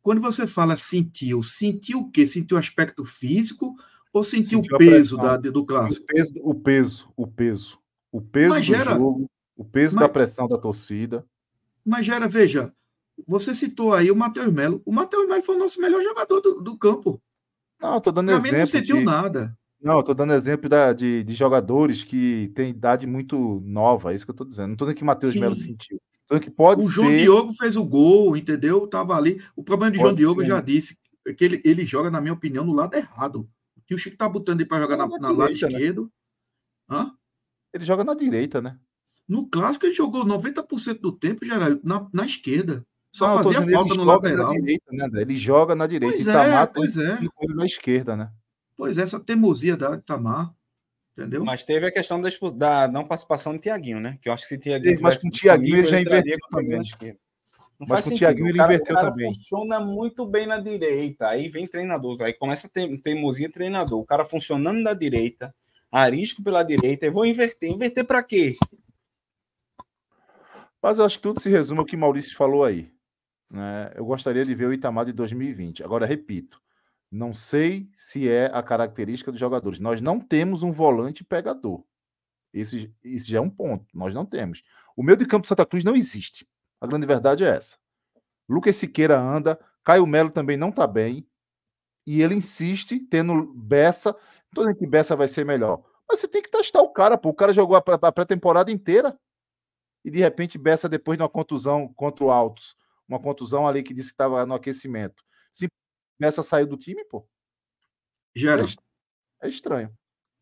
Quando 0.00 0.20
você 0.20 0.46
fala 0.46 0.76
sentiu, 0.76 1.42
sentiu 1.42 2.00
o 2.00 2.10
quê? 2.10 2.26
Sentiu 2.26 2.56
o 2.56 2.60
aspecto 2.60 3.04
físico 3.04 3.74
ou 4.12 4.22
sentiu, 4.22 4.60
sentiu 4.60 4.76
o 4.76 4.78
peso 4.78 5.16
da, 5.16 5.36
do 5.36 5.64
clássico? 5.64 6.04
O 6.04 6.14
peso, 6.14 6.32
o 6.42 6.54
peso, 6.54 7.12
o 7.16 7.26
peso. 7.26 7.78
O 8.12 8.20
peso 8.20 8.50
mas 8.50 8.66
do 8.66 8.74
gera, 8.74 8.96
jogo, 8.96 9.30
o 9.56 9.64
peso 9.64 9.96
mas, 9.96 10.02
da 10.02 10.08
pressão 10.08 10.46
da 10.46 10.58
torcida. 10.58 11.26
Mas, 11.84 12.06
Gera, 12.06 12.28
veja, 12.28 12.72
você 13.26 13.54
citou 13.54 13.94
aí 13.94 14.10
o 14.10 14.16
Matheus 14.16 14.52
Melo. 14.52 14.82
O 14.84 14.92
Matheus 14.92 15.26
Melo 15.28 15.42
foi 15.42 15.56
o 15.56 15.58
nosso 15.58 15.80
melhor 15.80 16.02
jogador 16.02 16.40
do, 16.40 16.60
do 16.60 16.76
campo. 16.76 17.20
Não, 17.84 18.00
tô 18.00 18.10
dando 18.10 18.28
pra 18.28 18.36
exemplo. 18.36 18.52
Mim 18.52 18.58
não 18.58 18.66
sentiu 18.66 18.96
de... 18.96 19.04
nada. 19.04 19.58
Não, 19.78 20.00
estou 20.00 20.14
dando 20.14 20.32
exemplo 20.32 20.70
da, 20.70 20.94
de, 20.94 21.22
de, 21.22 21.34
jogadores 21.34 22.02
que 22.02 22.50
têm 22.54 22.70
idade 22.70 23.06
muito 23.06 23.60
nova, 23.62 24.10
é 24.10 24.16
isso 24.16 24.24
que 24.24 24.30
eu 24.30 24.32
estou 24.34 24.46
dizendo. 24.46 24.68
Não 24.68 24.72
estou 24.72 24.86
dizendo 24.86 24.98
que 24.98 25.04
Matheus 25.04 25.34
Melo 25.34 25.56
sentiu. 25.56 26.00
Que 26.40 26.50
pode 26.50 26.82
o 26.82 26.88
João 26.88 27.08
ser... 27.08 27.20
Diogo 27.20 27.52
fez 27.52 27.76
o 27.76 27.84
gol, 27.84 28.34
entendeu? 28.34 28.86
Tava 28.86 29.14
ali. 29.14 29.42
O 29.54 29.62
problema 29.62 29.92
de 29.92 29.98
pode 29.98 30.06
João 30.06 30.16
Diogo, 30.16 30.40
eu 30.40 30.46
já 30.46 30.60
disse, 30.62 30.96
é 31.26 31.34
que 31.34 31.44
ele, 31.44 31.60
ele 31.62 31.84
joga, 31.84 32.10
na 32.10 32.18
minha 32.18 32.32
opinião, 32.32 32.64
no 32.64 32.72
lado 32.72 32.94
errado. 32.94 33.46
Que 33.86 33.94
o 33.94 33.98
Chico 33.98 34.16
tá 34.16 34.26
botando 34.26 34.60
ele 34.60 34.68
para 34.68 34.80
jogar 34.80 34.96
na, 34.96 35.06
na, 35.06 35.18
na 35.18 35.30
lado 35.30 35.50
né? 35.50 35.52
esquerdo. 35.52 36.10
Hã? 36.88 37.12
Ele 37.74 37.84
joga 37.84 38.02
na 38.02 38.14
direita, 38.14 38.62
né? 38.62 38.78
No 39.28 39.46
clássico, 39.46 39.84
ele 39.84 39.94
jogou 39.94 40.24
90% 40.24 41.00
do 41.00 41.12
tempo 41.12 41.44
era 41.44 41.78
na, 41.84 42.08
na 42.10 42.24
esquerda. 42.24 42.84
Só 43.14 43.28
não, 43.28 43.44
fazia 43.44 43.76
falta 43.76 43.94
no 43.94 44.02
lateral. 44.02 44.52
Direita, 44.54 44.90
né? 44.90 45.08
Ele 45.14 45.36
joga 45.36 45.76
na 45.76 45.86
direita. 45.86 46.16
Pois 46.16 46.26
é, 46.26 46.66
pois 46.66 46.98
é. 46.98 47.54
na 47.54 47.64
esquerda, 47.64 48.16
né? 48.16 48.28
Pois 48.76 48.98
é, 48.98 49.02
essa 49.02 49.20
teimosia 49.20 49.76
da 49.76 49.94
Itamar, 49.94 50.52
entendeu? 51.16 51.44
Mas 51.44 51.62
teve 51.62 51.86
a 51.86 51.92
questão 51.92 52.20
da, 52.20 52.28
da 52.50 52.88
não 52.88 53.06
participação 53.06 53.52
do 53.52 53.60
Tiaguinho, 53.60 54.00
né? 54.00 54.18
Que 54.20 54.28
eu 54.28 54.32
acho 54.32 54.42
que 54.42 54.48
se 54.48 54.58
Tiaguinho 54.58 54.96
Mas 55.00 55.22
com 55.22 55.28
o 55.28 55.30
Tiaguinho 55.30 55.78
ele 55.78 55.86
já 55.86 56.00
inverteu 56.00 56.38
também. 56.50 56.76
Não 57.78 57.86
mas 57.86 57.88
faz 57.88 58.04
com 58.08 58.14
o 58.14 58.18
Tiaguinho 58.18 58.48
ele 58.48 58.60
inverteu 58.60 58.92
o 58.92 58.96
cara 58.96 59.10
também. 59.12 59.32
funciona 59.32 59.78
muito 59.78 60.26
bem 60.26 60.48
na 60.48 60.58
direita, 60.58 61.28
aí 61.28 61.48
vem 61.48 61.68
treinador, 61.68 62.20
aí 62.20 62.32
começa 62.32 62.66
a 62.66 62.70
ter 62.70 63.00
teimosia 63.00 63.48
treinador. 63.48 64.00
O 64.00 64.04
cara 64.04 64.24
funcionando 64.24 64.80
na 64.80 64.92
direita, 64.92 65.54
arisco 65.88 66.42
pela 66.42 66.64
direita, 66.64 67.06
eu 67.06 67.12
vou 67.12 67.24
inverter. 67.24 67.70
Inverter 67.70 68.04
para 68.04 68.24
quê? 68.24 68.56
Mas 70.82 70.98
eu 70.98 71.04
acho 71.04 71.18
que 71.18 71.22
tudo 71.22 71.40
se 71.40 71.48
resume 71.48 71.78
ao 71.78 71.86
que 71.86 71.96
Maurício 71.96 72.36
falou 72.36 72.64
aí. 72.64 72.92
Né? 73.50 73.92
Eu 73.94 74.04
gostaria 74.04 74.44
de 74.44 74.54
ver 74.54 74.66
o 74.66 74.72
Itamar 74.72 75.04
de 75.04 75.12
2020. 75.12 75.82
Agora, 75.82 76.06
repito, 76.06 76.60
não 77.10 77.32
sei 77.32 77.88
se 77.94 78.28
é 78.28 78.46
a 78.52 78.62
característica 78.62 79.30
dos 79.30 79.40
jogadores. 79.40 79.78
Nós 79.78 80.00
não 80.00 80.18
temos 80.18 80.62
um 80.62 80.72
volante 80.72 81.22
pegador. 81.22 81.84
Esse, 82.52 82.92
esse 83.02 83.30
já 83.30 83.38
é 83.38 83.40
um 83.40 83.50
ponto. 83.50 83.86
Nós 83.96 84.14
não 84.14 84.24
temos. 84.24 84.62
O 84.96 85.02
meio 85.02 85.16
de 85.16 85.26
campo 85.26 85.42
de 85.42 85.48
Santa 85.48 85.66
Cruz 85.66 85.84
não 85.84 85.94
existe. 85.94 86.48
A 86.80 86.86
grande 86.86 87.06
verdade 87.06 87.44
é 87.44 87.48
essa. 87.48 87.76
Lucas 88.48 88.76
Siqueira 88.76 89.18
anda, 89.18 89.58
Caio 89.82 90.06
Melo 90.06 90.30
também 90.30 90.56
não 90.56 90.68
está 90.68 90.86
bem. 90.86 91.26
E 92.06 92.20
ele 92.20 92.34
insiste, 92.34 92.98
tendo 92.98 93.52
Bessa. 93.54 94.14
Toda 94.54 94.74
que 94.74 94.86
Bessa 94.86 95.16
vai 95.16 95.28
ser 95.28 95.44
melhor. 95.44 95.82
Mas 96.08 96.20
você 96.20 96.28
tem 96.28 96.42
que 96.42 96.50
testar 96.50 96.82
o 96.82 96.90
cara, 96.90 97.16
pô. 97.16 97.30
O 97.30 97.34
cara 97.34 97.52
jogou 97.52 97.76
a 97.76 98.12
pré-temporada 98.12 98.70
inteira. 98.70 99.18
E 100.04 100.10
de 100.10 100.18
repente, 100.18 100.58
Bessa, 100.58 100.88
depois 100.88 101.16
de 101.16 101.22
uma 101.22 101.28
contusão 101.28 101.92
contra 101.94 102.24
o 102.24 102.30
Altos, 102.30 102.76
uma 103.08 103.20
contusão 103.20 103.66
ali 103.66 103.82
que 103.82 103.94
disse 103.94 104.08
que 104.08 104.14
estava 104.14 104.44
no 104.46 104.54
aquecimento 104.54 105.24
Nessa 106.18 106.42
saiu 106.42 106.66
do 106.66 106.76
time, 106.76 107.04
pô. 107.04 107.26
Gera. 108.34 108.64
É, 109.40 109.46
é 109.46 109.48
estranho. 109.48 109.96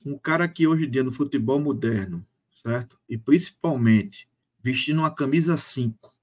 Um 0.04 0.18
cara 0.18 0.48
que 0.48 0.66
hoje 0.66 0.86
em 0.86 0.90
dia 0.90 1.02
no 1.02 1.12
futebol 1.12 1.58
moderno, 1.58 2.26
certo? 2.52 2.98
E 3.08 3.16
principalmente 3.16 4.28
vestindo 4.60 4.98
uma 4.98 5.14
camisa 5.14 5.56
5, 5.56 6.14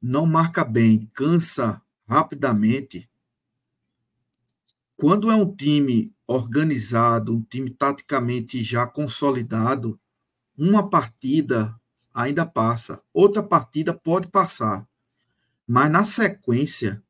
não 0.00 0.26
marca 0.26 0.64
bem, 0.64 1.06
cansa 1.14 1.82
rapidamente. 2.06 3.08
Quando 4.96 5.30
é 5.30 5.34
um 5.34 5.54
time 5.54 6.14
organizado, 6.26 7.32
um 7.32 7.42
time 7.42 7.70
taticamente 7.70 8.62
já 8.62 8.86
consolidado, 8.86 9.98
uma 10.56 10.88
partida 10.88 11.74
ainda 12.12 12.44
passa, 12.44 13.02
outra 13.12 13.42
partida 13.42 13.94
pode 13.94 14.28
passar. 14.28 14.86
Mas 15.70 15.90
na 15.90 16.02
sequência, 16.02 17.00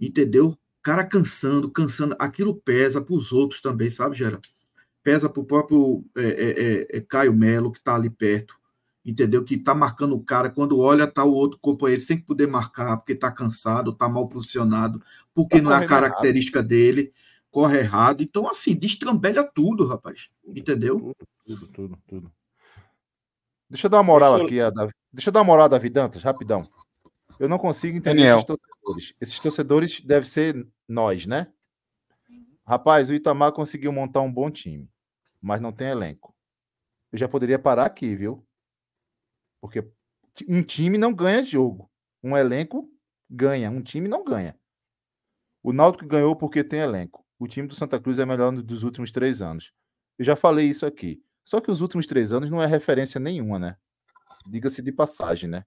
entendeu? 0.00 0.58
cara 0.82 1.04
cansando, 1.04 1.70
cansando, 1.70 2.16
aquilo 2.18 2.56
pesa 2.56 3.00
para 3.00 3.14
os 3.14 3.32
outros 3.32 3.60
também, 3.60 3.88
sabe, 3.88 4.16
Gera? 4.16 4.40
Pesa 5.00 5.28
para 5.28 5.40
o 5.40 5.44
próprio 5.44 6.04
é, 6.16 6.22
é, 6.22 6.50
é, 6.50 6.98
é, 6.98 7.00
Caio 7.00 7.32
Melo, 7.32 7.70
que 7.70 7.78
está 7.78 7.94
ali 7.94 8.10
perto, 8.10 8.56
entendeu? 9.04 9.44
Que 9.44 9.54
está 9.54 9.72
marcando 9.72 10.16
o 10.16 10.24
cara, 10.24 10.50
quando 10.50 10.80
olha, 10.80 11.06
tá 11.06 11.22
o 11.22 11.32
outro 11.32 11.60
companheiro 11.60 12.02
sem 12.02 12.18
poder 12.18 12.48
marcar, 12.48 12.96
porque 12.96 13.12
está 13.12 13.30
cansado, 13.30 13.92
está 13.92 14.08
mal 14.08 14.28
posicionado, 14.28 15.00
porque 15.32 15.58
tá 15.58 15.62
não 15.62 15.72
é 15.72 15.76
a 15.76 15.86
característica 15.86 16.58
errado. 16.58 16.68
dele, 16.68 17.12
corre 17.52 17.78
errado. 17.78 18.20
Então, 18.20 18.48
assim, 18.50 18.74
destrambelha 18.74 19.44
tudo, 19.44 19.86
rapaz, 19.86 20.28
entendeu? 20.44 20.98
Tudo, 20.98 21.16
tudo, 21.46 21.66
tudo. 21.68 21.98
tudo. 22.08 22.32
Deixa 23.70 23.86
eu 23.86 23.90
dar 23.90 23.98
uma 23.98 24.02
moral 24.02 24.38
Deixa 24.38 24.54
eu... 24.54 24.66
aqui, 24.66 24.74
Davi. 24.74 24.92
Deixa 25.12 25.28
eu 25.28 25.32
dar 25.32 25.40
uma 25.40 25.46
moral 25.46 25.68
da 25.68 25.78
Vidantas, 25.78 26.22
rapidão. 26.22 26.68
Eu 27.42 27.48
não 27.48 27.58
consigo 27.58 27.96
entender 27.96 28.18
Daniel. 28.18 28.36
esses 28.36 28.46
torcedores. 28.46 29.14
Esses 29.20 29.40
torcedores 29.40 30.00
devem 30.00 30.28
ser 30.28 30.68
nós, 30.86 31.26
né? 31.26 31.52
Rapaz, 32.64 33.10
o 33.10 33.14
Itamar 33.14 33.50
conseguiu 33.50 33.90
montar 33.90 34.20
um 34.20 34.32
bom 34.32 34.48
time, 34.48 34.88
mas 35.40 35.60
não 35.60 35.72
tem 35.72 35.88
elenco. 35.88 36.32
Eu 37.10 37.18
já 37.18 37.26
poderia 37.26 37.58
parar 37.58 37.86
aqui, 37.86 38.14
viu? 38.14 38.46
Porque 39.60 39.84
um 40.48 40.62
time 40.62 40.96
não 40.96 41.12
ganha 41.12 41.42
jogo. 41.42 41.90
Um 42.22 42.36
elenco 42.36 42.88
ganha, 43.28 43.72
um 43.72 43.82
time 43.82 44.06
não 44.06 44.24
ganha. 44.24 44.56
O 45.64 45.72
Náutico 45.72 46.06
ganhou 46.06 46.36
porque 46.36 46.62
tem 46.62 46.78
elenco. 46.78 47.26
O 47.40 47.48
time 47.48 47.66
do 47.66 47.74
Santa 47.74 47.98
Cruz 47.98 48.20
é 48.20 48.24
melhor 48.24 48.52
dos 48.52 48.84
últimos 48.84 49.10
três 49.10 49.42
anos. 49.42 49.72
Eu 50.16 50.24
já 50.24 50.36
falei 50.36 50.68
isso 50.68 50.86
aqui. 50.86 51.20
Só 51.44 51.60
que 51.60 51.72
os 51.72 51.80
últimos 51.80 52.06
três 52.06 52.32
anos 52.32 52.48
não 52.48 52.62
é 52.62 52.66
referência 52.66 53.18
nenhuma, 53.18 53.58
né? 53.58 53.76
Diga-se 54.46 54.80
de 54.80 54.92
passagem, 54.92 55.50
né? 55.50 55.66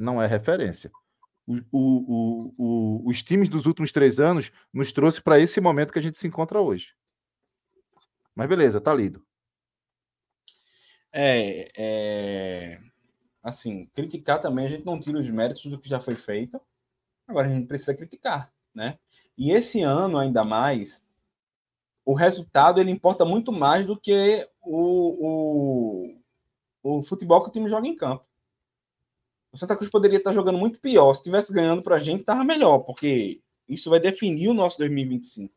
Não 0.00 0.20
é 0.20 0.26
referência. 0.26 0.90
O, 1.46 1.60
o, 1.72 2.54
o, 2.56 3.08
os 3.08 3.22
times 3.22 3.48
dos 3.48 3.66
últimos 3.66 3.92
três 3.92 4.18
anos 4.18 4.50
nos 4.72 4.92
trouxe 4.92 5.20
para 5.20 5.38
esse 5.38 5.60
momento 5.60 5.92
que 5.92 5.98
a 5.98 6.02
gente 6.02 6.18
se 6.18 6.26
encontra 6.26 6.60
hoje. 6.60 6.94
Mas 8.34 8.48
beleza, 8.48 8.80
tá 8.80 8.94
lido. 8.94 9.24
É, 11.12 11.68
é, 11.76 12.80
assim, 13.42 13.86
criticar 13.86 14.40
também 14.40 14.64
a 14.64 14.68
gente 14.68 14.86
não 14.86 14.98
tira 14.98 15.18
os 15.18 15.28
méritos 15.28 15.66
do 15.66 15.78
que 15.78 15.88
já 15.88 16.00
foi 16.00 16.16
feito. 16.16 16.60
Agora 17.26 17.48
a 17.48 17.50
gente 17.50 17.66
precisa 17.66 17.94
criticar, 17.94 18.52
né? 18.74 18.98
E 19.36 19.50
esse 19.52 19.82
ano 19.82 20.18
ainda 20.18 20.44
mais, 20.44 21.06
o 22.04 22.14
resultado 22.14 22.80
ele 22.80 22.90
importa 22.90 23.24
muito 23.24 23.52
mais 23.52 23.84
do 23.84 23.98
que 23.98 24.48
o, 24.62 26.14
o, 26.82 26.98
o 26.98 27.02
futebol 27.02 27.42
que 27.42 27.50
o 27.50 27.52
time 27.52 27.68
joga 27.68 27.86
em 27.86 27.96
campo. 27.96 28.29
O 29.52 29.58
Santa 29.58 29.76
Cruz 29.76 29.90
poderia 29.90 30.18
estar 30.18 30.32
jogando 30.32 30.58
muito 30.58 30.80
pior. 30.80 31.12
Se 31.12 31.20
estivesse 31.20 31.52
ganhando 31.52 31.82
para 31.82 31.96
a 31.96 31.98
gente, 31.98 32.20
estava 32.20 32.44
melhor, 32.44 32.80
porque 32.80 33.40
isso 33.68 33.90
vai 33.90 33.98
definir 33.98 34.48
o 34.48 34.54
nosso 34.54 34.78
2025. 34.78 35.52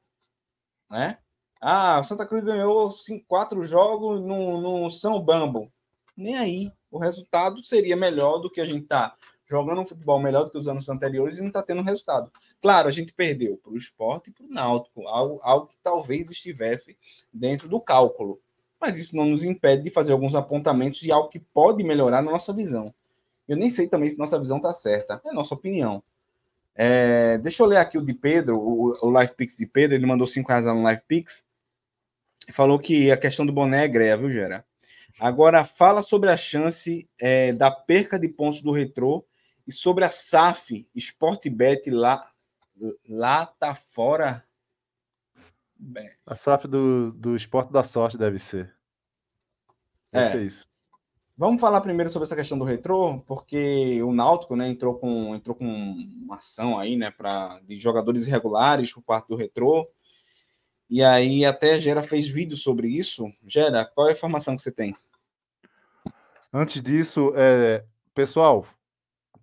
Né? 0.90 1.18
Ah, 1.62 2.00
o 2.00 2.04
Santa 2.04 2.26
Cruz 2.26 2.44
ganhou 2.44 2.92
cinco, 2.92 3.26
quatro 3.28 3.64
jogos 3.64 4.22
no, 4.22 4.60
no 4.60 4.90
São 4.90 5.22
Bambo. 5.22 5.72
Nem 6.16 6.36
aí. 6.36 6.72
O 6.92 6.98
resultado 6.98 7.64
seria 7.64 7.96
melhor 7.96 8.40
do 8.40 8.50
que 8.50 8.62
a 8.62 8.66
gente 8.66 8.86
tá 8.86 9.16
jogando 9.46 9.82
um 9.82 9.86
futebol 9.86 10.20
melhor 10.20 10.46
do 10.46 10.52
que 10.52 10.58
os 10.58 10.68
anos 10.68 10.88
anteriores 10.90 11.38
e 11.38 11.42
não 11.42 11.48
está 11.48 11.62
tendo 11.62 11.82
resultado. 11.82 12.32
Claro, 12.62 12.88
a 12.88 12.92
gente 12.92 13.14
perdeu 13.14 13.58
para 13.58 13.72
o 13.72 13.78
esporte 13.78 14.30
e 14.30 14.34
para 14.34 14.46
o 14.46 14.50
náutico, 14.50 15.08
algo, 15.08 15.40
algo 15.42 15.68
que 15.68 15.78
talvez 15.78 16.30
estivesse 16.30 16.98
dentro 17.32 17.68
do 17.68 17.80
cálculo. 17.80 18.40
Mas 18.80 18.98
isso 18.98 19.16
não 19.16 19.26
nos 19.26 19.44
impede 19.44 19.84
de 19.84 19.92
fazer 19.92 20.12
alguns 20.12 20.36
apontamentos 20.36 21.00
de 21.00 21.12
algo 21.12 21.30
que 21.30 21.40
pode 21.40 21.84
melhorar 21.84 22.22
na 22.22 22.32
nossa 22.32 22.54
visão. 22.54 22.94
Eu 23.48 23.58
nem 23.58 23.70
sei 23.70 23.88
também 23.88 24.10
se 24.10 24.18
nossa 24.18 24.40
visão 24.40 24.58
está 24.58 24.74
certa. 24.74 25.22
É 25.26 25.34
nossa 25.34 25.54
opinião. 25.54 26.04
É, 26.76 27.38
deixa 27.38 27.62
eu 27.62 27.68
ler 27.68 27.78
aqui 27.78 27.98
o 27.98 28.06
de 28.06 28.14
Pedro, 28.14 28.58
o, 28.58 28.98
o 29.02 29.10
Live 29.10 29.36
Pix 29.36 29.58
de 29.58 29.68
Pedro. 29.68 29.96
Ele 29.96 30.06
mandou 30.06 30.26
5 30.26 30.48
reais 30.48 30.66
no 30.66 30.82
Live 30.82 31.04
Pix. 31.08 31.46
Falou 32.52 32.80
que 32.80 33.12
a 33.12 33.18
questão 33.18 33.46
do 33.46 33.54
boné 33.54 33.86
é 33.86 33.88
greia, 33.88 34.18
viu, 34.18 34.32
Gera? 34.32 34.66
Agora, 35.20 35.64
fala 35.64 36.02
sobre 36.02 36.30
a 36.30 36.38
chance 36.38 37.08
é, 37.20 37.54
da 37.54 37.72
perca 37.72 38.20
de 38.20 38.28
pontos 38.28 38.62
do 38.62 38.72
Retrô 38.72 39.26
e 39.66 39.72
sobre 39.72 40.04
a 40.04 40.10
SAF, 40.10 40.88
Sportbet 40.96 41.90
lá, 41.90 42.26
lá 43.08 43.46
tá 43.46 43.76
fora. 43.76 44.44
Bem. 45.76 46.12
A 46.26 46.36
SAF 46.36 46.68
do, 46.68 47.12
do 47.12 47.36
esporte 47.36 47.72
da 47.72 47.84
sorte 47.84 48.18
deve 48.18 48.40
ser. 48.40 48.74
Deve 50.12 50.26
é. 50.26 50.32
ser 50.32 50.42
isso. 50.44 50.73
Vamos 51.36 51.60
falar 51.60 51.82
primeiro 51.82 52.12
sobre 52.12 52.28
essa 52.28 52.36
questão 52.36 52.60
do 52.60 52.64
retrô, 52.64 53.20
porque 53.26 54.02
o 54.04 54.14
Náutico, 54.14 54.56
né, 54.56 54.70
entrou 54.70 55.00
com 55.00 55.34
entrou 55.34 55.56
com 55.56 55.66
uma 55.66 56.36
ação 56.36 56.78
aí, 56.78 56.96
né, 56.96 57.10
para 57.10 57.60
de 57.64 57.80
jogadores 57.80 58.28
irregulares 58.28 58.94
por 58.94 59.02
parte 59.02 59.30
do 59.30 59.36
retrô. 59.36 59.90
E 60.88 61.04
aí 61.04 61.44
até 61.44 61.80
Gera 61.80 62.04
fez 62.04 62.28
vídeo 62.28 62.56
sobre 62.56 62.88
isso. 62.88 63.32
Gera, 63.48 63.84
qual 63.84 64.08
é 64.08 64.12
a 64.12 64.14
informação 64.14 64.56
que 64.56 64.62
você 64.62 64.72
tem? 64.72 64.96
Antes 66.54 66.80
disso, 66.84 67.34
é, 67.36 67.84
pessoal, 68.14 68.68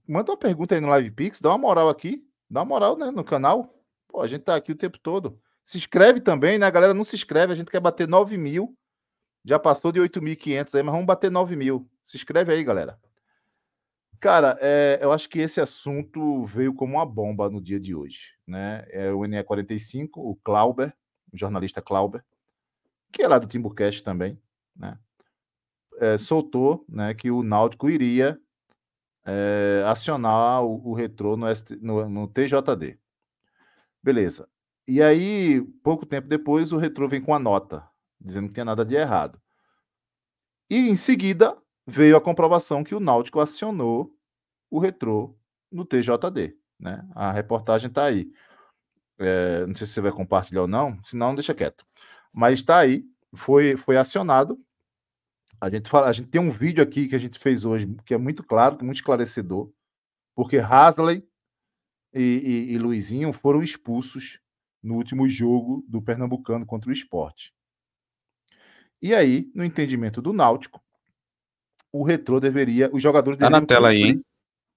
manda 0.06 0.30
uma 0.30 0.38
pergunta 0.38 0.76
aí 0.76 0.80
no 0.80 0.88
Live 0.90 1.10
Pix, 1.10 1.40
dá 1.40 1.48
uma 1.48 1.58
moral 1.58 1.88
aqui, 1.88 2.24
dá 2.48 2.60
uma 2.60 2.66
moral 2.66 2.96
né, 2.96 3.10
no 3.10 3.24
canal. 3.24 3.74
Pô, 4.06 4.20
a 4.20 4.28
gente 4.28 4.42
tá 4.42 4.54
aqui 4.54 4.70
o 4.70 4.76
tempo 4.76 4.96
todo. 4.96 5.40
Se 5.64 5.76
inscreve 5.76 6.20
também, 6.20 6.56
né? 6.56 6.66
A 6.66 6.70
galera 6.70 6.94
não 6.94 7.04
se 7.04 7.16
inscreve, 7.16 7.52
a 7.52 7.56
gente 7.56 7.70
quer 7.70 7.80
bater 7.80 8.06
9 8.06 8.36
mil. 8.36 8.76
Já 9.44 9.58
passou 9.58 9.90
de 9.90 10.00
8.500 10.00 10.74
aí, 10.74 10.82
mas 10.82 10.92
vamos 10.92 11.06
bater 11.06 11.30
9 11.30 11.56
mil. 11.56 11.88
Se 12.04 12.16
inscreve 12.16 12.52
aí, 12.52 12.62
galera. 12.62 12.98
Cara, 14.20 14.58
é, 14.60 14.98
eu 15.00 15.12
acho 15.12 15.28
que 15.30 15.38
esse 15.38 15.60
assunto 15.60 16.44
veio 16.44 16.74
como 16.74 16.96
uma 16.96 17.06
bomba 17.06 17.48
no 17.48 17.60
dia 17.60 17.80
de 17.80 17.94
hoje. 17.94 18.34
Né? 18.46 18.84
É 18.90 19.10
o 19.10 19.20
NE45, 19.20 20.10
o 20.16 20.36
Clauber, 20.44 20.94
o 21.32 21.38
jornalista 21.38 21.80
Clauber, 21.80 22.22
que 23.10 23.22
é 23.22 23.28
lá 23.28 23.38
do 23.38 23.46
Timbucast 23.46 24.02
também, 24.02 24.38
né? 24.76 24.98
É, 25.98 26.16
soltou 26.16 26.84
né, 26.88 27.12
que 27.12 27.30
o 27.30 27.42
Náutico 27.42 27.90
iria 27.90 28.40
é, 29.24 29.82
acionar 29.86 30.64
o, 30.64 30.90
o 30.90 30.94
retrô 30.94 31.36
no, 31.36 31.46
no, 31.80 32.08
no, 32.08 32.28
TJD. 32.28 32.98
Beleza. 34.02 34.48
E 34.86 35.02
aí, 35.02 35.60
pouco 35.82 36.06
tempo 36.06 36.26
depois, 36.26 36.72
o 36.72 36.78
retrô 36.78 37.08
vem 37.08 37.20
com 37.20 37.34
a 37.34 37.38
nota, 37.38 37.86
dizendo 38.20 38.44
que 38.44 38.48
não 38.48 38.54
tinha 38.54 38.64
nada 38.64 38.84
de 38.84 38.94
errado. 38.94 39.40
E 40.68 40.76
em 40.76 40.96
seguida 40.96 41.56
veio 41.86 42.16
a 42.16 42.20
comprovação 42.20 42.84
que 42.84 42.94
o 42.94 43.00
Náutico 43.00 43.40
acionou 43.40 44.14
o 44.70 44.78
retrô 44.78 45.36
no 45.70 45.84
TJD. 45.84 46.56
Né? 46.78 47.06
A 47.14 47.32
reportagem 47.32 47.88
está 47.88 48.04
aí. 48.04 48.32
É, 49.18 49.66
não 49.66 49.74
sei 49.74 49.86
se 49.86 49.92
você 49.94 50.00
vai 50.00 50.12
compartilhar 50.12 50.62
ou 50.62 50.68
não, 50.68 51.02
senão 51.04 51.34
deixa 51.34 51.54
quieto. 51.54 51.84
Mas 52.32 52.60
está 52.60 52.78
aí, 52.78 53.04
foi, 53.34 53.76
foi 53.76 53.96
acionado. 53.96 54.58
A 55.60 55.68
gente, 55.68 55.90
fala, 55.90 56.08
a 56.08 56.12
gente 56.12 56.28
tem 56.28 56.40
um 56.40 56.50
vídeo 56.50 56.82
aqui 56.82 57.06
que 57.06 57.14
a 57.14 57.18
gente 57.18 57.38
fez 57.38 57.64
hoje 57.64 57.94
que 58.06 58.14
é 58.14 58.18
muito 58.18 58.42
claro, 58.42 58.82
muito 58.82 58.96
esclarecedor, 58.96 59.70
porque 60.34 60.56
Hasley 60.56 61.22
e, 62.14 62.66
e, 62.70 62.72
e 62.72 62.78
Luizinho 62.78 63.32
foram 63.32 63.62
expulsos 63.62 64.40
no 64.82 64.94
último 64.94 65.28
jogo 65.28 65.84
do 65.86 66.00
Pernambucano 66.00 66.64
contra 66.64 66.88
o 66.88 66.92
esporte. 66.92 67.52
E 69.02 69.14
aí, 69.14 69.50
no 69.54 69.64
entendimento 69.64 70.20
do 70.20 70.32
Náutico, 70.32 70.82
o 71.92 72.02
retrô 72.02 72.38
deveria. 72.38 72.90
Os 72.92 73.02
jogadores 73.02 73.38
Tá 73.38 73.48
na 73.48 73.64
tela 73.64 73.88
cumprir, 73.88 74.04
aí, 74.04 74.10
hein? 74.10 74.24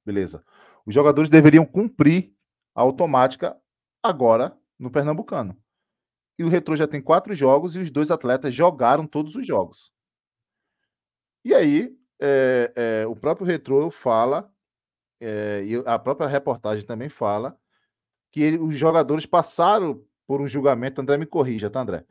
Beleza. 0.05 0.43
Os 0.86 0.93
jogadores 0.93 1.30
deveriam 1.30 1.65
cumprir 1.65 2.34
a 2.76 2.82
automática 2.82 3.55
agora 4.01 4.57
no 4.78 4.89
Pernambucano. 4.89 5.57
E 6.38 6.43
o 6.43 6.49
retrô 6.49 6.76
já 6.76 6.88
tem 6.88 7.01
quatro 7.01 7.36
jogos 7.36 7.76
e 7.76 7.80
os 7.80 7.91
dois 7.91 8.09
atletas 8.09 8.53
jogaram 8.53 9.05
todos 9.05 9.36
os 9.36 9.45
jogos. 9.45 9.91
E 11.45 11.53
aí, 11.53 11.95
é, 12.19 12.74
é, 12.76 13.07
o 13.07 13.15
próprio 13.15 13.45
retrô 13.45 13.91
fala, 13.91 14.51
é, 15.19 15.63
e 15.65 15.76
a 15.86 15.99
própria 15.99 16.28
reportagem 16.28 16.86
também 16.86 17.09
fala, 17.09 17.57
que 18.32 18.41
ele, 18.41 18.57
os 18.57 18.76
jogadores 18.78 19.26
passaram 19.26 20.03
por 20.26 20.41
um 20.41 20.47
julgamento, 20.47 21.01
André 21.01 21.17
me 21.17 21.26
corrija, 21.26 21.69
tá, 21.69 21.82
André? 21.82 22.05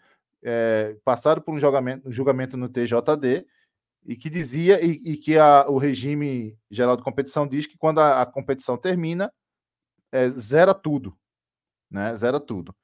É, 0.44 0.96
passaram 1.04 1.40
por 1.40 1.54
um 1.54 1.58
julgamento, 1.58 2.08
um 2.08 2.12
julgamento 2.12 2.56
no 2.56 2.68
TJD 2.68 3.46
e 4.04 4.16
que 4.16 4.28
dizia 4.28 4.84
e, 4.84 5.00
e 5.04 5.16
que 5.16 5.38
a, 5.38 5.66
o 5.68 5.78
regime 5.78 6.58
geral 6.70 6.96
de 6.96 7.02
competição 7.02 7.46
diz 7.46 7.66
que 7.66 7.78
quando 7.78 8.00
a, 8.00 8.22
a 8.22 8.26
competição 8.26 8.76
termina, 8.76 9.32
é, 10.10 10.28
zera 10.30 10.74
tudo, 10.74 11.16
né? 11.90 12.16
Zera 12.16 12.40
tudo. 12.40 12.74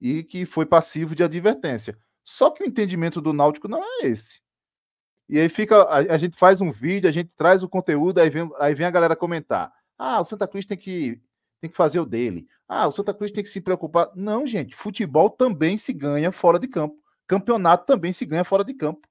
E 0.00 0.22
que 0.22 0.44
foi 0.44 0.66
passivo 0.66 1.14
de 1.14 1.22
advertência. 1.22 1.98
Só 2.22 2.50
que 2.50 2.62
o 2.62 2.66
entendimento 2.66 3.20
do 3.20 3.32
Náutico 3.32 3.68
não 3.68 3.82
é 3.82 4.06
esse. 4.06 4.40
E 5.28 5.38
aí 5.38 5.48
fica, 5.48 5.82
a, 5.82 5.96
a 5.96 6.18
gente 6.18 6.36
faz 6.36 6.60
um 6.60 6.70
vídeo, 6.70 7.08
a 7.08 7.12
gente 7.12 7.30
traz 7.36 7.62
o 7.62 7.68
conteúdo, 7.68 8.20
aí 8.20 8.30
vem, 8.30 8.50
aí 8.58 8.74
vem 8.74 8.86
a 8.86 8.90
galera 8.90 9.16
comentar. 9.16 9.72
Ah, 9.98 10.20
o 10.20 10.24
Santa 10.24 10.46
Cruz 10.46 10.66
tem 10.66 10.76
que 10.76 11.20
tem 11.60 11.70
que 11.70 11.76
fazer 11.76 11.98
o 12.00 12.06
dele. 12.06 12.46
Ah, 12.68 12.86
o 12.86 12.92
Santa 12.92 13.14
Cruz 13.14 13.32
tem 13.32 13.42
que 13.42 13.50
se 13.50 13.60
preocupar. 13.60 14.10
Não, 14.14 14.46
gente, 14.46 14.76
futebol 14.76 15.30
também 15.30 15.78
se 15.78 15.92
ganha 15.92 16.30
fora 16.30 16.58
de 16.58 16.68
campo. 16.68 16.96
Campeonato 17.26 17.86
também 17.86 18.12
se 18.12 18.24
ganha 18.24 18.44
fora 18.44 18.64
de 18.64 18.74
campo. 18.74 19.08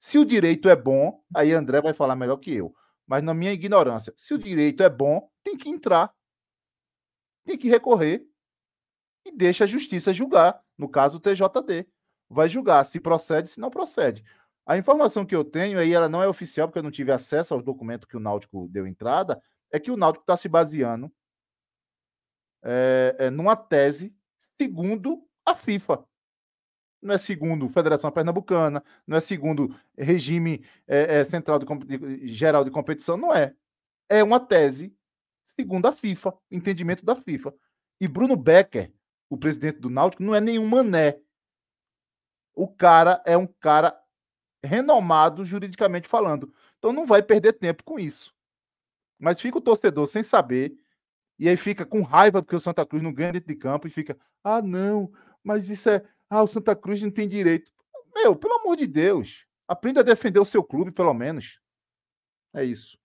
Se 0.00 0.18
o 0.18 0.24
direito 0.24 0.68
é 0.68 0.76
bom, 0.76 1.22
aí 1.34 1.52
André 1.52 1.80
vai 1.80 1.92
falar 1.92 2.16
melhor 2.16 2.36
que 2.36 2.52
eu. 2.52 2.74
Mas 3.06 3.22
na 3.22 3.34
minha 3.34 3.52
ignorância, 3.52 4.12
se 4.16 4.34
o 4.34 4.38
direito 4.38 4.82
é 4.82 4.88
bom, 4.88 5.30
tem 5.42 5.56
que 5.56 5.68
entrar. 5.68 6.14
Tem 7.44 7.56
que 7.56 7.68
recorrer 7.68 8.26
e 9.24 9.32
deixa 9.32 9.64
a 9.64 9.66
justiça 9.66 10.12
julgar. 10.12 10.62
No 10.76 10.88
caso, 10.88 11.16
o 11.16 11.20
TJD. 11.20 11.88
Vai 12.28 12.48
julgar 12.48 12.84
se 12.84 13.00
procede, 13.00 13.48
se 13.48 13.60
não 13.60 13.70
procede. 13.70 14.24
A 14.66 14.76
informação 14.76 15.24
que 15.24 15.34
eu 15.34 15.44
tenho 15.44 15.78
aí, 15.78 15.94
ela 15.94 16.10
não 16.10 16.22
é 16.22 16.28
oficial, 16.28 16.68
porque 16.68 16.78
eu 16.78 16.82
não 16.82 16.90
tive 16.90 17.10
acesso 17.10 17.54
ao 17.54 17.62
documento 17.62 18.06
que 18.06 18.16
o 18.16 18.20
Náutico 18.20 18.68
deu 18.68 18.86
entrada, 18.86 19.42
é 19.72 19.80
que 19.80 19.90
o 19.90 19.96
Náutico 19.96 20.24
está 20.24 20.36
se 20.36 20.46
baseando 20.46 21.10
é, 22.62 23.16
é, 23.18 23.30
numa 23.30 23.56
tese 23.56 24.14
segundo 24.60 25.26
a 25.46 25.54
FIFA. 25.54 26.04
Não 27.00 27.14
é 27.14 27.18
segundo 27.18 27.68
Federação 27.68 28.10
Pernambucana, 28.10 28.82
não 29.06 29.16
é 29.16 29.20
segundo 29.20 29.74
regime 29.96 30.64
é, 30.86 31.24
central 31.24 31.58
de, 31.58 31.98
de, 31.98 32.34
geral 32.34 32.64
de 32.64 32.70
competição, 32.70 33.16
não 33.16 33.32
é. 33.32 33.54
É 34.08 34.22
uma 34.24 34.40
tese 34.40 34.94
segundo 35.54 35.86
a 35.86 35.92
FIFA, 35.92 36.34
entendimento 36.50 37.04
da 37.04 37.16
FIFA. 37.16 37.52
E 38.00 38.06
Bruno 38.06 38.36
Becker, 38.36 38.92
o 39.28 39.36
presidente 39.36 39.80
do 39.80 39.90
Náutico, 39.90 40.22
não 40.22 40.34
é 40.34 40.40
nenhum 40.40 40.66
mané. 40.66 41.18
O 42.54 42.68
cara 42.68 43.20
é 43.26 43.36
um 43.36 43.46
cara 43.46 43.98
renomado 44.64 45.44
juridicamente 45.44 46.08
falando. 46.08 46.52
Então 46.78 46.92
não 46.92 47.06
vai 47.06 47.22
perder 47.22 47.54
tempo 47.54 47.82
com 47.82 47.98
isso. 47.98 48.32
Mas 49.18 49.40
fica 49.40 49.58
o 49.58 49.60
torcedor 49.60 50.06
sem 50.06 50.22
saber 50.22 50.76
e 51.38 51.48
aí 51.48 51.56
fica 51.56 51.84
com 51.84 52.02
raiva 52.02 52.42
porque 52.42 52.56
o 52.56 52.60
Santa 52.60 52.84
Cruz 52.86 53.02
não 53.02 53.12
ganha 53.12 53.32
dentro 53.32 53.48
de 53.48 53.56
campo 53.56 53.86
e 53.86 53.90
fica, 53.90 54.18
ah, 54.42 54.60
não, 54.60 55.12
mas 55.42 55.68
isso 55.68 55.88
é. 55.88 56.04
Ah, 56.30 56.42
o 56.42 56.46
Santa 56.46 56.76
Cruz 56.76 57.02
não 57.02 57.10
tem 57.10 57.28
direito. 57.28 57.70
Meu, 58.14 58.36
pelo 58.36 58.60
amor 58.60 58.76
de 58.76 58.86
Deus, 58.86 59.44
aprenda 59.66 60.00
a 60.00 60.04
defender 60.04 60.40
o 60.40 60.44
seu 60.44 60.62
clube, 60.62 60.90
pelo 60.90 61.14
menos. 61.14 61.58
É 62.54 62.64
isso. 62.64 62.98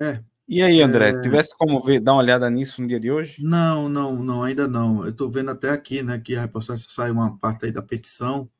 É. 0.00 0.22
E 0.46 0.62
aí, 0.62 0.80
André, 0.82 1.10
é... 1.10 1.20
tivesse 1.20 1.56
como 1.56 1.80
ver, 1.80 2.00
dar 2.00 2.12
uma 2.12 2.22
olhada 2.22 2.50
nisso 2.50 2.82
no 2.82 2.88
dia 2.88 3.00
de 3.00 3.10
hoje? 3.10 3.42
Não, 3.42 3.88
não, 3.88 4.22
não, 4.22 4.42
ainda 4.42 4.68
não. 4.68 5.04
Eu 5.04 5.10
estou 5.10 5.30
vendo 5.30 5.50
até 5.50 5.70
aqui, 5.70 6.02
né, 6.02 6.18
que 6.18 6.36
a 6.36 6.42
reportagem 6.42 6.86
sai 6.88 7.10
uma 7.10 7.38
parte 7.38 7.66
aí 7.66 7.72
da 7.72 7.82
petição. 7.82 8.50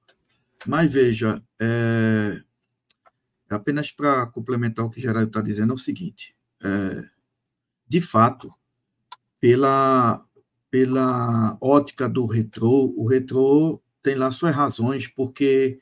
Mas 0.66 0.90
veja, 0.90 1.42
é, 1.60 2.40
apenas 3.50 3.92
para 3.92 4.26
complementar 4.26 4.84
o 4.84 4.90
que 4.90 5.00
Geraldo 5.00 5.28
está 5.28 5.42
dizendo, 5.42 5.72
é 5.72 5.74
o 5.74 5.78
seguinte: 5.78 6.34
é, 6.62 7.04
de 7.86 8.00
fato, 8.00 8.50
pela, 9.44 10.24
pela 10.70 11.58
ótica 11.60 12.08
do 12.08 12.24
retrô, 12.24 12.94
o 12.96 13.06
retrô 13.06 13.78
tem 14.02 14.14
lá 14.14 14.30
suas 14.30 14.56
razões, 14.56 15.06
porque 15.06 15.78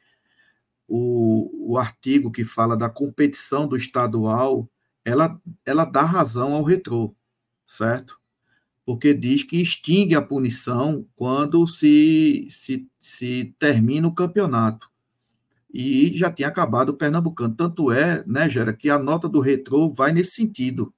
o, 0.88 1.70
o 1.72 1.78
artigo 1.78 2.32
que 2.32 2.42
fala 2.42 2.76
da 2.76 2.90
competição 2.90 3.68
do 3.68 3.76
estadual, 3.76 4.68
ela, 5.04 5.40
ela 5.64 5.84
dá 5.84 6.02
razão 6.02 6.54
ao 6.54 6.64
retrô, 6.64 7.14
certo? 7.64 8.18
Porque 8.84 9.14
diz 9.14 9.44
que 9.44 9.62
extingue 9.62 10.16
a 10.16 10.22
punição 10.22 11.06
quando 11.14 11.64
se, 11.68 12.48
se, 12.50 12.90
se 12.98 13.54
termina 13.60 14.08
o 14.08 14.14
campeonato 14.14 14.90
e 15.72 16.18
já 16.18 16.32
tinha 16.32 16.48
acabado 16.48 16.88
o 16.88 16.96
Pernambucano. 16.96 17.54
Tanto 17.54 17.92
é, 17.92 18.24
né, 18.26 18.48
Gera, 18.48 18.72
que 18.72 18.90
a 18.90 18.98
nota 18.98 19.28
do 19.28 19.38
retrô 19.38 19.88
vai 19.88 20.12
nesse 20.12 20.32
sentido. 20.32 20.92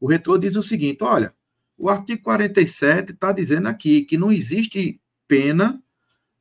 O 0.00 0.08
retrô 0.08 0.36
diz 0.36 0.56
o 0.56 0.62
seguinte: 0.62 1.04
olha, 1.04 1.32
o 1.80 1.88
artigo 1.88 2.22
47 2.22 3.12
está 3.12 3.32
dizendo 3.32 3.66
aqui 3.66 4.02
que 4.02 4.18
não 4.18 4.30
existe 4.30 5.00
pena, 5.26 5.82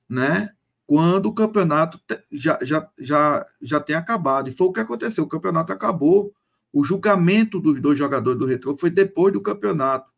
né, 0.09 0.51
quando 0.85 1.27
o 1.27 1.33
campeonato 1.33 1.97
já, 2.29 2.59
já, 2.61 2.85
já, 2.99 3.47
já 3.61 3.79
tem 3.79 3.95
acabado. 3.95 4.49
E 4.49 4.51
foi 4.51 4.67
o 4.67 4.73
que 4.73 4.81
aconteceu: 4.81 5.23
o 5.23 5.29
campeonato 5.29 5.71
acabou, 5.71 6.33
o 6.73 6.83
julgamento 6.83 7.59
dos 7.59 7.81
dois 7.81 7.97
jogadores 7.97 8.37
do 8.37 8.45
retrô 8.45 8.77
foi 8.77 8.89
depois 8.89 9.31
do 9.31 9.41
campeonato, 9.41 10.11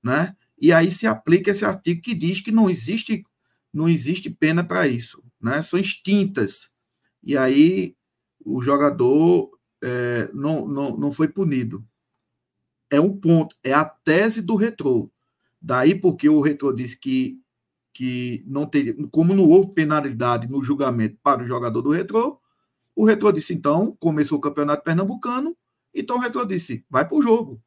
né? 0.00 0.36
E 0.56 0.72
aí 0.72 0.92
se 0.92 1.04
aplica 1.04 1.50
esse 1.50 1.64
artigo 1.64 2.00
que 2.00 2.14
diz 2.14 2.40
que 2.40 2.52
não 2.52 2.70
existe, 2.70 3.24
não 3.74 3.88
existe 3.88 4.30
pena 4.30 4.62
para 4.62 4.86
isso, 4.86 5.20
né? 5.42 5.60
São 5.62 5.80
extintas 5.80 6.70
e 7.22 7.36
aí 7.36 7.96
o 8.44 8.62
jogador 8.62 9.50
é, 9.82 10.30
não, 10.32 10.66
não, 10.68 10.96
não 10.96 11.12
foi 11.12 11.26
punido. 11.26 11.84
É 12.90 13.00
um 13.00 13.16
ponto, 13.16 13.56
é 13.62 13.72
a 13.72 13.84
tese 13.84 14.42
do 14.42 14.56
retrô. 14.56 15.10
Daí 15.60 15.94
porque 15.94 16.28
o 16.28 16.40
reitor 16.40 16.74
disse 16.74 16.98
que, 16.98 17.38
que 17.92 18.42
não 18.46 18.66
teria, 18.66 18.94
como 19.10 19.34
não 19.34 19.44
houve 19.44 19.74
penalidade 19.74 20.48
no 20.48 20.62
julgamento 20.62 21.18
para 21.22 21.42
o 21.42 21.46
jogador 21.46 21.82
do 21.82 21.90
retrô, 21.90 22.40
o 22.94 23.04
retrô 23.04 23.30
disse, 23.32 23.54
então, 23.54 23.96
começou 24.00 24.38
o 24.38 24.40
campeonato 24.40 24.82
pernambucano, 24.82 25.56
então 25.94 26.16
o 26.16 26.20
retrô 26.20 26.44
disse, 26.44 26.84
vai 26.90 27.06
para 27.06 27.16
o 27.16 27.22
jogo. 27.22 27.62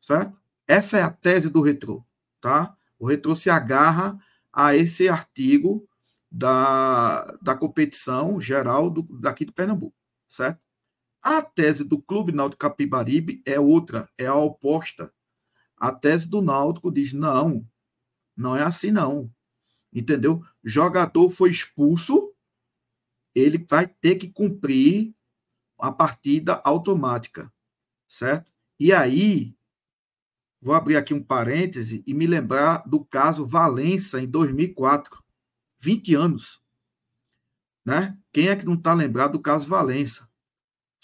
Certo? 0.00 0.38
Essa 0.66 0.98
é 0.98 1.02
a 1.02 1.10
tese 1.10 1.50
do 1.50 1.60
retrô, 1.60 2.04
tá? 2.40 2.76
O 2.98 3.06
retrô 3.06 3.34
se 3.34 3.50
agarra 3.50 4.18
a 4.52 4.74
esse 4.74 5.08
artigo 5.08 5.86
da, 6.30 7.36
da 7.40 7.54
competição 7.54 8.40
geral 8.40 8.90
do, 8.90 9.02
daqui 9.20 9.44
de 9.44 9.52
Pernambuco, 9.52 9.96
certo? 10.28 10.63
A 11.24 11.40
tese 11.40 11.82
do 11.82 12.02
Clube 12.02 12.32
Náutico 12.32 12.58
Capibaribe 12.58 13.42
é 13.46 13.58
outra, 13.58 14.10
é 14.18 14.26
a 14.26 14.34
oposta. 14.34 15.10
A 15.74 15.90
tese 15.90 16.28
do 16.28 16.42
Náutico 16.42 16.92
diz: 16.92 17.14
não, 17.14 17.66
não 18.36 18.54
é 18.54 18.62
assim 18.62 18.90
não. 18.90 19.32
Entendeu? 19.90 20.44
Jogador 20.62 21.30
foi 21.30 21.50
expulso, 21.50 22.34
ele 23.34 23.56
vai 23.66 23.86
ter 23.86 24.16
que 24.16 24.28
cumprir 24.28 25.14
a 25.78 25.90
partida 25.90 26.60
automática, 26.62 27.50
certo? 28.06 28.52
E 28.78 28.92
aí, 28.92 29.56
vou 30.60 30.74
abrir 30.74 30.96
aqui 30.96 31.14
um 31.14 31.22
parêntese 31.22 32.04
e 32.06 32.12
me 32.12 32.26
lembrar 32.26 32.86
do 32.86 33.02
caso 33.02 33.46
Valença 33.46 34.20
em 34.20 34.28
2004. 34.28 35.24
20 35.80 36.14
anos. 36.14 36.62
Né? 37.82 38.18
Quem 38.30 38.48
é 38.48 38.56
que 38.56 38.66
não 38.66 38.74
está 38.74 38.92
lembrado 38.92 39.32
do 39.32 39.40
caso 39.40 39.66
Valença? 39.66 40.28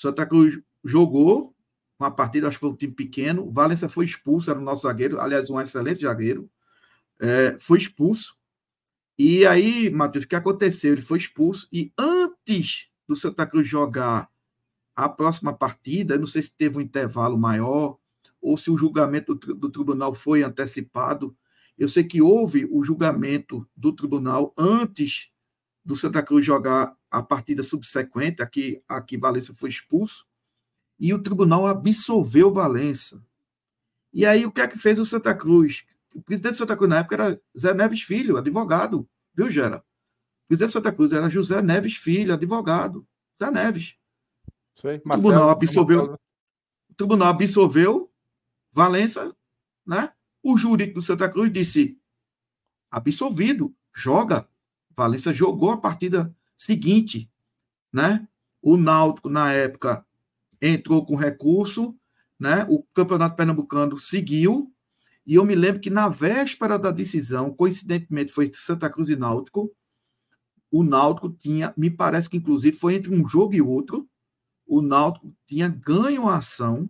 Santa 0.00 0.24
Cruz 0.24 0.58
jogou 0.82 1.54
uma 1.98 2.10
partida, 2.10 2.48
acho 2.48 2.56
que 2.56 2.60
foi 2.62 2.70
um 2.70 2.76
time 2.76 2.94
pequeno. 2.94 3.50
Valença 3.50 3.86
foi 3.86 4.06
expulso, 4.06 4.50
era 4.50 4.58
o 4.58 4.62
nosso 4.62 4.82
zagueiro, 4.82 5.20
aliás, 5.20 5.50
um 5.50 5.60
excelente 5.60 6.00
zagueiro. 6.00 6.50
É, 7.20 7.58
foi 7.60 7.76
expulso. 7.76 8.34
E 9.18 9.44
aí, 9.44 9.90
Matheus, 9.90 10.24
o 10.24 10.28
que 10.28 10.34
aconteceu? 10.34 10.92
Ele 10.92 11.02
foi 11.02 11.18
expulso 11.18 11.68
e 11.70 11.92
antes 11.98 12.86
do 13.06 13.14
Santa 13.14 13.46
Cruz 13.46 13.68
jogar 13.68 14.30
a 14.96 15.06
próxima 15.06 15.52
partida, 15.52 16.16
não 16.16 16.26
sei 16.26 16.40
se 16.40 16.56
teve 16.56 16.78
um 16.78 16.80
intervalo 16.80 17.38
maior 17.38 17.98
ou 18.40 18.56
se 18.56 18.70
o 18.70 18.78
julgamento 18.78 19.34
do, 19.34 19.54
do 19.54 19.70
tribunal 19.70 20.14
foi 20.14 20.42
antecipado, 20.42 21.36
eu 21.76 21.88
sei 21.88 22.04
que 22.04 22.22
houve 22.22 22.66
o 22.70 22.82
julgamento 22.82 23.68
do 23.76 23.92
tribunal 23.92 24.54
antes 24.56 25.28
do 25.84 25.96
Santa 25.96 26.22
Cruz 26.22 26.44
jogar 26.44 26.96
a 27.10 27.22
partida 27.22 27.62
subsequente, 27.62 28.42
aqui, 28.42 28.82
aqui 28.88 29.16
Valença 29.16 29.54
foi 29.54 29.68
expulso, 29.68 30.26
e 30.98 31.12
o 31.14 31.22
tribunal 31.22 31.66
absolveu 31.66 32.52
Valença. 32.52 33.22
E 34.12 34.26
aí 34.26 34.44
o 34.44 34.52
que 34.52 34.60
é 34.60 34.68
que 34.68 34.78
fez 34.78 34.98
o 34.98 35.04
Santa 35.04 35.34
Cruz? 35.34 35.84
O 36.14 36.20
presidente 36.20 36.52
do 36.52 36.58
Santa 36.58 36.76
Cruz 36.76 36.90
na 36.90 36.98
época 36.98 37.14
era 37.14 37.40
Zé 37.58 37.72
Neves 37.72 38.02
Filho, 38.02 38.36
advogado, 38.36 39.08
viu, 39.34 39.50
Gera? 39.50 39.78
O 39.78 40.48
presidente 40.48 40.70
do 40.70 40.72
Santa 40.72 40.92
Cruz 40.92 41.12
era 41.12 41.28
José 41.28 41.62
Neves 41.62 41.96
Filho, 41.96 42.34
advogado. 42.34 43.06
Zé 43.38 43.50
Neves. 43.50 43.96
Sei, 44.74 44.96
o 44.96 45.10
tribunal 45.10 45.50
absolveu. 45.50 46.18
O 46.90 46.94
tribunal 46.94 47.28
absolveu 47.28 48.12
Valença, 48.72 49.34
né? 49.86 50.12
O 50.42 50.56
jurídico 50.56 51.00
do 51.00 51.02
Santa 51.02 51.28
Cruz 51.28 51.52
disse: 51.52 51.98
absolvido, 52.90 53.74
joga. 53.94 54.48
Valência 55.00 55.32
jogou 55.32 55.70
a 55.70 55.78
partida 55.78 56.34
seguinte, 56.54 57.30
né? 57.90 58.28
O 58.60 58.76
Náutico, 58.76 59.30
na 59.30 59.50
época, 59.50 60.04
entrou 60.60 61.06
com 61.06 61.16
recurso, 61.16 61.96
né? 62.38 62.66
O 62.68 62.82
Campeonato 62.94 63.34
Pernambucano 63.34 63.98
seguiu, 63.98 64.70
e 65.26 65.36
eu 65.36 65.44
me 65.46 65.54
lembro 65.54 65.80
que 65.80 65.88
na 65.88 66.06
véspera 66.06 66.78
da 66.78 66.90
decisão, 66.90 67.50
coincidentemente 67.50 68.30
foi 68.30 68.50
Santa 68.52 68.90
Cruz 68.90 69.08
e 69.08 69.16
Náutico, 69.16 69.74
o 70.70 70.84
Náutico 70.84 71.30
tinha, 71.30 71.72
me 71.78 71.90
parece 71.90 72.28
que 72.28 72.36
inclusive 72.36 72.76
foi 72.76 72.96
entre 72.96 73.10
um 73.10 73.26
jogo 73.26 73.54
e 73.54 73.62
outro, 73.62 74.06
o 74.66 74.82
Náutico 74.82 75.34
tinha 75.46 75.66
ganho 75.66 76.28
a 76.28 76.36
ação, 76.36 76.86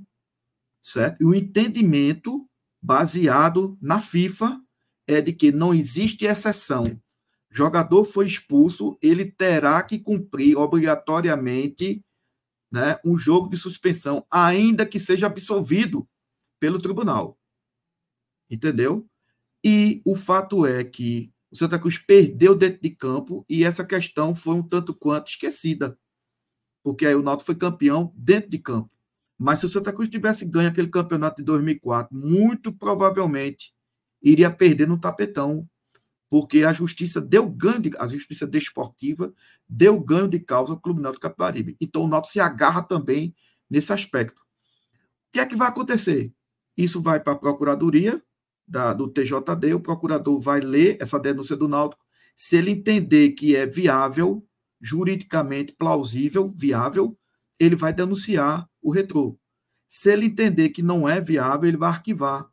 certo? 0.82 1.22
E 1.22 1.24
o 1.24 1.32
entendimento 1.32 2.44
baseado 2.82 3.78
na 3.80 4.00
FIFA 4.00 4.60
é 5.06 5.20
de 5.20 5.32
que 5.32 5.52
não 5.52 5.72
existe 5.72 6.24
exceção. 6.24 7.00
Jogador 7.50 8.04
foi 8.04 8.26
expulso, 8.26 8.96
ele 9.02 9.24
terá 9.24 9.82
que 9.82 9.98
cumprir 9.98 10.56
obrigatoriamente 10.56 12.04
né, 12.70 12.98
um 13.04 13.16
jogo 13.16 13.48
de 13.48 13.56
suspensão, 13.56 14.24
ainda 14.30 14.86
que 14.86 15.00
seja 15.00 15.26
absolvido 15.26 16.08
pelo 16.60 16.80
tribunal. 16.80 17.36
Entendeu? 18.48 19.06
E 19.64 20.00
o 20.04 20.14
fato 20.14 20.64
é 20.64 20.84
que 20.84 21.32
o 21.50 21.56
Santa 21.56 21.78
Cruz 21.78 21.98
perdeu 21.98 22.54
dentro 22.54 22.80
de 22.80 22.90
campo 22.90 23.44
e 23.48 23.64
essa 23.64 23.84
questão 23.84 24.34
foi 24.34 24.54
um 24.54 24.62
tanto 24.62 24.94
quanto 24.94 25.28
esquecida, 25.28 25.98
porque 26.82 27.04
aí 27.04 27.14
o 27.14 27.22
Náutico 27.22 27.46
foi 27.46 27.56
campeão 27.56 28.12
dentro 28.16 28.48
de 28.48 28.58
campo. 28.58 28.90
Mas 29.36 29.58
se 29.58 29.66
o 29.66 29.68
Santa 29.68 29.92
Cruz 29.92 30.08
tivesse 30.08 30.44
ganho 30.44 30.68
aquele 30.68 30.88
campeonato 30.88 31.38
de 31.38 31.44
2004, 31.44 32.16
muito 32.16 32.72
provavelmente 32.72 33.74
iria 34.22 34.50
perder 34.50 34.86
no 34.86 35.00
tapetão, 35.00 35.68
porque 36.30 36.62
a 36.62 36.72
justiça 36.72 37.20
deu 37.20 37.50
ganho, 37.50 37.80
de, 37.80 37.90
a 37.98 38.06
justiça 38.06 38.46
desportiva 38.46 39.34
deu 39.68 39.98
ganho 39.98 40.28
de 40.28 40.38
causa 40.38 40.72
ao 40.72 40.80
Clube 40.80 41.02
Náutico 41.02 41.22
Capibaribe. 41.22 41.76
Então 41.80 42.04
o 42.04 42.08
Náutico 42.08 42.32
se 42.32 42.38
agarra 42.40 42.82
também 42.82 43.34
nesse 43.68 43.92
aspecto. 43.92 44.40
O 44.40 45.32
que 45.32 45.40
é 45.40 45.46
que 45.46 45.56
vai 45.56 45.68
acontecer? 45.68 46.32
Isso 46.76 47.02
vai 47.02 47.18
para 47.18 47.32
a 47.32 47.36
Procuradoria 47.36 48.22
da, 48.66 48.92
do 48.92 49.08
TJD, 49.08 49.74
o 49.74 49.80
procurador 49.80 50.38
vai 50.38 50.60
ler 50.60 50.96
essa 51.00 51.18
denúncia 51.18 51.56
do 51.56 51.66
Náutico, 51.66 52.04
se 52.36 52.56
ele 52.56 52.70
entender 52.70 53.30
que 53.30 53.56
é 53.56 53.66
viável, 53.66 54.46
juridicamente 54.80 55.72
plausível, 55.72 56.46
viável, 56.46 57.18
ele 57.58 57.74
vai 57.74 57.92
denunciar 57.92 58.70
o 58.80 58.92
retrô. 58.92 59.36
Se 59.88 60.12
ele 60.12 60.26
entender 60.26 60.68
que 60.68 60.82
não 60.82 61.08
é 61.08 61.20
viável, 61.20 61.68
ele 61.68 61.76
vai 61.76 61.90
arquivar. 61.90 62.48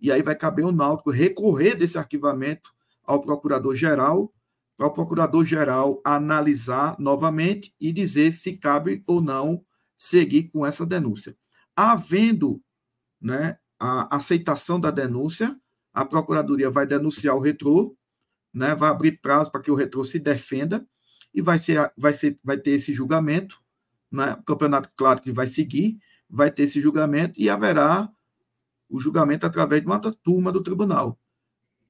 E 0.00 0.10
aí 0.10 0.22
vai 0.22 0.34
caber 0.34 0.64
o 0.64 0.72
Náutico 0.72 1.10
recorrer 1.10 1.74
desse 1.76 1.98
arquivamento 1.98 2.72
ao 3.10 3.20
procurador-geral, 3.20 4.32
para 4.76 4.86
o 4.86 4.92
procurador-geral 4.92 6.00
analisar 6.04 6.96
novamente 6.98 7.74
e 7.80 7.92
dizer 7.92 8.32
se 8.32 8.56
cabe 8.56 9.02
ou 9.06 9.20
não 9.20 9.64
seguir 9.96 10.44
com 10.44 10.64
essa 10.64 10.86
denúncia. 10.86 11.36
Havendo 11.76 12.62
né, 13.20 13.58
a 13.78 14.16
aceitação 14.16 14.80
da 14.80 14.90
denúncia, 14.90 15.58
a 15.92 16.04
Procuradoria 16.04 16.70
vai 16.70 16.86
denunciar 16.86 17.36
o 17.36 17.40
retrô, 17.40 17.96
né, 18.54 18.74
vai 18.74 18.90
abrir 18.90 19.20
prazo 19.20 19.50
para 19.50 19.60
que 19.60 19.70
o 19.70 19.74
retrô 19.74 20.04
se 20.04 20.18
defenda 20.18 20.86
e 21.34 21.42
vai, 21.42 21.58
ser, 21.58 21.92
vai, 21.96 22.14
ser, 22.14 22.38
vai 22.42 22.56
ter 22.56 22.70
esse 22.70 22.94
julgamento 22.94 23.60
né? 24.10 24.32
o 24.32 24.42
campeonato, 24.42 24.88
claro 24.96 25.22
que 25.22 25.30
vai 25.30 25.46
seguir, 25.46 25.98
vai 26.28 26.50
ter 26.50 26.64
esse 26.64 26.80
julgamento 26.80 27.40
e 27.40 27.48
haverá 27.48 28.10
o 28.88 28.98
julgamento 28.98 29.46
através 29.46 29.80
de 29.82 29.86
uma 29.86 30.00
turma 30.00 30.50
do 30.50 30.62
tribunal. 30.62 31.18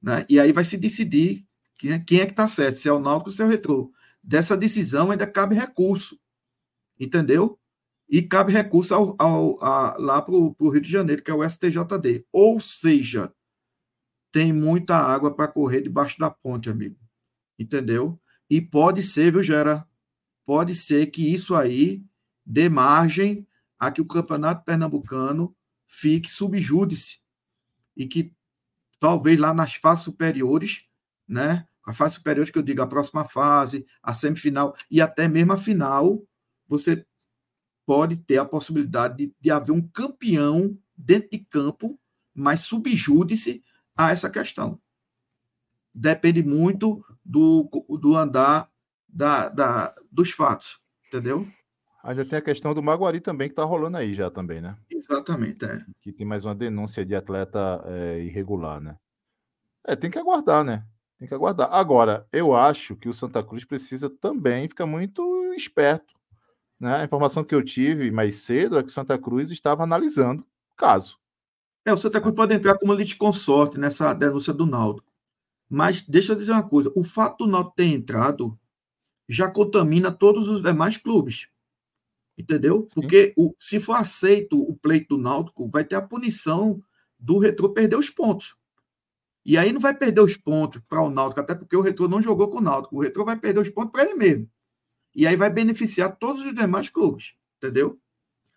Né? 0.01 0.25
E 0.27 0.39
aí 0.39 0.51
vai 0.51 0.63
se 0.63 0.77
decidir 0.77 1.45
quem 1.77 1.91
é, 1.93 1.99
quem 1.99 2.19
é 2.19 2.25
que 2.25 2.31
está 2.31 2.47
certo, 2.47 2.77
se 2.77 2.89
é 2.89 2.93
o 2.93 2.99
Náutico 2.99 3.29
ou 3.29 3.35
se 3.35 3.41
é 3.41 3.45
o 3.45 3.47
Retrô. 3.47 3.91
Dessa 4.23 4.55
decisão 4.55 5.11
ainda 5.11 5.27
cabe 5.27 5.55
recurso, 5.55 6.19
entendeu? 6.99 7.59
E 8.09 8.21
cabe 8.21 8.51
recurso 8.51 8.93
ao, 8.93 9.15
ao, 9.17 9.63
a, 9.63 9.97
lá 9.97 10.21
para 10.21 10.33
o 10.33 10.69
Rio 10.69 10.81
de 10.81 10.91
Janeiro, 10.91 11.23
que 11.23 11.31
é 11.31 11.33
o 11.33 11.47
STJD. 11.47 12.25
Ou 12.31 12.59
seja, 12.59 13.33
tem 14.31 14.53
muita 14.53 14.95
água 14.95 15.33
para 15.33 15.47
correr 15.47 15.81
debaixo 15.81 16.19
da 16.19 16.29
ponte, 16.29 16.69
amigo. 16.69 16.97
Entendeu? 17.57 18.19
E 18.49 18.61
pode 18.61 19.01
ser, 19.01 19.31
viu, 19.31 19.43
Gera? 19.43 19.87
Pode 20.45 20.75
ser 20.75 21.07
que 21.07 21.33
isso 21.33 21.55
aí 21.55 22.03
dê 22.45 22.67
margem 22.69 23.47
a 23.79 23.91
que 23.91 24.01
o 24.01 24.05
campeonato 24.05 24.63
pernambucano 24.63 25.55
fique 25.87 26.29
subjúdice 26.29 27.19
e 27.95 28.05
que 28.07 28.33
talvez 29.01 29.39
lá 29.39 29.51
nas 29.51 29.73
fases 29.73 30.05
superiores, 30.05 30.85
né? 31.27 31.67
A 31.83 31.91
fase 31.91 32.15
superior 32.15 32.45
que 32.45 32.57
eu 32.57 32.61
digo, 32.61 32.83
a 32.83 32.87
próxima 32.87 33.25
fase, 33.25 33.87
a 34.03 34.13
semifinal 34.13 34.75
e 34.91 35.01
até 35.01 35.27
mesmo 35.27 35.53
a 35.53 35.57
final, 35.57 36.23
você 36.67 37.03
pode 37.83 38.15
ter 38.15 38.37
a 38.37 38.45
possibilidade 38.45 39.17
de, 39.17 39.35
de 39.41 39.49
haver 39.49 39.71
um 39.71 39.81
campeão 39.81 40.77
dentro 40.95 41.31
de 41.31 41.39
campo, 41.39 41.99
mas 42.31 42.61
subjúdice 42.61 43.63
a 43.97 44.11
essa 44.11 44.29
questão. 44.29 44.79
Depende 45.91 46.43
muito 46.43 47.03
do, 47.25 47.67
do 47.99 48.15
andar 48.15 48.69
da, 49.09 49.49
da, 49.49 49.95
dos 50.11 50.29
fatos, 50.29 50.79
entendeu? 51.07 51.51
Ainda 52.03 52.25
tem 52.25 52.39
a 52.39 52.41
questão 52.41 52.73
do 52.73 52.81
Maguari 52.81 53.21
também, 53.21 53.47
que 53.47 53.53
está 53.53 53.63
rolando 53.63 53.97
aí 53.97 54.15
já 54.15 54.31
também, 54.31 54.59
né? 54.59 54.75
Exatamente, 54.89 55.65
é. 55.65 55.79
Que 56.01 56.11
tem 56.11 56.25
mais 56.25 56.43
uma 56.43 56.55
denúncia 56.55 57.05
de 57.05 57.15
atleta 57.15 57.83
é, 57.85 58.21
irregular, 58.21 58.81
né? 58.81 58.97
É, 59.85 59.95
tem 59.95 60.09
que 60.09 60.17
aguardar, 60.17 60.63
né? 60.63 60.83
Tem 61.19 61.27
que 61.27 61.33
aguardar. 61.33 61.69
Agora, 61.71 62.27
eu 62.31 62.55
acho 62.55 62.95
que 62.95 63.07
o 63.07 63.13
Santa 63.13 63.43
Cruz 63.43 63.63
precisa 63.63 64.09
também 64.09 64.67
ficar 64.67 64.87
muito 64.87 65.53
esperto. 65.53 66.15
Né? 66.79 66.95
A 66.95 67.03
informação 67.03 67.43
que 67.43 67.53
eu 67.53 67.63
tive 67.63 68.09
mais 68.09 68.37
cedo 68.37 68.79
é 68.79 68.81
que 68.81 68.89
o 68.89 68.91
Santa 68.91 69.17
Cruz 69.19 69.51
estava 69.51 69.83
analisando 69.83 70.41
o 70.71 70.75
caso. 70.75 71.19
É, 71.85 71.93
o 71.93 71.97
Santa 71.97 72.19
Cruz 72.19 72.35
pode 72.35 72.55
entrar 72.55 72.77
como 72.77 72.95
consorte 73.17 73.77
nessa 73.77 74.13
denúncia 74.13 74.51
do 74.51 74.65
Náutico. 74.65 75.11
Mas 75.69 76.01
deixa 76.01 76.33
eu 76.33 76.35
dizer 76.35 76.51
uma 76.51 76.67
coisa: 76.67 76.91
o 76.95 77.03
fato 77.03 77.45
do 77.45 77.51
Náutico 77.51 77.75
ter 77.75 77.85
entrado 77.85 78.57
já 79.29 79.49
contamina 79.49 80.11
todos 80.11 80.49
os 80.49 80.63
demais 80.63 80.97
clubes. 80.97 81.47
Entendeu? 82.41 82.87
Porque 82.93 83.33
o, 83.37 83.53
se 83.59 83.79
for 83.79 83.93
aceito 83.93 84.59
o 84.59 84.75
pleito 84.75 85.15
do 85.15 85.21
Náutico, 85.21 85.69
vai 85.69 85.83
ter 85.83 85.95
a 85.95 86.01
punição 86.01 86.81
do 87.19 87.37
Retro 87.37 87.69
perder 87.69 87.97
os 87.97 88.09
pontos. 88.09 88.55
E 89.45 89.57
aí 89.57 89.71
não 89.71 89.79
vai 89.79 89.95
perder 89.95 90.21
os 90.21 90.35
pontos 90.35 90.81
para 90.87 91.01
o 91.01 91.09
Náutico, 91.09 91.39
até 91.39 91.53
porque 91.53 91.75
o 91.75 91.81
Retro 91.81 92.07
não 92.07 92.21
jogou 92.21 92.49
com 92.49 92.57
o 92.57 92.61
Náutico. 92.61 92.95
O 92.95 93.01
Retro 93.01 93.23
vai 93.23 93.35
perder 93.35 93.59
os 93.59 93.69
pontos 93.69 93.91
para 93.91 94.03
ele 94.03 94.15
mesmo. 94.15 94.49
E 95.15 95.27
aí 95.27 95.35
vai 95.35 95.49
beneficiar 95.49 96.15
todos 96.17 96.43
os 96.43 96.53
demais 96.53 96.89
clubes. 96.89 97.33
Entendeu? 97.57 97.99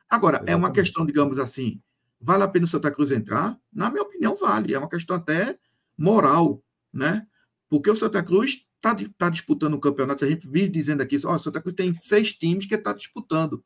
Agora, 0.09 0.37
Exatamente. 0.37 0.53
é 0.53 0.57
uma 0.57 0.73
questão, 0.73 1.05
digamos 1.05 1.39
assim, 1.39 1.81
vale 2.21 2.43
a 2.43 2.49
pena 2.49 2.65
o 2.65 2.69
Santa 2.69 2.91
Cruz 2.91 3.11
entrar? 3.11 3.59
Na 3.73 3.91
minha 3.91 4.03
opinião, 4.03 4.35
vale. 4.35 4.73
É 4.73 4.79
uma 4.79 4.89
questão 4.89 5.17
até 5.17 5.59
moral, 5.97 6.63
né? 6.93 7.27
Porque 7.69 7.91
o 7.91 7.97
Santa 7.97 8.23
Cruz 8.23 8.65
está 8.77 8.97
tá 9.17 9.31
disputando 9.31 9.75
o 9.75 9.81
campeonato. 9.81 10.25
A 10.25 10.29
gente 10.29 10.49
vive 10.49 10.69
dizendo 10.69 11.03
aqui, 11.03 11.19
ó, 11.25 11.35
o 11.35 11.39
Santa 11.39 11.61
Cruz 11.61 11.75
tem 11.75 11.93
seis 11.95 12.33
times 12.33 12.67
que 12.67 12.75
está 12.75 12.93
disputando. 12.93 13.65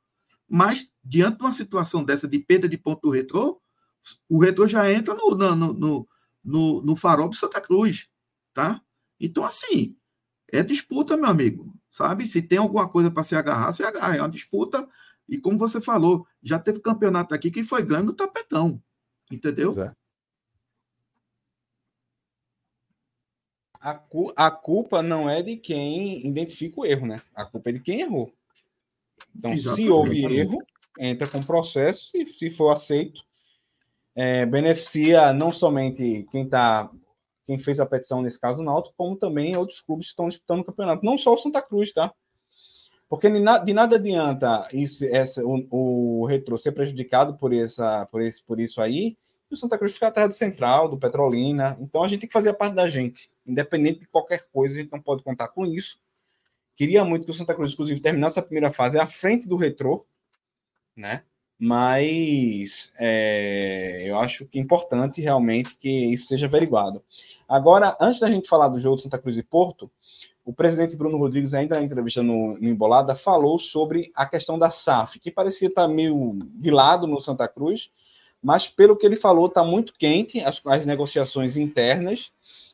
Mas, 0.48 0.90
diante 1.04 1.38
de 1.38 1.44
uma 1.44 1.52
situação 1.52 2.02
dessa 2.02 2.26
de 2.26 2.38
perda 2.38 2.68
de 2.68 2.78
ponto 2.78 3.02
do 3.02 3.10
retrô, 3.10 3.60
o 4.28 4.38
retrô 4.38 4.66
já 4.66 4.90
entra 4.90 5.14
no, 5.14 5.34
no, 5.34 5.54
no, 5.54 6.08
no, 6.42 6.82
no 6.82 6.96
farol 6.96 7.28
do 7.28 7.36
Santa 7.36 7.60
Cruz, 7.60 8.08
tá? 8.54 8.80
Então, 9.20 9.44
assim, 9.44 9.96
é 10.50 10.62
disputa, 10.62 11.16
meu 11.16 11.26
amigo, 11.26 11.74
sabe? 11.90 12.26
Se 12.26 12.40
tem 12.40 12.58
alguma 12.58 12.88
coisa 12.88 13.10
para 13.10 13.22
se 13.22 13.36
agarrar, 13.36 13.72
se 13.72 13.82
agarra. 13.82 14.16
É 14.16 14.22
uma 14.22 14.28
disputa. 14.28 14.88
E 15.28 15.38
como 15.38 15.58
você 15.58 15.80
falou, 15.80 16.26
já 16.42 16.58
teve 16.58 16.80
campeonato 16.80 17.34
aqui 17.34 17.50
que 17.50 17.62
foi 17.62 17.82
ganho 17.82 18.04
no 18.04 18.14
tapetão, 18.14 18.82
entendeu? 19.30 19.78
É. 19.82 19.94
A, 23.80 23.94
cu 23.94 24.32
a 24.34 24.50
culpa 24.50 25.02
não 25.02 25.30
é 25.30 25.42
de 25.42 25.56
quem 25.56 26.26
identifica 26.26 26.80
o 26.80 26.86
erro, 26.86 27.06
né? 27.06 27.22
A 27.34 27.44
culpa 27.44 27.70
é 27.70 27.72
de 27.74 27.80
quem 27.80 28.00
errou. 28.00 28.32
Então, 29.38 29.52
Exatamente. 29.52 29.86
se 29.86 29.90
houve 29.90 30.24
erro, 30.38 30.58
entra 30.98 31.28
com 31.28 31.42
processo 31.42 32.10
e, 32.14 32.26
se 32.26 32.50
for 32.50 32.70
aceito, 32.70 33.22
é, 34.14 34.44
beneficia 34.44 35.32
não 35.32 35.52
somente 35.52 36.26
quem 36.32 36.48
tá, 36.48 36.90
quem 37.46 37.56
fez 37.58 37.78
a 37.78 37.86
petição, 37.86 38.20
nesse 38.20 38.40
caso, 38.40 38.60
o 38.60 38.64
Náutico, 38.64 38.96
como 38.98 39.16
também 39.16 39.56
outros 39.56 39.80
clubes 39.80 40.06
que 40.06 40.12
estão 40.12 40.28
disputando 40.28 40.60
o 40.60 40.64
campeonato. 40.64 41.04
Não 41.04 41.16
só 41.16 41.34
o 41.34 41.38
Santa 41.38 41.62
Cruz, 41.62 41.92
tá? 41.92 42.12
Porque 43.08 43.30
de 43.30 43.72
nada 43.72 43.96
adianta 43.96 44.66
isso, 44.72 45.06
essa, 45.06 45.42
o, 45.44 45.66
o 45.70 46.26
Retro 46.26 46.58
ser 46.58 46.72
prejudicado 46.72 47.38
por, 47.38 47.54
essa, 47.54 48.06
por, 48.06 48.20
esse, 48.20 48.42
por 48.42 48.60
isso 48.60 48.82
aí, 48.82 49.16
e 49.50 49.54
o 49.54 49.56
Santa 49.56 49.78
Cruz 49.78 49.94
ficar 49.94 50.08
atrás 50.08 50.28
do 50.28 50.34
Central, 50.34 50.88
do 50.88 50.98
Petrolina. 50.98 51.78
Então 51.80 52.02
a 52.02 52.08
gente 52.08 52.20
tem 52.20 52.28
que 52.28 52.32
fazer 52.32 52.50
a 52.50 52.54
parte 52.54 52.74
da 52.74 52.88
gente. 52.88 53.30
Independente 53.46 54.00
de 54.00 54.08
qualquer 54.08 54.46
coisa, 54.52 54.74
a 54.74 54.82
gente 54.82 54.92
não 54.92 55.00
pode 55.00 55.22
contar 55.22 55.48
com 55.48 55.64
isso. 55.64 55.98
Queria 56.78 57.04
muito 57.04 57.24
que 57.24 57.32
o 57.32 57.34
Santa 57.34 57.56
Cruz, 57.56 57.72
inclusive, 57.72 57.98
terminasse 57.98 58.38
a 58.38 58.42
primeira 58.42 58.70
fase 58.70 59.00
à 59.00 59.04
frente 59.04 59.48
do 59.48 59.56
Retrô, 59.56 60.06
né? 60.96 61.24
Mas 61.58 62.92
é, 62.96 64.04
eu 64.06 64.16
acho 64.16 64.46
que 64.46 64.60
é 64.60 64.62
importante 64.62 65.20
realmente 65.20 65.76
que 65.76 65.90
isso 65.90 66.26
seja 66.26 66.46
averiguado. 66.46 67.02
Agora, 67.48 67.96
antes 68.00 68.20
da 68.20 68.30
gente 68.30 68.48
falar 68.48 68.68
do 68.68 68.78
jogo 68.78 68.94
de 68.94 69.02
Santa 69.02 69.18
Cruz 69.18 69.36
e 69.36 69.42
Porto, 69.42 69.90
o 70.44 70.52
presidente 70.52 70.94
Bruno 70.94 71.18
Rodrigues, 71.18 71.52
ainda 71.52 71.74
na 71.74 71.84
entrevista 71.84 72.22
no, 72.22 72.56
no 72.56 72.68
Embolada, 72.68 73.16
falou 73.16 73.58
sobre 73.58 74.12
a 74.14 74.24
questão 74.24 74.56
da 74.56 74.70
SAF, 74.70 75.18
que 75.18 75.32
parecia 75.32 75.66
estar 75.66 75.88
meio 75.88 76.38
de 76.54 76.70
lado 76.70 77.08
no 77.08 77.18
Santa 77.18 77.48
Cruz, 77.48 77.90
mas 78.40 78.68
pelo 78.68 78.96
que 78.96 79.04
ele 79.04 79.16
falou, 79.16 79.46
está 79.46 79.64
muito 79.64 79.94
quente 79.98 80.40
as, 80.42 80.62
as 80.64 80.86
negociações 80.86 81.56
internas, 81.56 82.30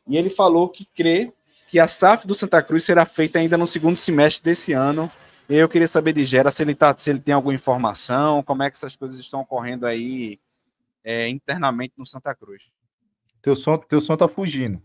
e 0.07 0.18
ele 0.18 0.28
falou 0.28 0.68
que 0.68 0.84
crê 0.94 1.32
que 1.75 1.81
a 1.81 1.89
SAF 1.89 2.25
do 2.25 2.37
Santa 2.37 2.62
Cruz 2.62 2.85
será 2.85 3.05
feita 3.05 3.41
ainda 3.41 3.59
no 3.59 3.66
segundo 3.66 3.97
semestre 3.97 4.45
desse 4.45 4.72
ano. 4.72 5.11
Eu 5.49 5.68
queria 5.68 5.89
saber 5.89 6.12
de 6.12 6.22
Gera 6.22 6.49
se 6.49 6.62
ele, 6.62 6.72
tá, 6.72 6.95
se 6.97 7.11
ele 7.11 7.18
tem 7.18 7.35
alguma 7.35 7.53
informação, 7.53 8.45
como 8.45 8.62
é 8.62 8.70
que 8.70 8.77
essas 8.77 8.95
coisas 8.95 9.18
estão 9.18 9.41
ocorrendo 9.41 9.85
aí 9.85 10.39
é, 11.03 11.29
internamente 11.29 11.95
no 11.97 12.07
Santa 12.07 12.33
Cruz. 12.33 12.70
Teu 13.43 13.57
som, 13.57 13.77
teu 13.77 14.01
som 14.01 14.16
tá 14.16 14.29
fugindo. 14.29 14.81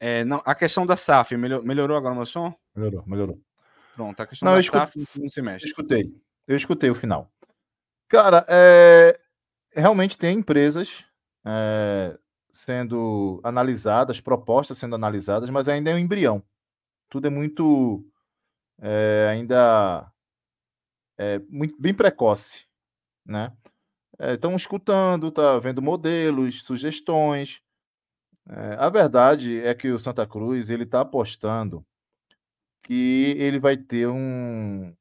É, 0.00 0.24
não, 0.24 0.40
a 0.46 0.54
questão 0.54 0.86
da 0.86 0.96
SAF, 0.96 1.36
melhor, 1.36 1.62
melhorou 1.62 1.94
agora 1.94 2.14
o 2.14 2.16
meu 2.16 2.24
som? 2.24 2.54
Melhorou, 2.74 3.04
melhorou. 3.06 3.38
Pronto, 3.94 4.18
a 4.18 4.26
questão 4.26 4.48
não, 4.48 4.56
da 4.56 4.62
SAF 4.62 4.98
no 4.98 5.04
segundo 5.04 5.30
semestre. 5.30 5.68
Eu 5.68 5.72
escutei, 5.72 6.14
eu 6.46 6.56
escutei 6.56 6.88
o 6.88 6.94
final. 6.94 7.30
Cara, 8.08 8.46
é, 8.48 9.20
realmente 9.74 10.16
tem 10.16 10.38
empresas 10.38 11.04
é, 11.44 12.18
sendo 12.58 13.40
analisadas, 13.44 14.20
propostas 14.20 14.78
sendo 14.78 14.96
analisadas, 14.96 15.48
mas 15.48 15.68
ainda 15.68 15.90
é 15.90 15.94
um 15.94 15.98
embrião. 15.98 16.42
Tudo 17.08 17.28
é 17.28 17.30
muito 17.30 18.04
é, 18.80 19.28
ainda 19.30 20.12
é, 21.16 21.38
muito, 21.48 21.80
bem 21.80 21.94
precoce, 21.94 22.66
né? 23.24 23.56
Estão 24.18 24.52
é, 24.52 24.56
escutando, 24.56 25.30
tá 25.30 25.56
vendo 25.60 25.80
modelos, 25.80 26.64
sugestões. 26.64 27.62
É, 28.48 28.74
a 28.74 28.90
verdade 28.90 29.60
é 29.60 29.72
que 29.72 29.92
o 29.92 29.98
Santa 29.98 30.26
Cruz 30.26 30.68
ele 30.68 30.82
está 30.82 31.02
apostando 31.02 31.86
que 32.82 33.36
ele 33.38 33.60
vai 33.60 33.76
ter 33.76 34.08
um, 34.08 34.92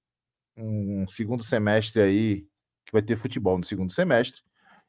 um 0.55 1.07
segundo 1.07 1.43
semestre 1.43 2.03
aí 2.03 2.41
que 2.85 2.91
vai 2.93 3.01
ter 3.01 3.17
futebol 3.17 3.57
no 3.57 3.63
segundo 3.63 3.91
semestre 3.91 4.46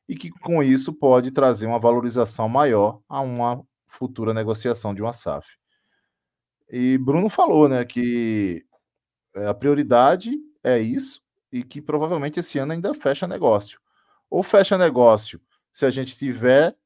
e 0.09 0.17
que 0.17 0.31
com 0.31 0.63
isso 0.63 0.93
pode 0.93 1.31
trazer 1.31 1.67
uma 1.67 1.79
valorização 1.79 2.49
maior 2.49 3.01
a 3.09 3.21
uma 3.21 3.63
futura 3.87 4.33
negociação 4.33 4.95
de 4.95 5.03
uma 5.03 5.13
SAF. 5.13 5.47
E 6.71 6.97
Bruno 6.99 7.29
falou, 7.29 7.69
né, 7.69 7.85
que 7.85 8.65
é, 9.35 9.47
a 9.47 9.55
prioridade 9.55 10.33
é 10.63 10.79
isso 10.79 11.21
e 11.53 11.63
que 11.63 11.81
provavelmente 11.81 12.41
esse 12.41 12.59
ano 12.59 12.73
ainda 12.73 12.95
fecha 12.95 13.27
negócio. 13.27 13.81
Ou 14.31 14.43
fecha 14.43 14.77
negócio 14.77 15.41
se 15.73 15.87
a 15.87 15.91
gente 15.91 16.17
tiver 16.17 16.77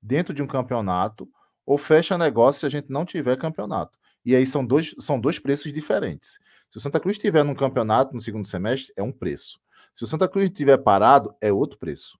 dentro 0.00 0.34
de 0.34 0.42
um 0.42 0.46
campeonato, 0.46 1.28
ou 1.64 1.78
fecha 1.78 2.18
negócio 2.18 2.60
se 2.60 2.66
a 2.66 2.68
gente 2.68 2.90
não 2.90 3.04
tiver 3.04 3.36
campeonato. 3.36 3.98
E 4.24 4.34
aí 4.36 4.46
são 4.46 4.64
dois, 4.64 4.94
são 4.98 5.20
dois 5.20 5.38
preços 5.38 5.72
diferentes. 5.72 6.38
Se 6.70 6.78
o 6.78 6.80
Santa 6.80 7.00
Cruz 7.00 7.16
estiver 7.16 7.44
num 7.44 7.54
campeonato 7.54 8.14
no 8.14 8.20
segundo 8.20 8.46
semestre, 8.46 8.92
é 8.96 9.02
um 9.02 9.12
preço. 9.12 9.60
Se 9.94 10.04
o 10.04 10.06
Santa 10.06 10.28
Cruz 10.28 10.46
estiver 10.48 10.78
parado, 10.78 11.34
é 11.40 11.52
outro 11.52 11.78
preço. 11.78 12.18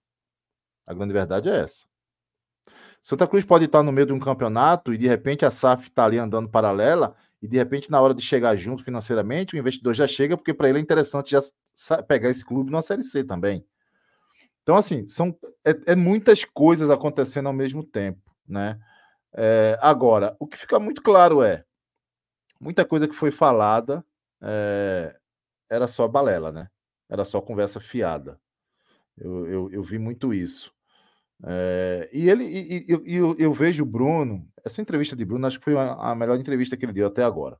A 0.85 0.93
grande 0.93 1.13
verdade 1.13 1.49
é 1.49 1.61
essa. 1.61 1.85
Santa 3.03 3.27
Cruz 3.27 3.43
pode 3.43 3.65
estar 3.65 3.83
no 3.83 3.91
meio 3.91 4.07
de 4.07 4.13
um 4.13 4.19
campeonato 4.19 4.93
e 4.93 4.97
de 4.97 5.07
repente 5.07 5.45
a 5.45 5.51
SAF 5.51 5.89
está 5.89 6.05
ali 6.05 6.17
andando 6.17 6.47
paralela 6.49 7.15
e 7.41 7.47
de 7.47 7.57
repente 7.57 7.91
na 7.91 7.99
hora 7.99 8.13
de 8.13 8.21
chegar 8.21 8.55
junto 8.55 8.83
financeiramente 8.83 9.55
o 9.55 9.59
investidor 9.59 9.93
já 9.93 10.07
chega 10.07 10.37
porque 10.37 10.53
para 10.53 10.69
ele 10.69 10.77
é 10.77 10.81
interessante 10.81 11.31
já 11.31 11.41
pegar 12.07 12.29
esse 12.29 12.45
clube 12.45 12.71
numa 12.71 12.81
série 12.81 13.03
C 13.03 13.23
também. 13.23 13.65
Então 14.61 14.77
assim 14.77 15.05
são 15.07 15.37
é, 15.65 15.75
é 15.87 15.95
muitas 15.95 16.45
coisas 16.45 16.89
acontecendo 16.89 17.47
ao 17.47 17.53
mesmo 17.53 17.83
tempo, 17.83 18.21
né? 18.47 18.79
É, 19.33 19.77
agora 19.81 20.35
o 20.39 20.47
que 20.47 20.57
fica 20.57 20.79
muito 20.79 21.01
claro 21.01 21.43
é 21.43 21.65
muita 22.57 22.85
coisa 22.85 23.07
que 23.07 23.15
foi 23.15 23.31
falada 23.31 24.05
é, 24.41 25.13
era 25.69 25.89
só 25.89 26.07
balela, 26.07 26.53
né? 26.53 26.69
Era 27.09 27.25
só 27.25 27.41
conversa 27.41 27.81
fiada. 27.81 28.39
Eu, 29.17 29.47
eu, 29.47 29.71
eu 29.71 29.83
vi 29.83 29.97
muito 29.97 30.33
isso. 30.33 30.73
É, 31.45 32.09
e 32.13 32.29
ele 32.29 32.45
e, 32.45 32.85
e, 32.87 33.15
eu, 33.15 33.35
eu, 33.37 33.53
vejo 33.53 33.83
o 33.83 33.85
Bruno, 33.85 34.47
essa 34.63 34.81
entrevista 34.81 35.15
de 35.15 35.25
Bruno, 35.25 35.45
acho 35.45 35.59
que 35.59 35.65
foi 35.65 35.75
a, 35.75 35.93
a 35.93 36.15
melhor 36.15 36.39
entrevista 36.39 36.77
que 36.77 36.85
ele 36.85 36.93
deu 36.93 37.07
até 37.07 37.23
agora. 37.23 37.57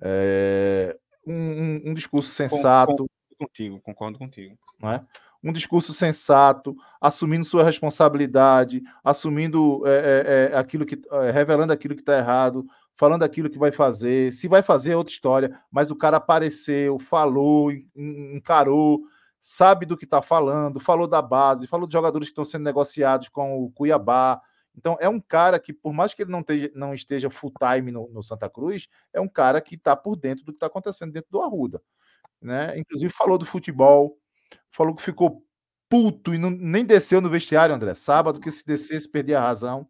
É, 0.00 0.96
um, 1.26 1.34
um, 1.34 1.82
um, 1.86 1.94
discurso 1.94 2.30
sensato. 2.30 2.92
Concordo 2.92 3.10
contigo, 3.38 3.80
concordo 3.80 4.18
contigo. 4.18 4.58
Não 4.80 4.92
é? 4.92 5.04
Um 5.42 5.52
discurso 5.52 5.92
sensato, 5.92 6.76
assumindo 7.00 7.44
sua 7.44 7.64
responsabilidade, 7.64 8.82
assumindo 9.02 9.82
é, 9.86 10.50
é 10.52 10.56
aquilo 10.56 10.86
que. 10.86 11.00
É, 11.10 11.30
revelando 11.32 11.72
aquilo 11.72 11.94
que 11.94 12.02
está 12.02 12.16
errado, 12.16 12.64
falando 12.96 13.24
aquilo 13.24 13.50
que 13.50 13.58
vai 13.58 13.72
fazer. 13.72 14.32
Se 14.32 14.46
vai 14.46 14.62
fazer 14.62 14.92
é 14.92 14.96
outra 14.96 15.12
história, 15.12 15.60
mas 15.70 15.90
o 15.90 15.96
cara 15.96 16.16
apareceu, 16.16 16.98
falou, 17.00 17.72
encarou 17.72 19.00
sabe 19.40 19.86
do 19.86 19.96
que 19.96 20.04
está 20.04 20.20
falando, 20.20 20.80
falou 20.80 21.06
da 21.06 21.22
base, 21.22 21.66
falou 21.66 21.86
de 21.86 21.92
jogadores 21.92 22.28
que 22.28 22.32
estão 22.32 22.44
sendo 22.44 22.64
negociados 22.64 23.28
com 23.28 23.62
o 23.62 23.70
Cuiabá. 23.70 24.40
Então, 24.76 24.96
é 25.00 25.08
um 25.08 25.20
cara 25.20 25.58
que, 25.58 25.72
por 25.72 25.92
mais 25.92 26.14
que 26.14 26.22
ele 26.22 26.30
não 26.30 26.40
esteja, 26.40 26.70
não 26.74 26.94
esteja 26.94 27.30
full 27.30 27.52
time 27.58 27.90
no, 27.90 28.08
no 28.10 28.22
Santa 28.22 28.48
Cruz, 28.48 28.88
é 29.12 29.20
um 29.20 29.28
cara 29.28 29.60
que 29.60 29.74
está 29.74 29.96
por 29.96 30.16
dentro 30.16 30.44
do 30.44 30.52
que 30.52 30.56
está 30.56 30.66
acontecendo 30.66 31.12
dentro 31.12 31.30
do 31.30 31.40
Arruda. 31.40 31.82
Né? 32.40 32.78
Inclusive, 32.78 33.12
falou 33.12 33.38
do 33.38 33.44
futebol, 33.44 34.18
falou 34.70 34.94
que 34.94 35.02
ficou 35.02 35.44
puto 35.88 36.34
e 36.34 36.38
não, 36.38 36.50
nem 36.50 36.84
desceu 36.84 37.20
no 37.20 37.30
vestiário, 37.30 37.74
André. 37.74 37.94
Sábado, 37.94 38.40
que 38.40 38.50
se 38.50 38.64
descesse, 38.64 39.08
perdia 39.08 39.38
a 39.38 39.42
razão. 39.42 39.88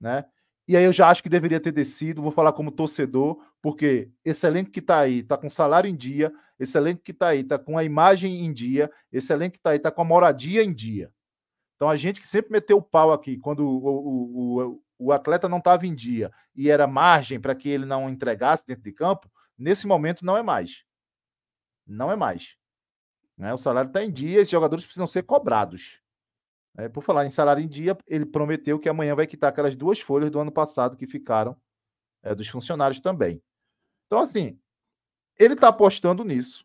Né? 0.00 0.24
E 0.68 0.76
aí 0.76 0.84
eu 0.84 0.92
já 0.92 1.08
acho 1.08 1.22
que 1.22 1.30
deveria 1.30 1.58
ter 1.58 1.72
descido, 1.72 2.20
vou 2.20 2.30
falar 2.30 2.52
como 2.52 2.70
torcedor, 2.70 3.42
porque 3.62 4.10
esse 4.22 4.46
elenco 4.46 4.70
que 4.70 4.80
está 4.80 4.98
aí 4.98 5.20
está 5.20 5.38
com 5.38 5.48
salário 5.48 5.88
em 5.88 5.96
dia, 5.96 6.30
esse 6.60 6.76
elenco 6.76 7.02
que 7.02 7.10
está 7.10 7.28
aí 7.28 7.40
está 7.40 7.58
com 7.58 7.78
a 7.78 7.84
imagem 7.84 8.44
em 8.44 8.52
dia, 8.52 8.92
esse 9.10 9.32
elenco 9.32 9.52
que 9.52 9.58
está 9.58 9.70
aí 9.70 9.78
está 9.78 9.90
com 9.90 10.02
a 10.02 10.04
moradia 10.04 10.62
em 10.62 10.74
dia. 10.74 11.10
Então 11.74 11.88
a 11.88 11.96
gente 11.96 12.20
que 12.20 12.26
sempre 12.26 12.52
meteu 12.52 12.76
o 12.76 12.82
pau 12.82 13.12
aqui, 13.12 13.38
quando 13.38 13.60
o, 13.60 13.86
o, 13.86 14.60
o, 14.66 14.82
o 14.98 15.12
atleta 15.12 15.48
não 15.48 15.56
estava 15.56 15.86
em 15.86 15.94
dia 15.94 16.30
e 16.54 16.68
era 16.68 16.86
margem 16.86 17.40
para 17.40 17.54
que 17.54 17.70
ele 17.70 17.86
não 17.86 18.10
entregasse 18.10 18.66
dentro 18.66 18.82
de 18.82 18.92
campo, 18.92 19.30
nesse 19.56 19.86
momento 19.86 20.22
não 20.22 20.36
é 20.36 20.42
mais. 20.42 20.84
Não 21.86 22.12
é 22.12 22.16
mais. 22.16 22.56
Né? 23.38 23.54
O 23.54 23.58
salário 23.58 23.88
está 23.88 24.04
em 24.04 24.12
dia, 24.12 24.40
esses 24.40 24.50
jogadores 24.50 24.84
precisam 24.84 25.06
ser 25.06 25.22
cobrados. 25.22 26.02
É, 26.78 26.88
por 26.88 27.02
falar 27.02 27.26
em 27.26 27.30
salário 27.30 27.60
em 27.60 27.66
dia, 27.66 27.98
ele 28.06 28.24
prometeu 28.24 28.78
que 28.78 28.88
amanhã 28.88 29.12
vai 29.12 29.26
quitar 29.26 29.50
aquelas 29.50 29.74
duas 29.74 29.98
folhas 29.98 30.30
do 30.30 30.38
ano 30.38 30.52
passado 30.52 30.96
que 30.96 31.08
ficaram 31.08 31.56
é, 32.22 32.32
dos 32.32 32.46
funcionários 32.46 33.00
também. 33.00 33.42
Então, 34.06 34.20
assim, 34.20 34.56
ele 35.36 35.54
está 35.54 35.68
apostando 35.68 36.22
nisso, 36.22 36.64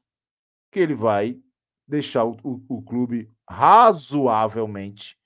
que 0.72 0.80
ele 0.80 0.93
vai 0.93 1.41
deixar 1.88 2.26
o, 2.26 2.38
o, 2.43 2.64
o 2.70 2.82
clube 2.84 3.34
razoavelmente 3.49 5.18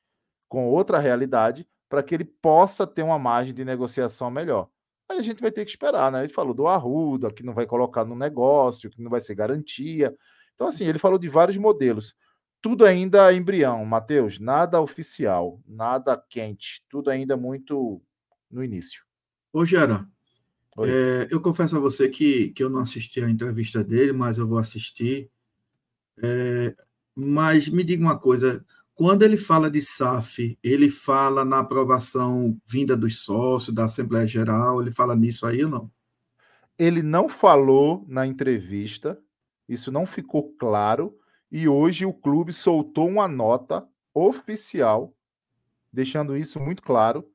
com 0.47 0.69
outra 0.69 0.99
realidade 0.99 1.67
para 1.89 2.01
que 2.01 2.15
ele 2.15 2.23
possa 2.25 2.87
ter 2.87 3.03
uma 3.03 3.19
margem 3.19 3.53
de 3.53 3.65
negociação 3.65 4.31
melhor. 4.31 4.69
Aí 5.09 5.17
a 5.17 5.21
gente 5.21 5.41
vai 5.41 5.51
ter 5.51 5.65
que 5.65 5.71
esperar, 5.71 6.11
né? 6.13 6.23
Ele 6.23 6.33
falou 6.33 6.53
do 6.53 6.65
Arruda, 6.65 7.31
que 7.31 7.43
não 7.43 7.53
vai 7.53 7.65
colocar 7.65 8.05
no 8.05 8.15
negócio, 8.15 8.89
que 8.89 9.01
não 9.01 9.09
vai 9.09 9.19
ser 9.19 9.35
garantia. 9.35 10.15
Então, 10.55 10.67
assim, 10.67 10.85
ele 10.85 10.99
falou 10.99 11.19
de 11.19 11.27
vários 11.27 11.57
modelos 11.57 12.15
tudo 12.61 12.85
ainda 12.85 13.33
embrião, 13.33 13.85
Matheus, 13.85 14.39
nada 14.39 14.81
oficial, 14.81 15.61
nada 15.67 16.21
quente, 16.29 16.83
tudo 16.89 17.09
ainda 17.09 17.37
muito 17.37 18.01
no 18.49 18.63
início. 18.63 19.03
Ô, 19.53 19.65
Gera, 19.65 20.07
é, 20.79 21.27
eu 21.31 21.41
confesso 21.41 21.75
a 21.77 21.79
você 21.79 22.09
que, 22.09 22.49
que 22.49 22.63
eu 22.63 22.69
não 22.69 22.79
assisti 22.79 23.23
a 23.23 23.29
entrevista 23.29 23.83
dele, 23.83 24.13
mas 24.13 24.37
eu 24.37 24.47
vou 24.47 24.57
assistir. 24.57 25.29
É, 26.21 26.75
mas 27.15 27.67
me 27.67 27.83
diga 27.83 28.03
uma 28.03 28.17
coisa: 28.17 28.63
quando 28.93 29.23
ele 29.23 29.37
fala 29.37 29.69
de 29.69 29.81
SAF, 29.81 30.57
ele 30.63 30.89
fala 30.89 31.45
na 31.45 31.59
aprovação 31.59 32.59
vinda 32.65 32.97
dos 32.97 33.23
sócios, 33.23 33.73
da 33.73 33.85
Assembleia 33.85 34.27
Geral, 34.27 34.81
ele 34.81 34.91
fala 34.91 35.15
nisso 35.15 35.45
aí 35.45 35.63
ou 35.63 35.69
não? 35.69 35.91
Ele 36.77 37.01
não 37.01 37.27
falou 37.27 38.05
na 38.07 38.27
entrevista, 38.27 39.19
isso 39.67 39.91
não 39.91 40.05
ficou 40.05 40.53
claro 40.59 41.17
e 41.51 41.67
hoje 41.67 42.05
o 42.05 42.13
clube 42.13 42.51
soltou 42.51 43.07
uma 43.07 43.27
nota 43.27 43.87
oficial, 44.13 45.13
deixando 45.91 46.35
isso 46.35 46.59
muito 46.59 46.81
claro, 46.81 47.29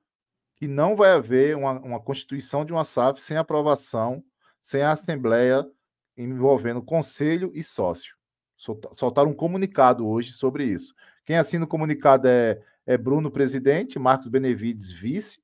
que 0.56 0.68
não 0.68 0.94
vai 0.94 1.12
haver 1.12 1.56
uma, 1.56 1.72
uma 1.80 2.00
constituição 2.00 2.64
de 2.64 2.72
uma 2.72 2.84
SAF 2.84 3.20
sem 3.20 3.36
aprovação, 3.36 4.22
sem 4.60 4.82
a 4.82 4.92
Assembleia 4.92 5.68
envolvendo 6.16 6.82
conselho 6.82 7.50
e 7.54 7.62
sócio. 7.62 8.16
Soltaram 8.56 9.30
um 9.30 9.34
comunicado 9.34 10.06
hoje 10.06 10.30
sobre 10.32 10.64
isso. 10.64 10.94
Quem 11.24 11.36
assina 11.36 11.64
o 11.64 11.68
comunicado 11.68 12.28
é, 12.28 12.62
é 12.86 12.96
Bruno, 12.96 13.30
presidente, 13.30 13.98
Marcos 13.98 14.28
Benevides, 14.28 14.92
vice, 14.92 15.42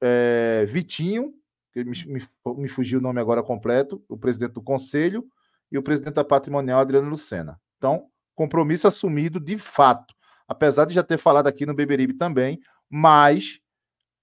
é, 0.00 0.64
Vitinho, 0.66 1.34
que 1.72 1.82
me, 1.82 2.04
me, 2.06 2.28
me 2.56 2.68
fugiu 2.68 3.00
o 3.00 3.02
nome 3.02 3.20
agora 3.20 3.42
completo, 3.42 4.02
o 4.08 4.16
presidente 4.16 4.52
do 4.52 4.62
conselho, 4.62 5.28
e 5.70 5.78
o 5.78 5.82
presidente 5.82 6.14
da 6.14 6.24
Patrimonial, 6.24 6.80
Adriano 6.80 7.08
Lucena. 7.08 7.60
Então, 7.76 8.08
compromisso 8.34 8.88
assumido 8.88 9.38
de 9.38 9.56
fato, 9.56 10.14
apesar 10.48 10.84
de 10.84 10.94
já 10.94 11.02
ter 11.02 11.18
falado 11.18 11.46
aqui 11.46 11.64
no 11.64 11.74
Beberibe 11.74 12.14
também, 12.14 12.60
mas 12.88 13.60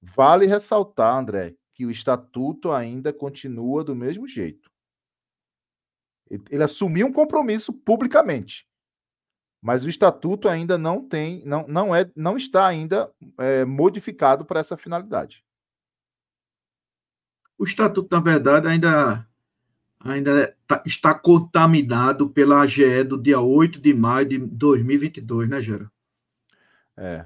vale 0.01 0.45
ressaltar, 0.45 1.15
André, 1.15 1.55
que 1.73 1.85
o 1.85 1.91
estatuto 1.91 2.71
ainda 2.71 3.13
continua 3.13 3.83
do 3.83 3.95
mesmo 3.95 4.27
jeito. 4.27 4.69
Ele 6.29 6.63
assumiu 6.63 7.07
um 7.07 7.13
compromisso 7.13 7.71
publicamente, 7.71 8.67
mas 9.61 9.85
o 9.85 9.89
estatuto 9.89 10.49
ainda 10.49 10.77
não 10.77 11.07
tem, 11.07 11.43
não, 11.45 11.65
não 11.67 11.95
é, 11.95 12.11
não 12.15 12.35
está 12.35 12.67
ainda 12.67 13.11
é, 13.37 13.63
modificado 13.63 14.45
para 14.45 14.59
essa 14.59 14.75
finalidade. 14.75 15.43
O 17.57 17.63
estatuto, 17.63 18.13
na 18.13 18.21
verdade, 18.21 18.67
ainda 18.67 19.27
ainda 19.99 20.55
tá, 20.67 20.83
está 20.85 21.13
contaminado 21.13 22.29
pela 22.29 22.61
AGE 22.61 23.03
do 23.03 23.17
dia 23.21 23.39
8 23.39 23.79
de 23.81 23.93
maio 23.93 24.27
de 24.27 24.37
2022, 24.37 25.49
né, 25.49 25.61
Gera? 25.61 25.91
É, 26.95 27.25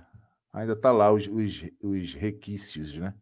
ainda 0.52 0.74
está 0.74 0.92
lá 0.92 1.12
os, 1.12 1.28
os, 1.28 1.64
os, 1.82 2.14
requisitos, 2.14 2.96
né? 2.98 3.14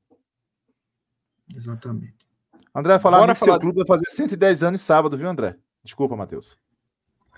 Exatamente. 1.56 2.28
André, 2.74 3.00
falar 3.00 3.20
Bora 3.20 3.36
falar... 3.36 3.54
seu 3.54 3.62
clube 3.62 3.78
vai 3.78 3.88
fazer 3.88 4.10
110 4.10 4.64
anos 4.64 4.82
sábado, 4.82 5.18
viu, 5.18 5.30
André? 5.30 5.56
Desculpa, 5.84 6.16
Matheus. 6.16 6.58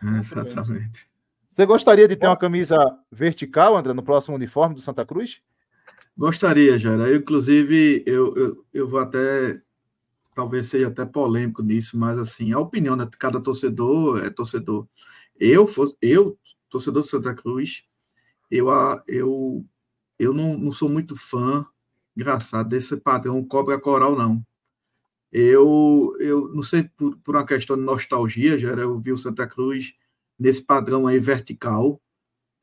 É, 0.03 0.20
exatamente. 0.20 1.07
Você 1.55 1.66
gostaria 1.66 2.07
de 2.07 2.16
ter 2.16 2.28
uma 2.28 2.38
camisa 2.38 2.78
vertical, 3.12 3.76
André, 3.76 3.93
no 3.93 4.03
próximo 4.03 4.36
uniforme 4.36 4.76
do 4.76 4.82
Santa 4.82 5.05
Cruz? 5.05 5.41
Gostaria, 6.18 6.78
Jara. 6.78 7.07
Eu, 7.07 7.18
inclusive, 7.18 8.03
eu, 8.05 8.36
eu, 8.36 8.66
eu 8.74 8.88
vou 8.88 8.99
até 8.99 9.62
talvez 10.42 10.70
seja 10.70 10.88
até 10.88 11.06
polêmico 11.06 11.62
nisso, 11.62 11.96
mas 11.96 12.18
assim, 12.18 12.52
a 12.52 12.60
opinião 12.60 12.98
de 12.98 13.06
cada 13.12 13.39
torcedor 13.39 14.26
é 14.26 14.30
torcedor. 14.32 14.88
Eu, 15.39 15.68
eu 16.02 16.36
torcedor 16.68 17.04
do 17.04 17.08
Santa 17.08 17.36
Cruz, 17.36 17.84
eu, 18.50 18.68
eu, 19.08 19.64
eu 20.18 20.34
não, 20.34 20.58
não 20.58 20.72
sou 20.72 20.89
muito 20.89 21.16
fã, 21.16 21.64
engraçado, 22.18 22.70
desse 22.70 22.98
padrão 22.98 23.46
cobra 23.46 23.80
coral, 23.80 24.16
não. 24.16 24.44
Eu, 25.32 26.16
eu 26.20 26.50
não 26.56 26.64
sei, 26.64 26.89
por, 26.98 27.16
por 27.18 27.36
uma 27.36 27.46
questão 27.46 27.78
de 27.78 27.84
nostalgia, 27.84 28.58
já 28.58 28.72
eu 28.72 29.00
vi 29.00 29.12
o 29.12 29.18
Santa 29.18 29.46
Cruz 29.46 29.94
nesse 30.39 30.64
padrão 30.64 31.06
aí 31.06 31.20
vertical, 31.20 32.02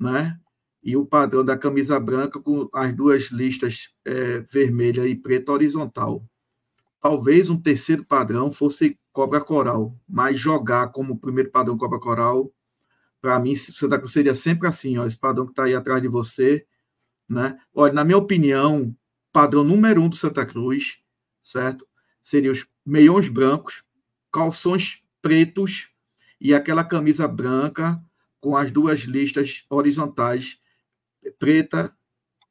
né? 0.01 0.37
E 0.83 0.97
o 0.97 1.07
padrão 1.07 1.45
da 1.45 1.57
camisa 1.57 1.99
branca 2.01 2.41
com 2.41 2.69
as 2.75 2.93
duas 2.95 3.31
listas 3.31 3.91
é, 4.05 4.41
vermelha 4.41 5.07
e 5.07 5.15
preta 5.15 5.53
horizontal. 5.53 6.29
Talvez 7.01 7.49
um 7.49 7.61
terceiro 7.61 8.05
padrão 8.05 8.51
fosse 8.51 8.99
cobra 9.13 9.41
coral, 9.41 9.97
mas 10.09 10.39
jogar 10.39 10.89
como 10.89 11.19
primeiro 11.19 11.51
padrão 11.51 11.77
cobra 11.77 11.99
coral, 11.99 12.53
para 13.21 13.39
mim, 13.39 13.55
Santa 13.55 13.99
Cruz 13.99 14.13
seria 14.13 14.35
sempre 14.35 14.69
assim, 14.69 14.97
ó, 14.99 15.07
esse 15.07 15.19
padrão 15.19 15.45
que 15.45 15.53
está 15.53 15.65
aí 15.65 15.75
atrás 15.75 16.01
de 16.01 16.09
você, 16.09 16.67
né? 17.29 17.59
Olha, 17.75 17.93
na 17.93 18.05
minha 18.05 18.17
opinião, 18.17 18.97
padrão 19.33 19.65
número 19.65 20.01
um 20.01 20.09
do 20.09 20.17
Santa 20.17 20.47
Cruz, 20.47 20.99
certo? 21.43 21.87
Seria 22.23 22.51
os 22.51 22.67
meiões 22.87 23.29
brancos, 23.29 23.83
calções 24.33 25.03
pretos 25.21 25.89
e 26.41 26.55
aquela 26.55 26.85
camisa 26.85 27.27
branca 27.27 28.01
com 28.41 28.57
as 28.57 28.71
duas 28.71 29.01
listas 29.01 29.65
horizontais, 29.69 30.59
preta 31.39 31.95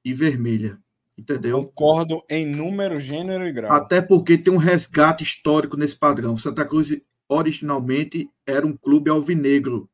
e 0.04 0.14
vermelha. 0.14 0.82
Entendeu? 1.18 1.66
Concordo 1.66 2.24
em 2.30 2.46
número, 2.46 3.00
gênero 3.00 3.48
e 3.48 3.52
grau. 3.52 3.72
Até 3.72 4.02
porque 4.02 4.38
tem 4.38 4.54
um 4.54 4.58
resgate 4.58 5.24
histórico 5.24 5.76
nesse 5.76 5.96
padrão. 5.96 6.38
Santa 6.38 6.64
Cruz 6.64 6.96
originalmente 7.28 8.30
era 8.46 8.66
um 8.66 8.78
clube 8.78 9.10
alvinegro, 9.10 9.90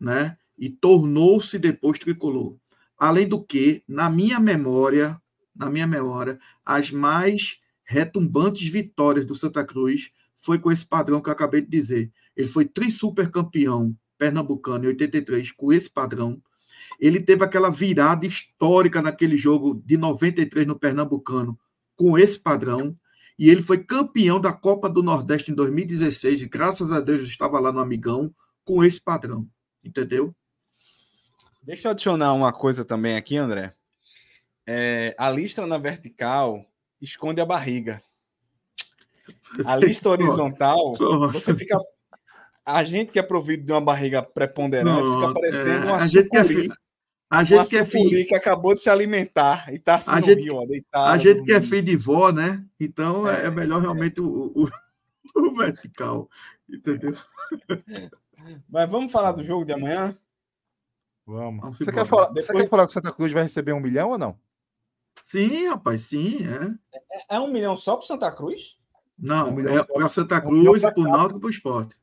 né? 0.00 0.36
E 0.58 0.70
tornou-se 0.70 1.58
depois 1.58 1.98
tricolor. 1.98 2.56
Além 2.98 3.28
do 3.28 3.44
que, 3.44 3.84
na 3.86 4.08
minha 4.08 4.40
memória, 4.40 5.20
na 5.54 5.68
minha 5.68 5.86
memória, 5.86 6.38
as 6.64 6.90
mais 6.90 7.58
retumbantes 7.84 8.66
vitórias 8.66 9.26
do 9.26 9.34
Santa 9.34 9.62
Cruz 9.62 10.10
foi 10.34 10.58
com 10.58 10.72
esse 10.72 10.86
padrão 10.86 11.20
que 11.20 11.28
eu 11.28 11.32
acabei 11.32 11.60
de 11.60 11.68
dizer. 11.68 12.10
Ele 12.34 12.48
foi 12.48 12.64
tri-super 12.64 13.30
campeão 13.30 13.96
pernambucano 14.18 14.84
em 14.84 14.88
83 14.88 15.52
com 15.52 15.72
esse 15.72 15.90
padrão 15.90 16.40
ele 16.98 17.20
teve 17.20 17.44
aquela 17.44 17.70
virada 17.70 18.26
histórica 18.26 19.02
naquele 19.02 19.36
jogo 19.36 19.82
de 19.84 19.96
93 19.96 20.66
no 20.66 20.78
Pernambucano, 20.78 21.58
com 21.94 22.18
esse 22.18 22.38
padrão. 22.38 22.96
E 23.38 23.50
ele 23.50 23.62
foi 23.62 23.84
campeão 23.84 24.40
da 24.40 24.52
Copa 24.52 24.88
do 24.88 25.02
Nordeste 25.02 25.50
em 25.50 25.54
2016. 25.54 26.42
E 26.42 26.48
graças 26.48 26.92
a 26.92 27.00
Deus 27.00 27.20
eu 27.20 27.26
estava 27.26 27.60
lá 27.60 27.70
no 27.70 27.80
Amigão 27.80 28.34
com 28.64 28.82
esse 28.82 29.00
padrão. 29.00 29.46
Entendeu? 29.84 30.34
Deixa 31.62 31.88
eu 31.88 31.92
adicionar 31.92 32.32
uma 32.32 32.52
coisa 32.52 32.84
também 32.84 33.16
aqui, 33.16 33.36
André. 33.36 33.74
É, 34.66 35.14
a 35.18 35.30
lista 35.30 35.66
na 35.66 35.78
vertical 35.78 36.64
esconde 37.00 37.40
a 37.40 37.46
barriga. 37.46 38.02
A 39.64 39.76
lista 39.76 40.08
horizontal, 40.08 40.94
você 41.32 41.54
fica. 41.54 41.78
A 42.64 42.82
gente 42.82 43.12
que 43.12 43.18
é 43.18 43.22
provido 43.22 43.64
de 43.64 43.72
uma 43.72 43.80
barriga 43.80 44.22
preponderante 44.22 45.08
fica 45.08 45.32
parecendo 45.32 45.86
é, 45.86 45.86
uma 45.86 45.96
a 45.96 46.06
gente, 46.06 46.28
que 46.28 46.36
é, 46.36 46.42
a 47.28 47.42
gente 47.42 47.70
que 47.70 47.76
é 47.76 47.84
filho 47.84 48.26
que 48.26 48.34
acabou 48.34 48.74
de 48.74 48.80
se 48.80 48.88
alimentar 48.88 49.72
e 49.72 49.76
está 49.76 49.96
assim 49.96 50.10
a 50.10 50.20
gente, 50.20 50.42
rio, 50.42 50.56
ó, 50.56 50.66
deitado. 50.66 51.12
A 51.12 51.18
gente 51.18 51.42
que 51.44 51.52
é 51.52 51.60
filho 51.60 51.82
de 51.82 51.96
vó, 51.96 52.30
né? 52.30 52.64
Então 52.78 53.28
é, 53.28 53.46
é 53.46 53.50
melhor 53.50 53.80
realmente 53.80 54.20
o, 54.20 54.52
o, 54.54 54.68
o, 55.34 55.56
vertical, 55.56 56.30
entendeu? 56.68 57.16
Mas 58.68 58.90
vamos 58.90 59.10
falar 59.10 59.32
do 59.32 59.42
jogo 59.42 59.64
de 59.64 59.72
amanhã? 59.72 60.16
Vamos. 61.26 61.60
vamos 61.60 61.78
você, 61.78 61.90
quer 61.90 62.06
falar, 62.06 62.26
Depois... 62.28 62.46
você 62.46 62.52
quer 62.62 62.68
falar 62.68 62.84
que 62.84 62.90
o 62.90 62.94
Santa 62.94 63.12
Cruz 63.12 63.32
vai 63.32 63.42
receber 63.42 63.72
um 63.72 63.80
milhão 63.80 64.10
ou 64.10 64.18
não? 64.18 64.38
Sim, 65.20 65.68
rapaz, 65.68 66.02
sim, 66.02 66.38
é. 66.46 66.96
É, 67.10 67.36
é 67.36 67.40
um 67.40 67.50
milhão 67.50 67.76
só 67.76 67.96
para 67.96 68.06
Santa 68.06 68.30
Cruz? 68.30 68.78
Não, 69.18 69.48
Um 69.48 69.50
é 69.50 69.62
milhão 69.62 69.84
para 69.84 70.08
Santa 70.08 70.36
um 70.36 70.40
Cruz, 70.40 70.82
pra 70.82 70.92
para 70.92 71.00
o. 71.00 71.04
Náutico 71.04 71.38
e 71.38 71.40
para 71.40 71.46
o 71.48 71.50
Esporte. 71.50 71.96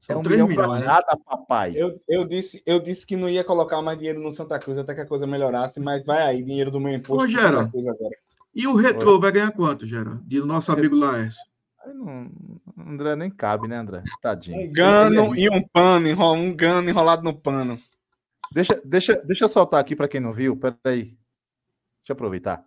É 0.00 0.12
São 0.12 0.20
um 0.20 0.22
3 0.22 0.42
milhão 0.42 0.68
milhões, 0.68 0.84
cada 0.84 1.16
papai. 1.16 1.72
Eu, 1.74 1.98
eu, 2.08 2.24
disse, 2.24 2.62
eu 2.64 2.78
disse 2.78 3.04
que 3.04 3.16
não 3.16 3.28
ia 3.28 3.42
colocar 3.42 3.82
mais 3.82 3.98
dinheiro 3.98 4.20
no 4.20 4.30
Santa 4.30 4.58
Cruz 4.58 4.78
até 4.78 4.94
que 4.94 5.00
a 5.00 5.06
coisa 5.06 5.26
melhorasse, 5.26 5.80
mas 5.80 6.04
vai 6.04 6.22
aí, 6.22 6.42
dinheiro 6.42 6.70
do 6.70 6.80
meu 6.80 6.94
imposto 6.94 7.24
Ô, 7.24 7.28
Gera. 7.28 7.58
Santa 7.58 7.70
Cruz 7.70 7.86
agora. 7.88 8.16
E 8.54 8.66
o 8.66 8.74
Retrô 8.76 9.18
vai 9.20 9.32
ganhar 9.32 9.50
quanto, 9.50 9.86
Geraldo? 9.86 10.22
De 10.24 10.40
nosso 10.40 10.70
amigo 10.72 10.94
Laércio. 10.96 11.40
Não- 11.94 12.30
André 12.86 13.16
nem 13.16 13.30
cabe, 13.30 13.66
né, 13.66 13.76
André? 13.76 14.02
Tadinho. 14.22 14.68
Um 14.68 14.72
gano 14.72 15.36
e 15.36 15.48
um 15.50 15.60
pano, 15.62 16.06
enro- 16.06 16.32
um 16.32 16.54
gano 16.54 16.88
enrolado 16.88 17.22
no 17.22 17.34
pano. 17.34 17.78
Deixa, 18.52 18.80
deixa, 18.84 19.14
deixa 19.24 19.44
eu 19.44 19.48
soltar 19.48 19.80
aqui 19.80 19.94
para 19.94 20.08
quem 20.08 20.20
não 20.20 20.32
viu. 20.32 20.56
Peraí. 20.56 21.04
Deixa 21.04 22.10
eu 22.10 22.14
aproveitar. 22.14 22.64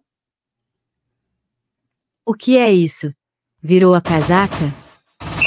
O 2.25 2.33
que 2.33 2.57
é 2.57 2.71
isso? 2.71 3.13
Virou 3.61 3.95
a 3.95 4.01
casaca? 4.01 4.71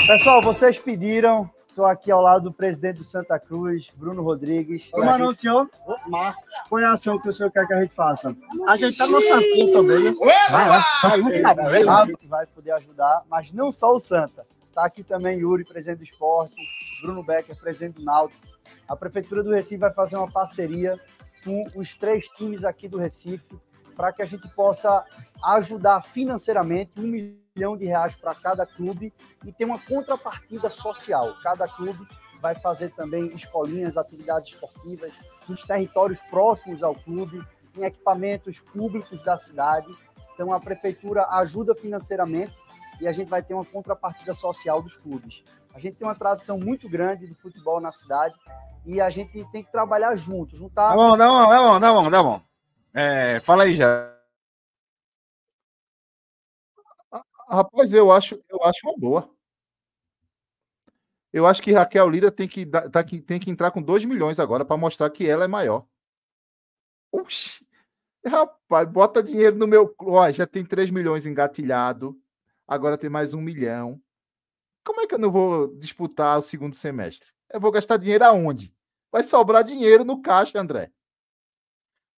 Pessoal, 0.07 0.43
vocês 0.43 0.79
pediram. 0.79 1.51
Estou 1.75 1.87
aqui 1.87 2.09
ao 2.09 2.23
lado 2.23 2.45
do 2.45 2.53
presidente 2.53 2.99
do 2.99 3.05
Santa 3.05 3.37
Cruz, 3.37 3.91
Bruno 3.97 4.23
Rodrigues. 4.23 4.89
Como 4.93 5.11
é 5.11 5.17
o 5.17 5.19
nome 5.19 5.35
do 5.35 5.41
senhor? 5.41 5.69
Marcos. 6.07 6.45
Qual 6.69 6.81
é 6.81 6.85
a 6.85 6.93
ação 6.93 7.19
que 7.19 7.29
o 7.29 7.33
senhor 7.33 7.51
quer 7.51 7.67
que 7.67 7.75
a 7.75 7.83
gente 7.83 7.93
faça? 7.93 8.33
A 8.69 8.77
gente 8.77 8.97
tá 8.97 9.09
no 9.09 9.21
Santinho 9.21 9.73
também. 9.73 10.15
Vai, 10.51 10.69
vai, 10.69 11.85
vai, 11.85 12.15
que 12.15 12.29
vai 12.29 12.47
poder 12.47 12.71
ajudar, 12.75 13.25
mas 13.29 13.53
não 13.53 13.73
só 13.73 13.93
o 13.93 13.99
Santa. 13.99 14.47
Está 14.69 14.85
aqui 14.85 15.03
também 15.03 15.41
Yuri, 15.41 15.65
presidente 15.65 15.99
do 15.99 16.05
esporte, 16.05 16.55
Bruno 17.03 17.25
Becker, 17.25 17.59
presidente 17.59 17.97
do 17.97 18.05
Náutico. 18.05 18.47
A 18.87 18.95
Prefeitura 18.95 19.43
do 19.43 19.51
Recife 19.51 19.79
vai 19.79 19.93
fazer 19.93 20.15
uma 20.15 20.31
parceria 20.31 20.97
com 21.45 21.67
os 21.75 21.97
três 21.97 22.29
times 22.37 22.65
aqui 22.65 22.87
do 22.87 22.99
Recife 22.99 23.59
para 23.97 24.13
que 24.13 24.23
a 24.23 24.27
gente 24.27 24.47
possa 24.51 25.05
ajudar 25.43 26.03
financeiramente 26.03 26.93
um 26.99 27.03
milhão 27.03 27.44
de 27.55 27.87
reais 27.87 28.17
para 28.17 28.35
cada 28.35 28.67
clube 28.67 29.13
e 29.45 29.53
ter 29.53 29.65
uma 29.65 29.79
contrapartida 29.79 30.69
social. 30.69 31.37
Cada 31.41 31.69
clube 31.69 32.05
vai 32.41 32.57
fazer 32.57 32.91
também 32.91 33.27
escolinhas, 33.27 33.97
atividades 33.97 34.53
esportivas 34.53 35.13
nos 35.49 35.63
territórios 35.63 36.19
próximos 36.29 36.83
ao 36.83 36.97
clube, 36.97 37.47
em 37.77 37.85
equipamentos 37.85 38.59
públicos 38.59 39.23
da 39.23 39.37
cidade. 39.37 39.87
Então 40.35 40.53
a 40.53 40.59
prefeitura 40.59 41.29
ajuda 41.31 41.77
financeiramente 41.77 42.53
e 43.01 43.07
a 43.07 43.13
gente 43.13 43.29
vai 43.29 43.41
ter 43.41 43.55
uma 43.55 43.65
contrapartida 43.65 44.35
social 44.35 44.83
dos 44.83 44.97
clubes. 44.97 45.45
A 45.73 45.79
gente 45.79 45.95
tem 45.95 46.09
uma 46.09 46.15
tradição 46.17 46.59
muito 46.59 46.89
grande 46.89 47.29
de 47.29 47.35
futebol 47.35 47.81
na 47.81 47.93
cidade 47.93 48.35
e 48.85 49.01
a 49.01 49.11
gente 49.11 49.45
tem 49.53 49.63
que 49.63 49.71
trabalhar 49.71 50.17
junto, 50.17 50.57
juntar 50.57 50.89
Tá 50.89 50.97
bom, 50.97 51.17
tá 51.17 51.29
bom, 51.29 51.49
tá 51.49 51.63
bom, 51.63 51.81
tá 51.81 51.93
bom, 51.93 52.11
tá 52.11 52.23
bom. 52.23 52.41
É, 52.93 53.39
fala 53.41 53.63
aí 53.63 53.77
já. 53.77 54.14
Rapaz, 57.49 57.93
eu 57.93 58.11
acho, 58.11 58.43
eu 58.49 58.63
acho 58.65 58.81
uma 58.87 58.97
boa. 58.97 59.35
Eu 61.33 61.47
acho 61.47 61.61
que 61.61 61.73
Raquel 61.73 62.09
Lira 62.09 62.31
tem 62.31 62.47
que, 62.47 62.65
tá, 62.65 63.03
tem 63.03 63.41
que 63.41 63.51
entrar 63.51 63.71
com 63.73 63.83
2 63.83 64.05
milhões 64.05 64.39
agora 64.39 64.65
para 64.65 64.77
mostrar 64.77 65.11
que 65.11 65.27
ela 65.27 65.45
é 65.45 65.49
maior. 65.49 65.85
Oxi! 67.11 67.67
Rapaz, 68.27 68.89
bota 68.89 69.23
dinheiro 69.23 69.57
no 69.57 69.67
meu. 69.67 69.95
Ó, 70.01 70.31
já 70.31 70.47
tem 70.47 70.65
3 70.65 70.91
milhões 70.91 71.27
engatilhado. 71.27 72.17
Agora 72.67 72.97
tem 72.97 73.11
mais 73.11 73.35
um 73.35 73.41
milhão. 73.41 74.01
Como 74.85 75.01
é 75.01 75.07
que 75.07 75.15
eu 75.15 75.19
não 75.19 75.31
vou 75.31 75.75
disputar 75.77 76.39
o 76.39 76.43
segundo 76.43 76.75
semestre? 76.75 77.31
Eu 77.53 77.61
vou 77.61 77.73
gastar 77.73 77.97
dinheiro 77.97 78.25
aonde? 78.25 78.75
Vai 79.11 79.23
sobrar 79.23 79.65
dinheiro 79.65 80.05
no 80.05 80.23
caixa, 80.23 80.61
André. 80.61 80.91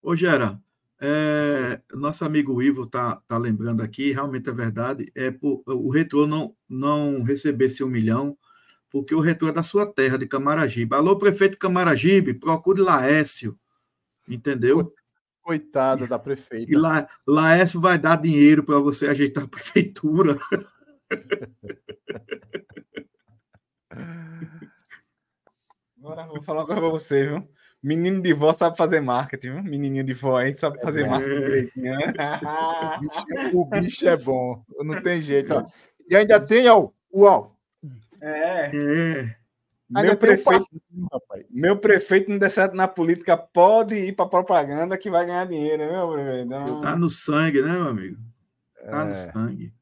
Ô, 0.02 0.16
Gera, 0.16 0.62
é, 1.02 1.82
nosso 1.94 2.24
amigo 2.24 2.62
Ivo 2.62 2.86
tá, 2.86 3.22
tá 3.28 3.38
lembrando 3.38 3.82
aqui, 3.82 4.12
realmente 4.12 4.50
é 4.50 4.54
verdade, 4.54 5.12
é 5.14 5.30
por, 5.30 5.62
o 5.68 5.90
Retrô 5.90 6.26
não, 6.26 6.56
não 6.70 7.24
receber 7.24 7.66
esse 7.66 7.84
um 7.84 7.88
milhão, 7.88 8.38
porque 8.90 9.14
o 9.14 9.20
Retrô 9.20 9.50
é 9.50 9.52
da 9.52 9.64
sua 9.64 9.86
terra, 9.86 10.18
de 10.18 10.26
Camaragibe. 10.26 10.96
Alô, 10.96 11.18
prefeito 11.18 11.54
de 11.54 11.58
Camaragibe, 11.58 12.34
procure 12.34 12.82
Laércio, 12.82 13.58
entendeu? 14.28 14.94
Coitada 15.42 16.08
da 16.08 16.16
E 16.16 16.20
prefeita. 16.20 16.80
La, 16.80 17.08
Laércio 17.28 17.82
vai 17.82 18.00
dar 18.00 18.16
dinheiro 18.16 18.64
para 18.64 18.80
você 18.80 19.08
ajeitar 19.08 19.44
a 19.44 19.48
prefeitura. 19.48 20.38
Agora 25.98 26.28
vou 26.28 26.42
falar 26.42 26.62
uma 26.62 26.68
coisa 26.68 26.82
pra 26.82 26.90
você, 26.90 27.26
viu? 27.26 27.50
Menino 27.86 28.20
de 28.20 28.34
vó 28.34 28.52
sabe 28.52 28.76
fazer 28.76 29.00
marketing, 29.00 29.52
viu? 29.52 29.64
Menininho 29.64 30.04
de 30.04 30.16
vó 30.16 30.38
aí 30.38 30.56
sabe 30.56 30.82
fazer 30.82 31.04
bom. 31.04 31.12
marketing 31.12 31.40
direitinho. 31.40 31.94
O 32.96 33.00
bicho, 33.00 33.58
o 33.60 33.66
bicho 33.66 34.08
é 34.10 34.18
bom. 34.18 34.64
Não 34.80 35.00
tem 35.04 35.22
jeito. 35.22 35.54
ó. 35.54 35.64
E 36.10 36.16
ainda 36.16 36.40
tem, 36.40 36.68
ó, 36.68 36.90
o 37.12 37.24
ó. 37.26 37.52
É. 38.20 38.72
É, 38.76 39.36
Meu 40.02 40.18
prefeito, 40.18 40.66
passinho, 40.66 40.82
meu 41.52 41.78
prefeito 41.78 42.32
não 42.32 42.40
der 42.40 42.50
certo 42.50 42.76
na 42.76 42.88
política, 42.88 43.38
pode 43.38 43.94
ir 43.94 44.16
pra 44.16 44.26
propaganda 44.26 44.98
que 44.98 45.12
vai 45.12 45.24
ganhar 45.28 45.46
dinheiro, 45.46 45.86
meu 45.86 46.12
prefeito. 46.12 46.46
Então, 46.48 46.82
tá 46.82 46.96
no 46.96 47.08
sangue, 47.08 47.62
né, 47.62 47.72
meu 47.72 47.90
amigo? 47.90 48.18
Tá 48.90 49.06
no 49.06 49.12
É. 49.12 49.14
sangue. 49.14 49.74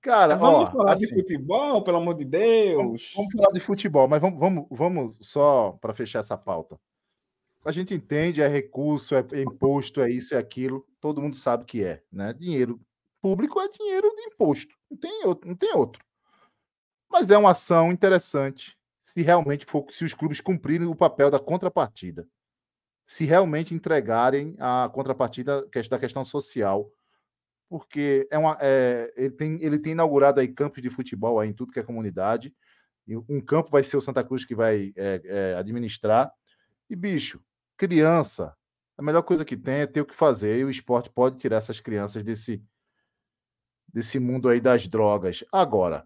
Cara, 0.00 0.34
vamos 0.34 0.68
ó, 0.68 0.72
falar 0.72 0.94
de 0.94 1.04
assim, 1.04 1.14
futebol, 1.14 1.82
pelo 1.82 1.98
amor 1.98 2.14
de 2.14 2.24
Deus. 2.24 3.12
Vamos 3.14 3.32
falar 3.32 3.52
de 3.52 3.60
futebol, 3.60 4.08
mas 4.08 4.20
vamos, 4.20 4.38
vamos, 4.38 4.66
vamos 4.70 5.16
só 5.20 5.72
para 5.80 5.94
fechar 5.94 6.20
essa 6.20 6.38
pauta. 6.38 6.80
A 7.62 7.70
gente 7.70 7.94
entende, 7.94 8.40
é 8.40 8.48
recurso, 8.48 9.14
é 9.14 9.20
imposto, 9.42 10.00
é 10.00 10.10
isso, 10.10 10.34
é 10.34 10.38
aquilo. 10.38 10.86
Todo 10.98 11.20
mundo 11.20 11.36
sabe 11.36 11.66
que 11.66 11.84
é, 11.84 12.02
né? 12.10 12.32
Dinheiro 12.32 12.80
público 13.20 13.60
é 13.60 13.68
dinheiro 13.68 14.10
de 14.16 14.22
imposto, 14.22 14.74
não 14.90 14.96
tem 14.96 15.26
outro. 15.26 15.46
Não 15.46 15.54
tem 15.54 15.76
outro. 15.76 16.02
Mas 17.10 17.30
é 17.30 17.36
uma 17.36 17.50
ação 17.50 17.92
interessante 17.92 18.78
se 19.02 19.20
realmente 19.20 19.66
for, 19.66 19.84
se 19.90 20.04
os 20.04 20.14
clubes 20.14 20.40
cumprirem 20.40 20.86
o 20.86 20.94
papel 20.94 21.30
da 21.30 21.38
contrapartida, 21.38 22.26
se 23.06 23.24
realmente 23.24 23.74
entregarem 23.74 24.54
a 24.58 24.88
contrapartida 24.92 25.68
que- 25.70 25.82
da 25.88 25.98
questão 25.98 26.24
social, 26.24 26.90
porque 27.70 28.26
é 28.32 28.36
uma, 28.36 28.58
é, 28.60 29.14
ele, 29.16 29.30
tem, 29.30 29.62
ele 29.62 29.78
tem 29.78 29.92
inaugurado 29.92 30.40
aí 30.40 30.48
campos 30.48 30.82
de 30.82 30.90
futebol 30.90 31.38
aí 31.38 31.48
em 31.48 31.52
tudo 31.52 31.70
que 31.70 31.78
é 31.78 31.84
comunidade. 31.84 32.52
Um 33.28 33.40
campo 33.40 33.70
vai 33.70 33.84
ser 33.84 33.96
o 33.96 34.00
Santa 34.00 34.24
Cruz 34.24 34.44
que 34.44 34.56
vai 34.56 34.92
é, 34.96 35.22
é, 35.24 35.54
administrar. 35.54 36.32
E, 36.88 36.96
bicho, 36.96 37.40
criança, 37.76 38.56
a 38.98 39.02
melhor 39.02 39.22
coisa 39.22 39.44
que 39.44 39.56
tem 39.56 39.82
é 39.82 39.86
ter 39.86 40.00
o 40.00 40.04
que 40.04 40.16
fazer. 40.16 40.58
E 40.58 40.64
o 40.64 40.70
esporte 40.70 41.08
pode 41.10 41.38
tirar 41.38 41.58
essas 41.58 41.78
crianças 41.78 42.24
desse, 42.24 42.60
desse 43.86 44.18
mundo 44.18 44.48
aí 44.48 44.60
das 44.60 44.88
drogas. 44.88 45.44
Agora, 45.52 46.04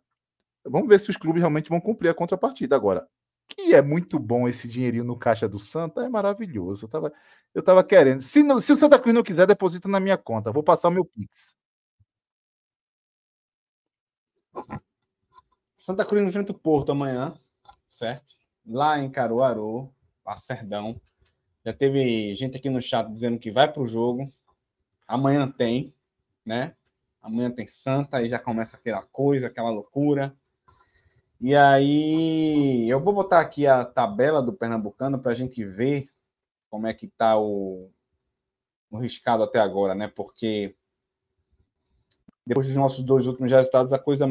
vamos 0.66 0.86
ver 0.86 1.00
se 1.00 1.08
os 1.08 1.16
clubes 1.16 1.40
realmente 1.40 1.70
vão 1.70 1.80
cumprir 1.80 2.10
a 2.10 2.14
contrapartida. 2.14 2.76
Agora, 2.76 3.08
que 3.48 3.74
é 3.74 3.82
muito 3.82 4.18
bom 4.18 4.48
esse 4.48 4.66
dinheirinho 4.68 5.04
no 5.04 5.18
caixa 5.18 5.48
do 5.48 5.58
Santa, 5.58 6.02
é 6.02 6.08
maravilhoso. 6.08 6.86
Eu 6.86 6.88
tava, 6.90 7.12
eu 7.54 7.62
tava 7.62 7.84
querendo. 7.84 8.20
Se, 8.22 8.42
não- 8.42 8.60
se 8.60 8.72
o 8.72 8.78
Santa 8.78 8.98
Cruz 8.98 9.14
não 9.14 9.22
quiser, 9.22 9.46
deposita 9.46 9.88
na 9.88 10.00
minha 10.00 10.18
conta. 10.18 10.52
Vou 10.52 10.62
passar 10.62 10.88
o 10.88 10.90
meu 10.90 11.04
Pix. 11.04 11.56
Santa 15.76 16.04
Cruz 16.04 16.22
enfrenta 16.26 16.52
o 16.52 16.58
Porto 16.58 16.92
amanhã, 16.92 17.34
certo? 17.88 18.36
Lá 18.66 18.98
em 18.98 19.10
Caruaru, 19.10 19.92
Lacerdão. 20.24 21.00
Já 21.64 21.72
teve 21.72 22.34
gente 22.34 22.56
aqui 22.56 22.70
no 22.70 22.80
chat 22.80 23.10
dizendo 23.10 23.38
que 23.38 23.50
vai 23.50 23.70
para 23.70 23.82
o 23.82 23.86
jogo. 23.86 24.32
Amanhã 25.06 25.50
tem, 25.50 25.94
né? 26.44 26.74
Amanhã 27.22 27.50
tem 27.50 27.66
Santa, 27.66 28.18
aí 28.18 28.28
já 28.28 28.38
começa 28.38 28.76
aquela 28.76 29.02
coisa, 29.02 29.46
aquela 29.46 29.70
loucura. 29.70 30.34
E 31.46 31.54
aí, 31.54 32.88
eu 32.88 32.98
vou 32.98 33.12
botar 33.12 33.38
aqui 33.38 33.66
a 33.66 33.84
tabela 33.84 34.40
do 34.40 34.50
Pernambucano 34.50 35.18
para 35.18 35.32
a 35.32 35.34
gente 35.34 35.62
ver 35.62 36.08
como 36.70 36.86
é 36.86 36.94
que 36.94 37.06
tá 37.06 37.38
o, 37.38 37.90
o 38.90 38.96
riscado 38.96 39.42
até 39.42 39.58
agora, 39.58 39.94
né? 39.94 40.08
Porque 40.08 40.74
depois 42.46 42.66
dos 42.66 42.76
nossos 42.76 43.04
dois 43.04 43.26
últimos 43.26 43.52
resultados, 43.52 43.92
a 43.92 43.98
coisa, 43.98 44.24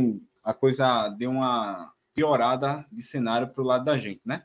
a 0.44 0.56
coisa 0.56 1.08
deu 1.10 1.30
uma 1.30 1.94
piorada 2.16 2.84
de 2.92 3.04
cenário 3.04 3.48
para 3.48 3.62
o 3.62 3.68
lado 3.68 3.86
da 3.86 3.96
gente, 3.96 4.22
né? 4.26 4.44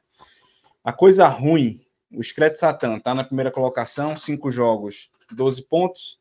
A 0.85 0.93
coisa 0.93 1.27
ruim, 1.27 1.81
o 2.13 2.23
Scred 2.23 2.59
Satan 2.59 3.01
tá 3.01 3.15
na 3.15 3.25
primeira 3.25 3.51
colocação, 3.51 4.15
cinco 4.15 4.51
jogos, 4.51 5.11
12 5.33 5.63
pontos. 5.63 6.21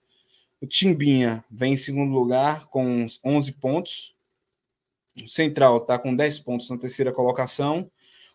O 0.62 0.66
Timbinha 0.66 1.44
vem 1.52 1.74
em 1.74 1.78
segundo 1.78 2.14
lugar 2.14 2.68
com 2.68 3.06
11 3.26 3.52
pontos. 3.52 4.17
O 5.24 5.28
Central 5.28 5.78
está 5.78 5.98
com 5.98 6.16
10 6.16 6.40
pontos 6.42 6.70
na 6.70 6.78
terceira 6.78 7.12
colocação. 7.12 7.90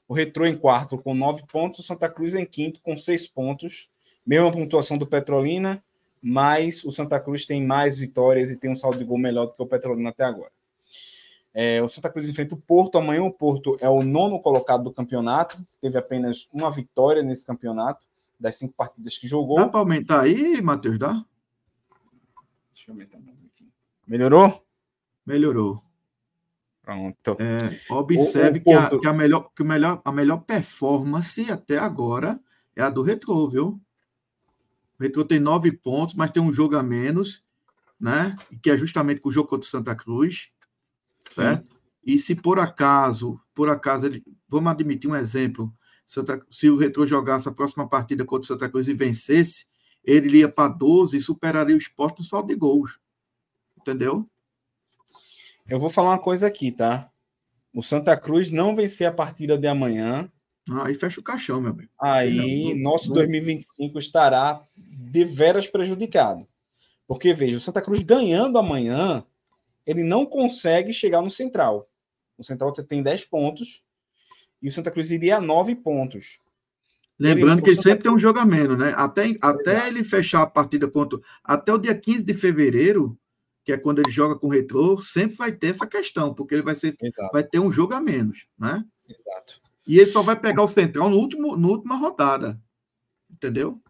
O 0.09 0.15
Retrô 0.15 0.47
em 0.47 0.57
quarto 0.57 0.99
com 0.99 1.15
9 1.15 1.45
pontos. 1.47 1.81
O 1.81 1.83
Santa 1.83 2.09
Cruz 2.09 2.35
em 2.35 2.45
quinto 2.45 2.81
com 2.81 2.97
6 2.97 3.29
pontos. 3.29 3.89
Mesma 4.27 4.53
pontuação 4.53 4.97
do 4.97 5.07
Petrolina, 5.07 5.83
mas 6.23 6.85
o 6.85 6.91
Santa 6.91 7.19
Cruz 7.19 7.45
tem 7.45 7.65
mais 7.65 7.99
vitórias 7.99 8.51
e 8.51 8.57
tem 8.57 8.71
um 8.71 8.77
saldo 8.77 8.99
de 8.99 9.05
gol 9.05 9.19
melhor 9.19 9.47
do 9.47 9.55
que 9.55 9.63
o 9.63 9.67
Petrolina 9.67 10.11
até 10.11 10.23
agora. 10.25 10.53
É, 11.55 11.83
o 11.83 11.89
Santa 11.89 12.11
Cruz 12.11 12.29
enfrenta 12.29 12.55
o 12.55 12.59
Porto. 12.59 12.99
Amanhã 12.99 13.23
o 13.23 13.33
Porto 13.33 13.77
é 13.81 13.89
o 13.89 14.03
nono 14.03 14.41
colocado 14.41 14.85
do 14.85 14.93
campeonato. 14.93 15.59
Teve 15.81 15.99
apenas 15.99 16.49
uma 16.53 16.71
vitória 16.71 17.23
nesse 17.23 17.45
campeonato. 17.45 18.07
das 18.39 18.57
cinco 18.57 18.75
partidas 18.75 19.19
que 19.19 19.29
jogou. 19.29 19.57
Dá 19.57 19.69
para 19.69 19.81
aumentar 19.81 20.23
aí, 20.23 20.61
Matheus? 20.61 20.99
Dá? 20.99 21.25
Deixa 22.75 22.91
eu 22.91 22.95
aumentar 22.95 23.19
um 23.19 23.23
pouquinho. 23.23 23.71
Melhorou? 24.07 24.67
Melhorou. 25.25 25.83
Pronto. 26.83 27.37
É, 27.39 27.81
observe 27.93 28.59
o, 28.59 28.61
o 28.61 28.65
que, 28.65 28.73
a, 28.73 28.99
que, 28.99 29.07
a, 29.07 29.13
melhor, 29.13 29.51
que 29.55 29.63
o 29.63 29.67
melhor, 29.67 30.03
a 30.05 30.11
melhor 30.11 30.39
performance 30.39 31.49
até 31.51 31.79
agora 31.79 32.41
é 32.75 32.83
a 32.83 32.91
do 32.91 33.03
Retro, 33.03 33.49
viu? 33.49 33.81
O 34.99 35.03
Retro 35.03 35.25
tem 35.25 35.39
nove 35.39 35.71
pontos, 35.71 36.17
mas 36.17 36.33
tem 36.33 36.43
um 36.43 36.53
jogo 36.53 36.77
a 36.77 36.83
menos, 36.83 37.45
né? 37.99 38.37
Que 38.61 38.71
é 38.71 38.77
justamente 38.77 39.21
com 39.21 39.29
o 39.29 39.33
jogo 39.33 39.49
contra 39.49 39.67
o 39.67 39.71
Santa 39.71 39.95
Cruz, 39.95 40.51
certo? 41.31 41.71
Sim. 41.71 41.79
E 42.05 42.19
se 42.19 42.35
por 42.35 42.59
acaso, 42.59 43.41
por 43.55 43.69
acaso, 43.69 44.07
ele, 44.07 44.25
vamos 44.49 44.73
admitir 44.73 45.09
um 45.09 45.15
exemplo, 45.15 45.73
Santa, 46.05 46.45
se 46.51 46.69
o 46.69 46.77
Retro 46.77 47.07
jogasse 47.07 47.49
a 47.49 47.53
próxima 47.53 47.89
partida 47.89 48.25
contra 48.25 48.45
o 48.45 48.49
Santa 48.49 48.69
Cruz 48.69 48.89
e 48.89 48.95
vencesse, 48.95 49.67
ele 50.03 50.39
ia 50.39 50.49
para 50.49 50.73
12 50.73 51.17
e 51.17 51.21
superaria 51.21 51.77
o 51.77 51.79
esporte 51.79 52.19
no 52.19 52.25
saldo 52.25 52.49
de 52.49 52.57
gols. 52.57 52.99
Entendeu? 53.79 54.29
Eu 55.69 55.79
vou 55.79 55.91
falar 55.91 56.11
uma 56.11 56.19
coisa 56.19 56.47
aqui, 56.47 56.73
tá? 56.73 57.11
O 57.75 57.83
Santa 57.83 58.17
Cruz 58.17 58.51
não 58.51 58.75
vencer 58.75 59.07
a 59.07 59.13
partida 59.13 59.57
de 59.57 59.67
amanhã. 59.67 60.31
Aí 60.83 60.95
fecha 60.95 61.21
o 61.21 61.25
caixão, 61.25 61.61
meu 61.61 61.71
amigo. 61.71 61.91
Aí 62.01 62.75
não, 62.75 62.93
nosso 62.93 63.09
não... 63.09 63.17
2025 63.17 63.99
estará 63.99 64.63
de 64.77 65.25
veras 65.25 65.67
prejudicado. 65.67 66.47
Porque, 67.07 67.35
veja, 67.35 67.57
o 67.57 67.61
Santa 67.61 67.83
Cruz 67.83 68.03
ganhando 68.03 68.59
amanhã, 68.59 69.25
ele 69.87 70.05
não 70.05 70.25
consegue 70.25 70.93
chegar 70.93 71.23
no 71.23 71.31
Central. 71.31 71.89
O 72.39 72.45
Central 72.45 72.73
tem 72.73 73.03
10 73.03 73.25
pontos 73.27 73.83
e 74.61 74.69
o 74.69 74.73
Santa 74.73 74.91
Cruz 74.91 75.11
iria 75.11 75.37
a 75.37 75.41
9 75.41 75.75
pontos. 75.77 76.41
Lembrando 77.19 77.59
ele, 77.59 77.63
que 77.63 77.69
ele 77.71 77.77
Santa 77.77 77.89
sempre 77.89 78.05
tem 78.05 78.13
um 78.13 78.19
jogo 78.19 78.39
a 78.39 78.45
menos, 78.45 78.79
né? 78.79 78.95
Até, 78.97 79.37
até 79.41 79.89
ele 79.89 80.03
fechar 80.03 80.43
a 80.43 80.47
partida 80.47 80.89
contra. 80.89 81.19
Até 81.45 81.73
o 81.73 81.79
dia 81.79 81.95
15 81.95 82.23
de 82.23 82.35
fevereiro, 82.35 83.19
que 83.65 83.73
é 83.73 83.79
quando 83.79 84.01
ele 84.01 84.11
joga 84.11 84.37
com 84.37 84.47
o 84.47 84.51
retrô, 84.51 84.99
sempre 84.99 85.37
vai 85.37 85.53
ter 85.53 85.69
essa 85.69 85.87
questão, 85.87 86.35
porque 86.35 86.55
ele 86.55 86.63
vai, 86.63 86.75
ser, 86.75 86.95
vai 87.33 87.45
ter 87.45 87.59
um 87.59 87.71
jogo 87.71 87.95
a 87.95 88.01
menos, 88.01 88.47
né? 88.59 88.85
Exato. 89.09 89.61
E 89.87 89.99
ele 89.99 90.07
só 90.07 90.23
vai 90.23 90.39
pegar 90.39 90.63
o 90.63 90.69
Central 90.69 91.09
no 91.09 91.17
último, 91.17 91.57
na 91.57 91.69
última 91.69 91.97
rodada. 91.97 92.61
Entendeu? 93.31 93.81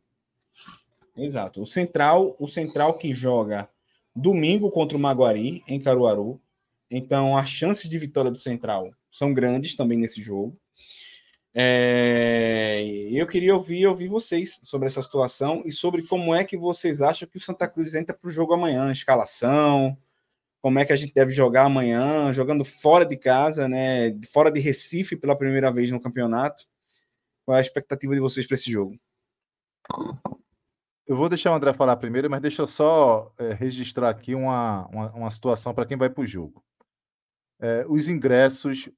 Exato. 1.16 1.62
O 1.62 1.66
Central, 1.66 2.36
o 2.38 2.48
Central 2.48 2.96
que 2.98 3.14
joga 3.14 3.68
domingo 4.14 4.70
contra 4.70 4.96
o 4.96 5.00
Maguari, 5.00 5.62
em 5.66 5.80
Caruaru. 5.80 6.40
Então, 6.90 7.36
as 7.36 7.48
chances 7.48 7.88
de 7.88 7.98
vitória 7.98 8.30
do 8.30 8.38
Central 8.38 8.92
são 9.10 9.32
grandes 9.32 9.74
também 9.74 9.98
nesse 9.98 10.22
jogo. 10.22 10.56
É, 11.54 12.82
eu 13.10 13.26
queria 13.26 13.54
ouvir, 13.54 13.86
ouvir 13.86 14.08
vocês 14.08 14.58
sobre 14.62 14.86
essa 14.86 15.02
situação 15.02 15.62
e 15.66 15.72
sobre 15.72 16.02
como 16.02 16.34
é 16.34 16.44
que 16.44 16.56
vocês 16.56 17.02
acham 17.02 17.28
que 17.28 17.36
o 17.36 17.40
Santa 17.40 17.68
Cruz 17.68 17.94
entra 17.94 18.16
para 18.16 18.26
o 18.26 18.30
jogo 18.30 18.54
amanhã, 18.54 18.90
escalação, 18.90 19.96
como 20.62 20.78
é 20.78 20.84
que 20.84 20.92
a 20.92 20.96
gente 20.96 21.12
deve 21.12 21.30
jogar 21.32 21.64
amanhã, 21.64 22.32
jogando 22.32 22.64
fora 22.64 23.04
de 23.04 23.16
casa, 23.16 23.68
né, 23.68 24.18
fora 24.32 24.50
de 24.50 24.60
Recife 24.60 25.16
pela 25.16 25.36
primeira 25.36 25.70
vez 25.70 25.90
no 25.90 26.00
campeonato. 26.00 26.64
Qual 27.44 27.56
é 27.56 27.58
a 27.58 27.60
expectativa 27.60 28.14
de 28.14 28.20
vocês 28.20 28.46
para 28.46 28.54
esse 28.54 28.70
jogo? 28.70 28.98
Eu 31.06 31.16
vou 31.16 31.28
deixar 31.28 31.50
o 31.50 31.54
André 31.54 31.74
falar 31.74 31.96
primeiro, 31.96 32.30
mas 32.30 32.40
deixa 32.40 32.62
eu 32.62 32.66
só 32.66 33.34
é, 33.36 33.52
registrar 33.52 34.08
aqui 34.08 34.34
uma, 34.34 34.86
uma, 34.86 35.10
uma 35.12 35.30
situação 35.30 35.74
para 35.74 35.84
quem 35.84 35.96
vai 35.96 36.08
para 36.08 36.22
o 36.22 36.26
jogo. 36.26 36.64
É, 37.60 37.84
os 37.88 38.08
ingressos 38.08 38.88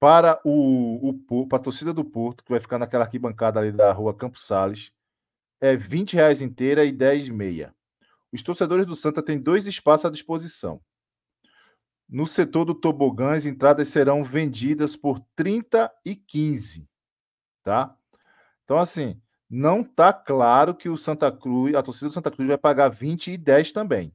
para 0.00 0.40
o, 0.44 1.10
o 1.10 1.46
para 1.46 1.58
a 1.58 1.62
torcida 1.62 1.92
do 1.92 2.02
Porto, 2.02 2.42
que 2.42 2.50
vai 2.50 2.58
ficar 2.58 2.78
naquela 2.78 3.04
arquibancada 3.04 3.60
ali 3.60 3.70
da 3.70 3.92
rua 3.92 4.16
Campos 4.16 4.46
Sales, 4.46 4.90
é 5.60 5.76
20 5.76 6.14
reais 6.14 6.40
inteira 6.40 6.84
e 6.86 6.90
10 6.90 7.28
meia. 7.28 7.74
Os 8.32 8.42
torcedores 8.42 8.86
do 8.86 8.96
Santa 8.96 9.22
têm 9.22 9.38
dois 9.38 9.66
espaços 9.66 10.06
à 10.06 10.10
disposição. 10.10 10.80
No 12.08 12.26
setor 12.26 12.64
do 12.64 12.74
tobogã, 12.74 13.34
as 13.34 13.44
entradas 13.44 13.88
serão 13.90 14.24
vendidas 14.24 14.96
por 14.96 15.20
30 15.36 15.92
e 16.04 16.16
15, 16.16 16.88
tá? 17.62 17.94
Então, 18.64 18.78
assim, 18.78 19.20
não 19.48 19.84
tá 19.84 20.12
claro 20.12 20.74
que 20.74 20.88
o 20.88 20.96
Santa 20.96 21.30
Cruz, 21.30 21.74
a 21.74 21.82
torcida 21.82 22.08
do 22.08 22.14
Santa 22.14 22.30
Cruz 22.30 22.48
vai 22.48 22.58
pagar 22.58 22.88
20 22.88 23.32
e 23.32 23.36
10 23.36 23.72
também. 23.72 24.14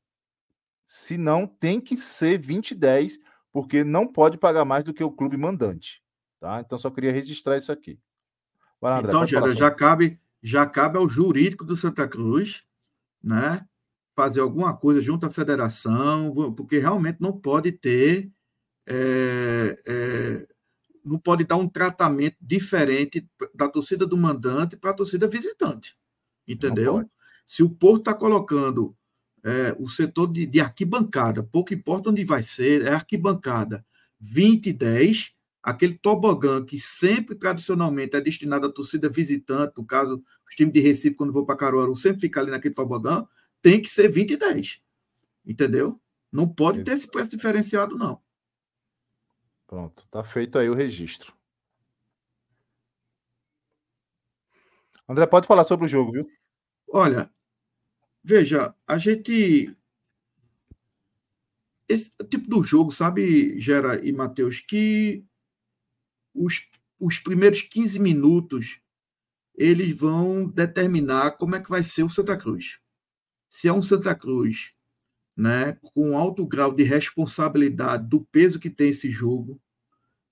Se 0.88 1.18
não, 1.18 1.46
tem 1.46 1.80
que 1.80 1.96
ser 1.98 2.40
20 2.40 2.72
e 2.72 2.76
10 2.76 3.20
porque 3.56 3.86
não 3.86 4.06
pode 4.06 4.38
pagar 4.38 4.66
mais 4.66 4.84
do 4.84 4.94
que 4.94 5.02
o 5.02 5.10
clube 5.10 5.38
mandante. 5.38 6.04
Tá? 6.42 6.60
Então, 6.60 6.78
só 6.78 6.92
queria 6.92 7.14
registrar 7.14 7.56
isso 7.56 7.72
aqui. 7.72 7.98
Lá, 8.82 9.00
André, 9.00 9.08
então, 9.08 9.26
já, 9.26 9.50
já, 9.52 9.72
cabe, 9.72 10.20
já 10.44 10.66
cabe 10.66 10.98
ao 10.98 11.08
jurídico 11.08 11.64
do 11.64 11.74
Santa 11.74 12.06
Cruz 12.06 12.66
né, 13.24 13.66
fazer 14.14 14.42
alguma 14.42 14.76
coisa 14.76 15.02
junto 15.02 15.26
à 15.26 15.30
federação, 15.30 16.54
porque 16.54 16.80
realmente 16.80 17.22
não 17.22 17.32
pode 17.32 17.72
ter. 17.72 18.30
É, 18.86 19.82
é, 19.88 20.48
não 21.06 21.18
pode 21.18 21.46
dar 21.46 21.56
um 21.56 21.70
tratamento 21.70 22.36
diferente 22.42 23.26
da 23.54 23.70
torcida 23.70 24.06
do 24.06 24.18
mandante 24.18 24.76
para 24.76 24.92
a 24.92 24.96
torcida 24.96 25.30
visitante. 25.30 25.98
Entendeu? 26.46 27.10
Se 27.46 27.64
o 27.64 27.70
Porto 27.70 28.00
está 28.00 28.14
colocando 28.14 28.94
é, 29.46 29.76
o 29.78 29.88
setor 29.88 30.34
de, 30.34 30.48
de, 30.48 30.60
arquibancada, 30.60 31.44
pouco 31.44 31.72
importa 31.72 32.10
onde 32.10 32.24
vai 32.24 32.42
ser, 32.42 32.84
é 32.84 32.90
arquibancada 32.90 33.86
20 34.20 34.68
e 34.68 34.74
10, 34.74 35.34
aquele 35.62 35.94
tobogã 35.94 36.66
que 36.66 36.80
sempre 36.80 37.36
tradicionalmente 37.36 38.16
é 38.16 38.22
destinado 38.22 38.66
à 38.66 38.72
torcida 38.72 39.08
visitante, 39.08 39.78
no 39.78 39.86
caso, 39.86 40.24
os 40.50 40.56
times 40.56 40.74
de 40.74 40.80
Recife, 40.80 41.16
quando 41.16 41.32
vou 41.32 41.46
para 41.46 41.56
Caruaru, 41.56 41.96
sempre 41.96 42.22
fica 42.22 42.40
ali 42.40 42.50
naquele 42.50 42.74
tobogã, 42.74 43.28
tem 43.62 43.80
que 43.80 43.88
ser 43.88 44.10
20 44.10 44.32
e 44.32 44.38
10. 44.38 44.82
Entendeu? 45.46 46.02
Não 46.32 46.48
pode 46.48 46.84
ter 46.84 46.94
esse 46.94 47.08
preço 47.08 47.30
diferenciado, 47.30 47.96
não. 47.96 48.20
Pronto, 49.68 50.08
tá 50.10 50.24
feito 50.24 50.58
aí 50.58 50.70
o 50.70 50.74
registro. 50.74 51.34
André, 55.08 55.28
pode 55.28 55.46
falar 55.46 55.66
sobre 55.66 55.86
o 55.86 55.90
jogo, 55.90 56.14
viu? 56.14 56.28
Olha, 56.92 57.30
Veja, 58.28 58.74
a 58.88 58.98
gente. 58.98 59.72
Esse 61.88 62.10
tipo 62.28 62.50
do 62.50 62.64
jogo, 62.64 62.92
sabe, 62.92 63.60
Gera 63.60 64.04
e 64.04 64.12
Matheus, 64.12 64.60
que 64.60 65.24
os, 66.34 66.68
os 67.00 67.20
primeiros 67.20 67.62
15 67.62 68.00
minutos 68.00 68.80
eles 69.54 69.96
vão 69.96 70.48
determinar 70.48 71.38
como 71.38 71.56
é 71.56 71.62
que 71.62 71.70
vai 71.70 71.84
ser 71.84 72.02
o 72.02 72.10
Santa 72.10 72.36
Cruz. 72.36 72.80
Se 73.48 73.68
é 73.68 73.74
um 73.74 73.82
Santa 73.82 74.16
Cruz 74.16 74.74
né, 75.38 75.78
com 75.94 76.18
alto 76.18 76.48
grau 76.48 76.74
de 76.74 76.82
responsabilidade 76.82 78.10
do 78.10 78.26
peso 78.26 78.60
que 78.60 78.72
tem 78.72 78.90
esse 78.90 79.12
jogo, 79.12 79.62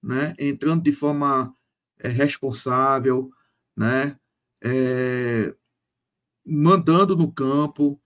né, 0.02 0.34
entrando 0.40 0.82
de 0.82 0.91
forma 0.91 1.56
é, 1.99 2.07
responsável, 2.07 3.32
né, 3.78 4.18
é, 4.64 5.53
mandando 6.45 7.15
no 7.15 7.32
campo, 7.32 8.02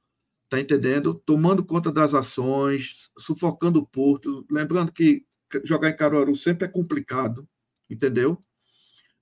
tá 0.49 0.59
entendendo? 0.59 1.13
Tomando 1.25 1.65
conta 1.65 1.91
das 1.91 2.13
ações, 2.13 3.09
sufocando 3.17 3.79
o 3.79 3.85
Porto. 3.85 4.45
Lembrando 4.49 4.91
que 4.91 5.25
jogar 5.63 5.89
em 5.89 5.95
Caruaru 5.95 6.35
sempre 6.35 6.65
é 6.65 6.69
complicado, 6.69 7.47
entendeu? 7.89 8.43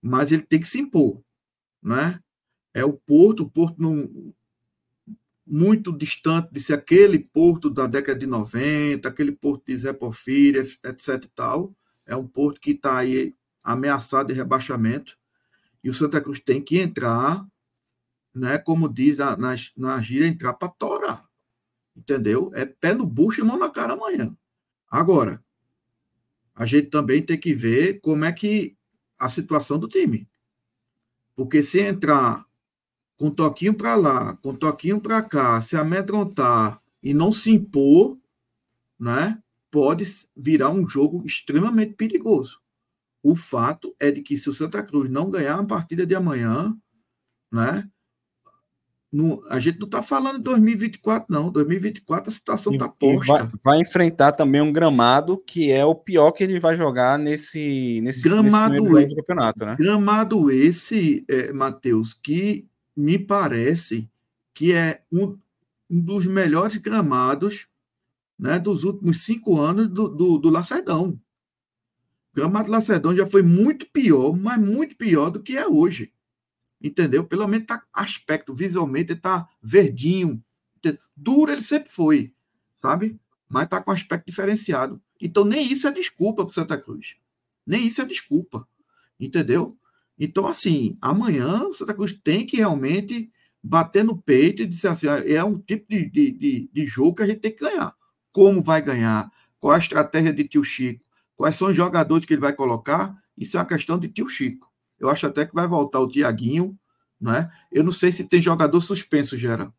Mas 0.01 0.31
ele 0.31 0.43
tem 0.43 0.59
que 0.59 0.67
se 0.67 0.79
impor, 0.79 1.21
né? 1.81 2.19
É 2.73 2.83
o 2.83 2.93
Porto, 2.93 3.43
o 3.43 3.49
Porto 3.49 3.81
não 3.81 4.33
muito 5.47 5.95
distante 5.95 6.49
de 6.51 6.59
ser 6.59 6.73
aquele 6.73 7.19
Porto 7.19 7.69
da 7.69 7.85
década 7.85 8.17
de 8.17 8.25
90, 8.25 9.07
aquele 9.07 9.31
Porto 9.31 9.65
de 9.67 9.77
Zé 9.77 9.93
Porfírio, 9.93 10.61
etc 10.61 11.23
e 11.23 11.27
tal. 11.35 11.75
É 12.05 12.15
um 12.15 12.27
Porto 12.27 12.59
que 12.59 12.71
está 12.71 12.97
aí 12.97 13.33
ameaçado 13.63 14.27
de 14.27 14.33
rebaixamento. 14.33 15.17
E 15.83 15.89
o 15.89 15.93
Santa 15.93 16.19
Cruz 16.19 16.39
tem 16.39 16.61
que 16.61 16.79
entrar 16.79 17.45
né, 18.35 18.57
como 18.57 18.89
diz 18.89 19.17
na, 19.17 19.37
na, 19.37 19.55
na 19.77 20.01
gíria, 20.01 20.27
entrar 20.27 20.53
para 20.53 20.67
torar. 20.67 21.25
Entendeu? 21.95 22.51
É 22.53 22.65
pé 22.65 22.93
no 22.93 23.05
bucho 23.05 23.41
e 23.41 23.43
mão 23.43 23.57
na 23.57 23.69
cara 23.69 23.93
amanhã. 23.93 24.35
Agora, 24.91 25.43
a 26.53 26.65
gente 26.65 26.87
também 26.87 27.23
tem 27.23 27.39
que 27.39 27.53
ver 27.53 28.01
como 28.01 28.25
é 28.25 28.31
que 28.31 28.77
a 29.17 29.29
situação 29.29 29.79
do 29.79 29.87
time. 29.87 30.27
Porque 31.35 31.63
se 31.63 31.79
entrar 31.79 32.45
com 33.17 33.31
toquinho 33.31 33.73
para 33.73 33.95
lá, 33.95 34.35
com 34.37 34.53
toquinho 34.53 34.99
para 34.99 35.21
cá, 35.21 35.61
se 35.61 35.77
amedrontar 35.77 36.81
e 37.01 37.13
não 37.13 37.31
se 37.31 37.51
impor, 37.51 38.17
né, 38.99 39.41
pode 39.71 40.03
virar 40.35 40.69
um 40.69 40.87
jogo 40.87 41.25
extremamente 41.25 41.93
perigoso. 41.93 42.59
O 43.23 43.35
fato 43.35 43.95
é 43.99 44.11
de 44.11 44.21
que 44.21 44.37
se 44.37 44.49
o 44.49 44.53
Santa 44.53 44.83
Cruz 44.83 45.09
não 45.09 45.29
ganhar 45.29 45.59
a 45.59 45.65
partida 45.65 46.05
de 46.05 46.13
amanhã, 46.13 46.77
né, 47.51 47.89
no, 49.15 49.41
a 49.49 49.59
gente 49.59 49.79
não 49.79 49.85
está 49.85 50.03
falando 50.03 50.39
de 50.39 50.43
2024, 50.43 51.27
não. 51.29 51.49
2024 51.49 52.29
a 52.29 52.33
situação 52.33 52.73
está 52.73 52.89
posta. 52.89 53.25
Vai, 53.25 53.49
vai, 53.63 53.79
enfrentar 53.79 54.33
também 54.33 54.59
um 54.59 54.73
gramado 54.73 55.37
que 55.37 55.71
é 55.71 55.85
o 55.85 55.95
pior 55.95 56.33
que 56.33 56.43
ele 56.43 56.59
vai 56.59 56.75
jogar 56.75 57.17
nesse, 57.17 58.01
nesse, 58.01 58.27
gramado 58.27 58.73
nesse 58.73 59.15
do 59.15 59.15
campeonato, 59.15 59.65
né? 59.65 59.77
Gramado 59.79 60.51
esse, 60.51 61.23
é, 61.29 61.53
Matheus, 61.53 62.13
que 62.13 62.67
me 62.93 63.17
parece 63.17 64.09
que 64.53 64.73
é 64.73 65.01
um, 65.09 65.37
um 65.89 66.01
dos 66.01 66.25
melhores 66.25 66.75
gramados 66.75 67.67
né, 68.37 68.59
dos 68.59 68.83
últimos 68.83 69.23
cinco 69.23 69.57
anos 69.61 69.87
do, 69.87 70.09
do, 70.09 70.37
do 70.37 70.49
Lacerdão. 70.49 71.17
O 72.33 72.35
gramado 72.35 72.69
Lacerdão 72.69 73.15
já 73.15 73.25
foi 73.25 73.43
muito 73.43 73.87
pior, 73.93 74.35
mas 74.35 74.59
muito 74.59 74.97
pior 74.97 75.29
do 75.29 75.41
que 75.41 75.55
é 75.55 75.65
hoje. 75.65 76.11
Entendeu? 76.81 77.23
Pelo 77.23 77.47
menos 77.47 77.67
tá 77.67 77.83
aspecto, 77.93 78.53
visualmente, 78.53 79.13
ele 79.13 79.19
tá 79.19 79.47
verdinho. 79.61 80.43
Entendeu? 80.77 81.01
Duro 81.15 81.51
ele 81.51 81.61
sempre 81.61 81.89
foi, 81.91 82.33
sabe? 82.81 83.19
Mas 83.49 83.67
tá 83.67 83.81
com 83.81 83.91
aspecto 83.91 84.25
diferenciado. 84.25 85.01
Então, 85.19 85.45
nem 85.45 85.71
isso 85.71 85.87
é 85.87 85.91
desculpa 85.91 86.45
para 86.45 86.53
Santa 86.53 86.77
Cruz. 86.77 87.15
Nem 87.65 87.87
isso 87.87 88.01
é 88.01 88.05
desculpa. 88.05 88.67
Entendeu? 89.19 89.77
Então, 90.19 90.47
assim, 90.47 90.97
amanhã 91.01 91.63
o 91.63 91.73
Santa 91.73 91.93
Cruz 91.93 92.11
tem 92.11 92.45
que 92.45 92.57
realmente 92.57 93.31
bater 93.63 94.03
no 94.03 94.17
peito 94.17 94.61
e 94.61 94.67
dizer 94.67 94.89
assim: 94.89 95.07
ah, 95.07 95.23
é 95.25 95.43
um 95.43 95.57
tipo 95.57 95.87
de, 95.89 96.09
de, 96.09 96.31
de, 96.31 96.69
de 96.71 96.85
jogo 96.85 97.15
que 97.15 97.23
a 97.23 97.27
gente 97.27 97.39
tem 97.39 97.51
que 97.51 97.63
ganhar 97.63 97.95
como 98.35 98.61
vai 98.61 98.81
ganhar, 98.81 99.31
qual 99.61 99.73
a 99.73 99.77
estratégia 99.77 100.33
de 100.33 100.43
tio 100.43 100.61
Chico, 100.61 101.01
quais 101.37 101.55
são 101.55 101.69
os 101.69 101.75
jogadores 101.75 102.25
que 102.25 102.33
ele 102.33 102.41
vai 102.41 102.51
colocar, 102.51 103.15
isso 103.37 103.55
é 103.55 103.61
uma 103.61 103.65
questão 103.65 103.97
de 103.97 104.09
tio 104.09 104.27
Chico. 104.27 104.64
Eu 104.99 105.09
acho 105.09 105.27
até 105.27 105.45
que 105.45 105.53
vai 105.53 105.67
voltar 105.67 105.99
o 105.99 106.07
Tiaguinho, 106.07 106.77
né? 107.19 107.49
Eu 107.71 107.83
não 107.83 107.91
sei 107.91 108.11
se 108.11 108.23
tem 108.27 108.41
jogador 108.41 108.79
suspenso, 108.81 109.37
Gera. 109.37 109.73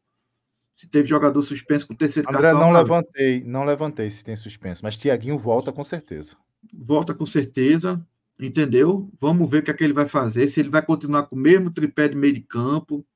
Se 0.74 0.88
teve 0.88 1.09
jogador 1.09 1.40
suspenso 1.43 1.86
com 1.86 1.94
o 1.94 1.97
terceiro 1.97 2.28
André, 2.28 2.51
cartão. 2.51 2.60
Não 2.60 2.72
levantei, 2.72 3.44
não 3.44 3.64
levantei 3.64 4.10
se 4.10 4.22
tem 4.22 4.36
suspenso, 4.36 4.82
mas 4.84 4.97
Tiaguinho 4.98 5.38
volta 5.38 5.72
com 5.72 5.82
certeza. 5.82 6.36
Volta 6.72 7.14
com 7.14 7.24
certeza, 7.24 8.05
entendeu? 8.38 9.10
Vamos 9.18 9.48
ver 9.48 9.59
o 9.59 9.62
que, 9.62 9.70
é 9.70 9.74
que 9.74 9.84
ele 9.84 9.94
vai 9.94 10.09
fazer, 10.09 10.48
se 10.48 10.60
ele 10.60 10.68
vai 10.68 10.82
continuar 10.82 11.24
com 11.24 11.36
o 11.36 11.38
mesmo 11.38 11.70
tripé 11.70 12.09
de 12.09 12.16
meio 12.16 12.34
de 12.34 12.43
campo, 12.43 13.06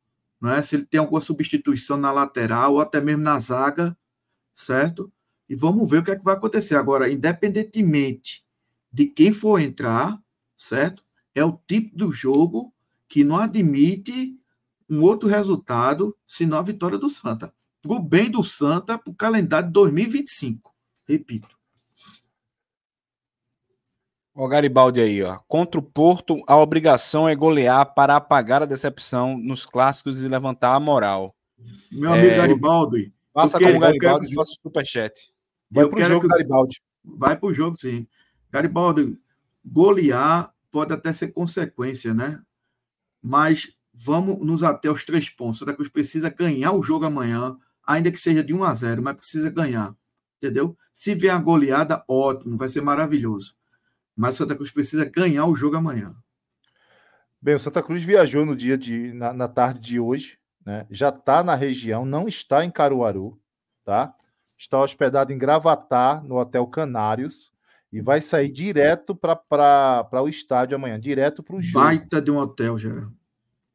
né? 0.41 0.63
se 0.63 0.77
ele 0.77 0.87
tem 0.87 0.99
alguma 0.99 1.21
substituição 1.21 1.99
na 1.99 2.11
lateral 2.11 2.75
ou 2.75 2.81
até 2.81 3.01
mesmo 3.01 3.23
na 3.23 3.39
zaga, 3.39 3.95
certo? 4.55 5.13
e 5.51 5.57
vamos 5.57 5.91
ver 5.91 5.99
o 5.99 6.05
que, 6.05 6.13
é 6.13 6.17
que 6.17 6.25
vai 6.25 6.37
acontecer. 6.37 6.77
Agora, 6.77 7.11
independentemente 7.11 8.45
de 8.93 9.07
quem 9.07 9.33
for 9.33 9.61
entrar, 9.61 10.17
certo? 10.57 11.05
É 11.41 11.45
o 11.45 11.59
tipo 11.67 11.97
do 11.97 12.13
jogo 12.13 12.71
que 13.09 13.25
não 13.25 13.37
admite 13.37 14.39
um 14.91 15.03
outro 15.03 15.27
resultado 15.27 16.15
senão 16.27 16.59
a 16.59 16.63
vitória 16.63 16.99
do 16.99 17.09
Santa. 17.09 17.51
Para 17.81 17.93
o 17.93 17.99
bem 17.99 18.31
do 18.31 18.45
Santa, 18.45 18.99
para 18.99 19.11
o 19.11 19.15
calendário 19.15 19.69
de 19.69 19.73
2025. 19.73 20.71
Repito. 21.09 21.49
O 24.35 24.47
Garibaldi 24.47 25.01
aí, 25.01 25.23
ó. 25.23 25.39
Contra 25.49 25.81
o 25.81 25.83
Porto, 25.83 26.43
a 26.47 26.59
obrigação 26.59 27.27
é 27.27 27.35
golear 27.35 27.95
para 27.95 28.17
apagar 28.17 28.63
a 28.63 28.67
decepção 28.67 29.39
nos 29.39 29.65
clássicos 29.65 30.23
e 30.23 30.29
levantar 30.29 30.75
a 30.75 30.81
moral. 30.81 31.35
Meu 31.91 32.13
amigo 32.13 32.33
é, 32.33 32.37
Garibaldi. 32.37 33.15
Faça 33.33 33.59
como 33.59 33.77
o 33.77 33.81
Garibaldi 33.81 34.31
e 34.31 34.35
faça 34.35 34.51
o 34.51 34.63
superchat. 34.63 35.33
Vai 35.71 35.89
para 35.89 36.01
o 36.01 36.03
jogo, 36.03 36.21
que... 36.21 36.29
Garibaldi. 36.29 36.83
Vai 37.03 37.35
para 37.35 37.49
o 37.49 37.55
jogo, 37.55 37.77
sim. 37.79 38.07
Garibaldi, 38.51 39.19
golear 39.65 40.53
pode 40.71 40.93
até 40.93 41.13
ser 41.13 41.29
consequência, 41.29 42.15
né? 42.15 42.41
Mas 43.23 43.73
vamos 43.93 44.45
nos 44.45 44.63
até 44.63 44.89
aos 44.89 45.05
três 45.05 45.29
pontos. 45.29 45.59
Santa 45.59 45.75
Cruz 45.75 45.89
precisa 45.89 46.31
ganhar 46.31 46.73
o 46.73 46.83
jogo 46.83 47.05
amanhã, 47.05 47.57
ainda 47.87 48.11
que 48.11 48.19
seja 48.19 48.43
de 48.43 48.55
1 48.55 48.65
a 48.65 48.75
0, 48.75 49.03
mas 49.03 49.17
precisa 49.17 49.51
ganhar. 49.51 49.95
Entendeu? 50.39 50.77
Se 50.93 51.15
vier 51.15 51.35
a 51.35 51.39
goleada, 51.39 52.05
ótimo, 52.09 52.57
vai 52.57 52.69
ser 52.69 52.81
maravilhoso. 52.81 53.55
Mas 54.17 54.37
Santa 54.37 54.55
Cruz 54.55 54.71
precisa 54.71 55.05
ganhar 55.05 55.47
o 55.47 55.55
jogo 55.55 55.77
amanhã. 55.77 56.15
Bem, 57.43 57.55
o 57.55 57.61
Santa 57.61 57.83
Cruz 57.83 58.03
viajou 58.03 58.45
no 58.45 58.57
dia 58.57 58.77
de 58.77 59.13
na, 59.13 59.33
na 59.33 59.49
tarde 59.49 59.81
de 59.81 60.01
hoje, 60.01 60.39
né? 60.65 60.87
Já 60.91 61.09
está 61.09 61.43
na 61.43 61.55
região, 61.55 62.05
não 62.05 62.29
está 62.29 62.65
em 62.65 62.71
Caruaru, 62.71 63.41
tá? 63.85 64.15
está 64.61 64.79
hospedado 64.79 65.33
em 65.33 65.39
Gravatar, 65.39 66.23
no 66.23 66.37
Hotel 66.37 66.67
Canários, 66.67 67.51
e 67.93 68.01
vai 68.01 68.21
sair 68.21 68.51
direto 68.51 69.15
para 69.15 70.09
o 70.23 70.29
estádio 70.29 70.77
amanhã, 70.77 70.99
direto 70.99 71.43
para 71.43 71.57
o 71.57 71.63
jogo. 71.63 71.85
Baita 71.85 72.23
de 72.23 72.31
um 72.31 72.39
hotel, 72.39 72.79
Geraldo. 72.79 73.17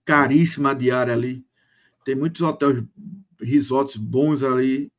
Caríssima 0.05 0.71
a 0.71 0.73
diária 0.73 1.13
ali. 1.13 1.45
Tem 2.05 2.15
muitos 2.15 2.41
hotéis, 2.41 2.83
resorts 3.41 3.97
bons 3.97 4.43
ali, 4.43 4.91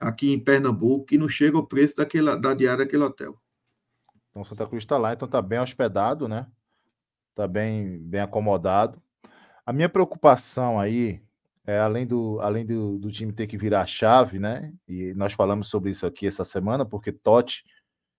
aqui 0.00 0.32
em 0.32 0.38
Pernambuco, 0.38 1.04
que 1.04 1.18
não 1.18 1.28
chega 1.28 1.58
o 1.58 1.66
preço 1.66 1.96
daquela, 1.96 2.36
da 2.36 2.54
diária 2.54 2.84
daquele 2.84 3.02
hotel. 3.02 3.38
Então 4.30 4.44
Santa 4.44 4.66
Cruz 4.66 4.84
está 4.84 4.96
lá, 4.96 5.12
então 5.12 5.26
está 5.26 5.42
bem 5.42 5.58
hospedado, 5.58 6.28
né? 6.28 6.46
Está 7.30 7.46
bem, 7.46 7.98
bem 7.98 8.20
acomodado. 8.20 9.02
A 9.66 9.72
minha 9.72 9.88
preocupação 9.88 10.78
aí 10.78 11.20
é, 11.66 11.78
além 11.78 12.06
do, 12.06 12.38
além 12.40 12.66
do, 12.66 12.98
do, 12.98 13.10
time 13.10 13.32
ter 13.32 13.46
que 13.46 13.56
virar 13.56 13.80
a 13.80 13.86
chave, 13.86 14.38
né? 14.38 14.72
E 14.86 15.14
nós 15.14 15.32
falamos 15.32 15.68
sobre 15.68 15.90
isso 15.90 16.06
aqui 16.06 16.26
essa 16.26 16.44
semana, 16.44 16.84
porque 16.84 17.10
Totti, 17.10 17.64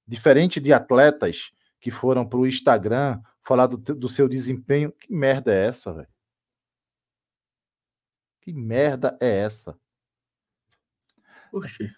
diferente 0.08 0.60
de 0.60 0.72
atletas 0.74 1.52
que 1.80 1.92
foram 1.92 2.28
para 2.28 2.40
o 2.40 2.48
Instagram 2.48 3.22
falar 3.44 3.68
do, 3.68 3.78
do 3.78 4.10
seu 4.10 4.28
desempenho, 4.28 4.92
que 4.92 5.14
merda 5.14 5.54
é 5.54 5.68
essa, 5.68 5.94
velho? 5.94 6.08
Que 8.42 8.54
merda 8.54 9.18
é 9.22 9.40
essa? 9.40 9.78
Poxa. 11.52 11.96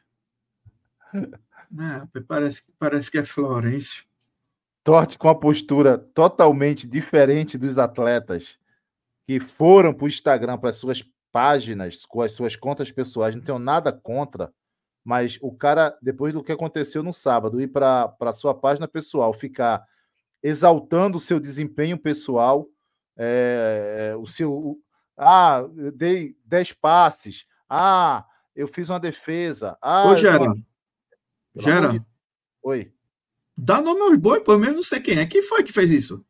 Não, 1.70 2.08
parece, 2.28 2.64
parece 2.80 3.12
que 3.12 3.18
é 3.18 3.26
Florencio. 3.26 4.06
Totti 4.84 5.18
com 5.18 5.28
a 5.28 5.36
postura 5.36 5.98
totalmente 5.98 6.88
diferente 6.88 7.58
dos 7.58 7.78
atletas 7.78 8.58
que 9.26 9.38
foram 9.38 9.94
para 9.94 10.06
o 10.06 10.08
Instagram 10.08 10.58
para 10.58 10.72
suas 10.72 11.04
páginas 11.30 12.06
com 12.06 12.22
as 12.22 12.32
suas 12.32 12.56
contas 12.56 12.92
pessoais, 12.92 13.36
não 13.36 13.44
tenho 13.44 13.60
nada 13.60 13.92
contra, 13.92 14.52
mas 15.08 15.40
o 15.42 15.54
cara, 15.54 15.98
depois 16.02 16.34
do 16.34 16.44
que 16.44 16.52
aconteceu 16.52 17.02
no 17.02 17.14
sábado, 17.14 17.62
ir 17.62 17.70
para 17.70 18.14
a 18.20 18.34
sua 18.34 18.54
página 18.54 18.90
pessoal, 18.90 19.34
ficar 19.34 19.82
exaltando 20.44 21.16
o 21.16 21.22
seu 21.22 21.40
desempenho 21.40 21.98
pessoal, 21.98 22.68
é, 23.16 24.14
o 24.20 24.28
seu. 24.28 24.78
Ah, 25.16 25.66
eu 25.78 25.94
dei 25.94 26.36
10 26.44 26.74
passes. 26.74 27.46
Ah, 27.70 28.26
eu 28.54 28.68
fiz 28.68 28.90
uma 28.90 29.00
defesa. 29.00 29.78
Ah, 29.82 30.10
Ô, 30.10 30.16
Gera. 30.18 30.54
Gera. 31.56 31.94
De... 31.94 32.02
Oi. 32.64 32.92
Dá 33.56 33.80
nome 33.80 34.02
aos 34.02 34.18
boi, 34.18 34.42
pelo 34.42 34.60
menos 34.60 34.76
não 34.76 34.84
sei 34.84 35.00
quem 35.00 35.20
é. 35.20 35.26
Quem 35.26 35.42
foi 35.42 35.64
que 35.64 35.72
fez 35.72 35.90
isso? 35.90 36.26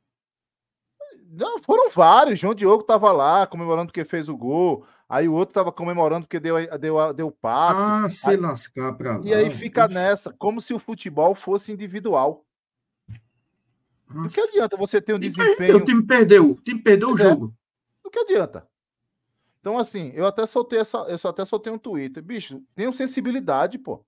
Não, 1.30 1.62
foram 1.62 1.90
vários. 1.90 2.40
João 2.40 2.56
Diogo 2.56 2.82
estava 2.82 3.12
lá 3.12 3.46
comemorando 3.46 3.88
porque 3.88 4.06
fez 4.06 4.30
o 4.30 4.38
gol. 4.38 4.86
Aí 5.10 5.28
o 5.28 5.34
outro 5.34 5.54
tava 5.54 5.72
comemorando 5.72 6.26
porque 6.26 6.40
deu, 6.40 6.56
deu, 6.78 7.14
deu 7.14 7.32
passe. 7.32 7.80
Ah, 7.80 8.10
se 8.10 8.30
aí, 8.30 8.38
lascar 8.38 8.94
pra 8.94 9.18
lá. 9.18 9.26
E 9.26 9.34
aí 9.34 9.50
fica 9.50 9.88
nessa, 9.88 10.34
como 10.34 10.60
se 10.60 10.74
o 10.74 10.80
futebol 10.80 11.34
fosse 11.34 11.72
individual. 11.72 12.46
Nossa. 14.10 14.28
O 14.28 14.30
que 14.30 14.42
adianta 14.42 14.78
você 14.78 15.02
ter 15.02 15.14
um 15.14 15.20
desempenho. 15.20 15.78
O 15.78 15.86
time 15.86 16.06
perdeu, 16.06 16.52
o 16.52 16.56
time 16.56 16.82
perdeu 16.82 17.10
pois 17.10 17.20
o 17.20 17.24
é. 17.24 17.30
jogo. 17.30 17.54
É. 18.04 18.08
O 18.08 18.10
que 18.10 18.20
adianta? 18.20 18.68
Então, 19.60 19.78
assim, 19.78 20.12
eu 20.14 20.26
até 20.26 20.46
soltei 20.46 20.80
essa. 20.80 20.98
Eu 21.00 21.30
até 21.30 21.44
soltei 21.44 21.72
um 21.72 21.78
Twitter. 21.78 22.24
Bicho, 22.24 22.62
tenham 22.74 22.94
sensibilidade, 22.94 23.78
pô. 23.78 24.06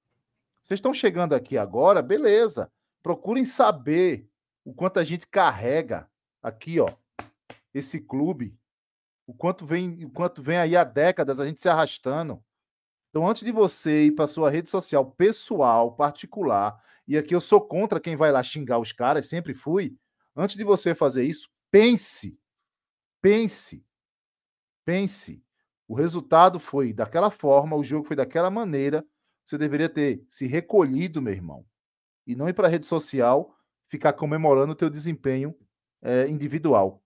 Vocês 0.63 0.77
estão 0.77 0.93
chegando 0.93 1.33
aqui 1.33 1.57
agora, 1.57 2.01
beleza. 2.01 2.71
Procurem 3.03 3.43
saber 3.43 4.29
o 4.63 4.73
quanto 4.73 4.99
a 4.99 5.03
gente 5.03 5.27
carrega 5.27 6.09
aqui, 6.41 6.79
ó. 6.79 6.89
Esse 7.73 7.99
clube 7.99 8.57
o 9.29 9.33
quanto 9.33 9.63
vem, 9.63 10.03
o 10.03 10.09
quanto 10.09 10.41
vem 10.41 10.57
aí 10.57 10.75
há 10.75 10.83
décadas 10.83 11.39
a 11.39 11.45
gente 11.45 11.61
se 11.61 11.69
arrastando. 11.69 12.43
Então, 13.09 13.27
antes 13.27 13.43
de 13.43 13.51
você 13.51 14.05
ir 14.05 14.11
para 14.13 14.27
sua 14.27 14.49
rede 14.49 14.71
social 14.71 15.05
pessoal, 15.11 15.95
particular, 15.95 16.83
e 17.07 17.15
aqui 17.15 17.35
eu 17.35 17.39
sou 17.39 17.61
contra 17.61 17.99
quem 17.99 18.15
vai 18.15 18.31
lá 18.31 18.41
xingar 18.41 18.79
os 18.79 18.91
caras, 18.91 19.29
sempre 19.29 19.53
fui. 19.53 19.95
Antes 20.35 20.55
de 20.55 20.63
você 20.63 20.95
fazer 20.95 21.25
isso, 21.25 21.47
pense. 21.69 22.39
Pense. 23.21 23.85
Pense. 24.83 25.43
O 25.87 25.93
resultado 25.93 26.59
foi 26.59 26.91
daquela 26.91 27.29
forma, 27.29 27.75
o 27.75 27.83
jogo 27.83 28.07
foi 28.07 28.15
daquela 28.15 28.49
maneira. 28.49 29.05
Você 29.45 29.59
deveria 29.59 29.89
ter 29.89 30.25
se 30.27 30.47
recolhido, 30.47 31.21
meu 31.21 31.33
irmão. 31.33 31.63
E 32.25 32.35
não 32.35 32.49
ir 32.49 32.53
para 32.53 32.67
a 32.67 32.71
rede 32.71 32.87
social 32.87 33.55
ficar 33.89 34.13
comemorando 34.13 34.71
o 34.71 34.75
teu 34.75 34.89
desempenho 34.89 35.55
é, 36.01 36.27
individual. 36.27 37.03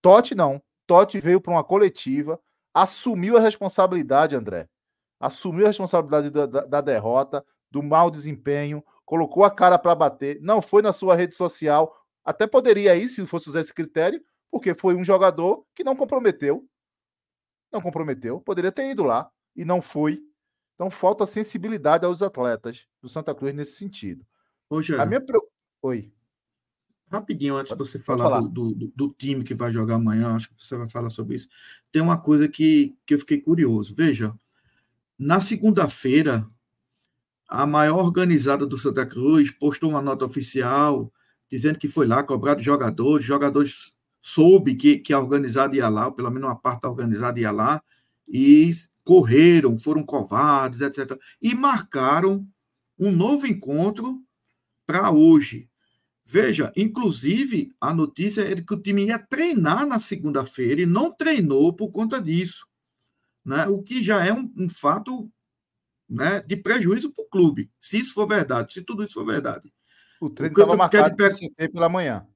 Tote 0.00 0.34
não. 0.34 0.62
Totti 0.86 1.20
veio 1.20 1.40
para 1.40 1.52
uma 1.52 1.64
coletiva, 1.64 2.40
assumiu 2.72 3.36
a 3.36 3.40
responsabilidade, 3.40 4.34
André. 4.34 4.68
Assumiu 5.20 5.64
a 5.64 5.68
responsabilidade 5.68 6.30
da, 6.30 6.46
da, 6.46 6.60
da 6.64 6.80
derrota, 6.80 7.44
do 7.70 7.82
mau 7.82 8.10
desempenho, 8.10 8.82
colocou 9.04 9.44
a 9.44 9.50
cara 9.50 9.78
para 9.78 9.94
bater, 9.94 10.40
não 10.40 10.62
foi 10.62 10.80
na 10.80 10.92
sua 10.92 11.14
rede 11.14 11.34
social. 11.34 11.94
Até 12.24 12.46
poderia 12.46 12.96
ir, 12.96 13.08
se 13.08 13.24
fosse 13.26 13.48
usar 13.48 13.60
esse 13.60 13.74
critério, 13.74 14.22
porque 14.50 14.74
foi 14.74 14.94
um 14.94 15.04
jogador 15.04 15.64
que 15.74 15.84
não 15.84 15.96
comprometeu. 15.96 16.66
Não 17.70 17.80
comprometeu, 17.80 18.40
poderia 18.40 18.72
ter 18.72 18.90
ido 18.90 19.02
lá 19.02 19.30
e 19.54 19.64
não 19.64 19.82
foi. 19.82 20.22
Então 20.74 20.90
falta 20.90 21.26
sensibilidade 21.26 22.06
aos 22.06 22.22
atletas 22.22 22.86
do 23.02 23.08
Santa 23.08 23.34
Cruz 23.34 23.54
nesse 23.54 23.72
sentido. 23.72 24.24
Ô, 24.70 24.78
a 24.98 25.06
minha 25.06 25.20
Oi. 25.82 26.12
Rapidinho, 27.10 27.56
antes 27.56 27.72
de 27.72 27.78
você 27.78 27.98
falar. 27.98 28.40
Do, 28.40 28.74
do, 28.74 28.92
do, 28.94 29.14
time 29.16 29.42
que 29.42 29.54
vai 29.54 29.72
jogar 29.72 29.94
amanhã, 29.94 30.36
acho 30.36 30.48
que 30.48 30.54
você 30.58 30.76
vai 30.76 30.88
falar 30.88 31.10
sobre 31.10 31.36
isso. 31.36 31.48
Tem 31.90 32.02
uma 32.02 32.20
coisa 32.20 32.46
que, 32.48 32.94
que 33.06 33.14
eu 33.14 33.18
fiquei 33.18 33.40
curioso. 33.40 33.94
Veja, 33.94 34.34
na 35.18 35.40
segunda-feira, 35.40 36.46
a 37.48 37.66
maior 37.66 38.04
organizada 38.04 38.66
do 38.66 38.76
Santa 38.76 39.06
Cruz 39.06 39.50
postou 39.50 39.90
uma 39.90 40.02
nota 40.02 40.24
oficial 40.24 41.10
dizendo 41.50 41.78
que 41.78 41.88
foi 41.88 42.06
lá 42.06 42.22
cobrar 42.22 42.54
de 42.54 42.62
jogadores, 42.62 43.24
jogadores 43.24 43.94
soube 44.20 44.74
que, 44.74 44.98
que 44.98 45.12
a 45.12 45.18
organizada 45.18 45.74
ia 45.74 45.88
lá, 45.88 46.06
ou 46.06 46.12
pelo 46.12 46.30
menos 46.30 46.46
uma 46.46 46.56
parte 46.56 46.82
da 46.82 46.90
organizada 46.90 47.40
ia 47.40 47.50
lá, 47.50 47.82
e 48.28 48.70
correram, 49.02 49.78
foram 49.78 50.02
covardes, 50.02 50.82
etc. 50.82 51.18
E 51.40 51.54
marcaram 51.54 52.46
um 52.98 53.10
novo 53.10 53.46
encontro 53.46 54.20
para 54.84 55.10
hoje. 55.10 55.68
Veja, 56.30 56.70
inclusive, 56.76 57.70
a 57.80 57.94
notícia 57.94 58.42
é 58.42 58.54
que 58.54 58.74
o 58.74 58.78
time 58.78 59.06
ia 59.06 59.18
treinar 59.18 59.86
na 59.86 59.98
segunda-feira 59.98 60.82
e 60.82 60.86
não 60.86 61.10
treinou 61.10 61.72
por 61.72 61.90
conta 61.90 62.20
disso. 62.20 62.66
Né? 63.42 63.66
O 63.66 63.82
que 63.82 64.04
já 64.04 64.22
é 64.22 64.30
um, 64.30 64.52
um 64.54 64.68
fato 64.68 65.26
né, 66.06 66.42
de 66.46 66.54
prejuízo 66.54 67.14
para 67.14 67.24
o 67.24 67.28
clube, 67.28 67.70
se 67.80 67.98
isso 67.98 68.12
for 68.12 68.26
verdade, 68.26 68.74
se 68.74 68.82
tudo 68.82 69.04
isso 69.04 69.14
for 69.14 69.24
verdade. 69.24 69.72
O 70.20 70.28
treino 70.28 70.52
estava 70.52 70.76
marcado 70.76 71.16
per... 71.16 71.32
pela 71.72 71.88
manhã. 71.88 72.26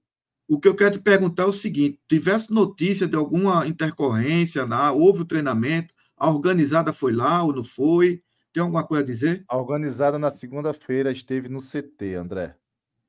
O 0.48 0.59
que 0.59 0.69
eu 0.69 0.74
quero 0.74 0.93
te 0.93 1.01
perguntar 1.01 1.43
é 1.43 1.47
o 1.47 1.52
seguinte: 1.52 2.01
tivesse 2.09 2.51
notícia 2.51 3.06
de 3.06 3.16
alguma 3.16 3.66
intercorrência 3.66 4.64
lá, 4.64 4.90
houve 4.90 5.20
o 5.20 5.27
treinamento, 5.27 5.93
a 6.16 6.31
organizada 6.31 6.94
foi 6.94 7.12
lá 7.12 7.43
ou 7.43 7.55
não 7.55 7.62
foi? 7.62 8.23
Tem 8.55 8.62
alguma 8.62 8.86
coisa 8.86 9.02
a 9.02 9.06
dizer? 9.06 9.44
A 9.48 9.56
organizada 9.59 10.19
na 10.19 10.31
segunda-feira 10.31 11.12
esteve 11.12 11.51
no 11.51 11.60
CT, 11.60 12.14
André, 12.14 12.56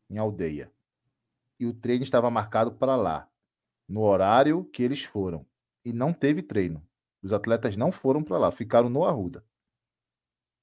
em 0.10 0.18
aldeia. 0.18 0.73
E 1.64 1.66
o 1.66 1.74
treino 1.74 2.04
estava 2.04 2.30
marcado 2.30 2.74
para 2.74 2.94
lá, 2.98 3.26
no 3.88 4.02
horário 4.02 4.66
que 4.66 4.84
eles 4.84 5.02
foram. 5.02 5.46
E 5.86 5.94
não 5.94 6.12
teve 6.12 6.42
treino. 6.42 6.86
Os 7.24 7.32
atletas 7.32 7.78
não 7.78 7.90
foram 7.90 8.22
para 8.22 8.38
lá, 8.38 8.52
ficaram 8.52 8.90
no 8.90 9.06
Arruda. 9.06 9.46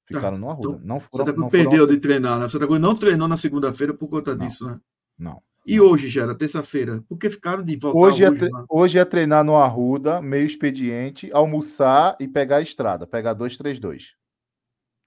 Ficaram 0.06 0.36
tá, 0.36 0.38
no 0.38 0.50
Arruda. 0.50 0.76
Então, 0.76 0.86
não 0.86 1.00
foram, 1.00 1.24
Santa 1.24 1.32
Cruz 1.32 1.50
perdeu 1.50 1.86
de 1.86 1.98
treinar, 1.98 2.38
né? 2.38 2.50
Santa 2.50 2.66
Cruz 2.66 2.78
não 2.78 2.94
treinou 2.94 3.26
na 3.26 3.38
segunda-feira 3.38 3.94
por 3.94 4.08
conta 4.08 4.36
não, 4.36 4.46
disso, 4.46 4.66
né? 4.66 4.78
Não. 5.18 5.42
E 5.64 5.78
não. 5.78 5.86
hoje, 5.86 6.10
já 6.10 6.24
era 6.24 6.34
terça-feira? 6.34 7.02
Por 7.08 7.16
que 7.16 7.30
ficaram 7.30 7.64
de 7.64 7.76
voltar 7.76 7.98
hoje? 7.98 8.28
Hoje, 8.28 8.44
é, 8.44 8.48
hoje 8.68 8.98
é 8.98 9.04
treinar 9.06 9.42
no 9.42 9.56
Arruda, 9.56 10.20
meio 10.20 10.44
expediente, 10.44 11.32
almoçar 11.32 12.14
e 12.20 12.28
pegar 12.28 12.56
a 12.56 12.62
estrada, 12.62 13.06
pegar 13.06 13.32
232. 13.32 14.14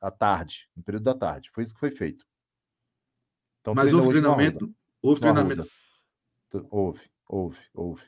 À 0.01 0.09
tarde, 0.09 0.67
no 0.75 0.81
período 0.81 1.03
da 1.03 1.13
tarde. 1.13 1.51
Foi 1.53 1.63
isso 1.63 1.73
que 1.75 1.79
foi 1.79 1.91
feito. 1.91 2.25
Então, 3.61 3.75
Mas 3.75 3.93
houve 3.93 4.09
treinamento? 4.09 4.73
Houve 5.03 5.19
treinamento? 5.19 5.67
Houve, 6.69 7.01
houve, 7.27 7.57
houve. 7.73 8.01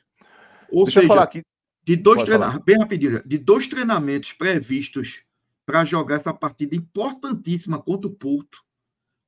Ou 0.70 0.84
Deixa 0.84 1.00
seja, 1.00 1.20
aqui... 1.20 1.42
de 1.84 1.96
dois 1.96 2.22
treinamentos, 2.22 2.64
bem 2.64 2.78
rapidinho, 2.78 3.22
de 3.24 3.38
dois 3.38 3.66
treinamentos 3.66 4.32
previstos 4.32 5.22
para 5.64 5.84
jogar 5.84 6.16
essa 6.16 6.32
partida 6.32 6.76
importantíssima 6.76 7.80
contra 7.82 8.08
o 8.08 8.14
Porto. 8.14 8.62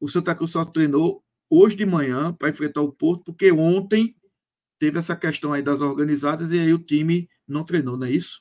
O 0.00 0.08
Santa 0.08 0.34
Cruz 0.34 0.52
só 0.52 0.64
treinou 0.64 1.22
hoje 1.50 1.76
de 1.76 1.84
manhã 1.84 2.32
para 2.32 2.48
enfrentar 2.48 2.80
o 2.82 2.92
Porto, 2.92 3.24
porque 3.24 3.50
ontem 3.50 4.14
teve 4.78 4.98
essa 4.98 5.16
questão 5.16 5.52
aí 5.52 5.62
das 5.62 5.80
organizadas 5.80 6.52
e 6.52 6.58
aí 6.58 6.72
o 6.72 6.78
time 6.78 7.28
não 7.46 7.64
treinou, 7.64 7.96
não 7.96 8.06
é 8.06 8.10
isso? 8.10 8.40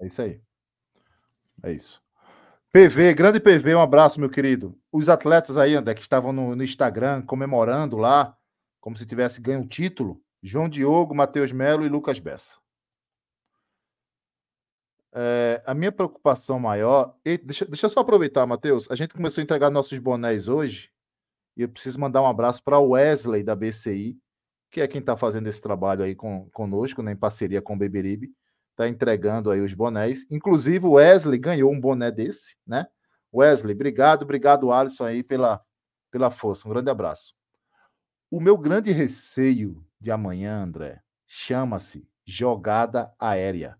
É 0.00 0.06
isso 0.06 0.22
aí. 0.22 0.40
É 1.62 1.72
isso. 1.72 2.02
PV, 2.72 3.14
grande 3.14 3.38
PV, 3.38 3.74
um 3.74 3.80
abraço, 3.80 4.18
meu 4.18 4.28
querido. 4.28 4.76
Os 4.90 5.08
atletas 5.08 5.56
aí, 5.56 5.74
André, 5.74 5.94
que 5.94 6.00
estavam 6.00 6.32
no, 6.32 6.56
no 6.56 6.64
Instagram 6.64 7.22
comemorando 7.22 7.96
lá, 7.96 8.36
como 8.84 8.98
se 8.98 9.06
tivesse 9.06 9.40
ganho 9.40 9.62
o 9.62 9.66
título, 9.66 10.22
João 10.42 10.68
Diogo, 10.68 11.14
Matheus 11.14 11.50
Melo 11.50 11.86
e 11.86 11.88
Lucas 11.88 12.18
Bessa. 12.18 12.58
É, 15.10 15.62
a 15.64 15.72
minha 15.72 15.90
preocupação 15.90 16.60
maior. 16.60 17.16
E 17.24 17.38
deixa, 17.38 17.64
deixa 17.64 17.86
eu 17.86 17.90
só 17.90 18.00
aproveitar, 18.00 18.44
Matheus. 18.44 18.86
A 18.90 18.94
gente 18.94 19.14
começou 19.14 19.40
a 19.40 19.42
entregar 19.42 19.70
nossos 19.70 19.98
bonés 19.98 20.48
hoje. 20.48 20.90
E 21.56 21.62
eu 21.62 21.68
preciso 21.70 21.98
mandar 21.98 22.20
um 22.20 22.26
abraço 22.26 22.62
para 22.62 22.78
Wesley 22.78 23.42
da 23.42 23.56
BCI, 23.56 24.18
que 24.70 24.82
é 24.82 24.86
quem 24.86 25.00
está 25.00 25.16
fazendo 25.16 25.46
esse 25.46 25.62
trabalho 25.62 26.04
aí 26.04 26.14
com, 26.14 26.50
conosco, 26.50 27.02
né, 27.02 27.12
em 27.12 27.16
parceria 27.16 27.62
com 27.62 27.72
o 27.72 27.78
Beberibe. 27.78 28.34
Está 28.72 28.86
entregando 28.86 29.50
aí 29.50 29.62
os 29.62 29.72
bonés. 29.72 30.26
Inclusive, 30.30 30.84
o 30.84 30.92
Wesley 30.92 31.38
ganhou 31.38 31.72
um 31.72 31.80
boné 31.80 32.10
desse, 32.10 32.54
né? 32.66 32.86
Wesley, 33.32 33.74
obrigado, 33.74 34.24
obrigado, 34.24 34.70
Alisson, 34.70 35.06
aí, 35.06 35.22
pela, 35.22 35.62
pela 36.10 36.30
força. 36.30 36.68
Um 36.68 36.70
grande 36.70 36.90
abraço. 36.90 37.34
O 38.34 38.40
meu 38.40 38.58
grande 38.58 38.90
receio 38.90 39.86
de 40.00 40.10
amanhã, 40.10 40.60
André, 40.60 41.00
chama-se 41.24 42.04
jogada 42.26 43.14
aérea. 43.16 43.78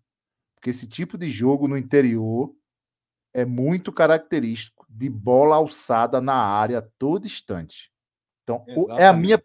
Porque 0.54 0.70
esse 0.70 0.86
tipo 0.86 1.18
de 1.18 1.28
jogo 1.28 1.66
no 1.66 1.76
interior 1.76 2.54
é 3.32 3.44
muito 3.44 3.92
característico 3.92 4.86
de 4.88 5.10
bola 5.10 5.56
alçada 5.56 6.20
na 6.20 6.36
área 6.36 6.88
todo 7.00 7.26
instante. 7.26 7.92
Então, 8.44 8.64
Exatamente. 8.68 9.02
é 9.02 9.06
a 9.08 9.12
minha 9.12 9.42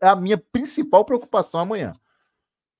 é 0.00 0.08
a 0.08 0.16
minha 0.16 0.38
principal 0.38 1.04
preocupação 1.04 1.60
amanhã. 1.60 1.92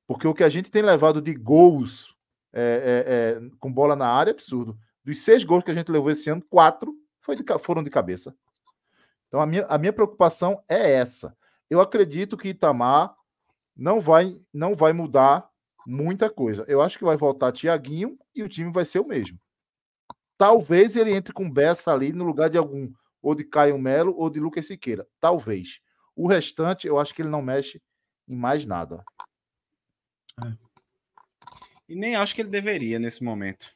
Porque 0.07 0.27
o 0.27 0.33
que 0.33 0.45
a 0.45 0.49
gente 0.49 0.71
tem 0.71 0.81
levado 0.81 1.21
de 1.21 1.35
gols 1.35 2.17
é, 2.55 2.63
é, 2.63 3.45
é, 3.45 3.51
com 3.61 3.71
bola 3.71 3.95
na 3.95 4.09
área 4.09 4.31
é 4.31 4.33
absurdo. 4.33 4.79
Dos 5.05 5.23
seis 5.23 5.45
gols 5.45 5.63
que 5.63 5.71
a 5.71 5.75
gente 5.75 5.93
levou 5.93 6.11
esse 6.11 6.31
ano, 6.31 6.43
quatro 6.49 6.95
de, 7.29 7.45
foram 7.59 7.85
de 7.85 7.91
cabeça. 7.91 8.35
Então, 9.29 9.43
a 9.43 9.47
minha, 9.47 9.67
a 9.67 9.77
minha 9.77 9.93
preocupação 9.93 10.65
é 10.67 10.93
essa. 10.93 11.37
Eu 11.69 11.81
acredito 11.81 12.37
que 12.37 12.49
Itamar 12.49 13.15
não 13.77 14.01
vai, 14.01 14.41
não 14.53 14.75
vai 14.75 14.93
mudar 14.93 15.49
muita 15.87 16.31
coisa. 16.31 16.65
Eu 16.69 16.81
acho 16.81 16.99
que 16.99 17.05
vai 17.05 17.17
voltar 17.17 17.53
Tiaguinho 17.53 18.19
e 18.35 18.43
o 18.43 18.49
time 18.49 18.73
vai 18.73 18.85
ser 18.85 19.01
o 19.01 19.07
mesmo. 19.07 19.39
Talvez 20.39 20.97
ele 20.97 21.13
entre 21.13 21.33
com 21.33 21.51
Bessa 21.51 21.93
ali 21.93 22.13
no 22.13 22.25
lugar 22.25 22.51
de 22.51 22.59
algum, 22.59 22.93
ou 23.23 23.35
de 23.35 23.45
Caio 23.45 23.79
Melo 23.79 24.15
ou 24.17 24.29
de 24.29 24.41
Lucas 24.41 24.67
Siqueira. 24.67 25.07
Talvez. 25.21 25.81
O 26.15 26.27
restante, 26.27 26.87
eu 26.87 26.99
acho 26.99 27.15
que 27.15 27.23
ele 27.23 27.29
não 27.29 27.43
mexe 27.43 27.83
em 28.29 28.37
mais 28.37 28.67
nada. 28.67 29.05
É. 30.45 30.53
E 31.89 31.95
nem 31.95 32.17
acho 32.17 32.35
que 32.35 32.43
ele 32.43 32.51
deveria 32.51 32.99
nesse 32.99 33.23
momento. 33.23 33.76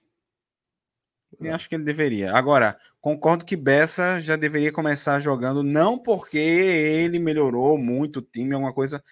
É. 1.42 1.50
acho 1.50 1.68
que 1.68 1.74
ele 1.74 1.84
deveria. 1.84 2.32
Agora, 2.34 2.76
concordo 3.00 3.44
que 3.44 3.56
Bessa 3.56 4.18
já 4.18 4.36
deveria 4.36 4.72
começar 4.72 5.20
jogando, 5.20 5.62
não 5.62 5.98
porque 5.98 6.38
ele 6.38 7.18
melhorou 7.18 7.78
muito 7.78 8.18
o 8.18 8.22
time, 8.22 8.54
alguma 8.54 8.72
coisa 8.72 9.02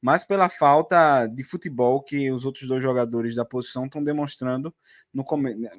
mas 0.00 0.24
pela 0.24 0.48
falta 0.48 1.26
de 1.26 1.42
futebol 1.42 2.02
que 2.02 2.30
os 2.30 2.44
outros 2.44 2.66
dois 2.68 2.82
jogadores 2.82 3.34
da 3.34 3.44
posição 3.44 3.86
estão 3.86 4.02
demonstrando 4.02 4.74
no, 5.12 5.24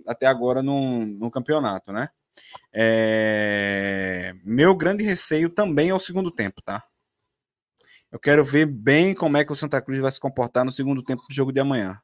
até 0.06 0.26
agora 0.26 0.62
no, 0.62 1.06
no 1.06 1.32
campeonato, 1.32 1.92
né? 1.92 2.10
É... 2.74 4.34
Meu 4.44 4.76
grande 4.76 5.04
receio 5.04 5.50
também 5.50 5.90
é 5.90 5.94
o 5.94 6.00
segundo 6.00 6.32
tempo, 6.32 6.62
tá? 6.62 6.84
Eu 8.12 8.20
quero 8.20 8.44
ver 8.44 8.66
bem 8.66 9.14
como 9.14 9.38
é 9.38 9.46
que 9.46 9.52
o 9.52 9.56
Santa 9.56 9.82
Cruz 9.82 10.00
vai 10.02 10.12
se 10.12 10.20
comportar 10.20 10.66
no 10.66 10.72
segundo 10.72 11.04
tempo 11.04 11.24
do 11.28 11.34
jogo 11.34 11.52
de 11.52 11.60
amanhã. 11.60 12.00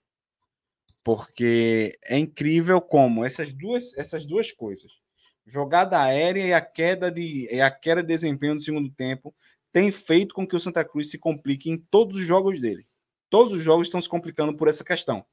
Porque 1.06 1.96
é 2.04 2.18
incrível 2.18 2.82
como 2.82 3.24
essas 3.24 3.54
duas, 3.54 3.96
essas 3.96 4.26
duas 4.26 4.52
coisas, 4.52 5.00
jogada 5.46 6.02
aérea 6.02 6.44
e 6.44 6.52
a 6.52 6.60
queda 6.60 7.12
de, 7.12 7.48
e 7.54 7.62
a 7.62 7.70
queda 7.70 8.02
de 8.02 8.08
desempenho 8.08 8.56
no 8.56 8.60
segundo 8.60 8.90
tempo, 8.90 9.32
tem 9.72 9.92
feito 9.92 10.34
com 10.34 10.48
que 10.48 10.56
o 10.56 10.60
Santa 10.60 10.84
Cruz 10.84 11.12
se 11.12 11.20
complique 11.20 11.70
em 11.70 11.78
todos 11.78 12.18
os 12.18 12.26
jogos 12.26 12.60
dele. 12.60 12.88
Todos 13.30 13.54
os 13.54 13.62
jogos 13.62 13.86
estão 13.86 14.02
se 14.02 14.10
complicando 14.10 14.58
por 14.58 14.68
essa 14.68 14.84
questão. 14.84 15.24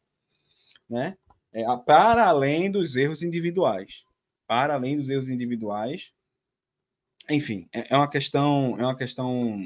Né? 0.91 1.17
É, 1.55 1.65
para 1.87 2.27
além 2.27 2.71
dos 2.71 2.95
erros 2.95 3.23
individuais. 3.23 4.05
Para 4.47 4.75
além 4.75 4.99
dos 4.99 5.09
erros 5.09 5.31
individuais. 5.31 6.13
Enfim, 7.31 7.67
é, 7.73 7.95
é 7.95 7.97
uma 7.97 8.11
questão. 8.11 8.77
É 8.79 8.83
uma 8.83 8.97
questão. 8.97 9.59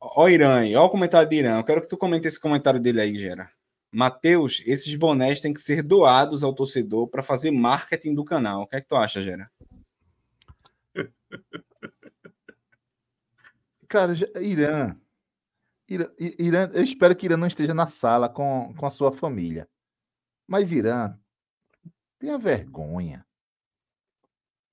Ó, 0.00 0.28
Irã, 0.30 0.62
ó 0.78 0.86
o 0.86 0.90
comentário 0.90 1.28
de 1.28 1.36
Irã. 1.36 1.58
Eu 1.58 1.64
quero 1.64 1.82
que 1.82 1.88
tu 1.88 1.98
comente 1.98 2.26
esse 2.26 2.40
comentário 2.40 2.80
dele 2.80 3.02
aí, 3.02 3.18
Gera. 3.18 3.52
Matheus, 3.92 4.62
esses 4.66 4.94
bonés 4.94 5.38
têm 5.38 5.52
que 5.52 5.60
ser 5.60 5.82
doados 5.82 6.42
ao 6.42 6.54
torcedor 6.54 7.08
para 7.08 7.22
fazer 7.22 7.50
marketing 7.50 8.14
do 8.14 8.24
canal. 8.24 8.62
O 8.62 8.66
que 8.66 8.76
é 8.76 8.80
que 8.80 8.86
tu 8.86 8.96
acha, 8.96 9.22
Gera? 9.22 9.50
Cara, 13.86 14.14
Irã, 14.40 14.96
Irã, 15.86 16.08
Irã, 16.18 16.70
eu 16.72 16.82
espero 16.82 17.14
que 17.14 17.26
Irã 17.26 17.36
não 17.36 17.46
esteja 17.46 17.74
na 17.74 17.86
sala 17.86 18.30
com, 18.30 18.72
com 18.78 18.86
a 18.86 18.90
sua 18.90 19.12
família. 19.12 19.68
Mas 20.48 20.72
Irã, 20.72 21.14
tenha 22.18 22.38
vergonha. 22.38 23.26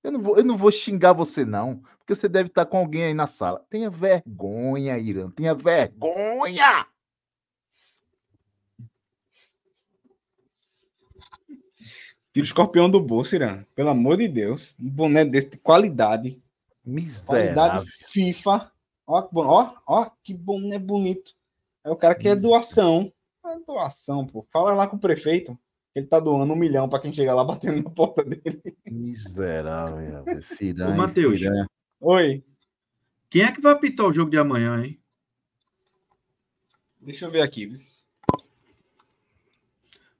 Eu 0.02 0.12
não, 0.12 0.22
vou, 0.22 0.38
eu 0.38 0.44
não 0.44 0.56
vou 0.56 0.72
xingar 0.72 1.12
você, 1.12 1.44
não, 1.44 1.82
porque 1.98 2.14
você 2.14 2.26
deve 2.26 2.48
estar 2.48 2.64
com 2.64 2.78
alguém 2.78 3.04
aí 3.04 3.12
na 3.12 3.26
sala. 3.26 3.62
Tenha 3.68 3.90
vergonha, 3.90 4.96
Irã, 4.96 5.30
tenha 5.30 5.54
vergonha! 5.54 6.86
Tira 12.32 12.44
o 12.44 12.46
escorpião 12.46 12.88
do 12.88 13.00
bolso, 13.00 13.34
Irã. 13.34 13.64
Pelo 13.74 13.90
amor 13.90 14.16
de 14.16 14.28
Deus. 14.28 14.76
Um 14.80 14.88
boné 14.88 15.24
desse 15.24 15.50
de 15.50 15.58
qualidade. 15.58 16.40
Miserável. 16.84 17.26
Qualidade 17.26 17.90
FIFA. 17.90 18.70
Ó, 19.06 19.28
ó, 19.34 19.74
ó, 19.86 20.10
que 20.22 20.32
bom, 20.32 20.72
é 20.72 20.78
bonito. 20.78 21.34
É 21.82 21.90
o 21.90 21.96
cara 21.96 22.14
que 22.14 22.28
é 22.28 22.36
doação. 22.36 23.12
É 23.44 23.58
doação, 23.66 24.26
pô. 24.26 24.46
Fala 24.52 24.74
lá 24.74 24.86
com 24.86 24.96
o 24.96 25.00
prefeito. 25.00 25.58
Ele 25.94 26.06
tá 26.06 26.20
doando 26.20 26.52
um 26.52 26.56
milhão 26.56 26.88
para 26.88 27.00
quem 27.00 27.12
chegar 27.12 27.34
lá 27.34 27.42
batendo 27.42 27.82
na 27.82 27.90
porta 27.90 28.22
dele. 28.22 28.62
Miserável. 28.88 30.24
Ô, 30.88 30.96
Matheus. 30.96 31.40
Oi. 32.00 32.44
Quem 33.28 33.42
é 33.42 33.52
que 33.52 33.60
vai 33.60 33.72
apitar 33.72 34.06
o 34.06 34.12
jogo 34.12 34.30
de 34.30 34.38
amanhã, 34.38 34.84
hein? 34.84 35.00
Deixa 37.00 37.24
eu 37.24 37.30
ver 37.30 37.40
aqui. 37.40 37.68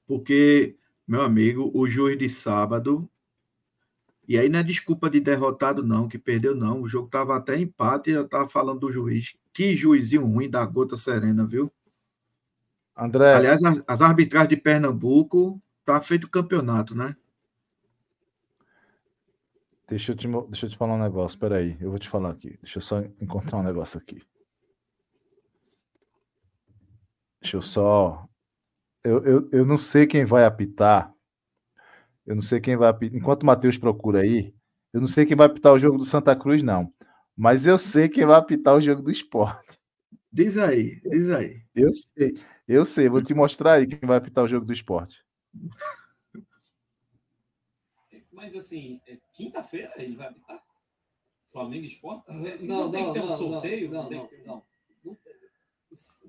Porque, 0.06 0.76
meu 1.10 1.22
amigo, 1.22 1.72
o 1.74 1.88
juiz 1.88 2.16
de 2.16 2.28
sábado. 2.28 3.10
E 4.28 4.38
aí 4.38 4.48
não 4.48 4.60
é 4.60 4.62
desculpa 4.62 5.10
de 5.10 5.18
derrotado, 5.18 5.82
não, 5.82 6.06
que 6.06 6.16
perdeu, 6.16 6.54
não. 6.54 6.82
O 6.82 6.86
jogo 6.86 7.08
tava 7.08 7.36
até 7.36 7.58
empate 7.58 8.10
e 8.10 8.12
eu 8.12 8.28
tava 8.28 8.48
falando 8.48 8.78
do 8.78 8.92
juiz. 8.92 9.34
Que 9.52 9.74
juizinho 9.74 10.24
ruim 10.24 10.48
da 10.48 10.64
gota 10.64 10.94
serena, 10.94 11.44
viu? 11.44 11.68
André. 12.96 13.34
Aliás, 13.34 13.60
as, 13.64 13.82
as 13.88 14.00
arbitragens 14.00 14.50
de 14.50 14.56
Pernambuco 14.56 15.60
tá 15.84 16.00
feito 16.00 16.30
campeonato, 16.30 16.94
né? 16.94 17.16
Deixa 19.88 20.12
eu, 20.12 20.16
te, 20.16 20.28
deixa 20.28 20.66
eu 20.66 20.70
te 20.70 20.76
falar 20.76 20.94
um 20.94 21.02
negócio, 21.02 21.36
peraí, 21.36 21.76
eu 21.80 21.90
vou 21.90 21.98
te 21.98 22.08
falar 22.08 22.30
aqui. 22.30 22.56
Deixa 22.62 22.78
eu 22.78 22.82
só 22.82 23.00
encontrar 23.20 23.58
um 23.58 23.64
negócio 23.64 23.98
aqui. 23.98 24.22
Deixa 27.40 27.56
eu 27.56 27.62
só. 27.62 28.29
Eu, 29.02 29.24
eu, 29.24 29.48
eu 29.50 29.66
não 29.66 29.78
sei 29.78 30.06
quem 30.06 30.24
vai 30.24 30.44
apitar. 30.44 31.12
Eu 32.26 32.34
não 32.34 32.42
sei 32.42 32.60
quem 32.60 32.76
vai 32.76 32.88
apitar. 32.88 33.18
Enquanto 33.18 33.42
o 33.42 33.46
Matheus 33.46 33.78
procura 33.78 34.20
aí, 34.20 34.54
eu 34.92 35.00
não 35.00 35.08
sei 35.08 35.24
quem 35.24 35.36
vai 35.36 35.46
apitar 35.46 35.72
o 35.72 35.78
jogo 35.78 35.98
do 35.98 36.04
Santa 36.04 36.36
Cruz, 36.36 36.62
não. 36.62 36.92
Mas 37.36 37.66
eu 37.66 37.78
sei 37.78 38.08
quem 38.08 38.26
vai 38.26 38.36
apitar 38.36 38.74
o 38.74 38.80
jogo 38.80 39.02
do 39.02 39.10
esporte. 39.10 39.78
Diz 40.32 40.56
aí, 40.56 41.00
diz 41.00 41.30
aí. 41.30 41.62
Eu 41.74 41.90
sei, 41.92 42.38
eu 42.68 42.84
sei, 42.84 43.08
vou 43.08 43.22
te 43.22 43.34
mostrar 43.34 43.74
aí 43.74 43.86
quem 43.86 44.06
vai 44.06 44.18
apitar 44.18 44.44
o 44.44 44.48
jogo 44.48 44.66
do 44.66 44.72
esporte. 44.72 45.24
Mas 48.30 48.54
assim, 48.54 49.00
é 49.06 49.18
quinta-feira 49.32 49.92
ele 49.96 50.16
vai 50.16 50.28
apitar? 50.28 50.62
Flamengo 51.52 51.84
Esporte? 51.84 52.24
Não, 52.62 52.84
não, 52.84 52.90
tem 52.90 53.06
que 53.06 53.12
ter 53.12 53.20
um 53.20 53.26
não, 53.26 53.36
sorteio? 53.36 53.90
não, 53.90 54.02
não, 54.04 54.10
não, 54.10 54.28
não. 54.46 54.69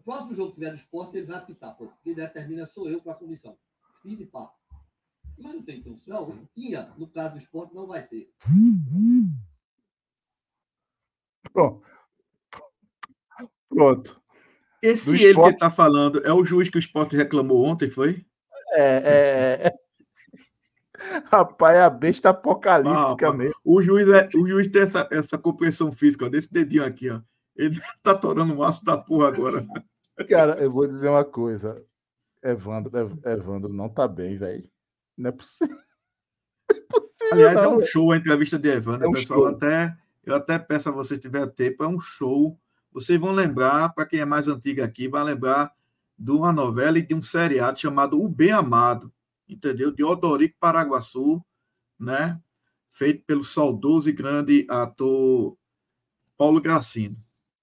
O 0.02 0.03
próximo 0.03 0.34
jogo 0.34 0.49
que 0.49 0.56
tiver 0.56 0.72
do 0.72 0.78
esporte, 0.78 1.15
ele 1.15 1.28
vai 1.28 1.38
apitar. 1.38 1.78
Pô. 1.78 1.88
Quem 2.03 2.15
determina 2.15 2.65
sou 2.65 2.90
eu 2.90 2.99
com 3.02 3.11
a 3.11 3.15
comissão. 3.15 3.56
Fim 4.02 4.15
de 4.15 4.26
papo. 4.26 4.56
Mas 5.38 5.53
não 5.53 5.61
tem 5.61 5.80
um 5.86 5.95
sorteio. 5.95 6.18
Não, 6.36 6.49
tinha. 6.56 6.91
No 6.98 7.07
caso 7.07 7.34
do 7.36 7.38
esporte, 7.38 7.76
não 7.76 7.86
vai 7.86 8.07
ter. 8.07 8.32
Pronto. 11.53 11.84
Pronto. 13.69 14.22
Esse 14.82 15.11
Do 15.11 15.15
ele 15.15 15.26
esporte- 15.28 15.53
que 15.53 15.60
tá 15.60 15.69
falando 15.69 16.26
é 16.26 16.34
o 16.34 16.44
juiz 16.44 16.68
que 16.68 16.78
o 16.78 16.80
esporte 16.80 17.15
reclamou 17.15 17.64
ontem, 17.64 17.90
foi? 17.90 18.26
É, 18.73 19.61
é, 19.61 19.68
é. 19.68 19.73
Rapaz, 21.32 21.76
é 21.78 21.84
a 21.84 21.90
besta 21.91 22.30
apocalíptica 22.32 23.30
Ah, 23.30 23.34
mesmo. 23.34 23.56
O 23.64 23.82
juiz, 23.84 24.07
é, 24.07 24.30
o 24.36 24.48
juiz 24.48 24.68
tem 24.72 24.82
essa, 24.82 25.07
essa 25.11 25.38
compreensão 25.38 25.91
física, 25.91 26.26
ó, 26.26 26.30
desse 26.30 26.52
dedinho 26.52 26.84
aqui, 26.84 27.10
ó. 27.10 27.22
Ele 27.56 27.80
tá 28.02 28.15
torando 28.18 28.53
o 28.53 28.57
maço 28.57 28.84
da 28.84 28.98
porra 28.98 29.28
agora. 29.28 29.65
Cara, 30.30 30.62
eu 30.62 30.72
vou 30.72 30.88
dizer 30.88 31.10
uma 31.10 31.24
coisa. 31.26 31.84
Evandro, 32.44 32.96
Ev- 32.98 33.20
Evandro 33.26 33.72
não 33.74 33.90
tá 33.90 34.08
bem, 34.08 34.38
velho. 34.38 34.70
Não 35.18 35.30
é 35.30 35.32
possível. 35.34 35.78
Aliás, 37.32 37.56
é 37.58 37.62
não, 37.62 37.74
um 37.74 37.78
velho. 37.78 37.88
show 37.90 38.12
a 38.12 38.18
entrevista 38.18 38.58
de 38.58 38.70
Evandro, 38.70 39.06
É 39.06 39.08
um 39.10 39.12
pessoal. 39.12 39.40
show. 39.42 39.48
Até, 39.50 39.96
eu 40.24 40.36
até 40.36 40.58
peço 40.58 40.90
a 40.90 40.92
vocês, 40.92 41.20
se 41.20 41.22
tiver 41.30 41.46
tempo, 41.48 41.84
é 41.84 41.88
um 41.88 42.00
show. 42.00 42.58
Vocês 42.92 43.20
vão 43.20 43.32
lembrar, 43.32 43.94
para 43.94 44.06
quem 44.06 44.20
é 44.20 44.26
mais 44.26 44.48
antigo 44.48 44.82
aqui, 44.84 45.08
vai 45.08 45.24
lembrar 45.24 45.72
de 46.18 46.32
uma 46.32 46.52
novela 46.52 46.98
e 46.98 47.02
de 47.06 47.14
um 47.14 47.22
seriado 47.22 47.80
chamado 47.80 48.22
O 48.22 48.28
Bem 48.28 48.52
Amado, 48.52 49.12
entendeu? 49.48 49.92
De 49.92 50.04
Odorico 50.04 50.56
Paraguaçu, 50.60 51.44
né? 52.00 52.40
Feito 52.88 53.24
pelo 53.26 53.44
saudoso 53.44 54.10
e 54.10 54.14
grande 54.14 54.66
ator 54.70 55.56
Paulo 56.38 56.60
Gracino. 56.62 57.18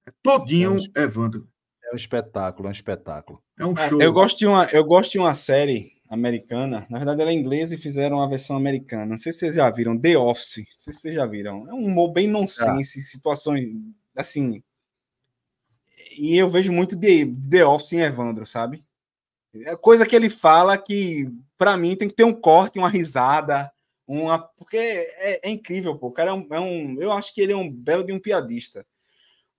É 0.07 0.13
todinho 0.23 0.77
Evandro. 0.95 1.49
É 1.91 1.93
um 1.93 1.97
espetáculo, 1.97 2.67
é 2.67 2.71
um 2.71 2.73
espetáculo. 2.73 3.43
É 3.59 3.65
um 3.67 3.75
Ah, 3.77 3.89
show. 3.89 4.01
Eu 4.03 4.13
gosto, 4.13 4.39
de 4.39 4.47
uma, 4.47 4.67
eu 4.73 4.85
gosto 4.85 5.13
de 5.13 5.19
uma 5.19 5.33
série 5.35 5.93
americana. 6.09 6.87
Na 6.91 6.99
verdade, 6.99 7.23
ela 7.23 7.31
é 7.31 7.35
inglesa 7.35 7.75
e 7.75 7.79
fizeram 7.79 8.17
uma 8.19 8.29
versão 8.29 8.57
americana. 8.57 9.07
Não 9.07 9.17
sei 9.17 9.33
se 9.33 9.39
vocês 9.41 9.55
já 9.55 9.71
viram. 9.71 9.99
The 9.99 10.17
Office. 10.19 10.59
Não 10.59 10.65
sei 10.79 10.93
se 10.93 11.01
vocês 11.01 11.15
já 11.15 11.27
viram. 11.27 11.67
É 11.69 11.73
um 11.73 11.85
humor 11.87 12.13
bem 12.13 12.27
nonsense, 12.27 13.01
situações 13.03 13.69
assim. 14.17 14.63
E 16.19 16.37
eu 16.37 16.49
vejo 16.49 16.73
muito 16.73 16.97
de 16.97 17.27
The 17.49 17.65
Office 17.65 17.93
em 17.93 18.01
Evandro, 18.01 18.45
sabe? 18.45 18.85
É 19.65 19.77
coisa 19.77 20.07
que 20.07 20.15
ele 20.15 20.29
fala 20.29 20.77
que, 20.77 21.27
pra 21.57 21.77
mim, 21.77 21.97
tem 21.97 22.09
que 22.09 22.15
ter 22.15 22.25
um 22.25 22.33
corte, 22.33 22.79
uma 22.79 22.89
risada. 22.89 23.71
Uma, 24.07 24.39
porque 24.39 24.77
é, 24.77 25.49
é 25.49 25.51
incrível, 25.51 25.97
pô. 25.97 26.09
O 26.09 26.13
cara 26.13 26.31
é 26.31 26.33
um, 26.35 26.47
é 26.51 26.61
um- 26.61 27.01
Eu 27.01 27.13
acho 27.13 27.33
que 27.35 27.41
ele 27.41 27.53
é 27.53 27.57
um 27.57 27.71
belo 27.71 28.05
de 28.05 28.13
um 28.13 28.19
piadista. 28.21 28.87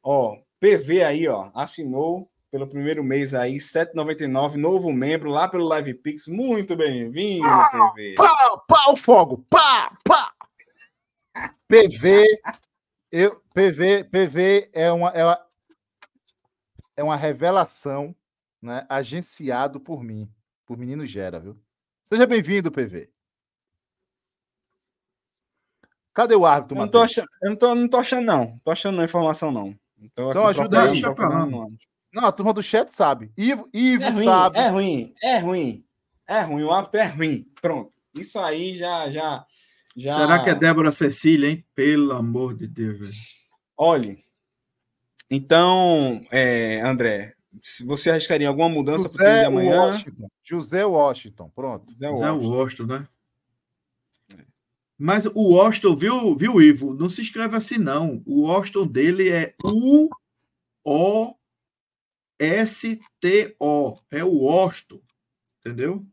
Ó, 0.01 0.37
PV 0.59 1.03
aí, 1.03 1.27
ó, 1.27 1.51
assinou 1.55 2.29
pelo 2.51 2.67
primeiro 2.67 3.03
mês 3.03 3.33
aí, 3.33 3.53
R$ 3.53 3.59
7,99, 3.59 4.55
novo 4.55 4.91
membro 4.91 5.29
lá 5.29 5.47
pelo 5.47 5.65
Live 5.67 5.93
Pix. 5.93 6.27
Muito 6.27 6.75
bem-vindo, 6.75 7.47
PV. 7.95 8.15
Pá, 8.15 8.57
pá, 8.67 8.85
o 8.91 8.97
fogo! 8.97 9.45
Pá, 9.49 9.95
pá! 10.03 10.33
PV, 11.67 12.25
eu, 13.11 13.41
PV, 13.53 14.05
PV 14.05 14.69
é 14.73 14.91
uma, 14.91 15.09
é 15.09 15.23
uma, 15.23 15.45
é 16.97 17.03
uma 17.03 17.15
revelação, 17.15 18.15
né? 18.61 18.85
Agenciado 18.89 19.79
por 19.79 20.03
mim, 20.03 20.29
por 20.65 20.77
Menino 20.77 21.05
Gera, 21.05 21.39
viu? 21.39 21.57
Seja 22.03 22.25
bem-vindo, 22.25 22.71
PV. 22.71 23.09
Cadê 26.13 26.35
o 26.35 26.45
árbitro, 26.45 26.75
Eu 26.75 26.81
não 26.81 26.89
tô 26.89 26.99
achando, 26.99 27.27
eu 27.43 27.49
não 27.51 27.57
tô, 27.57 27.75
não 27.75 27.87
tô 27.87 27.97
achando, 27.97 28.25
não. 28.25 28.59
Tô 28.59 28.71
achando 28.71 28.97
não 28.97 29.05
informação, 29.05 29.51
não. 29.51 29.79
Então 30.01 30.29
aqui 30.29 30.59
ajuda 30.59 30.83
aí. 30.83 31.01
procurando, 31.01 31.51
não. 31.51 31.67
Não, 32.11 32.25
a 32.25 32.31
turma 32.31 32.53
do 32.53 32.63
chat 32.63 32.89
sabe. 32.95 33.31
Ivo, 33.37 33.69
Ivo 33.73 34.03
É 34.03 34.09
ruim, 34.09 34.25
sabe. 34.25 34.57
é 34.57 34.67
ruim, 34.69 35.13
é 35.21 35.37
ruim. 35.39 35.85
É 36.27 36.41
ruim, 36.41 36.63
o 36.63 36.71
hábito 36.71 36.97
é 36.97 37.05
ruim. 37.05 37.45
Pronto. 37.61 37.91
Isso 38.15 38.39
aí 38.39 38.73
já, 38.75 39.09
já, 39.11 39.45
já. 39.95 40.15
Será 40.17 40.39
que 40.43 40.49
é 40.49 40.55
Débora 40.55 40.91
Cecília, 40.91 41.49
hein? 41.49 41.63
Pelo 41.75 42.13
amor 42.13 42.55
de 42.55 42.67
Deus, 42.67 42.99
velho. 42.99 43.13
Olhe. 43.77 44.23
Então, 45.29 46.19
é, 46.31 46.81
André, 46.81 47.35
se 47.61 47.85
você 47.85 48.09
arriscaria 48.09 48.47
alguma 48.47 48.69
mudança 48.69 49.07
para 49.09 49.13
o 49.13 49.17
time 49.17 49.29
de 49.29 49.35
José 49.35 49.45
amanhã? 49.45 49.81
Washington. 49.81 50.27
José 50.43 50.85
Washington, 50.85 51.51
pronto. 51.55 51.91
José 51.91 52.09
Washington. 52.09 52.49
Washington, 52.49 52.85
né? 52.87 53.07
Mas 55.01 55.25
o 55.27 55.53
Washington, 55.53 55.95
viu, 55.95 56.35
viu, 56.35 56.61
Ivo? 56.61 56.93
Não 56.93 57.07
se 57.07 57.21
escreve 57.21 57.55
assim, 57.55 57.77
não. 57.77 58.21
O 58.25 58.41
Washington 58.41 58.85
dele 58.85 59.29
é 59.29 59.55
U-O-S-T-O. 62.43 63.99
É 64.11 64.23
o 64.25 64.33
Washington. 64.43 64.99
Entendeu? 65.59 66.05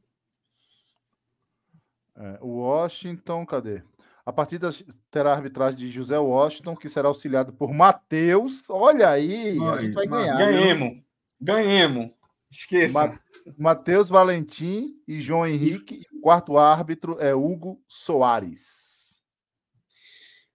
É, 2.16 2.38
o 2.40 2.58
Washington, 2.58 3.44
cadê? 3.44 3.82
A 4.24 4.32
partida 4.32 4.70
terá 5.10 5.30
a 5.32 5.34
arbitragem 5.34 5.78
de 5.78 5.90
José 5.90 6.18
Washington, 6.18 6.76
que 6.76 6.88
será 6.88 7.08
auxiliado 7.08 7.52
por 7.52 7.72
Matheus. 7.72 8.62
Olha 8.70 9.10
aí, 9.10 9.58
a 9.58 9.62
Olha, 9.62 9.80
gente 9.80 9.94
vai 9.94 10.06
ganhar. 10.06 10.36
Ganhemos. 10.36 11.02
Ganhemos. 11.40 12.10
Esqueça. 12.50 12.92
Ma- 12.92 13.20
Matheus 13.58 14.08
Valentim 14.08 15.00
e 15.06 15.20
João 15.20 15.46
Henrique. 15.46 16.02
E 16.10 16.16
o 16.16 16.20
quarto 16.20 16.56
árbitro 16.56 17.18
é 17.20 17.34
Hugo 17.34 17.82
Soares. 17.86 19.20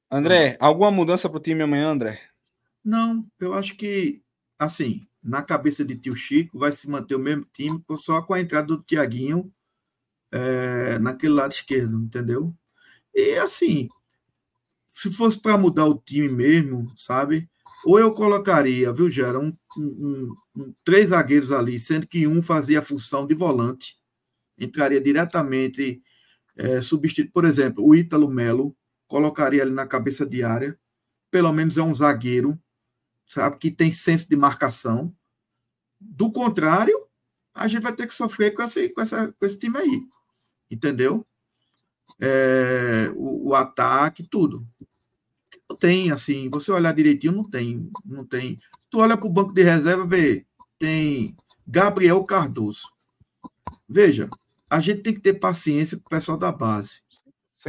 André, 0.09 0.57
alguma 0.59 0.91
mudança 0.91 1.29
para 1.29 1.37
o 1.37 1.41
time 1.41 1.61
amanhã, 1.63 1.91
André? 1.91 2.19
Não, 2.83 3.25
eu 3.39 3.53
acho 3.53 3.77
que, 3.77 4.21
assim, 4.59 5.07
na 5.23 5.41
cabeça 5.41 5.85
de 5.85 5.95
tio 5.95 6.15
Chico, 6.15 6.59
vai 6.59 6.71
se 6.71 6.89
manter 6.89 7.15
o 7.15 7.19
mesmo 7.19 7.45
time, 7.53 7.81
só 7.97 8.21
com 8.21 8.33
a 8.33 8.41
entrada 8.41 8.67
do 8.67 8.83
Tiaguinho 8.83 9.53
é, 10.31 10.99
naquele 10.99 11.33
lado 11.33 11.51
esquerdo, 11.51 11.97
entendeu? 11.97 12.53
E, 13.13 13.37
assim, 13.37 13.87
se 14.91 15.13
fosse 15.13 15.41
para 15.41 15.57
mudar 15.57 15.85
o 15.85 15.97
time 15.97 16.27
mesmo, 16.27 16.91
sabe? 16.97 17.49
Ou 17.85 17.99
eu 17.99 18.11
colocaria, 18.13 18.91
viu, 18.91 19.09
Gera, 19.09 19.39
um, 19.39 19.55
um- 19.79 20.35
um- 20.55 20.73
três 20.83 21.09
zagueiros 21.09 21.51
ali, 21.51 21.79
sendo 21.79 22.07
que 22.07 22.27
um 22.27 22.41
fazia 22.41 22.79
a 22.79 22.83
função 22.83 23.27
de 23.27 23.33
volante, 23.33 23.95
entraria 24.57 25.01
diretamente, 25.01 26.01
é, 26.57 26.81
substituir, 26.81 27.31
por 27.31 27.45
exemplo, 27.45 27.85
o 27.85 27.95
Ítalo 27.95 28.29
Melo, 28.29 28.75
colocaria 29.07 29.61
ele 29.63 29.71
na 29.71 29.87
cabeça 29.87 30.25
de 30.25 30.43
área, 30.43 30.79
pelo 31.31 31.51
menos 31.53 31.77
é 31.77 31.83
um 31.83 31.95
zagueiro, 31.95 32.59
sabe, 33.29 33.57
que 33.57 33.71
tem 33.71 33.91
senso 33.91 34.29
de 34.29 34.35
marcação. 34.35 35.15
Do 35.99 36.31
contrário, 36.31 36.95
a 37.53 37.67
gente 37.67 37.83
vai 37.83 37.95
ter 37.95 38.07
que 38.07 38.13
sofrer 38.13 38.53
com 38.53 38.63
esse, 38.63 38.89
com 38.89 39.01
essa, 39.01 39.31
com 39.33 39.45
esse 39.45 39.57
time 39.57 39.77
aí, 39.77 40.01
entendeu? 40.71 41.25
É, 42.19 43.11
o, 43.15 43.49
o 43.49 43.55
ataque, 43.55 44.23
tudo. 44.23 44.67
Não 45.71 45.77
tem, 45.77 46.11
assim, 46.11 46.49
você 46.49 46.69
olhar 46.69 46.93
direitinho, 46.93 47.31
não 47.31 47.43
tem, 47.45 47.89
não 48.03 48.25
tem. 48.25 48.59
Tu 48.89 48.97
olha 48.97 49.15
para 49.15 49.25
o 49.25 49.31
banco 49.31 49.53
de 49.53 49.63
reserva, 49.63 50.05
vê, 50.05 50.45
tem 50.77 51.33
Gabriel 51.65 52.21
Cardoso. 52.25 52.91
Veja, 53.87 54.29
a 54.69 54.81
gente 54.81 55.01
tem 55.01 55.13
que 55.13 55.21
ter 55.21 55.35
paciência 55.35 55.97
com 55.97 56.05
o 56.05 56.09
pessoal 56.09 56.37
da 56.37 56.51
base. 56.51 57.01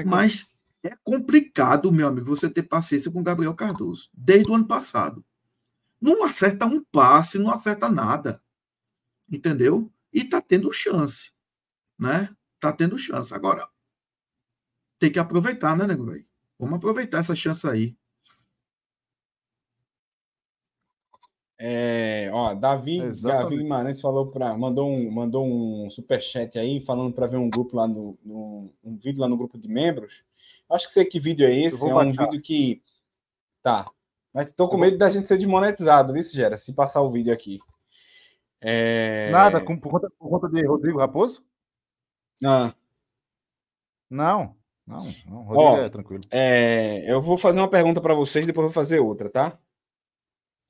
Mas 0.05 0.49
é 0.83 0.97
complicado, 1.05 1.93
meu 1.93 2.09
amigo, 2.09 2.27
você 2.27 2.51
ter 2.51 2.65
paciência 2.65 3.09
com 3.09 3.21
o 3.21 3.23
Gabriel 3.23 3.55
Cardoso, 3.55 4.11
desde 4.13 4.51
o 4.51 4.55
ano 4.57 4.67
passado. 4.67 5.25
Não 6.01 6.25
acerta 6.25 6.67
um 6.67 6.83
passe, 6.83 7.39
não 7.39 7.53
acerta 7.53 7.89
nada. 7.89 8.43
Entendeu? 9.31 9.93
E 10.13 10.25
tá 10.25 10.41
tendo 10.41 10.73
chance, 10.73 11.31
né? 11.97 12.35
Tá 12.59 12.73
tendo 12.73 12.99
chance. 12.99 13.33
Agora, 13.33 13.69
tem 14.99 15.13
que 15.13 15.21
aproveitar, 15.21 15.77
né, 15.77 15.87
nego 15.87 16.05
velho? 16.05 16.32
Vamos 16.63 16.77
aproveitar 16.77 17.19
essa 17.19 17.35
chance 17.35 17.69
aí. 17.69 17.97
É, 21.59 22.31
ó, 22.33 22.55
Davi, 22.55 23.03
Davi 23.21 23.57
Guimarães 23.57 24.01
falou 24.01 24.29
para 24.29 24.57
mandou 24.57 24.89
um 24.89 25.11
mandou 25.11 25.45
um 25.45 25.91
superchat 25.91 26.57
aí 26.61 26.81
falando 26.81 27.13
para 27.13 27.27
ver 27.27 27.37
um 27.37 27.51
grupo 27.51 27.77
lá 27.77 27.89
no, 27.89 28.17
no, 28.25 28.73
um 28.83 28.97
vídeo 28.97 29.21
lá 29.21 29.29
no 29.29 29.37
grupo 29.37 29.59
de 29.59 29.67
membros. 29.67 30.25
Acho 30.71 30.87
que 30.87 30.93
sei 30.93 31.05
que 31.05 31.19
vídeo 31.19 31.47
é 31.47 31.53
esse, 31.53 31.85
é 31.85 31.93
um 31.93 32.13
vídeo 32.13 32.41
que 32.41 32.81
tá. 33.61 33.91
Mas 34.33 34.49
tô 34.57 34.69
com 34.69 34.79
medo 34.79 34.97
da 34.97 35.11
gente 35.11 35.27
ser 35.27 35.39
desmonetizado, 35.39 36.13
viu, 36.13 36.23
Gera, 36.23 36.57
se 36.57 36.73
passar 36.73 37.03
o 37.03 37.11
vídeo 37.11 37.33
aqui. 37.33 37.59
É... 38.61 39.31
Nada, 39.33 39.61
por 39.61 39.91
conta, 39.91 40.09
por 40.17 40.31
conta 40.31 40.49
de 40.49 40.65
Rodrigo 40.65 40.99
Raposo? 40.99 41.45
Ah. 42.45 42.73
Não, 44.09 44.55
não, 44.87 44.99
não 45.27 45.43
Rodrigo 45.43 45.61
Ó, 45.61 45.77
é 45.79 45.89
tranquilo. 45.89 46.23
É, 46.31 47.11
eu 47.11 47.21
vou 47.21 47.37
fazer 47.37 47.59
uma 47.59 47.71
pergunta 47.71 48.01
para 48.01 48.15
vocês, 48.15 48.47
depois 48.47 48.65
vou 48.65 48.73
fazer 48.73 48.99
outra, 49.01 49.29
tá? 49.31 49.59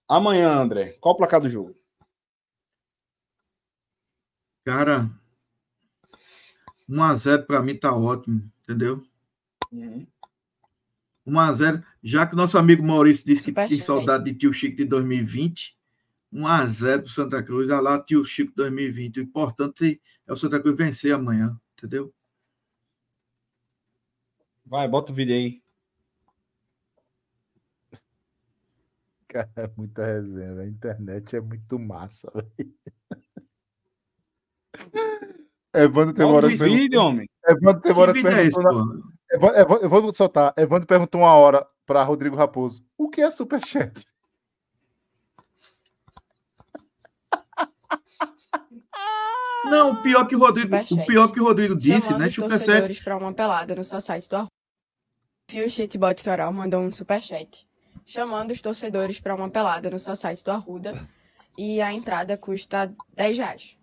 Amanhã, 0.08 0.50
André, 0.50 0.96
qual 1.00 1.14
o 1.14 1.16
placar 1.16 1.40
do 1.40 1.48
jogo? 1.48 1.74
Cara, 4.64 5.10
1x0 6.88 7.46
para 7.46 7.62
mim 7.62 7.76
tá 7.76 7.94
ótimo, 7.94 8.50
entendeu? 8.62 9.02
Uhum. 9.72 10.06
1x0, 11.26 11.82
já 12.02 12.26
que 12.26 12.36
nosso 12.36 12.58
amigo 12.58 12.84
Maurício 12.84 13.24
disse 13.24 13.44
que 13.44 13.52
tem 13.52 13.80
saudade 13.80 14.24
de 14.24 14.34
tio 14.34 14.52
Chico 14.52 14.76
de 14.76 14.84
2020, 14.84 15.76
1x0 16.32 17.00
para 17.00 17.10
Santa 17.10 17.42
Cruz, 17.42 17.68
olha 17.70 17.80
lá 17.80 18.02
tio 18.02 18.24
Chico 18.24 18.52
2020. 18.56 19.20
O 19.20 19.22
importante 19.22 20.00
é 20.26 20.32
o 20.32 20.36
Santa 20.36 20.60
Cruz 20.60 20.76
vencer 20.76 21.14
amanhã, 21.14 21.58
entendeu? 21.76 22.12
Vai, 24.72 24.88
bota 24.88 25.12
o 25.12 25.14
vídeo 25.14 25.34
aí. 25.34 25.60
Cara, 29.28 29.50
é 29.54 29.70
muita 29.76 30.02
resenha, 30.02 30.62
a 30.62 30.66
internet 30.66 31.36
é 31.36 31.42
muito 31.42 31.78
massa, 31.78 32.32
velho. 32.34 32.74
Evandro 35.74 36.14
tem 36.14 36.24
hora 36.24 36.48
vídeo, 36.48 37.02
homem. 37.02 37.28
Evandro 37.46 37.82
tem 37.82 37.92
hora. 37.92 38.12
É. 38.18 38.46
Evandro, 39.36 39.82
eu 39.82 39.90
vou 39.90 40.14
soltar. 40.14 40.54
Evandro 40.56 40.86
perguntou 40.86 41.20
uma 41.20 41.34
hora 41.34 41.68
para 41.84 42.02
Rodrigo 42.02 42.34
Raposo: 42.34 42.82
o 42.96 43.10
que 43.10 43.20
é 43.20 43.30
superchat? 43.30 44.06
Não, 49.66 49.92
o 49.92 50.02
pior 50.02 50.26
que 50.26 50.34
o 50.34 50.38
Rodrigo, 50.38 50.74
o 50.74 51.06
pior 51.06 51.28
que 51.30 51.40
o 51.42 51.44
Rodrigo 51.44 51.76
disse, 51.76 52.06
Chamando 52.06 52.22
né? 52.22 52.30
Superchat. 52.30 53.04
para 53.04 53.18
uma 53.18 53.34
pelada 53.34 53.74
no 53.74 53.84
seu 53.84 54.00
site 54.00 54.30
do. 54.30 54.46
Fio 55.52 55.68
Shitbot 55.68 56.24
Coral 56.24 56.50
mandou 56.50 56.80
um 56.80 56.90
superchat 56.90 57.66
chamando 58.06 58.52
os 58.52 58.62
torcedores 58.62 59.20
para 59.20 59.34
uma 59.34 59.50
pelada 59.50 59.90
no 59.90 59.98
seu 59.98 60.16
site 60.16 60.42
do 60.42 60.50
Arruda 60.50 60.98
e 61.58 61.78
a 61.78 61.92
entrada 61.92 62.38
custa 62.38 62.90
10 63.14 63.36
reais. 63.36 63.78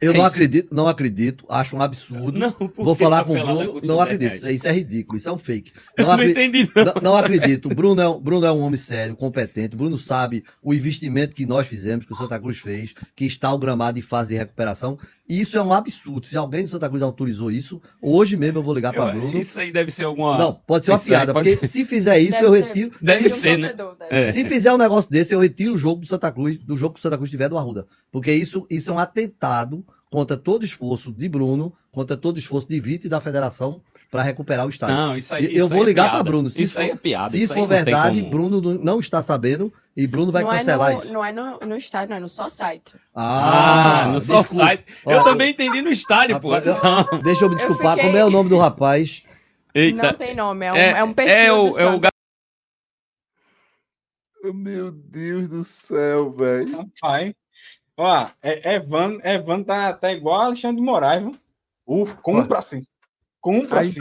Eu 0.00 0.12
é 0.12 0.16
não 0.16 0.24
acredito, 0.24 0.74
não 0.74 0.88
acredito, 0.88 1.44
acho 1.48 1.76
um 1.76 1.82
absurdo. 1.82 2.38
Não, 2.38 2.54
Vou 2.76 2.94
falar 2.94 3.24
com 3.24 3.38
o 3.38 3.46
Bruno, 3.46 3.80
não 3.82 4.00
acredito. 4.00 4.48
Isso 4.48 4.66
é 4.66 4.72
ridículo, 4.72 5.16
isso 5.16 5.28
é 5.28 5.32
um 5.32 5.38
fake. 5.38 5.72
Não, 5.96 6.10
acri... 6.10 6.24
não 6.24 6.30
entendi, 6.32 6.70
não. 6.74 6.84
não, 6.84 6.94
não 7.02 7.16
acredito. 7.16 7.66
O 7.66 7.74
Bruno 7.74 8.00
é, 8.00 8.08
um, 8.08 8.20
Bruno 8.20 8.44
é 8.44 8.52
um 8.52 8.60
homem 8.60 8.76
sério, 8.76 9.14
competente. 9.14 9.74
O 9.74 9.78
Bruno 9.78 9.96
sabe 9.96 10.44
o 10.62 10.74
investimento 10.74 11.34
que 11.34 11.46
nós 11.46 11.66
fizemos, 11.66 12.04
que 12.04 12.12
o 12.12 12.16
Santa 12.16 12.38
Cruz 12.38 12.58
fez, 12.58 12.94
que 13.14 13.24
está 13.24 13.52
o 13.52 13.58
gramado 13.58 13.98
em 13.98 14.02
fase 14.02 14.30
de 14.30 14.38
recuperação. 14.38 14.98
Isso 15.28 15.56
é 15.56 15.62
um 15.62 15.72
absurdo. 15.72 16.26
Se 16.26 16.36
alguém 16.36 16.64
de 16.64 16.70
Santa 16.70 16.88
Cruz 16.88 17.02
autorizou 17.02 17.50
isso, 17.50 17.80
hoje 18.02 18.36
mesmo 18.36 18.58
eu 18.58 18.62
vou 18.62 18.74
ligar 18.74 18.92
para 18.92 19.12
Bruno. 19.12 19.38
Isso 19.38 19.58
aí 19.58 19.72
deve 19.72 19.90
ser 19.90 20.04
alguma. 20.04 20.36
Não, 20.36 20.52
pode 20.66 20.84
ser 20.84 20.90
uma 20.90 20.98
piada, 20.98 21.32
porque 21.32 21.56
ser... 21.56 21.66
se 21.66 21.84
fizer 21.84 22.18
isso, 22.18 22.32
deve 22.32 22.46
eu 22.46 22.52
retiro. 22.52 22.92
Deve 23.00 23.30
se, 23.30 23.40
ser, 23.40 23.58
né? 23.58 23.72
Deve 24.10 24.32
se 24.32 24.44
fizer 24.44 24.72
um 24.72 24.78
negócio 24.78 25.10
desse, 25.10 25.32
eu 25.32 25.40
retiro 25.40 25.74
o 25.74 25.78
jogo 25.78 26.02
do 26.02 26.06
Santa 26.06 26.30
Cruz, 26.30 26.58
do 26.58 26.76
jogo 26.76 26.94
que 26.94 27.00
o 27.00 27.02
Santa 27.02 27.16
Cruz 27.16 27.30
tiver 27.30 27.48
do 27.48 27.56
Arruda. 27.56 27.86
Porque 28.10 28.32
isso, 28.32 28.66
isso 28.68 28.90
é 28.90 28.94
um 28.94 28.98
atentado 28.98 29.83
contra 30.14 30.36
todo 30.36 30.64
esforço 30.64 31.10
de 31.10 31.28
Bruno, 31.28 31.72
contra 31.90 32.16
todo 32.16 32.38
esforço 32.38 32.68
de 32.68 32.78
Vite 32.78 33.06
e 33.06 33.08
da 33.08 33.20
federação 33.20 33.82
para 34.12 34.22
recuperar 34.22 34.64
o 34.64 34.68
estádio. 34.68 34.94
Não, 34.94 35.16
isso 35.16 35.34
aí, 35.34 35.46
eu 35.46 35.64
isso 35.64 35.68
vou 35.70 35.82
é 35.82 35.86
ligar 35.86 36.08
para 36.08 36.22
Bruno. 36.22 36.48
Se 36.48 36.62
isso, 36.62 36.70
isso 36.70 36.78
aí 36.78 36.90
é 36.90 36.94
piada. 36.94 37.30
Se 37.30 37.42
isso, 37.42 37.52
for 37.52 37.66
verdade, 37.66 38.22
Bruno 38.22 38.60
não 38.78 39.00
está 39.00 39.20
sabendo 39.20 39.72
e 39.96 40.06
Bruno 40.06 40.30
vai 40.30 40.44
não 40.44 40.50
cancelar 40.50 40.92
é 40.92 40.94
no, 40.94 41.02
isso. 41.02 41.12
Não 41.12 41.24
é 41.24 41.32
no, 41.32 41.58
no 41.58 41.76
estádio, 41.76 42.10
não 42.10 42.16
é 42.18 42.20
no 42.20 42.28
só 42.28 42.48
site. 42.48 42.94
Ah, 43.12 44.04
ah 44.04 44.08
no 44.12 44.20
só 44.20 44.44
site. 44.44 44.84
Eu 45.04 45.18
Ó, 45.18 45.24
também 45.24 45.50
entendi 45.50 45.82
no 45.82 45.90
estádio, 45.90 46.36
rapaz, 46.36 46.62
pô. 46.62 47.16
Eu, 47.16 47.22
deixa 47.24 47.44
eu 47.44 47.50
me 47.50 47.56
desculpar. 47.56 47.94
Eu 47.94 48.04
fiquei... 48.04 48.10
Como 48.12 48.16
é 48.16 48.24
o 48.24 48.30
nome 48.30 48.48
do 48.48 48.56
rapaz? 48.56 49.24
Eita. 49.74 50.00
Não 50.00 50.14
tem 50.14 50.32
nome, 50.36 50.64
é 50.64 50.72
um, 50.72 50.76
é, 50.76 50.90
é 50.90 51.02
um 51.02 51.12
perfil 51.12 51.34
é 51.34 51.52
o, 51.52 51.78
é 51.80 52.00
o 54.44 54.54
Meu 54.54 54.92
Deus 54.92 55.48
do 55.48 55.64
céu, 55.64 56.30
velho. 56.30 56.86
Rapaz. 57.02 57.34
Ó, 57.96 58.28
é, 58.42 58.74
Evan, 58.74 59.18
Evan 59.22 59.62
tá, 59.62 59.92
tá 59.92 60.12
igual 60.12 60.40
Alexandre 60.40 60.76
de 60.76 60.82
Moraes, 60.82 61.22
viu? 61.22 61.38
Ufa. 61.86 62.16
Compra 62.16 62.58
assim. 62.58 62.82
Compra 63.40 63.80
assim. 63.80 64.00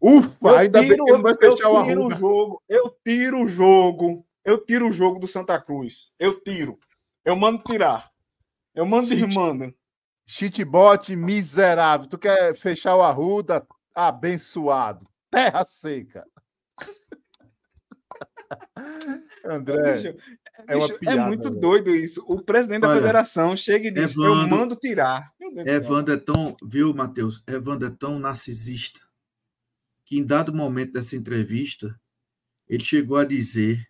Ufa, 0.00 0.36
eu 0.42 0.56
ainda 0.56 0.80
tiro, 0.80 0.96
bem 0.96 1.04
que 1.06 1.12
não 1.12 1.22
vai 1.22 1.34
fechar 1.34 1.68
eu 1.68 1.84
tiro 1.84 2.06
o, 2.06 2.14
jogo. 2.14 2.62
Eu 2.68 2.96
tiro 3.04 3.42
o 3.42 3.48
jogo. 3.48 4.26
Eu 4.44 4.64
tiro 4.64 4.88
o 4.88 4.92
jogo 4.92 5.18
do 5.18 5.26
Santa 5.26 5.60
Cruz. 5.60 6.12
Eu 6.18 6.40
tiro. 6.40 6.78
Eu 7.24 7.34
mando 7.34 7.62
tirar. 7.64 8.10
Eu 8.74 8.86
mando 8.86 9.08
Cheat, 9.08 9.34
mando. 9.34 9.74
Cheatbot 10.26 11.16
miserável. 11.16 12.08
Tu 12.08 12.18
quer 12.18 12.56
fechar 12.56 12.94
o 12.94 13.02
Arruda? 13.02 13.66
Abençoado. 13.94 15.06
Terra 15.30 15.64
seca. 15.64 16.24
André. 19.44 20.16
É, 20.66 20.74
bicho, 20.74 20.98
piada, 20.98 21.22
é 21.22 21.26
muito 21.26 21.48
velho. 21.48 21.60
doido 21.60 21.94
isso. 21.94 22.24
O 22.26 22.42
presidente 22.42 22.84
Olha, 22.84 22.94
da 22.94 23.00
federação 23.00 23.56
chega 23.56 23.88
e 23.88 23.90
diz: 23.90 24.12
Evandro, 24.14 24.40
Eu 24.40 24.48
mando 24.48 24.76
tirar. 24.76 25.32
Evandro 25.66 26.14
é 26.14 26.16
tão, 26.16 26.56
viu, 26.62 26.94
Matheus? 26.94 27.42
Evandro 27.46 27.88
é 27.88 27.90
tão 27.90 28.18
narcisista 28.18 29.00
que, 30.04 30.18
em 30.18 30.24
dado 30.24 30.54
momento 30.54 30.92
dessa 30.92 31.16
entrevista, 31.16 31.98
ele 32.68 32.84
chegou 32.84 33.16
a 33.16 33.24
dizer 33.24 33.86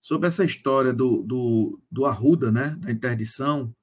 sobre 0.00 0.26
essa 0.26 0.44
história 0.44 0.92
do, 0.92 1.22
do, 1.22 1.80
do 1.90 2.04
Arruda, 2.04 2.50
né, 2.50 2.76
da 2.78 2.90
interdição. 2.90 3.74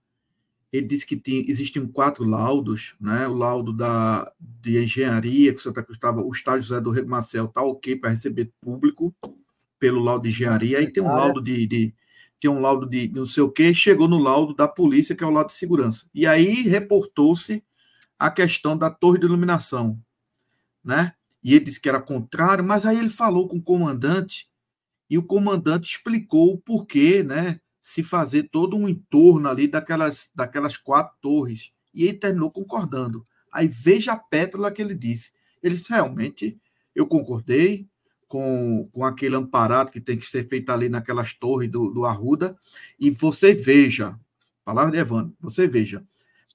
Ele 0.72 0.86
disse 0.86 1.06
que 1.06 1.18
tinha, 1.18 1.44
existiam 1.48 1.88
quatro 1.88 2.24
laudos, 2.24 2.96
né? 3.02 3.28
O 3.28 3.34
laudo 3.34 3.74
da, 3.74 4.32
de 4.40 4.78
engenharia, 4.78 5.52
que 5.52 5.60
Santa 5.60 5.82
Cruz 5.82 5.98
estava, 5.98 6.22
o 6.22 6.32
estádio 6.32 6.62
José 6.62 6.80
do 6.80 6.92
Rego 6.92 7.10
Marcel 7.10 7.46
está 7.46 7.64
ok 7.64 7.96
para 7.96 8.12
receber 8.12 8.52
público 8.62 9.16
pelo 9.80 10.04
laudo 10.04 10.24
de 10.24 10.30
engenharia. 10.30 10.78
Aí 10.78 10.92
tem 10.92 11.02
um 11.02 11.08
laudo 11.08 11.42
de, 11.42 11.66
de 11.66 11.96
tem 12.40 12.50
um 12.50 12.60
laudo 12.60 12.88
de 12.88 13.10
não 13.10 13.26
sei 13.26 13.44
o 13.44 13.52
que, 13.52 13.74
chegou 13.74 14.08
no 14.08 14.18
laudo 14.18 14.54
da 14.54 14.68
polícia, 14.68 15.16
que 15.16 15.24
é 15.24 15.28
o 15.28 15.32
laudo 15.32 15.48
de 15.48 15.56
segurança. 15.56 16.10
E 16.14 16.26
aí 16.26 16.64
reportou-se 16.64 17.64
a 18.18 18.30
questão 18.30 18.78
da 18.78 18.90
torre 18.90 19.20
de 19.20 19.26
iluminação, 19.26 20.00
né? 20.84 21.14
E 21.44 21.56
ele 21.56 21.66
disse 21.66 21.80
que 21.80 21.90
era 21.90 22.02
contrário, 22.02 22.64
mas 22.64 22.86
aí 22.86 22.98
ele 22.98 23.10
falou 23.10 23.48
com 23.48 23.58
o 23.58 23.62
comandante 23.62 24.48
e 25.10 25.18
o 25.18 25.24
comandante 25.24 25.90
explicou 25.90 26.54
o 26.54 26.58
porquê, 26.58 27.24
né? 27.24 27.60
Se 27.82 28.04
fazer 28.04 28.44
todo 28.44 28.76
um 28.76 28.88
entorno 28.88 29.50
ali 29.50 29.68
daquelas, 29.68 30.30
daquelas 30.36 30.78
quatro 30.78 31.18
torres. 31.22 31.72
E 31.94 32.04
ele 32.04 32.18
terminou 32.18 32.52
concordando. 32.52 33.26
Aí 33.52 33.68
veja 33.68 34.14
a 34.14 34.18
pétala 34.18 34.72
que 34.72 34.82
ele 34.82 34.94
disse. 34.94 35.32
Ele 35.64 35.76
disse, 35.76 35.90
realmente, 35.90 36.60
eu 36.94 37.08
concordei, 37.08 37.88
com, 38.30 38.88
com 38.94 39.04
aquele 39.04 39.36
amparado 39.36 39.92
que 39.92 40.00
tem 40.00 40.18
que 40.18 40.26
ser 40.26 40.48
feito 40.48 40.70
ali 40.70 40.88
naquelas 40.88 41.34
torres 41.34 41.70
do, 41.70 41.90
do 41.90 42.06
Arruda. 42.06 42.56
E 42.98 43.10
você 43.10 43.54
veja, 43.54 44.18
palavra 44.64 44.92
de 44.92 45.00
Evandro, 45.00 45.36
você 45.42 45.68
veja, 45.68 46.06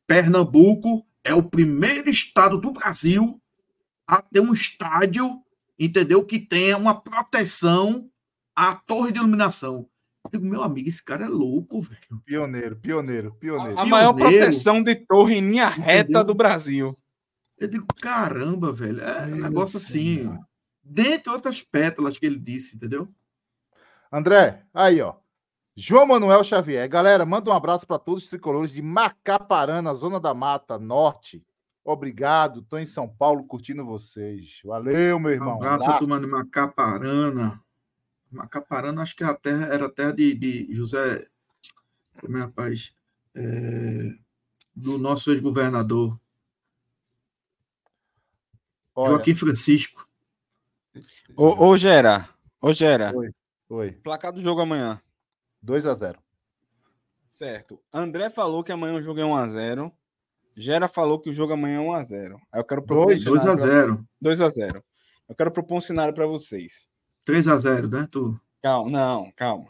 Pernambuco 0.07 1.05
é 1.25 1.35
o 1.35 1.43
primeiro 1.43 2.09
estado 2.09 2.59
do 2.59 2.73
Brasil 2.73 3.41
a 4.07 4.23
ter 4.23 4.41
um 4.41 4.55
estádio, 4.55 5.43
entendeu? 5.79 6.25
Que 6.25 6.39
tenha 6.39 6.77
uma 6.77 6.95
proteção 6.99 8.09
à 8.55 8.75
torre 8.75 9.11
de 9.11 9.19
iluminação. 9.19 9.89
Eu 10.25 10.39
digo, 10.39 10.47
meu 10.47 10.63
amigo, 10.63 10.89
esse 10.89 11.03
cara 11.03 11.25
é 11.25 11.29
louco, 11.29 11.81
velho. 11.81 12.23
Pioneiro, 12.25 12.77
pioneiro, 12.77 13.35
pioneiro. 13.35 13.79
A, 13.79 13.83
a 13.83 13.87
maior 13.87 14.13
proteção 14.13 14.83
de 14.83 14.95
torre 14.95 15.35
em 15.35 15.41
linha 15.41 15.69
reta 15.69 16.03
entendeu? 16.03 16.25
do 16.25 16.35
Brasil. 16.35 16.97
Eu 17.59 17.67
digo, 17.67 17.87
caramba, 18.01 18.73
velho, 18.73 19.01
é 19.03 19.27
um 19.27 19.37
negócio 19.37 19.79
assim. 19.79 20.31
Dentre 20.85 21.33
outras 21.33 21.63
pétalas 21.63 22.19
que 22.19 22.27
ele 22.27 22.39
disse, 22.39 22.77
entendeu? 22.77 23.09
André, 24.13 24.65
aí, 24.73 25.01
ó. 25.01 25.17
João 25.77 26.07
Manuel 26.07 26.45
Xavier. 26.45 26.89
Galera, 26.89 27.27
manda 27.27 27.51
um 27.51 27.53
abraço 27.53 27.87
para 27.87 27.99
todos 27.99 28.25
os 28.25 28.29
tricolores 28.29 28.73
de 28.73 28.81
Macaparana, 28.81 29.95
Zona 29.95 30.21
da 30.21 30.33
Mata 30.33 30.79
Norte. 30.79 31.45
Obrigado, 31.85 32.61
estou 32.61 32.79
em 32.79 32.87
São 32.87 33.09
Paulo 33.09 33.45
curtindo 33.45 33.85
vocês. 33.85 34.61
Valeu, 34.65 35.19
meu 35.19 35.33
irmão. 35.33 35.55
Um 35.55 35.57
abraço, 35.57 35.85
abraço. 35.85 35.99
turma 35.99 36.21
de 36.21 36.27
Macaparana. 36.27 37.61
Macaparana, 38.31 39.03
acho 39.03 39.17
que 39.17 39.25
a 39.25 39.35
terra, 39.35 39.67
era 39.67 39.87
a 39.87 39.91
terra 39.91 40.13
de, 40.13 40.35
de 40.35 40.75
José. 40.75 41.27
Como 42.21 42.37
é, 42.37 42.41
rapaz? 42.41 42.95
É, 43.35 44.15
do 44.75 44.97
nosso 44.97 45.31
ex-governador. 45.33 46.19
Joaquim 48.97 49.35
Francisco. 49.35 50.09
Ô, 51.37 51.69
ô 51.69 51.77
Gera. 51.77 52.29
Ô, 52.61 52.73
Gera. 52.73 53.13
Oi. 53.15 53.31
Oi. 53.69 53.93
Placar 53.93 54.33
do 54.33 54.41
jogo 54.41 54.61
amanhã. 54.61 55.01
2 55.63 55.87
a 55.87 55.95
0 55.95 56.19
Certo. 57.29 57.83
André 57.93 58.31
falou 58.31 58.63
que 58.63 58.71
amanhã 58.71 58.95
o 58.95 59.03
jogo 59.03 59.19
é 59.19 59.25
1x0. 59.25 59.91
Gera 60.57 60.87
falou 60.87 61.21
que 61.21 61.29
o 61.29 61.33
jogo 61.33 61.55
amanhã 61.55 61.83
é 61.83 61.85
1x0. 61.85 62.37
Aí 62.53 62.61
eu 62.61 62.65
quero 62.65 62.83
propor 62.83 63.07
2 63.07 63.27
um 63.27 63.35
a 63.35 63.57
0 63.57 64.09
2 64.21 64.41
a 64.41 64.49
0 64.49 64.85
Eu 65.29 65.35
quero 65.35 65.51
propor 65.51 65.79
um 65.79 65.81
cenário 65.81 66.15
para 66.15 66.27
vocês. 66.27 66.89
3 67.25 67.49
a 67.49 67.57
0 67.57 67.89
né, 67.89 68.09
tu? 68.09 68.39
Calma, 68.63 68.91
não, 68.91 69.33
calma. 69.33 69.69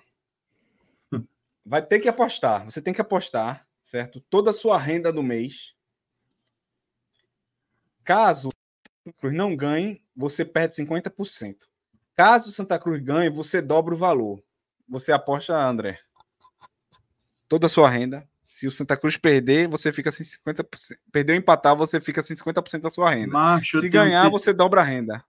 Vai 1.64 1.80
ter 1.84 2.00
que 2.00 2.08
apostar. 2.08 2.64
Você 2.64 2.82
tem 2.82 2.92
que 2.92 3.00
apostar, 3.00 3.66
certo? 3.82 4.20
Toda 4.28 4.50
a 4.50 4.54
sua 4.54 4.76
renda 4.76 5.10
do 5.10 5.22
mês. 5.22 5.74
Caso 8.02 8.50
Cruz 9.12 9.34
não 9.34 9.54
ganhe, 9.54 10.02
você 10.16 10.44
perde 10.44 10.74
50%. 10.76 11.56
Caso 12.16 12.52
Santa 12.52 12.78
Cruz 12.78 13.00
ganhe, 13.00 13.28
você 13.28 13.60
dobra 13.60 13.94
o 13.94 13.98
valor 13.98 14.42
você 14.88 15.12
aposta, 15.12 15.56
André? 15.56 15.98
Toda 17.48 17.66
a 17.66 17.68
sua 17.68 17.88
renda. 17.88 18.28
Se 18.42 18.66
o 18.66 18.70
Santa 18.70 18.96
Cruz 18.96 19.16
perder, 19.16 19.68
você 19.68 19.92
fica 19.92 20.10
sem 20.10 20.24
50%. 20.24 20.66
Perder 21.10 21.32
ou 21.32 21.38
empatar, 21.38 21.76
você 21.76 22.00
fica 22.00 22.22
sem 22.22 22.36
50% 22.36 22.82
da 22.82 22.90
sua 22.90 23.10
renda. 23.10 23.32
Macho, 23.32 23.80
Se 23.80 23.88
ganhar, 23.88 24.28
você 24.28 24.52
dobra 24.52 24.80
a 24.80 24.84
renda. 24.84 25.24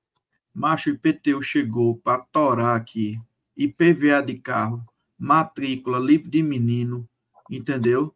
Macho, 0.54 0.90
IPTU 0.90 1.42
chegou 1.42 1.98
para 1.98 2.20
torar 2.20 2.76
aqui. 2.76 3.20
IPVA 3.58 4.22
de 4.22 4.36
carro, 4.36 4.86
matrícula, 5.18 5.98
livre 5.98 6.30
de 6.30 6.44
menino, 6.44 7.08
entendeu? 7.50 8.14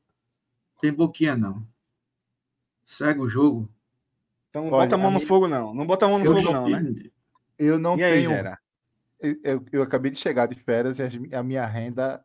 Tem 0.82 0.92
boquinha 0.92 1.36
não. 1.36 1.66
Segue 2.84 3.22
o 3.22 3.30
jogo. 3.30 3.70
Então 4.68 4.72
não 4.72 4.78
bota 4.80 4.96
a 4.96 4.98
mão 4.98 5.12
no 5.12 5.22
fogo, 5.22 5.48
não. 5.48 5.74
Não 5.74 5.86
bota 5.86 6.06
a 6.06 6.10
mão 6.10 6.20
no 6.20 6.26
fogo, 6.26 6.54
não, 6.54 6.70
né? 6.70 6.82
Eu 7.58 7.78
não 7.78 7.96
e 7.96 8.00
tenho. 8.00 8.32
Aí, 8.32 9.38
eu, 9.44 9.66
eu 9.72 9.82
acabei 9.82 10.12
de 10.12 10.18
chegar 10.18 10.48
de 10.48 10.56
férias 10.56 10.98
e 11.00 11.36
a 11.36 11.44
minha 11.44 11.66
renda 11.66 12.24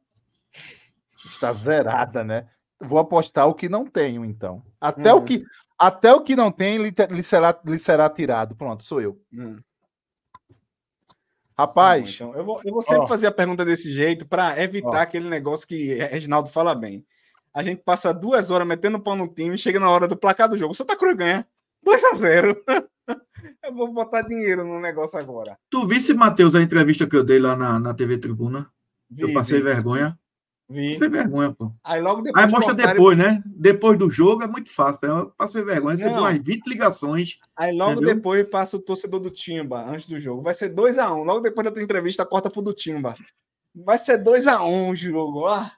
está 1.17 1.53
zerada, 1.53 2.23
né? 2.23 2.49
Vou 2.81 2.99
apostar 2.99 3.49
o 3.49 3.55
que 3.55 3.69
não 3.69 3.87
tenho, 3.87 4.25
então. 4.25 4.63
Até, 4.81 5.13
uhum. 5.13 5.21
o, 5.21 5.25
que, 5.25 5.45
até 5.79 6.13
o 6.13 6.23
que 6.23 6.37
não 6.37 6.53
tem 6.53 6.79
lhe, 6.79 6.95
lhe, 7.11 7.23
será, 7.23 7.59
lhe 7.65 7.79
será 7.79 8.09
tirado. 8.09 8.55
Pronto, 8.55 8.85
sou 8.85 9.01
eu. 9.01 9.21
Uhum. 9.33 9.59
Rapaz. 11.57 12.15
então, 12.15 12.35
eu, 12.35 12.45
vou, 12.45 12.61
eu 12.65 12.73
vou 12.73 12.83
sempre 12.83 13.05
ó, 13.05 13.07
fazer 13.07 13.29
a 13.29 13.33
pergunta 13.33 13.65
desse 13.65 13.93
jeito 13.93 14.27
para 14.27 14.61
evitar 14.61 14.89
ó, 14.89 15.03
aquele 15.03 15.29
negócio 15.29 15.67
que 15.67 15.95
Reginaldo 15.95 16.51
fala 16.51 16.75
bem. 16.75 17.05
A 17.53 17.63
gente 17.63 17.83
passa 17.83 18.13
duas 18.13 18.51
horas 18.51 18.67
metendo 18.67 19.01
pau 19.01 19.15
no 19.15 19.29
time, 19.29 19.57
chega 19.57 19.79
na 19.79 19.89
hora 19.89 20.09
do 20.09 20.17
placar 20.17 20.49
do 20.49 20.57
jogo. 20.57 20.73
O 20.73 20.77
Santa 20.77 20.97
Cruz 20.97 21.15
ganha 21.15 21.47
2 21.85 22.05
a 22.05 22.17
0 22.17 22.65
Eu 23.63 23.75
vou 23.75 23.93
botar 23.93 24.23
dinheiro 24.23 24.65
no 24.65 24.81
negócio 24.81 25.19
agora. 25.19 25.59
Tu 25.69 25.87
visse, 25.87 26.15
Matheus, 26.15 26.55
a 26.55 26.63
entrevista 26.63 27.07
que 27.07 27.17
eu 27.17 27.25
dei 27.25 27.39
lá 27.39 27.55
na, 27.55 27.79
na 27.79 27.95
TV 27.95 28.19
Tribuna? 28.19 28.71
Vi, 29.11 29.23
eu 29.23 29.33
passei 29.35 29.59
vi. 29.59 29.65
vergonha. 29.65 30.19
Vi. 30.69 30.95
Passei 30.95 31.09
vergonha, 31.09 31.53
pô. 31.53 31.71
Aí 31.85 32.01
logo 32.01 32.23
depois. 32.23 32.45
Aí 32.45 32.51
mostra 32.51 32.75
depois, 32.75 33.19
né? 33.19 33.43
Depois 33.47 33.99
do 33.99 34.11
jogo 34.11 34.43
é 34.43 34.47
muito 34.47 34.71
fácil. 34.71 34.99
Né? 35.03 35.09
Eu 35.09 35.27
passei 35.37 35.63
vergonha, 35.63 35.97
recebi 35.97 36.15
umas 36.15 36.47
20 36.47 36.67
ligações. 36.67 37.39
Aí 37.55 37.77
logo 37.77 37.93
entendeu? 37.93 38.15
depois 38.15 38.49
passa 38.49 38.77
o 38.77 38.81
torcedor 38.81 39.21
do 39.21 39.31
Timba 39.31 39.85
antes 39.85 40.07
do 40.07 40.19
jogo. 40.19 40.41
Vai 40.41 40.55
ser 40.55 40.75
2x1. 40.75 41.13
Um. 41.13 41.25
Logo 41.25 41.41
depois 41.41 41.65
da 41.67 41.71
tua 41.73 41.83
entrevista, 41.83 42.25
corta 42.25 42.51
pro 42.51 42.63
do 42.63 42.73
Timba. 42.73 43.15
Vai 43.75 43.99
ser 43.99 44.23
2x1 44.23 44.63
um 44.63 44.89
o 44.91 44.97
jogo. 44.97 45.47
Ah, 45.47 45.71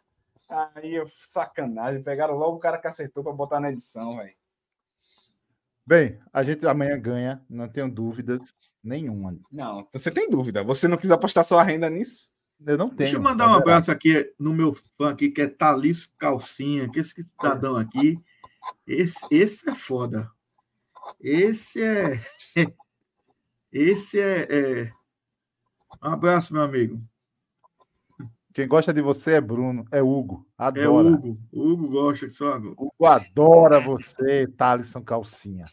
aí, 0.76 1.02
sacanagem. 1.08 2.02
Pegaram 2.02 2.36
logo 2.36 2.56
o 2.56 2.60
cara 2.60 2.78
que 2.78 2.86
acertou 2.86 3.24
pra 3.24 3.32
botar 3.32 3.58
na 3.58 3.70
edição, 3.70 4.16
velho. 4.16 4.32
Bem, 5.86 6.18
a 6.32 6.42
gente 6.42 6.66
amanhã 6.66 6.98
ganha, 6.98 7.40
não 7.48 7.68
tenho 7.68 7.88
dúvidas 7.88 8.40
nenhuma. 8.82 9.38
Não, 9.52 9.86
você 9.92 10.10
tem 10.10 10.28
dúvida. 10.28 10.64
Você 10.64 10.88
não 10.88 10.96
quis 10.96 11.12
apostar 11.12 11.44
sua 11.44 11.62
renda 11.62 11.88
nisso? 11.88 12.30
Eu 12.64 12.76
não 12.76 12.88
tenho. 12.88 12.98
Deixa 12.98 13.16
eu 13.16 13.22
mandar 13.22 13.44
é 13.44 13.48
um 13.48 13.54
abraço 13.54 13.92
aqui 13.92 14.32
no 14.38 14.52
meu 14.52 14.74
fã 14.98 15.10
aqui, 15.10 15.30
que 15.30 15.42
é 15.42 15.46
Thalys 15.46 16.06
Calcinha, 16.18 16.90
que 16.90 16.98
esse 16.98 17.22
cidadão 17.22 17.76
aqui. 17.76 18.18
Esse, 18.84 19.24
esse 19.30 19.68
é 19.70 19.74
foda. 19.76 20.28
Esse 21.20 21.82
é. 21.82 22.20
Esse 23.72 24.18
é, 24.18 24.46
é. 24.50 24.92
Um 26.02 26.08
abraço, 26.08 26.52
meu 26.52 26.62
amigo. 26.62 27.00
Quem 28.56 28.66
gosta 28.66 28.90
de 28.90 29.02
você 29.02 29.32
é 29.32 29.40
Bruno, 29.42 29.84
é 29.92 30.02
Hugo. 30.02 30.46
Adora. 30.56 30.86
É 30.86 30.88
Hugo. 30.88 31.38
Hugo 31.52 31.88
gosta 31.90 32.30
só. 32.30 32.56
Hugo 32.56 33.04
adora 33.04 33.78
você, 33.78 34.46
Thalisson 34.46 35.02
Calcinha. 35.02 35.66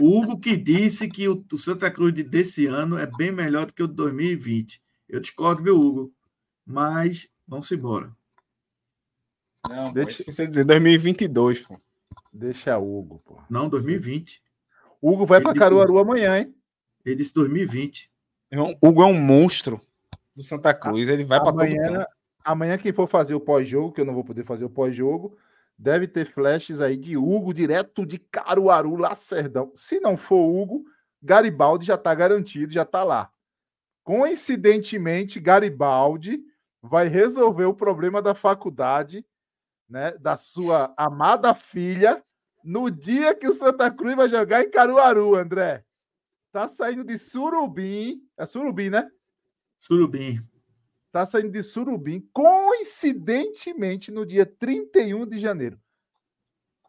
Hugo 0.00 0.40
que 0.40 0.56
disse 0.56 1.06
que 1.06 1.28
o, 1.28 1.44
Santa 1.58 1.90
Cruz 1.90 2.14
desse 2.14 2.64
ano 2.64 2.96
é 2.96 3.04
bem 3.04 3.30
melhor 3.30 3.66
do 3.66 3.74
que 3.74 3.82
o 3.82 3.86
de 3.86 3.92
2020. 3.92 4.80
Eu 5.06 5.20
discordo, 5.20 5.62
viu, 5.62 5.78
Hugo? 5.78 6.14
Mas 6.64 7.28
vamos 7.46 7.70
embora. 7.70 8.10
Não, 9.68 9.92
deixa 9.92 10.24
você 10.24 10.46
dizer 10.46 10.64
2022, 10.64 11.60
pô. 11.60 11.78
Deixa 12.32 12.78
Hugo, 12.78 13.20
pô. 13.22 13.38
Não, 13.50 13.68
2020. 13.68 14.42
Hugo 15.02 15.26
vai 15.26 15.42
para 15.42 15.52
Caruaru 15.52 15.98
amanhã, 15.98 16.38
hein? 16.38 16.54
Ele 17.04 17.16
disse 17.16 17.34
2020. 17.34 18.10
Hugo 18.82 19.02
é 19.02 19.06
um 19.06 19.20
monstro 19.20 19.78
do 20.34 20.42
Santa 20.42 20.72
Cruz. 20.72 21.06
Ele 21.06 21.22
vai 21.22 21.38
para 21.38 21.52
todo 21.52 21.68
canto. 21.68 22.13
Amanhã, 22.44 22.76
quem 22.76 22.92
for 22.92 23.08
fazer 23.08 23.34
o 23.34 23.40
pós-jogo, 23.40 23.92
que 23.92 24.00
eu 24.02 24.04
não 24.04 24.12
vou 24.12 24.22
poder 24.22 24.44
fazer 24.44 24.66
o 24.66 24.70
pós-jogo, 24.70 25.36
deve 25.78 26.06
ter 26.06 26.26
flashes 26.26 26.80
aí 26.80 26.96
de 26.96 27.16
Hugo, 27.16 27.54
direto 27.54 28.04
de 28.04 28.18
Caruaru, 28.18 28.96
Lacerdão. 28.96 29.72
Se 29.74 29.98
não 29.98 30.16
for 30.16 30.44
Hugo, 30.44 30.84
Garibaldi 31.22 31.86
já 31.86 31.94
está 31.94 32.14
garantido, 32.14 32.70
já 32.70 32.82
está 32.82 33.02
lá. 33.02 33.30
Coincidentemente, 34.04 35.40
Garibaldi 35.40 36.44
vai 36.82 37.08
resolver 37.08 37.64
o 37.64 37.74
problema 37.74 38.20
da 38.20 38.34
faculdade, 38.34 39.24
né, 39.88 40.12
da 40.18 40.36
sua 40.36 40.92
amada 40.98 41.54
filha, 41.54 42.22
no 42.62 42.90
dia 42.90 43.34
que 43.34 43.48
o 43.48 43.54
Santa 43.54 43.90
Cruz 43.90 44.14
vai 44.14 44.28
jogar 44.28 44.62
em 44.62 44.70
Caruaru, 44.70 45.34
André. 45.34 45.82
Tá 46.52 46.68
saindo 46.68 47.02
de 47.02 47.18
Surubim, 47.18 48.22
é 48.36 48.46
Surubim, 48.46 48.90
né? 48.90 49.10
Surubim. 49.78 50.46
Está 51.14 51.26
saindo 51.26 51.52
de 51.52 51.62
Surubim, 51.62 52.28
coincidentemente, 52.32 54.10
no 54.10 54.26
dia 54.26 54.44
31 54.44 55.24
de 55.24 55.38
janeiro. 55.38 55.80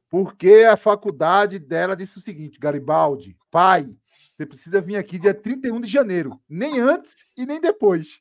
Porque 0.09 0.65
a 0.67 0.75
faculdade 0.75 1.59
dela 1.59 1.95
disse 1.95 2.17
o 2.17 2.21
seguinte: 2.21 2.57
Garibaldi, 2.57 3.37
pai, 3.51 3.95
você 4.03 4.43
precisa 4.43 4.81
vir 4.81 4.95
aqui 4.95 5.19
dia 5.19 5.31
31 5.31 5.79
de 5.79 5.87
janeiro. 5.87 6.41
Nem 6.49 6.79
antes 6.79 7.31
e 7.37 7.45
nem 7.45 7.61
depois. 7.61 8.19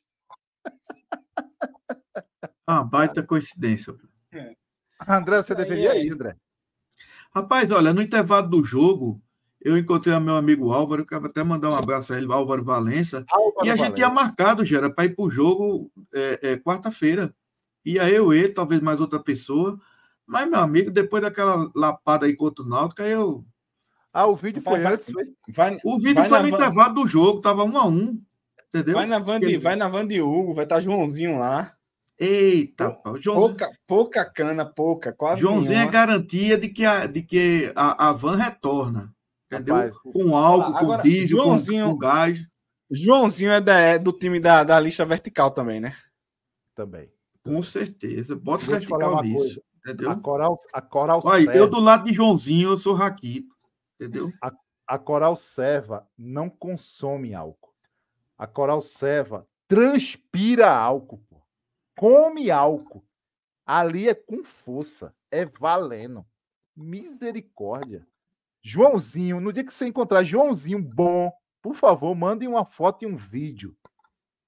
Ah, 2.67 2.83
baita 2.83 3.21
coincidência. 3.21 3.93
É. 4.31 4.55
André, 5.07 5.37
você 5.37 5.53
deveria 5.53 5.93
é 5.95 6.03
ir, 6.03 6.11
André. 6.11 6.35
Rapaz, 7.31 7.71
olha, 7.71 7.93
no 7.93 8.01
intervalo 8.01 8.49
do 8.49 8.65
jogo, 8.65 9.21
eu 9.65 9.75
encontrei 9.75 10.13
o 10.13 10.21
meu 10.21 10.35
amigo 10.35 10.71
Álvaro, 10.71 11.03
quero 11.03 11.25
até 11.25 11.43
mandar 11.43 11.71
um 11.71 11.75
abraço 11.75 12.13
a 12.13 12.17
ele, 12.19 12.31
Álvaro 12.31 12.63
Valença, 12.63 13.25
Álvaro 13.27 13.65
e 13.65 13.69
a 13.69 13.71
Valença. 13.71 13.85
gente 13.85 13.95
tinha 13.95 14.09
marcado, 14.11 14.63
Gera, 14.63 14.91
para 14.91 15.05
ir 15.05 15.15
para 15.15 15.25
o 15.25 15.31
jogo 15.31 15.91
é, 16.13 16.39
é, 16.43 16.57
quarta-feira. 16.57 17.33
Ia 17.83 18.07
eu, 18.07 18.31
ele, 18.31 18.49
talvez 18.49 18.79
mais 18.79 19.01
outra 19.01 19.19
pessoa, 19.19 19.79
mas, 20.27 20.47
meu 20.47 20.59
amigo, 20.59 20.91
depois 20.91 21.23
daquela 21.23 21.67
lapada 21.75 22.27
aí 22.27 22.35
contra 22.35 22.63
o 22.63 22.67
Náutico, 22.67 23.01
aí 23.01 23.11
eu... 23.11 23.43
Ah, 24.13 24.27
o 24.27 24.35
vídeo 24.35 24.61
foi 24.61 24.79
vai, 24.79 24.93
antes, 24.93 25.11
foi? 25.11 25.23
Vai, 25.49 25.77
o 25.83 25.99
vídeo 25.99 26.23
foi 26.25 26.43
no 26.43 26.49
van... 26.51 26.55
intervalo 26.55 26.93
do 26.93 27.07
jogo, 27.07 27.41
tava 27.41 27.63
um 27.63 27.75
a 27.75 27.87
um, 27.87 28.21
entendeu? 28.69 28.93
Vai 28.93 29.07
na 29.07 29.17
van 29.17 29.39
de, 29.39 29.57
vai 29.57 29.75
na 29.75 29.89
van 29.89 30.05
de 30.05 30.21
Hugo, 30.21 30.53
vai 30.53 30.65
estar 30.65 30.75
tá 30.75 30.81
Joãozinho 30.81 31.39
lá. 31.39 31.73
Eita, 32.19 32.91
Pô, 32.91 33.17
Joãozinho... 33.17 33.57
pouca, 33.57 33.71
pouca 33.87 34.25
cana, 34.25 34.63
pouca, 34.63 35.11
quase 35.11 35.41
Joãozinho 35.41 35.79
nenhuma. 35.79 35.89
é 35.89 35.91
garantia 35.91 36.55
de 36.55 36.69
que 36.69 36.85
a, 36.85 37.07
de 37.07 37.23
que 37.23 37.73
a, 37.75 38.09
a 38.09 38.11
van 38.13 38.35
retorna. 38.35 39.14
Entendeu? 39.51 39.75
Rapaz, 39.75 39.97
com 39.97 40.35
álcool, 40.35 40.77
agora, 40.77 41.01
com 41.01 41.07
diesel, 41.07 41.37
Joãozinho, 41.37 41.89
com, 41.91 41.97
gás. 41.97 42.47
Joãozinho 42.89 43.51
é, 43.51 43.61
da, 43.61 43.79
é 43.79 43.99
do 43.99 44.11
time 44.11 44.39
da, 44.39 44.63
da 44.63 44.79
lista 44.79 45.05
vertical 45.05 45.51
também, 45.51 45.79
né? 45.79 45.95
Também. 46.73 47.11
Com 47.43 47.61
certeza. 47.61 48.35
Bota 48.35 48.65
vertical 48.65 49.21
nisso. 49.21 49.61
Entendeu? 49.79 50.09
A 50.09 50.15
Coral, 50.15 50.59
a 50.73 50.81
Coral 50.81 51.21
Olha, 51.23 51.51
eu 51.55 51.69
do 51.69 51.79
lado 51.79 52.05
de 52.05 52.13
Joãozinho, 52.13 52.69
eu 52.69 52.77
sou 52.77 52.95
Raquito. 52.95 53.55
Entendeu? 53.99 54.31
A, 54.41 54.51
a 54.87 54.97
Coral 54.97 55.35
Serva 55.35 56.07
não 56.17 56.49
consome 56.49 57.35
álcool. 57.35 57.73
A 58.35 58.47
Coral 58.47 58.81
Serva 58.81 59.47
transpira 59.67 60.75
álcool, 60.75 61.23
pô. 61.29 61.41
come 61.95 62.49
álcool. 62.49 63.05
Ali 63.63 64.09
é 64.09 64.15
com 64.15 64.43
força, 64.43 65.13
é 65.29 65.45
valendo. 65.45 66.25
Misericórdia. 66.75 68.05
Joãozinho, 68.67 69.39
no 69.39 69.53
dia 69.53 69.63
que 69.63 69.71
você 69.71 69.85
encontrar 69.85 70.23
Joãozinho 70.23 70.81
bom, 70.81 71.31
por 71.61 71.75
favor, 71.75 72.15
mandem 72.15 72.47
uma 72.47 72.65
foto 72.65 73.03
e 73.03 73.05
um 73.05 73.15
vídeo. 73.15 73.77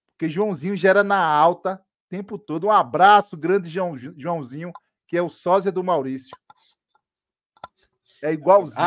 Porque 0.08 0.28
Joãozinho 0.28 0.76
gera 0.76 1.04
na 1.04 1.24
alta 1.24 1.76
o 1.76 2.10
tempo 2.10 2.40
todo. 2.40 2.66
Um 2.66 2.72
abraço, 2.72 3.38
grande 3.38 3.70
João, 3.70 3.96
Joãozinho, 3.96 4.72
que 5.08 5.16
é 5.16 5.22
o 5.22 5.30
sósia 5.30 5.72
do 5.72 5.84
Maurício. 5.84 6.36
É 8.24 8.34
igualzinho. 8.34 8.82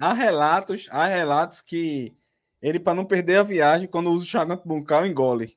Há, 0.00 0.08
há, 0.08 0.12
relatos, 0.12 0.88
há 0.90 1.06
relatos 1.06 1.62
que 1.62 2.12
ele, 2.60 2.80
para 2.80 2.96
não 2.96 3.04
perder 3.04 3.36
a 3.36 3.44
viagem, 3.44 3.86
quando 3.86 4.10
usa 4.10 4.24
o 4.24 4.28
chaganto 4.28 4.66
buncal, 4.66 5.06
engole. 5.06 5.56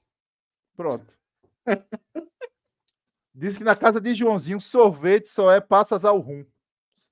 Pronto. 0.76 1.12
Diz 3.34 3.58
que 3.58 3.64
na 3.64 3.76
casa 3.76 4.00
de 4.00 4.14
Joãozinho, 4.14 4.62
sorvete 4.62 5.28
só 5.28 5.52
é 5.52 5.60
passas 5.60 6.06
ao 6.06 6.20
rum. 6.20 6.46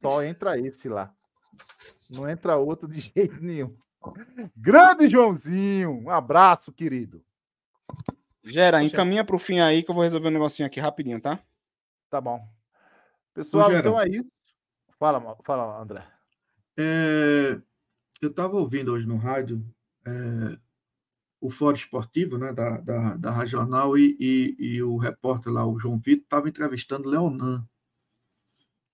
Só 0.03 0.22
entra 0.22 0.60
esse 0.60 0.88
lá. 0.88 1.11
Não 2.10 2.30
entra 2.30 2.57
outro 2.57 2.88
de 2.88 2.99
jeito 3.15 3.41
nenhum. 3.41 3.76
Grande 4.56 5.10
Joãozinho, 5.10 5.91
um 5.91 6.10
abraço, 6.10 6.72
querido. 6.72 7.23
Gera, 8.44 8.84
encaminha 8.84 9.23
para 9.23 9.36
o 9.36 9.40
fim 9.40 9.60
aí 9.60 9.82
que 9.82 9.90
eu 9.90 9.95
vou 9.95 10.03
resolver 10.03 10.27
um 10.27 10.32
negocinho 10.32 10.68
aqui 10.68 10.80
rapidinho, 10.80 11.19
tá? 11.19 11.40
Tá 12.10 12.22
bom. 12.22 12.48
Pessoal, 13.34 13.72
então 13.73 13.99
é 13.99 14.07
isso. 14.07 14.32
Fala, 14.99 15.36
fala 15.44 15.82
André. 15.82 16.06
É, 16.77 17.60
eu 18.22 18.30
estava 18.30 18.56
ouvindo 18.56 18.94
hoje 18.94 19.07
no 19.07 19.18
rádio 19.18 19.65
é, 20.06 20.57
o 21.41 21.49
Fórum 21.49 21.76
Esportivo, 21.76 22.38
né, 22.38 22.53
da, 22.53 22.77
da, 22.77 23.18
da 23.18 23.32
Regional, 23.32 23.98
e, 23.98 24.15
e, 24.19 24.56
e, 24.57 24.84
o 24.84 24.98
repórter 24.98 25.52
lá, 25.52 25.65
o 25.65 25.80
João 25.80 25.98
Vitor, 25.98 26.23
estava 26.23 26.49
entrevistando 26.49 27.10
Leonan, 27.10 27.68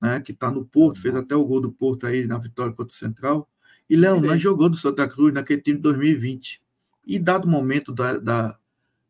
né, 0.02 0.19
que 0.19 0.32
está 0.32 0.49
no 0.49 0.65
Porto, 0.65 0.99
fez 0.99 1.15
até 1.15 1.36
o 1.36 1.45
gol 1.45 1.61
do 1.61 1.72
Porto 1.72 2.07
aí 2.07 2.26
na 2.26 2.38
vitória 2.38 2.73
contra 2.73 2.94
o 2.94 2.98
Central. 2.98 3.48
E 3.90 3.95
Leonan 3.95 4.38
jogou 4.38 4.69
do 4.69 4.78
Santa 4.78 5.07
Cruz 5.07 5.34
naquele 5.34 5.61
time 5.61 5.78
de 5.78 5.84
2020. 5.84 6.61
E 7.06 7.19
dado 7.19 7.45
o 7.45 7.49
momento 7.49 7.91
da, 7.91 8.18
da, 8.18 8.57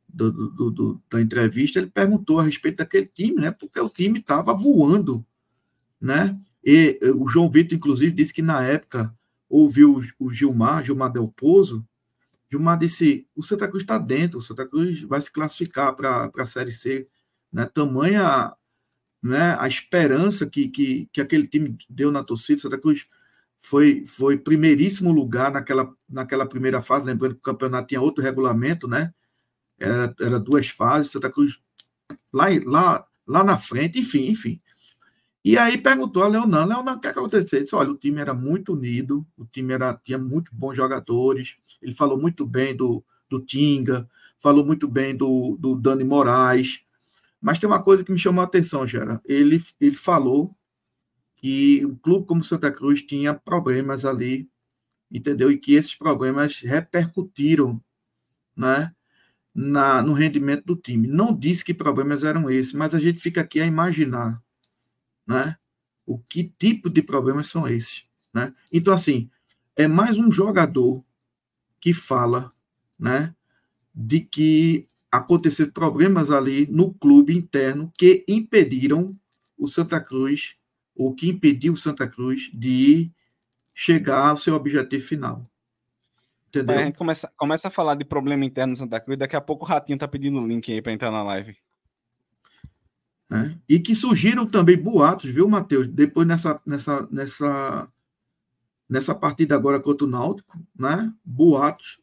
do, 0.08 0.32
do, 0.32 0.72
do, 0.72 1.02
da 1.10 1.22
entrevista, 1.22 1.80
ele 1.80 1.88
perguntou 1.88 2.40
a 2.40 2.44
respeito 2.44 2.78
daquele 2.78 3.06
time, 3.06 3.36
né? 3.40 3.52
Porque 3.52 3.80
o 3.80 3.90
time 3.90 4.20
estava 4.20 4.54
voando, 4.54 5.26
né? 6.00 6.38
E 6.64 7.00
o 7.16 7.28
João 7.28 7.50
Vitor, 7.50 7.78
inclusive, 7.78 8.12
disse 8.12 8.34
que 8.34 8.42
na 8.42 8.64
época 8.64 9.14
ouviu 9.50 10.02
o 10.20 10.34
Gilmar, 10.34 10.84
Gilmar 10.84 11.12
Del 11.12 11.28
Pozo, 11.28 11.86
Gilmar 12.50 12.78
disse: 12.78 13.28
o 13.36 13.42
Santa 13.42 13.68
Cruz 13.68 13.84
está 13.84 13.98
dentro, 13.98 14.40
o 14.40 14.42
Santa 14.42 14.68
Cruz 14.68 15.02
vai 15.02 15.22
se 15.22 15.32
classificar 15.32 15.96
para 15.96 16.30
a 16.36 16.46
Série 16.46 16.72
C. 16.72 17.08
Né? 17.52 17.66
Tamanha 17.66 18.54
né, 19.22 19.56
a 19.60 19.68
esperança 19.68 20.46
que, 20.46 20.68
que, 20.68 21.10
que 21.12 21.22
aquele 21.22 21.48
time 21.48 21.78
deu 21.90 22.12
na 22.12 22.24
torcida. 22.24 22.62
Santa 22.62 22.78
Cruz 22.78 23.06
foi, 23.58 24.04
foi 24.06 24.38
primeiríssimo 24.38 25.12
lugar 25.12 25.52
naquela, 25.52 25.94
naquela 26.10 26.46
primeira 26.46 26.82
fase, 26.82 27.06
lembrando 27.06 27.36
que 27.36 27.42
o 27.42 27.44
campeonato 27.44 27.88
tinha 27.88 28.02
outro 28.02 28.24
regulamento, 28.24 28.88
né? 28.88 29.14
Era, 29.80 30.14
era 30.20 30.40
duas 30.40 30.68
fases, 30.68 31.12
Santa 31.12 31.30
Cruz 31.30 31.60
lá, 32.34 32.46
lá, 32.66 33.08
lá 33.28 33.44
na 33.44 33.58
frente, 33.58 34.00
enfim, 34.00 34.28
enfim. 34.28 34.62
E 35.44 35.58
aí 35.58 35.78
perguntou 35.78 36.24
a 36.24 36.28
Leonan, 36.28 36.66
Leonan, 36.66 36.94
o 36.94 37.00
que, 37.00 37.08
é 37.08 37.14
que 37.14 37.18
aconteceu? 37.18 37.58
Ele 37.58 37.64
disse, 37.64 37.76
olha, 37.76 37.92
o 37.92 37.98
time 37.98 38.22
era 38.22 38.34
muito 38.34 38.74
unido, 38.74 39.26
o 39.36 39.46
time 39.46 39.74
era, 39.74 39.94
tinha 40.04 40.18
muito 40.18 40.54
bons 40.54 40.76
jogadores, 40.76 41.58
ele 41.82 41.94
falou 41.94 42.20
muito 42.20 42.46
bem 42.46 42.76
do, 42.76 43.04
do 43.28 43.40
Tinga, 43.40 44.08
falou 44.38 44.64
muito 44.64 44.88
bem 44.88 45.16
do, 45.16 45.58
do 45.60 45.76
Dani 45.76 46.04
Moraes, 46.04 46.82
mas 47.42 47.58
tem 47.58 47.68
uma 47.68 47.82
coisa 47.82 48.04
que 48.04 48.12
me 48.12 48.20
chamou 48.20 48.42
a 48.42 48.46
atenção, 48.46 48.88
Gera. 48.88 49.20
Ele, 49.26 49.58
ele 49.80 49.96
falou 49.96 50.56
que 51.38 51.84
um 51.84 51.96
clube 51.96 52.28
como 52.28 52.44
Santa 52.44 52.72
Cruz 52.72 53.02
tinha 53.02 53.34
problemas 53.34 54.06
ali, 54.06 54.48
entendeu? 55.12 55.50
E 55.50 55.58
que 55.58 55.74
esses 55.74 55.96
problemas 55.96 56.60
repercutiram, 56.60 57.84
né? 58.56 58.94
Na, 59.54 60.02
no 60.02 60.14
rendimento 60.14 60.64
do 60.66 60.76
time. 60.78 61.08
Não 61.08 61.38
disse 61.38 61.66
que 61.66 61.74
problemas 61.74 62.24
eram 62.24 62.50
esses, 62.50 62.72
mas 62.72 62.96
a 62.96 63.00
gente 63.00 63.20
fica 63.20 63.42
aqui 63.42 63.60
a 63.60 63.66
imaginar, 63.66 64.42
né? 65.28 65.58
O 66.06 66.20
que 66.20 66.54
tipo 66.58 66.90
de 66.90 67.02
problemas 67.02 67.48
são 67.48 67.68
esses, 67.68 68.06
né? 68.34 68.54
Então, 68.72 68.94
assim, 68.94 69.30
é 69.76 69.88
mais 69.88 70.16
um 70.16 70.32
jogador 70.32 71.04
que 71.82 71.94
fala, 71.94 72.52
né? 72.98 73.36
De 73.94 74.22
que 74.22 74.88
aconteceram 75.12 75.72
problemas 75.72 76.32
ali 76.32 76.66
no 76.72 76.94
clube 76.94 77.36
interno 77.36 77.92
que 77.98 78.24
impediram 78.28 79.08
o 79.58 79.68
Santa 79.68 80.00
Cruz, 80.00 80.56
ou 80.96 81.14
que 81.14 81.30
impediu 81.30 81.74
o 81.74 81.78
Santa 81.78 82.08
Cruz 82.08 82.50
de 82.54 83.12
chegar 83.74 84.30
ao 84.30 84.38
seu 84.38 84.56
objetivo 84.56 85.06
final. 85.06 85.46
Entendeu? 86.48 86.78
gente 86.84 86.98
começa, 86.98 87.32
começa 87.38 87.68
a 87.68 87.72
falar 87.72 87.96
de 87.96 88.04
problema 88.04 88.44
interno 88.44 88.72
no 88.72 88.78
Santa 88.78 89.00
Cruz, 89.00 89.18
daqui 89.18 89.36
a 89.36 89.42
pouco 89.42 89.66
o 89.66 89.68
Ratinho 89.68 89.98
tá 89.98 90.08
pedindo 90.08 90.40
o 90.40 90.48
link 90.48 90.72
aí 90.72 90.82
para 90.82 90.92
entrar 90.92 91.12
na 91.12 91.24
live. 91.24 91.56
É, 93.32 93.56
e 93.70 93.80
que 93.80 93.96
surgiram 93.96 94.46
também 94.46 94.78
boatos, 94.78 95.30
viu, 95.30 95.48
Matheus? 95.48 95.88
Depois 95.88 96.28
nessa, 96.28 96.60
nessa, 96.66 97.08
nessa, 97.10 97.88
nessa 98.90 99.16
partida 99.16 99.56
agora 99.56 99.80
contra 99.80 100.06
o 100.06 100.10
Náutico, 100.10 100.60
né? 100.78 101.14
Boatos 101.24 101.98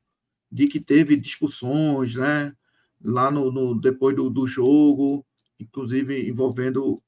de 0.51 0.67
que 0.67 0.81
teve 0.81 1.17
discussões, 1.17 2.15
né? 2.15 2.55
Lá 3.03 3.31
no, 3.31 3.51
no 3.51 3.81
depois 3.81 4.15
do, 4.15 4.29
do, 4.29 4.47
jogo, 4.47 5.25
inclusive 5.59 6.29
envolvendo 6.29 7.03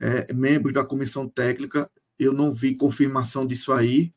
é, 0.00 0.32
membros 0.32 0.74
da 0.74 0.84
comissão 0.84 1.28
técnica. 1.28 1.90
Eu 2.18 2.32
não 2.32 2.52
vi 2.52 2.74
confirmação 2.74 3.46
disso 3.46 3.72
aí, 3.72 4.10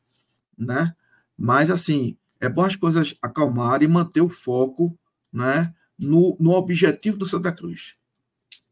né? 0.56 0.94
Mas 1.36 1.70
assim, 1.70 2.16
é 2.40 2.48
bom 2.48 2.64
as 2.64 2.76
coisas 2.76 3.14
acalmarem 3.20 3.88
e 3.88 3.92
manter 3.92 4.20
o 4.20 4.28
foco, 4.28 4.98
né? 5.32 5.74
No, 5.98 6.36
no 6.40 6.52
objetivo 6.52 7.18
do 7.18 7.26
Santa 7.26 7.52
Cruz, 7.52 7.94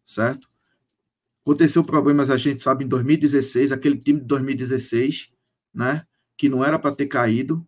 certo? 0.05 0.49
Aconteceu 1.43 1.85
problemas, 1.85 2.31
a 2.31 2.37
gente 2.37 2.63
sabe, 2.63 2.85
em 2.85 2.89
2016, 2.89 3.73
aquele 3.73 3.99
time 3.99 4.21
de 4.21 4.27
2016, 4.27 5.31
né? 5.73 6.07
Que 6.37 6.49
não 6.49 6.65
era 6.65 6.79
para 6.79 6.95
ter 6.95 7.07
caído, 7.07 7.67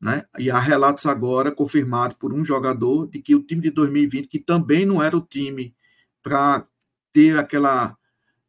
né? 0.00 0.24
E 0.38 0.50
há 0.50 0.58
relatos 0.58 1.06
agora 1.06 1.52
confirmados 1.52 2.16
por 2.16 2.32
um 2.32 2.44
jogador 2.44 3.06
de 3.08 3.20
que 3.20 3.34
o 3.34 3.42
time 3.42 3.62
de 3.62 3.70
2020, 3.70 4.28
que 4.28 4.38
também 4.38 4.86
não 4.86 5.02
era 5.02 5.16
o 5.16 5.20
time 5.20 5.74
para 6.22 6.66
ter 7.12 7.38
aquela, 7.38 7.96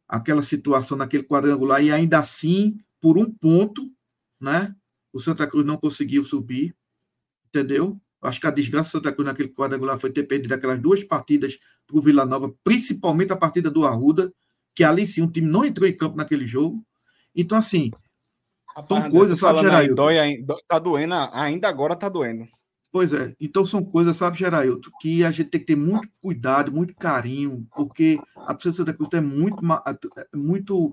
aquela 0.08 0.42
situação 0.42 0.96
naquele 0.96 1.24
quadrangular, 1.24 1.82
e 1.82 1.90
ainda 1.90 2.18
assim, 2.18 2.78
por 3.00 3.18
um 3.18 3.30
ponto, 3.30 3.90
né? 4.40 4.74
o 5.12 5.20
Santa 5.20 5.46
Cruz 5.46 5.66
não 5.66 5.76
conseguiu 5.76 6.24
subir, 6.24 6.74
entendeu? 7.48 8.00
Acho 8.22 8.40
que 8.40 8.46
a 8.46 8.50
desgraça 8.50 8.88
do 8.88 8.92
Santa 8.92 9.12
Cruz 9.12 9.26
naquele 9.26 9.50
quadrangular 9.50 9.98
foi 9.98 10.10
ter 10.10 10.22
perdido 10.22 10.54
aquelas 10.54 10.80
duas 10.80 11.04
partidas 11.04 11.58
para 11.86 11.98
o 11.98 12.00
Vila 12.00 12.24
Nova, 12.24 12.54
principalmente 12.64 13.32
a 13.32 13.36
partida 13.36 13.70
do 13.70 13.84
Arruda, 13.84 14.32
que 14.74 14.82
ali 14.82 15.04
sim 15.04 15.22
o 15.22 15.30
time 15.30 15.46
não 15.46 15.64
entrou 15.64 15.86
em 15.86 15.94
campo 15.94 16.16
naquele 16.16 16.46
jogo. 16.46 16.84
Então, 17.34 17.58
assim, 17.58 17.90
são 18.88 19.10
coisas, 19.10 19.38
sabe, 19.38 19.60
Gerailton? 19.60 19.94
Dói, 19.94 20.44
tá 20.68 20.78
doendo, 20.78 21.14
ainda 21.32 21.68
agora 21.68 21.96
tá 21.96 22.08
doendo. 22.08 22.46
Pois 22.92 23.12
é, 23.14 23.34
então 23.40 23.64
são 23.64 23.82
coisas, 23.82 24.16
sabe, 24.16 24.38
Gerailton, 24.38 24.90
que 25.00 25.24
a 25.24 25.30
gente 25.30 25.48
tem 25.48 25.60
que 25.60 25.66
ter 25.66 25.76
muito 25.76 26.08
cuidado, 26.20 26.70
muito 26.70 26.94
carinho, 26.94 27.66
porque 27.74 28.20
a 28.36 28.52
torcida 28.52 28.76
Santa 28.76 28.92
Cruz 28.92 29.08
é 29.14 29.20
muito, 29.20 29.60
é 29.64 30.36
muito, 30.36 30.92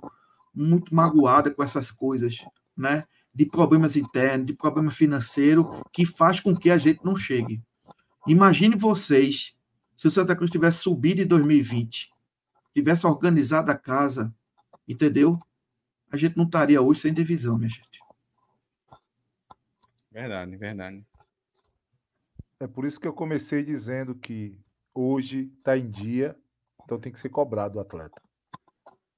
muito 0.56 0.96
magoada 0.96 1.52
com 1.52 1.62
essas 1.62 1.92
coisas, 1.92 2.38
né? 2.76 3.04
De 3.34 3.46
problemas 3.46 3.98
internos, 3.98 4.48
de 4.48 4.54
problema 4.54 4.92
financeiro, 4.92 5.84
que 5.92 6.06
faz 6.06 6.40
com 6.40 6.56
que 6.56 6.70
a 6.70 6.78
gente 6.78 7.04
não 7.04 7.18
chegue. 7.18 7.62
Imagine 8.26 8.78
vocês 8.78 9.54
se 9.94 10.08
o 10.08 10.10
Santa 10.10 10.34
Cruz 10.38 10.50
tivesse 10.50 10.80
subido 10.80 11.22
em 11.22 11.28
2020, 11.28 12.10
tivesse 12.74 13.06
organizado 13.06 13.70
a 13.72 13.76
casa, 13.76 14.34
entendeu? 14.88 15.38
A 16.12 16.18
gente 16.18 16.38
não 16.38 16.46
estaria 16.46 16.82
hoje 16.82 17.02
sem 17.02 17.14
divisão, 17.14 17.58
minha 17.58 17.70
gente. 17.70 18.00
Verdade, 20.12 20.56
verdade. 20.58 21.06
É 22.60 22.68
por 22.68 22.86
isso 22.86 23.00
que 23.00 23.08
eu 23.08 23.14
comecei 23.14 23.64
dizendo 23.64 24.16
que 24.16 24.60
hoje 24.94 25.52
está 25.58 25.78
em 25.78 25.90
dia, 25.90 26.36
então 26.84 27.00
tem 27.00 27.12
que 27.12 27.20
ser 27.20 27.30
cobrado 27.30 27.78
o 27.78 27.82
atleta. 27.82 28.22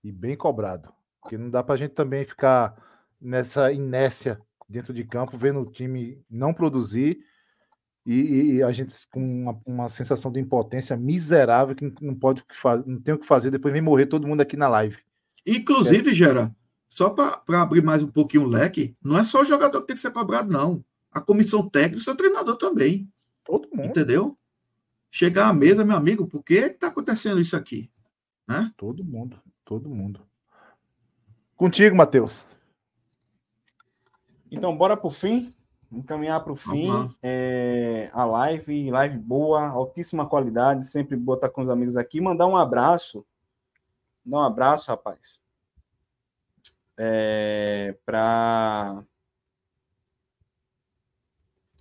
E 0.03 0.11
bem 0.11 0.35
cobrado. 0.35 0.93
Porque 1.22 1.38
não 1.38 1.49
dá 1.49 1.63
para 1.63 1.76
a 1.76 1.77
gente 1.77 1.93
também 1.93 2.26
ficar 2.26 2.76
nessa 3.19 3.72
inércia 3.72 4.39
dentro 4.68 4.93
de 4.93 5.03
campo, 5.03 5.38
vendo 5.38 5.61
o 5.61 5.72
time 5.72 6.23
não 6.30 6.53
produzir 6.53 7.23
e, 8.05 8.55
e 8.55 8.63
a 8.63 8.72
gente 8.72 8.95
com 9.09 9.19
uma, 9.19 9.61
uma, 9.65 9.89
sensação 9.89 10.31
de 10.31 10.39
impotência 10.39 10.97
miserável 10.97 11.76
que 11.76 11.93
não 12.01 12.15
pode 12.15 12.43
não 12.85 12.99
tem 12.99 13.13
o 13.13 13.19
que 13.19 13.27
fazer, 13.27 13.51
depois 13.51 13.72
vem 13.72 13.81
morrer 13.81 14.07
todo 14.07 14.27
mundo 14.27 14.41
aqui 14.41 14.57
na 14.57 14.68
live. 14.68 14.97
Inclusive, 15.45 16.11
é. 16.11 16.13
Gera, 16.13 16.55
só 16.91 17.09
para 17.09 17.61
abrir 17.61 17.81
mais 17.81 18.03
um 18.03 18.11
pouquinho 18.11 18.43
o 18.43 18.47
leque, 18.47 18.93
não 19.01 19.18
é 19.18 19.23
só 19.23 19.41
o 19.41 19.45
jogador 19.45 19.80
que 19.80 19.88
tem 19.88 19.95
que 19.95 20.01
ser 20.01 20.11
cobrado, 20.11 20.51
não. 20.51 20.84
A 21.09 21.22
comissão 21.22 21.68
técnica 21.68 21.95
e 21.95 21.99
o 21.99 22.03
seu 22.03 22.15
treinador 22.15 22.57
também. 22.57 23.09
Todo 23.45 23.69
mundo. 23.72 23.85
Entendeu? 23.85 24.38
Chegar 25.09 25.47
à 25.47 25.53
mesa, 25.53 25.85
meu 25.85 25.95
amigo, 25.95 26.27
por 26.27 26.43
que 26.43 26.55
está 26.55 26.88
acontecendo 26.88 27.39
isso 27.39 27.55
aqui? 27.55 27.89
Né? 28.45 28.73
Todo 28.76 29.05
mundo, 29.05 29.39
todo 29.63 29.89
mundo. 29.89 30.19
Contigo, 31.55 31.95
Matheus. 31.95 32.45
Então, 34.51 34.76
bora 34.76 34.97
pro 34.97 35.09
fim. 35.09 35.55
Vamos 35.89 36.05
caminhar 36.05 36.43
para 36.43 36.51
o 36.51 36.57
fim. 36.57 36.89
É, 37.23 38.09
a 38.11 38.26
live, 38.26 38.91
live 38.91 39.18
boa, 39.18 39.65
altíssima 39.65 40.26
qualidade. 40.26 40.85
Sempre 40.85 41.15
botar 41.15 41.49
com 41.49 41.61
os 41.61 41.69
amigos 41.69 41.95
aqui. 41.95 42.19
Mandar 42.19 42.47
um 42.47 42.57
abraço. 42.57 43.26
Dar 44.26 44.39
um 44.39 44.41
abraço, 44.41 44.91
rapaz. 44.91 45.40
É, 47.03 47.98
para 48.06 49.03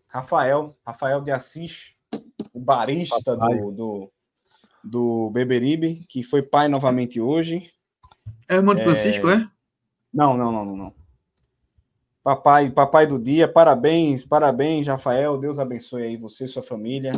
Rafael, 0.09 0.75
Rafael 0.83 1.21
de 1.21 1.31
Assis, 1.31 1.95
o 2.55 2.59
barista 2.59 3.37
do, 3.37 3.71
do, 3.71 4.13
do 4.83 5.31
Beberibe, 5.31 6.07
que 6.09 6.23
foi 6.23 6.43
pai 6.43 6.69
novamente 6.69 7.21
hoje. 7.21 7.71
É 8.49 8.55
irmão 8.55 8.75
de 8.75 8.83
Francisco, 8.83 9.29
é? 9.29 9.35
é? 9.35 9.51
Não, 10.11 10.39
não, 10.39 10.51
não, 10.51 10.65
não, 10.65 10.77
não. 10.77 10.95
Papai, 12.25 12.71
papai 12.71 13.07
do 13.07 13.19
dia, 13.19 13.47
parabéns, 13.47 14.25
parabéns, 14.25 14.87
Rafael. 14.87 15.37
Deus 15.37 15.59
abençoe 15.59 16.03
aí 16.03 16.17
você 16.17 16.45
e 16.45 16.49
sua 16.49 16.63
família. 16.63 17.13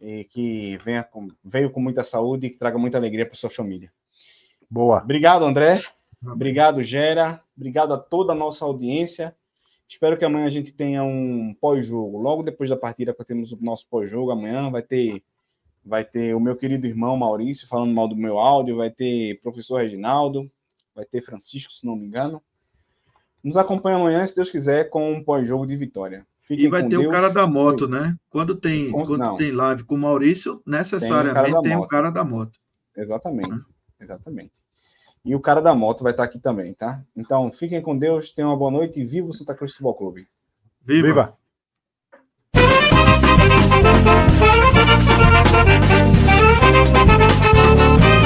E 0.00 0.24
que 0.26 0.78
venha 0.78 1.02
com, 1.02 1.26
veio 1.42 1.72
com 1.72 1.80
muita 1.80 2.04
saúde 2.04 2.46
e 2.46 2.50
que 2.50 2.56
traga 2.56 2.78
muita 2.78 2.98
alegria 2.98 3.26
para 3.26 3.34
sua 3.34 3.50
família. 3.50 3.92
Boa. 4.70 5.02
Obrigado, 5.02 5.44
André. 5.44 5.82
Obrigado, 6.24 6.82
Gera. 6.82 7.42
Obrigado 7.56 7.94
a 7.94 7.98
toda 7.98 8.32
a 8.32 8.36
nossa 8.36 8.64
audiência. 8.64 9.34
Espero 9.86 10.18
que 10.18 10.24
amanhã 10.24 10.46
a 10.46 10.50
gente 10.50 10.72
tenha 10.72 11.02
um 11.02 11.54
pós-jogo. 11.60 12.18
Logo 12.18 12.42
depois 12.42 12.68
da 12.68 12.76
partida, 12.76 13.14
que 13.14 13.24
temos 13.24 13.52
o 13.52 13.58
nosso 13.60 13.86
pós-jogo 13.88 14.30
amanhã, 14.30 14.70
vai 14.70 14.82
ter 14.82 15.22
vai 15.84 16.04
ter 16.04 16.34
o 16.34 16.40
meu 16.40 16.54
querido 16.54 16.86
irmão 16.86 17.16
Maurício 17.16 17.66
falando 17.66 17.94
mal 17.94 18.06
do 18.06 18.14
meu 18.14 18.38
áudio, 18.38 18.76
vai 18.76 18.90
ter 18.90 19.40
professor 19.40 19.80
Reginaldo, 19.80 20.50
vai 20.94 21.06
ter 21.06 21.22
Francisco, 21.22 21.72
se 21.72 21.86
não 21.86 21.96
me 21.96 22.04
engano. 22.04 22.42
Nos 23.42 23.56
acompanha 23.56 23.96
amanhã, 23.96 24.26
se 24.26 24.36
Deus 24.36 24.50
quiser, 24.50 24.90
com 24.90 25.12
um 25.12 25.24
pós-jogo 25.24 25.66
de 25.66 25.74
vitória. 25.76 26.26
Fiquem 26.38 26.66
e 26.66 26.68
vai 26.68 26.82
ter 26.82 26.90
Deus. 26.90 27.06
o 27.06 27.08
cara 27.08 27.28
da 27.28 27.46
moto, 27.46 27.88
né? 27.88 28.16
Quando 28.28 28.54
tem, 28.54 28.90
com... 28.90 29.02
quando 29.02 29.36
tem 29.38 29.52
live 29.52 29.84
com 29.84 29.94
o 29.94 29.98
Maurício, 29.98 30.60
necessariamente 30.66 31.62
tem 31.62 31.76
o 31.76 31.86
cara 31.86 32.10
da 32.10 32.24
moto. 32.24 32.58
Exatamente, 32.96 33.64
exatamente. 34.00 34.52
E 35.24 35.34
o 35.34 35.40
cara 35.40 35.60
da 35.60 35.74
moto 35.74 36.02
vai 36.02 36.12
estar 36.12 36.24
aqui 36.24 36.38
também, 36.38 36.72
tá? 36.72 37.02
Então, 37.16 37.50
fiquem 37.52 37.82
com 37.82 37.96
Deus, 37.96 38.30
tenham 38.30 38.50
uma 38.50 38.56
boa 38.56 38.70
noite 38.70 39.00
e 39.00 39.04
viva 39.04 39.28
o 39.28 39.32
Santa 39.32 39.54
Cruz 39.54 39.72
Futebol 39.72 39.94
Clube. 39.94 40.28
Viva! 40.84 41.06
viva. 41.06 41.38
Thank 46.70 48.12
you. 48.12 48.17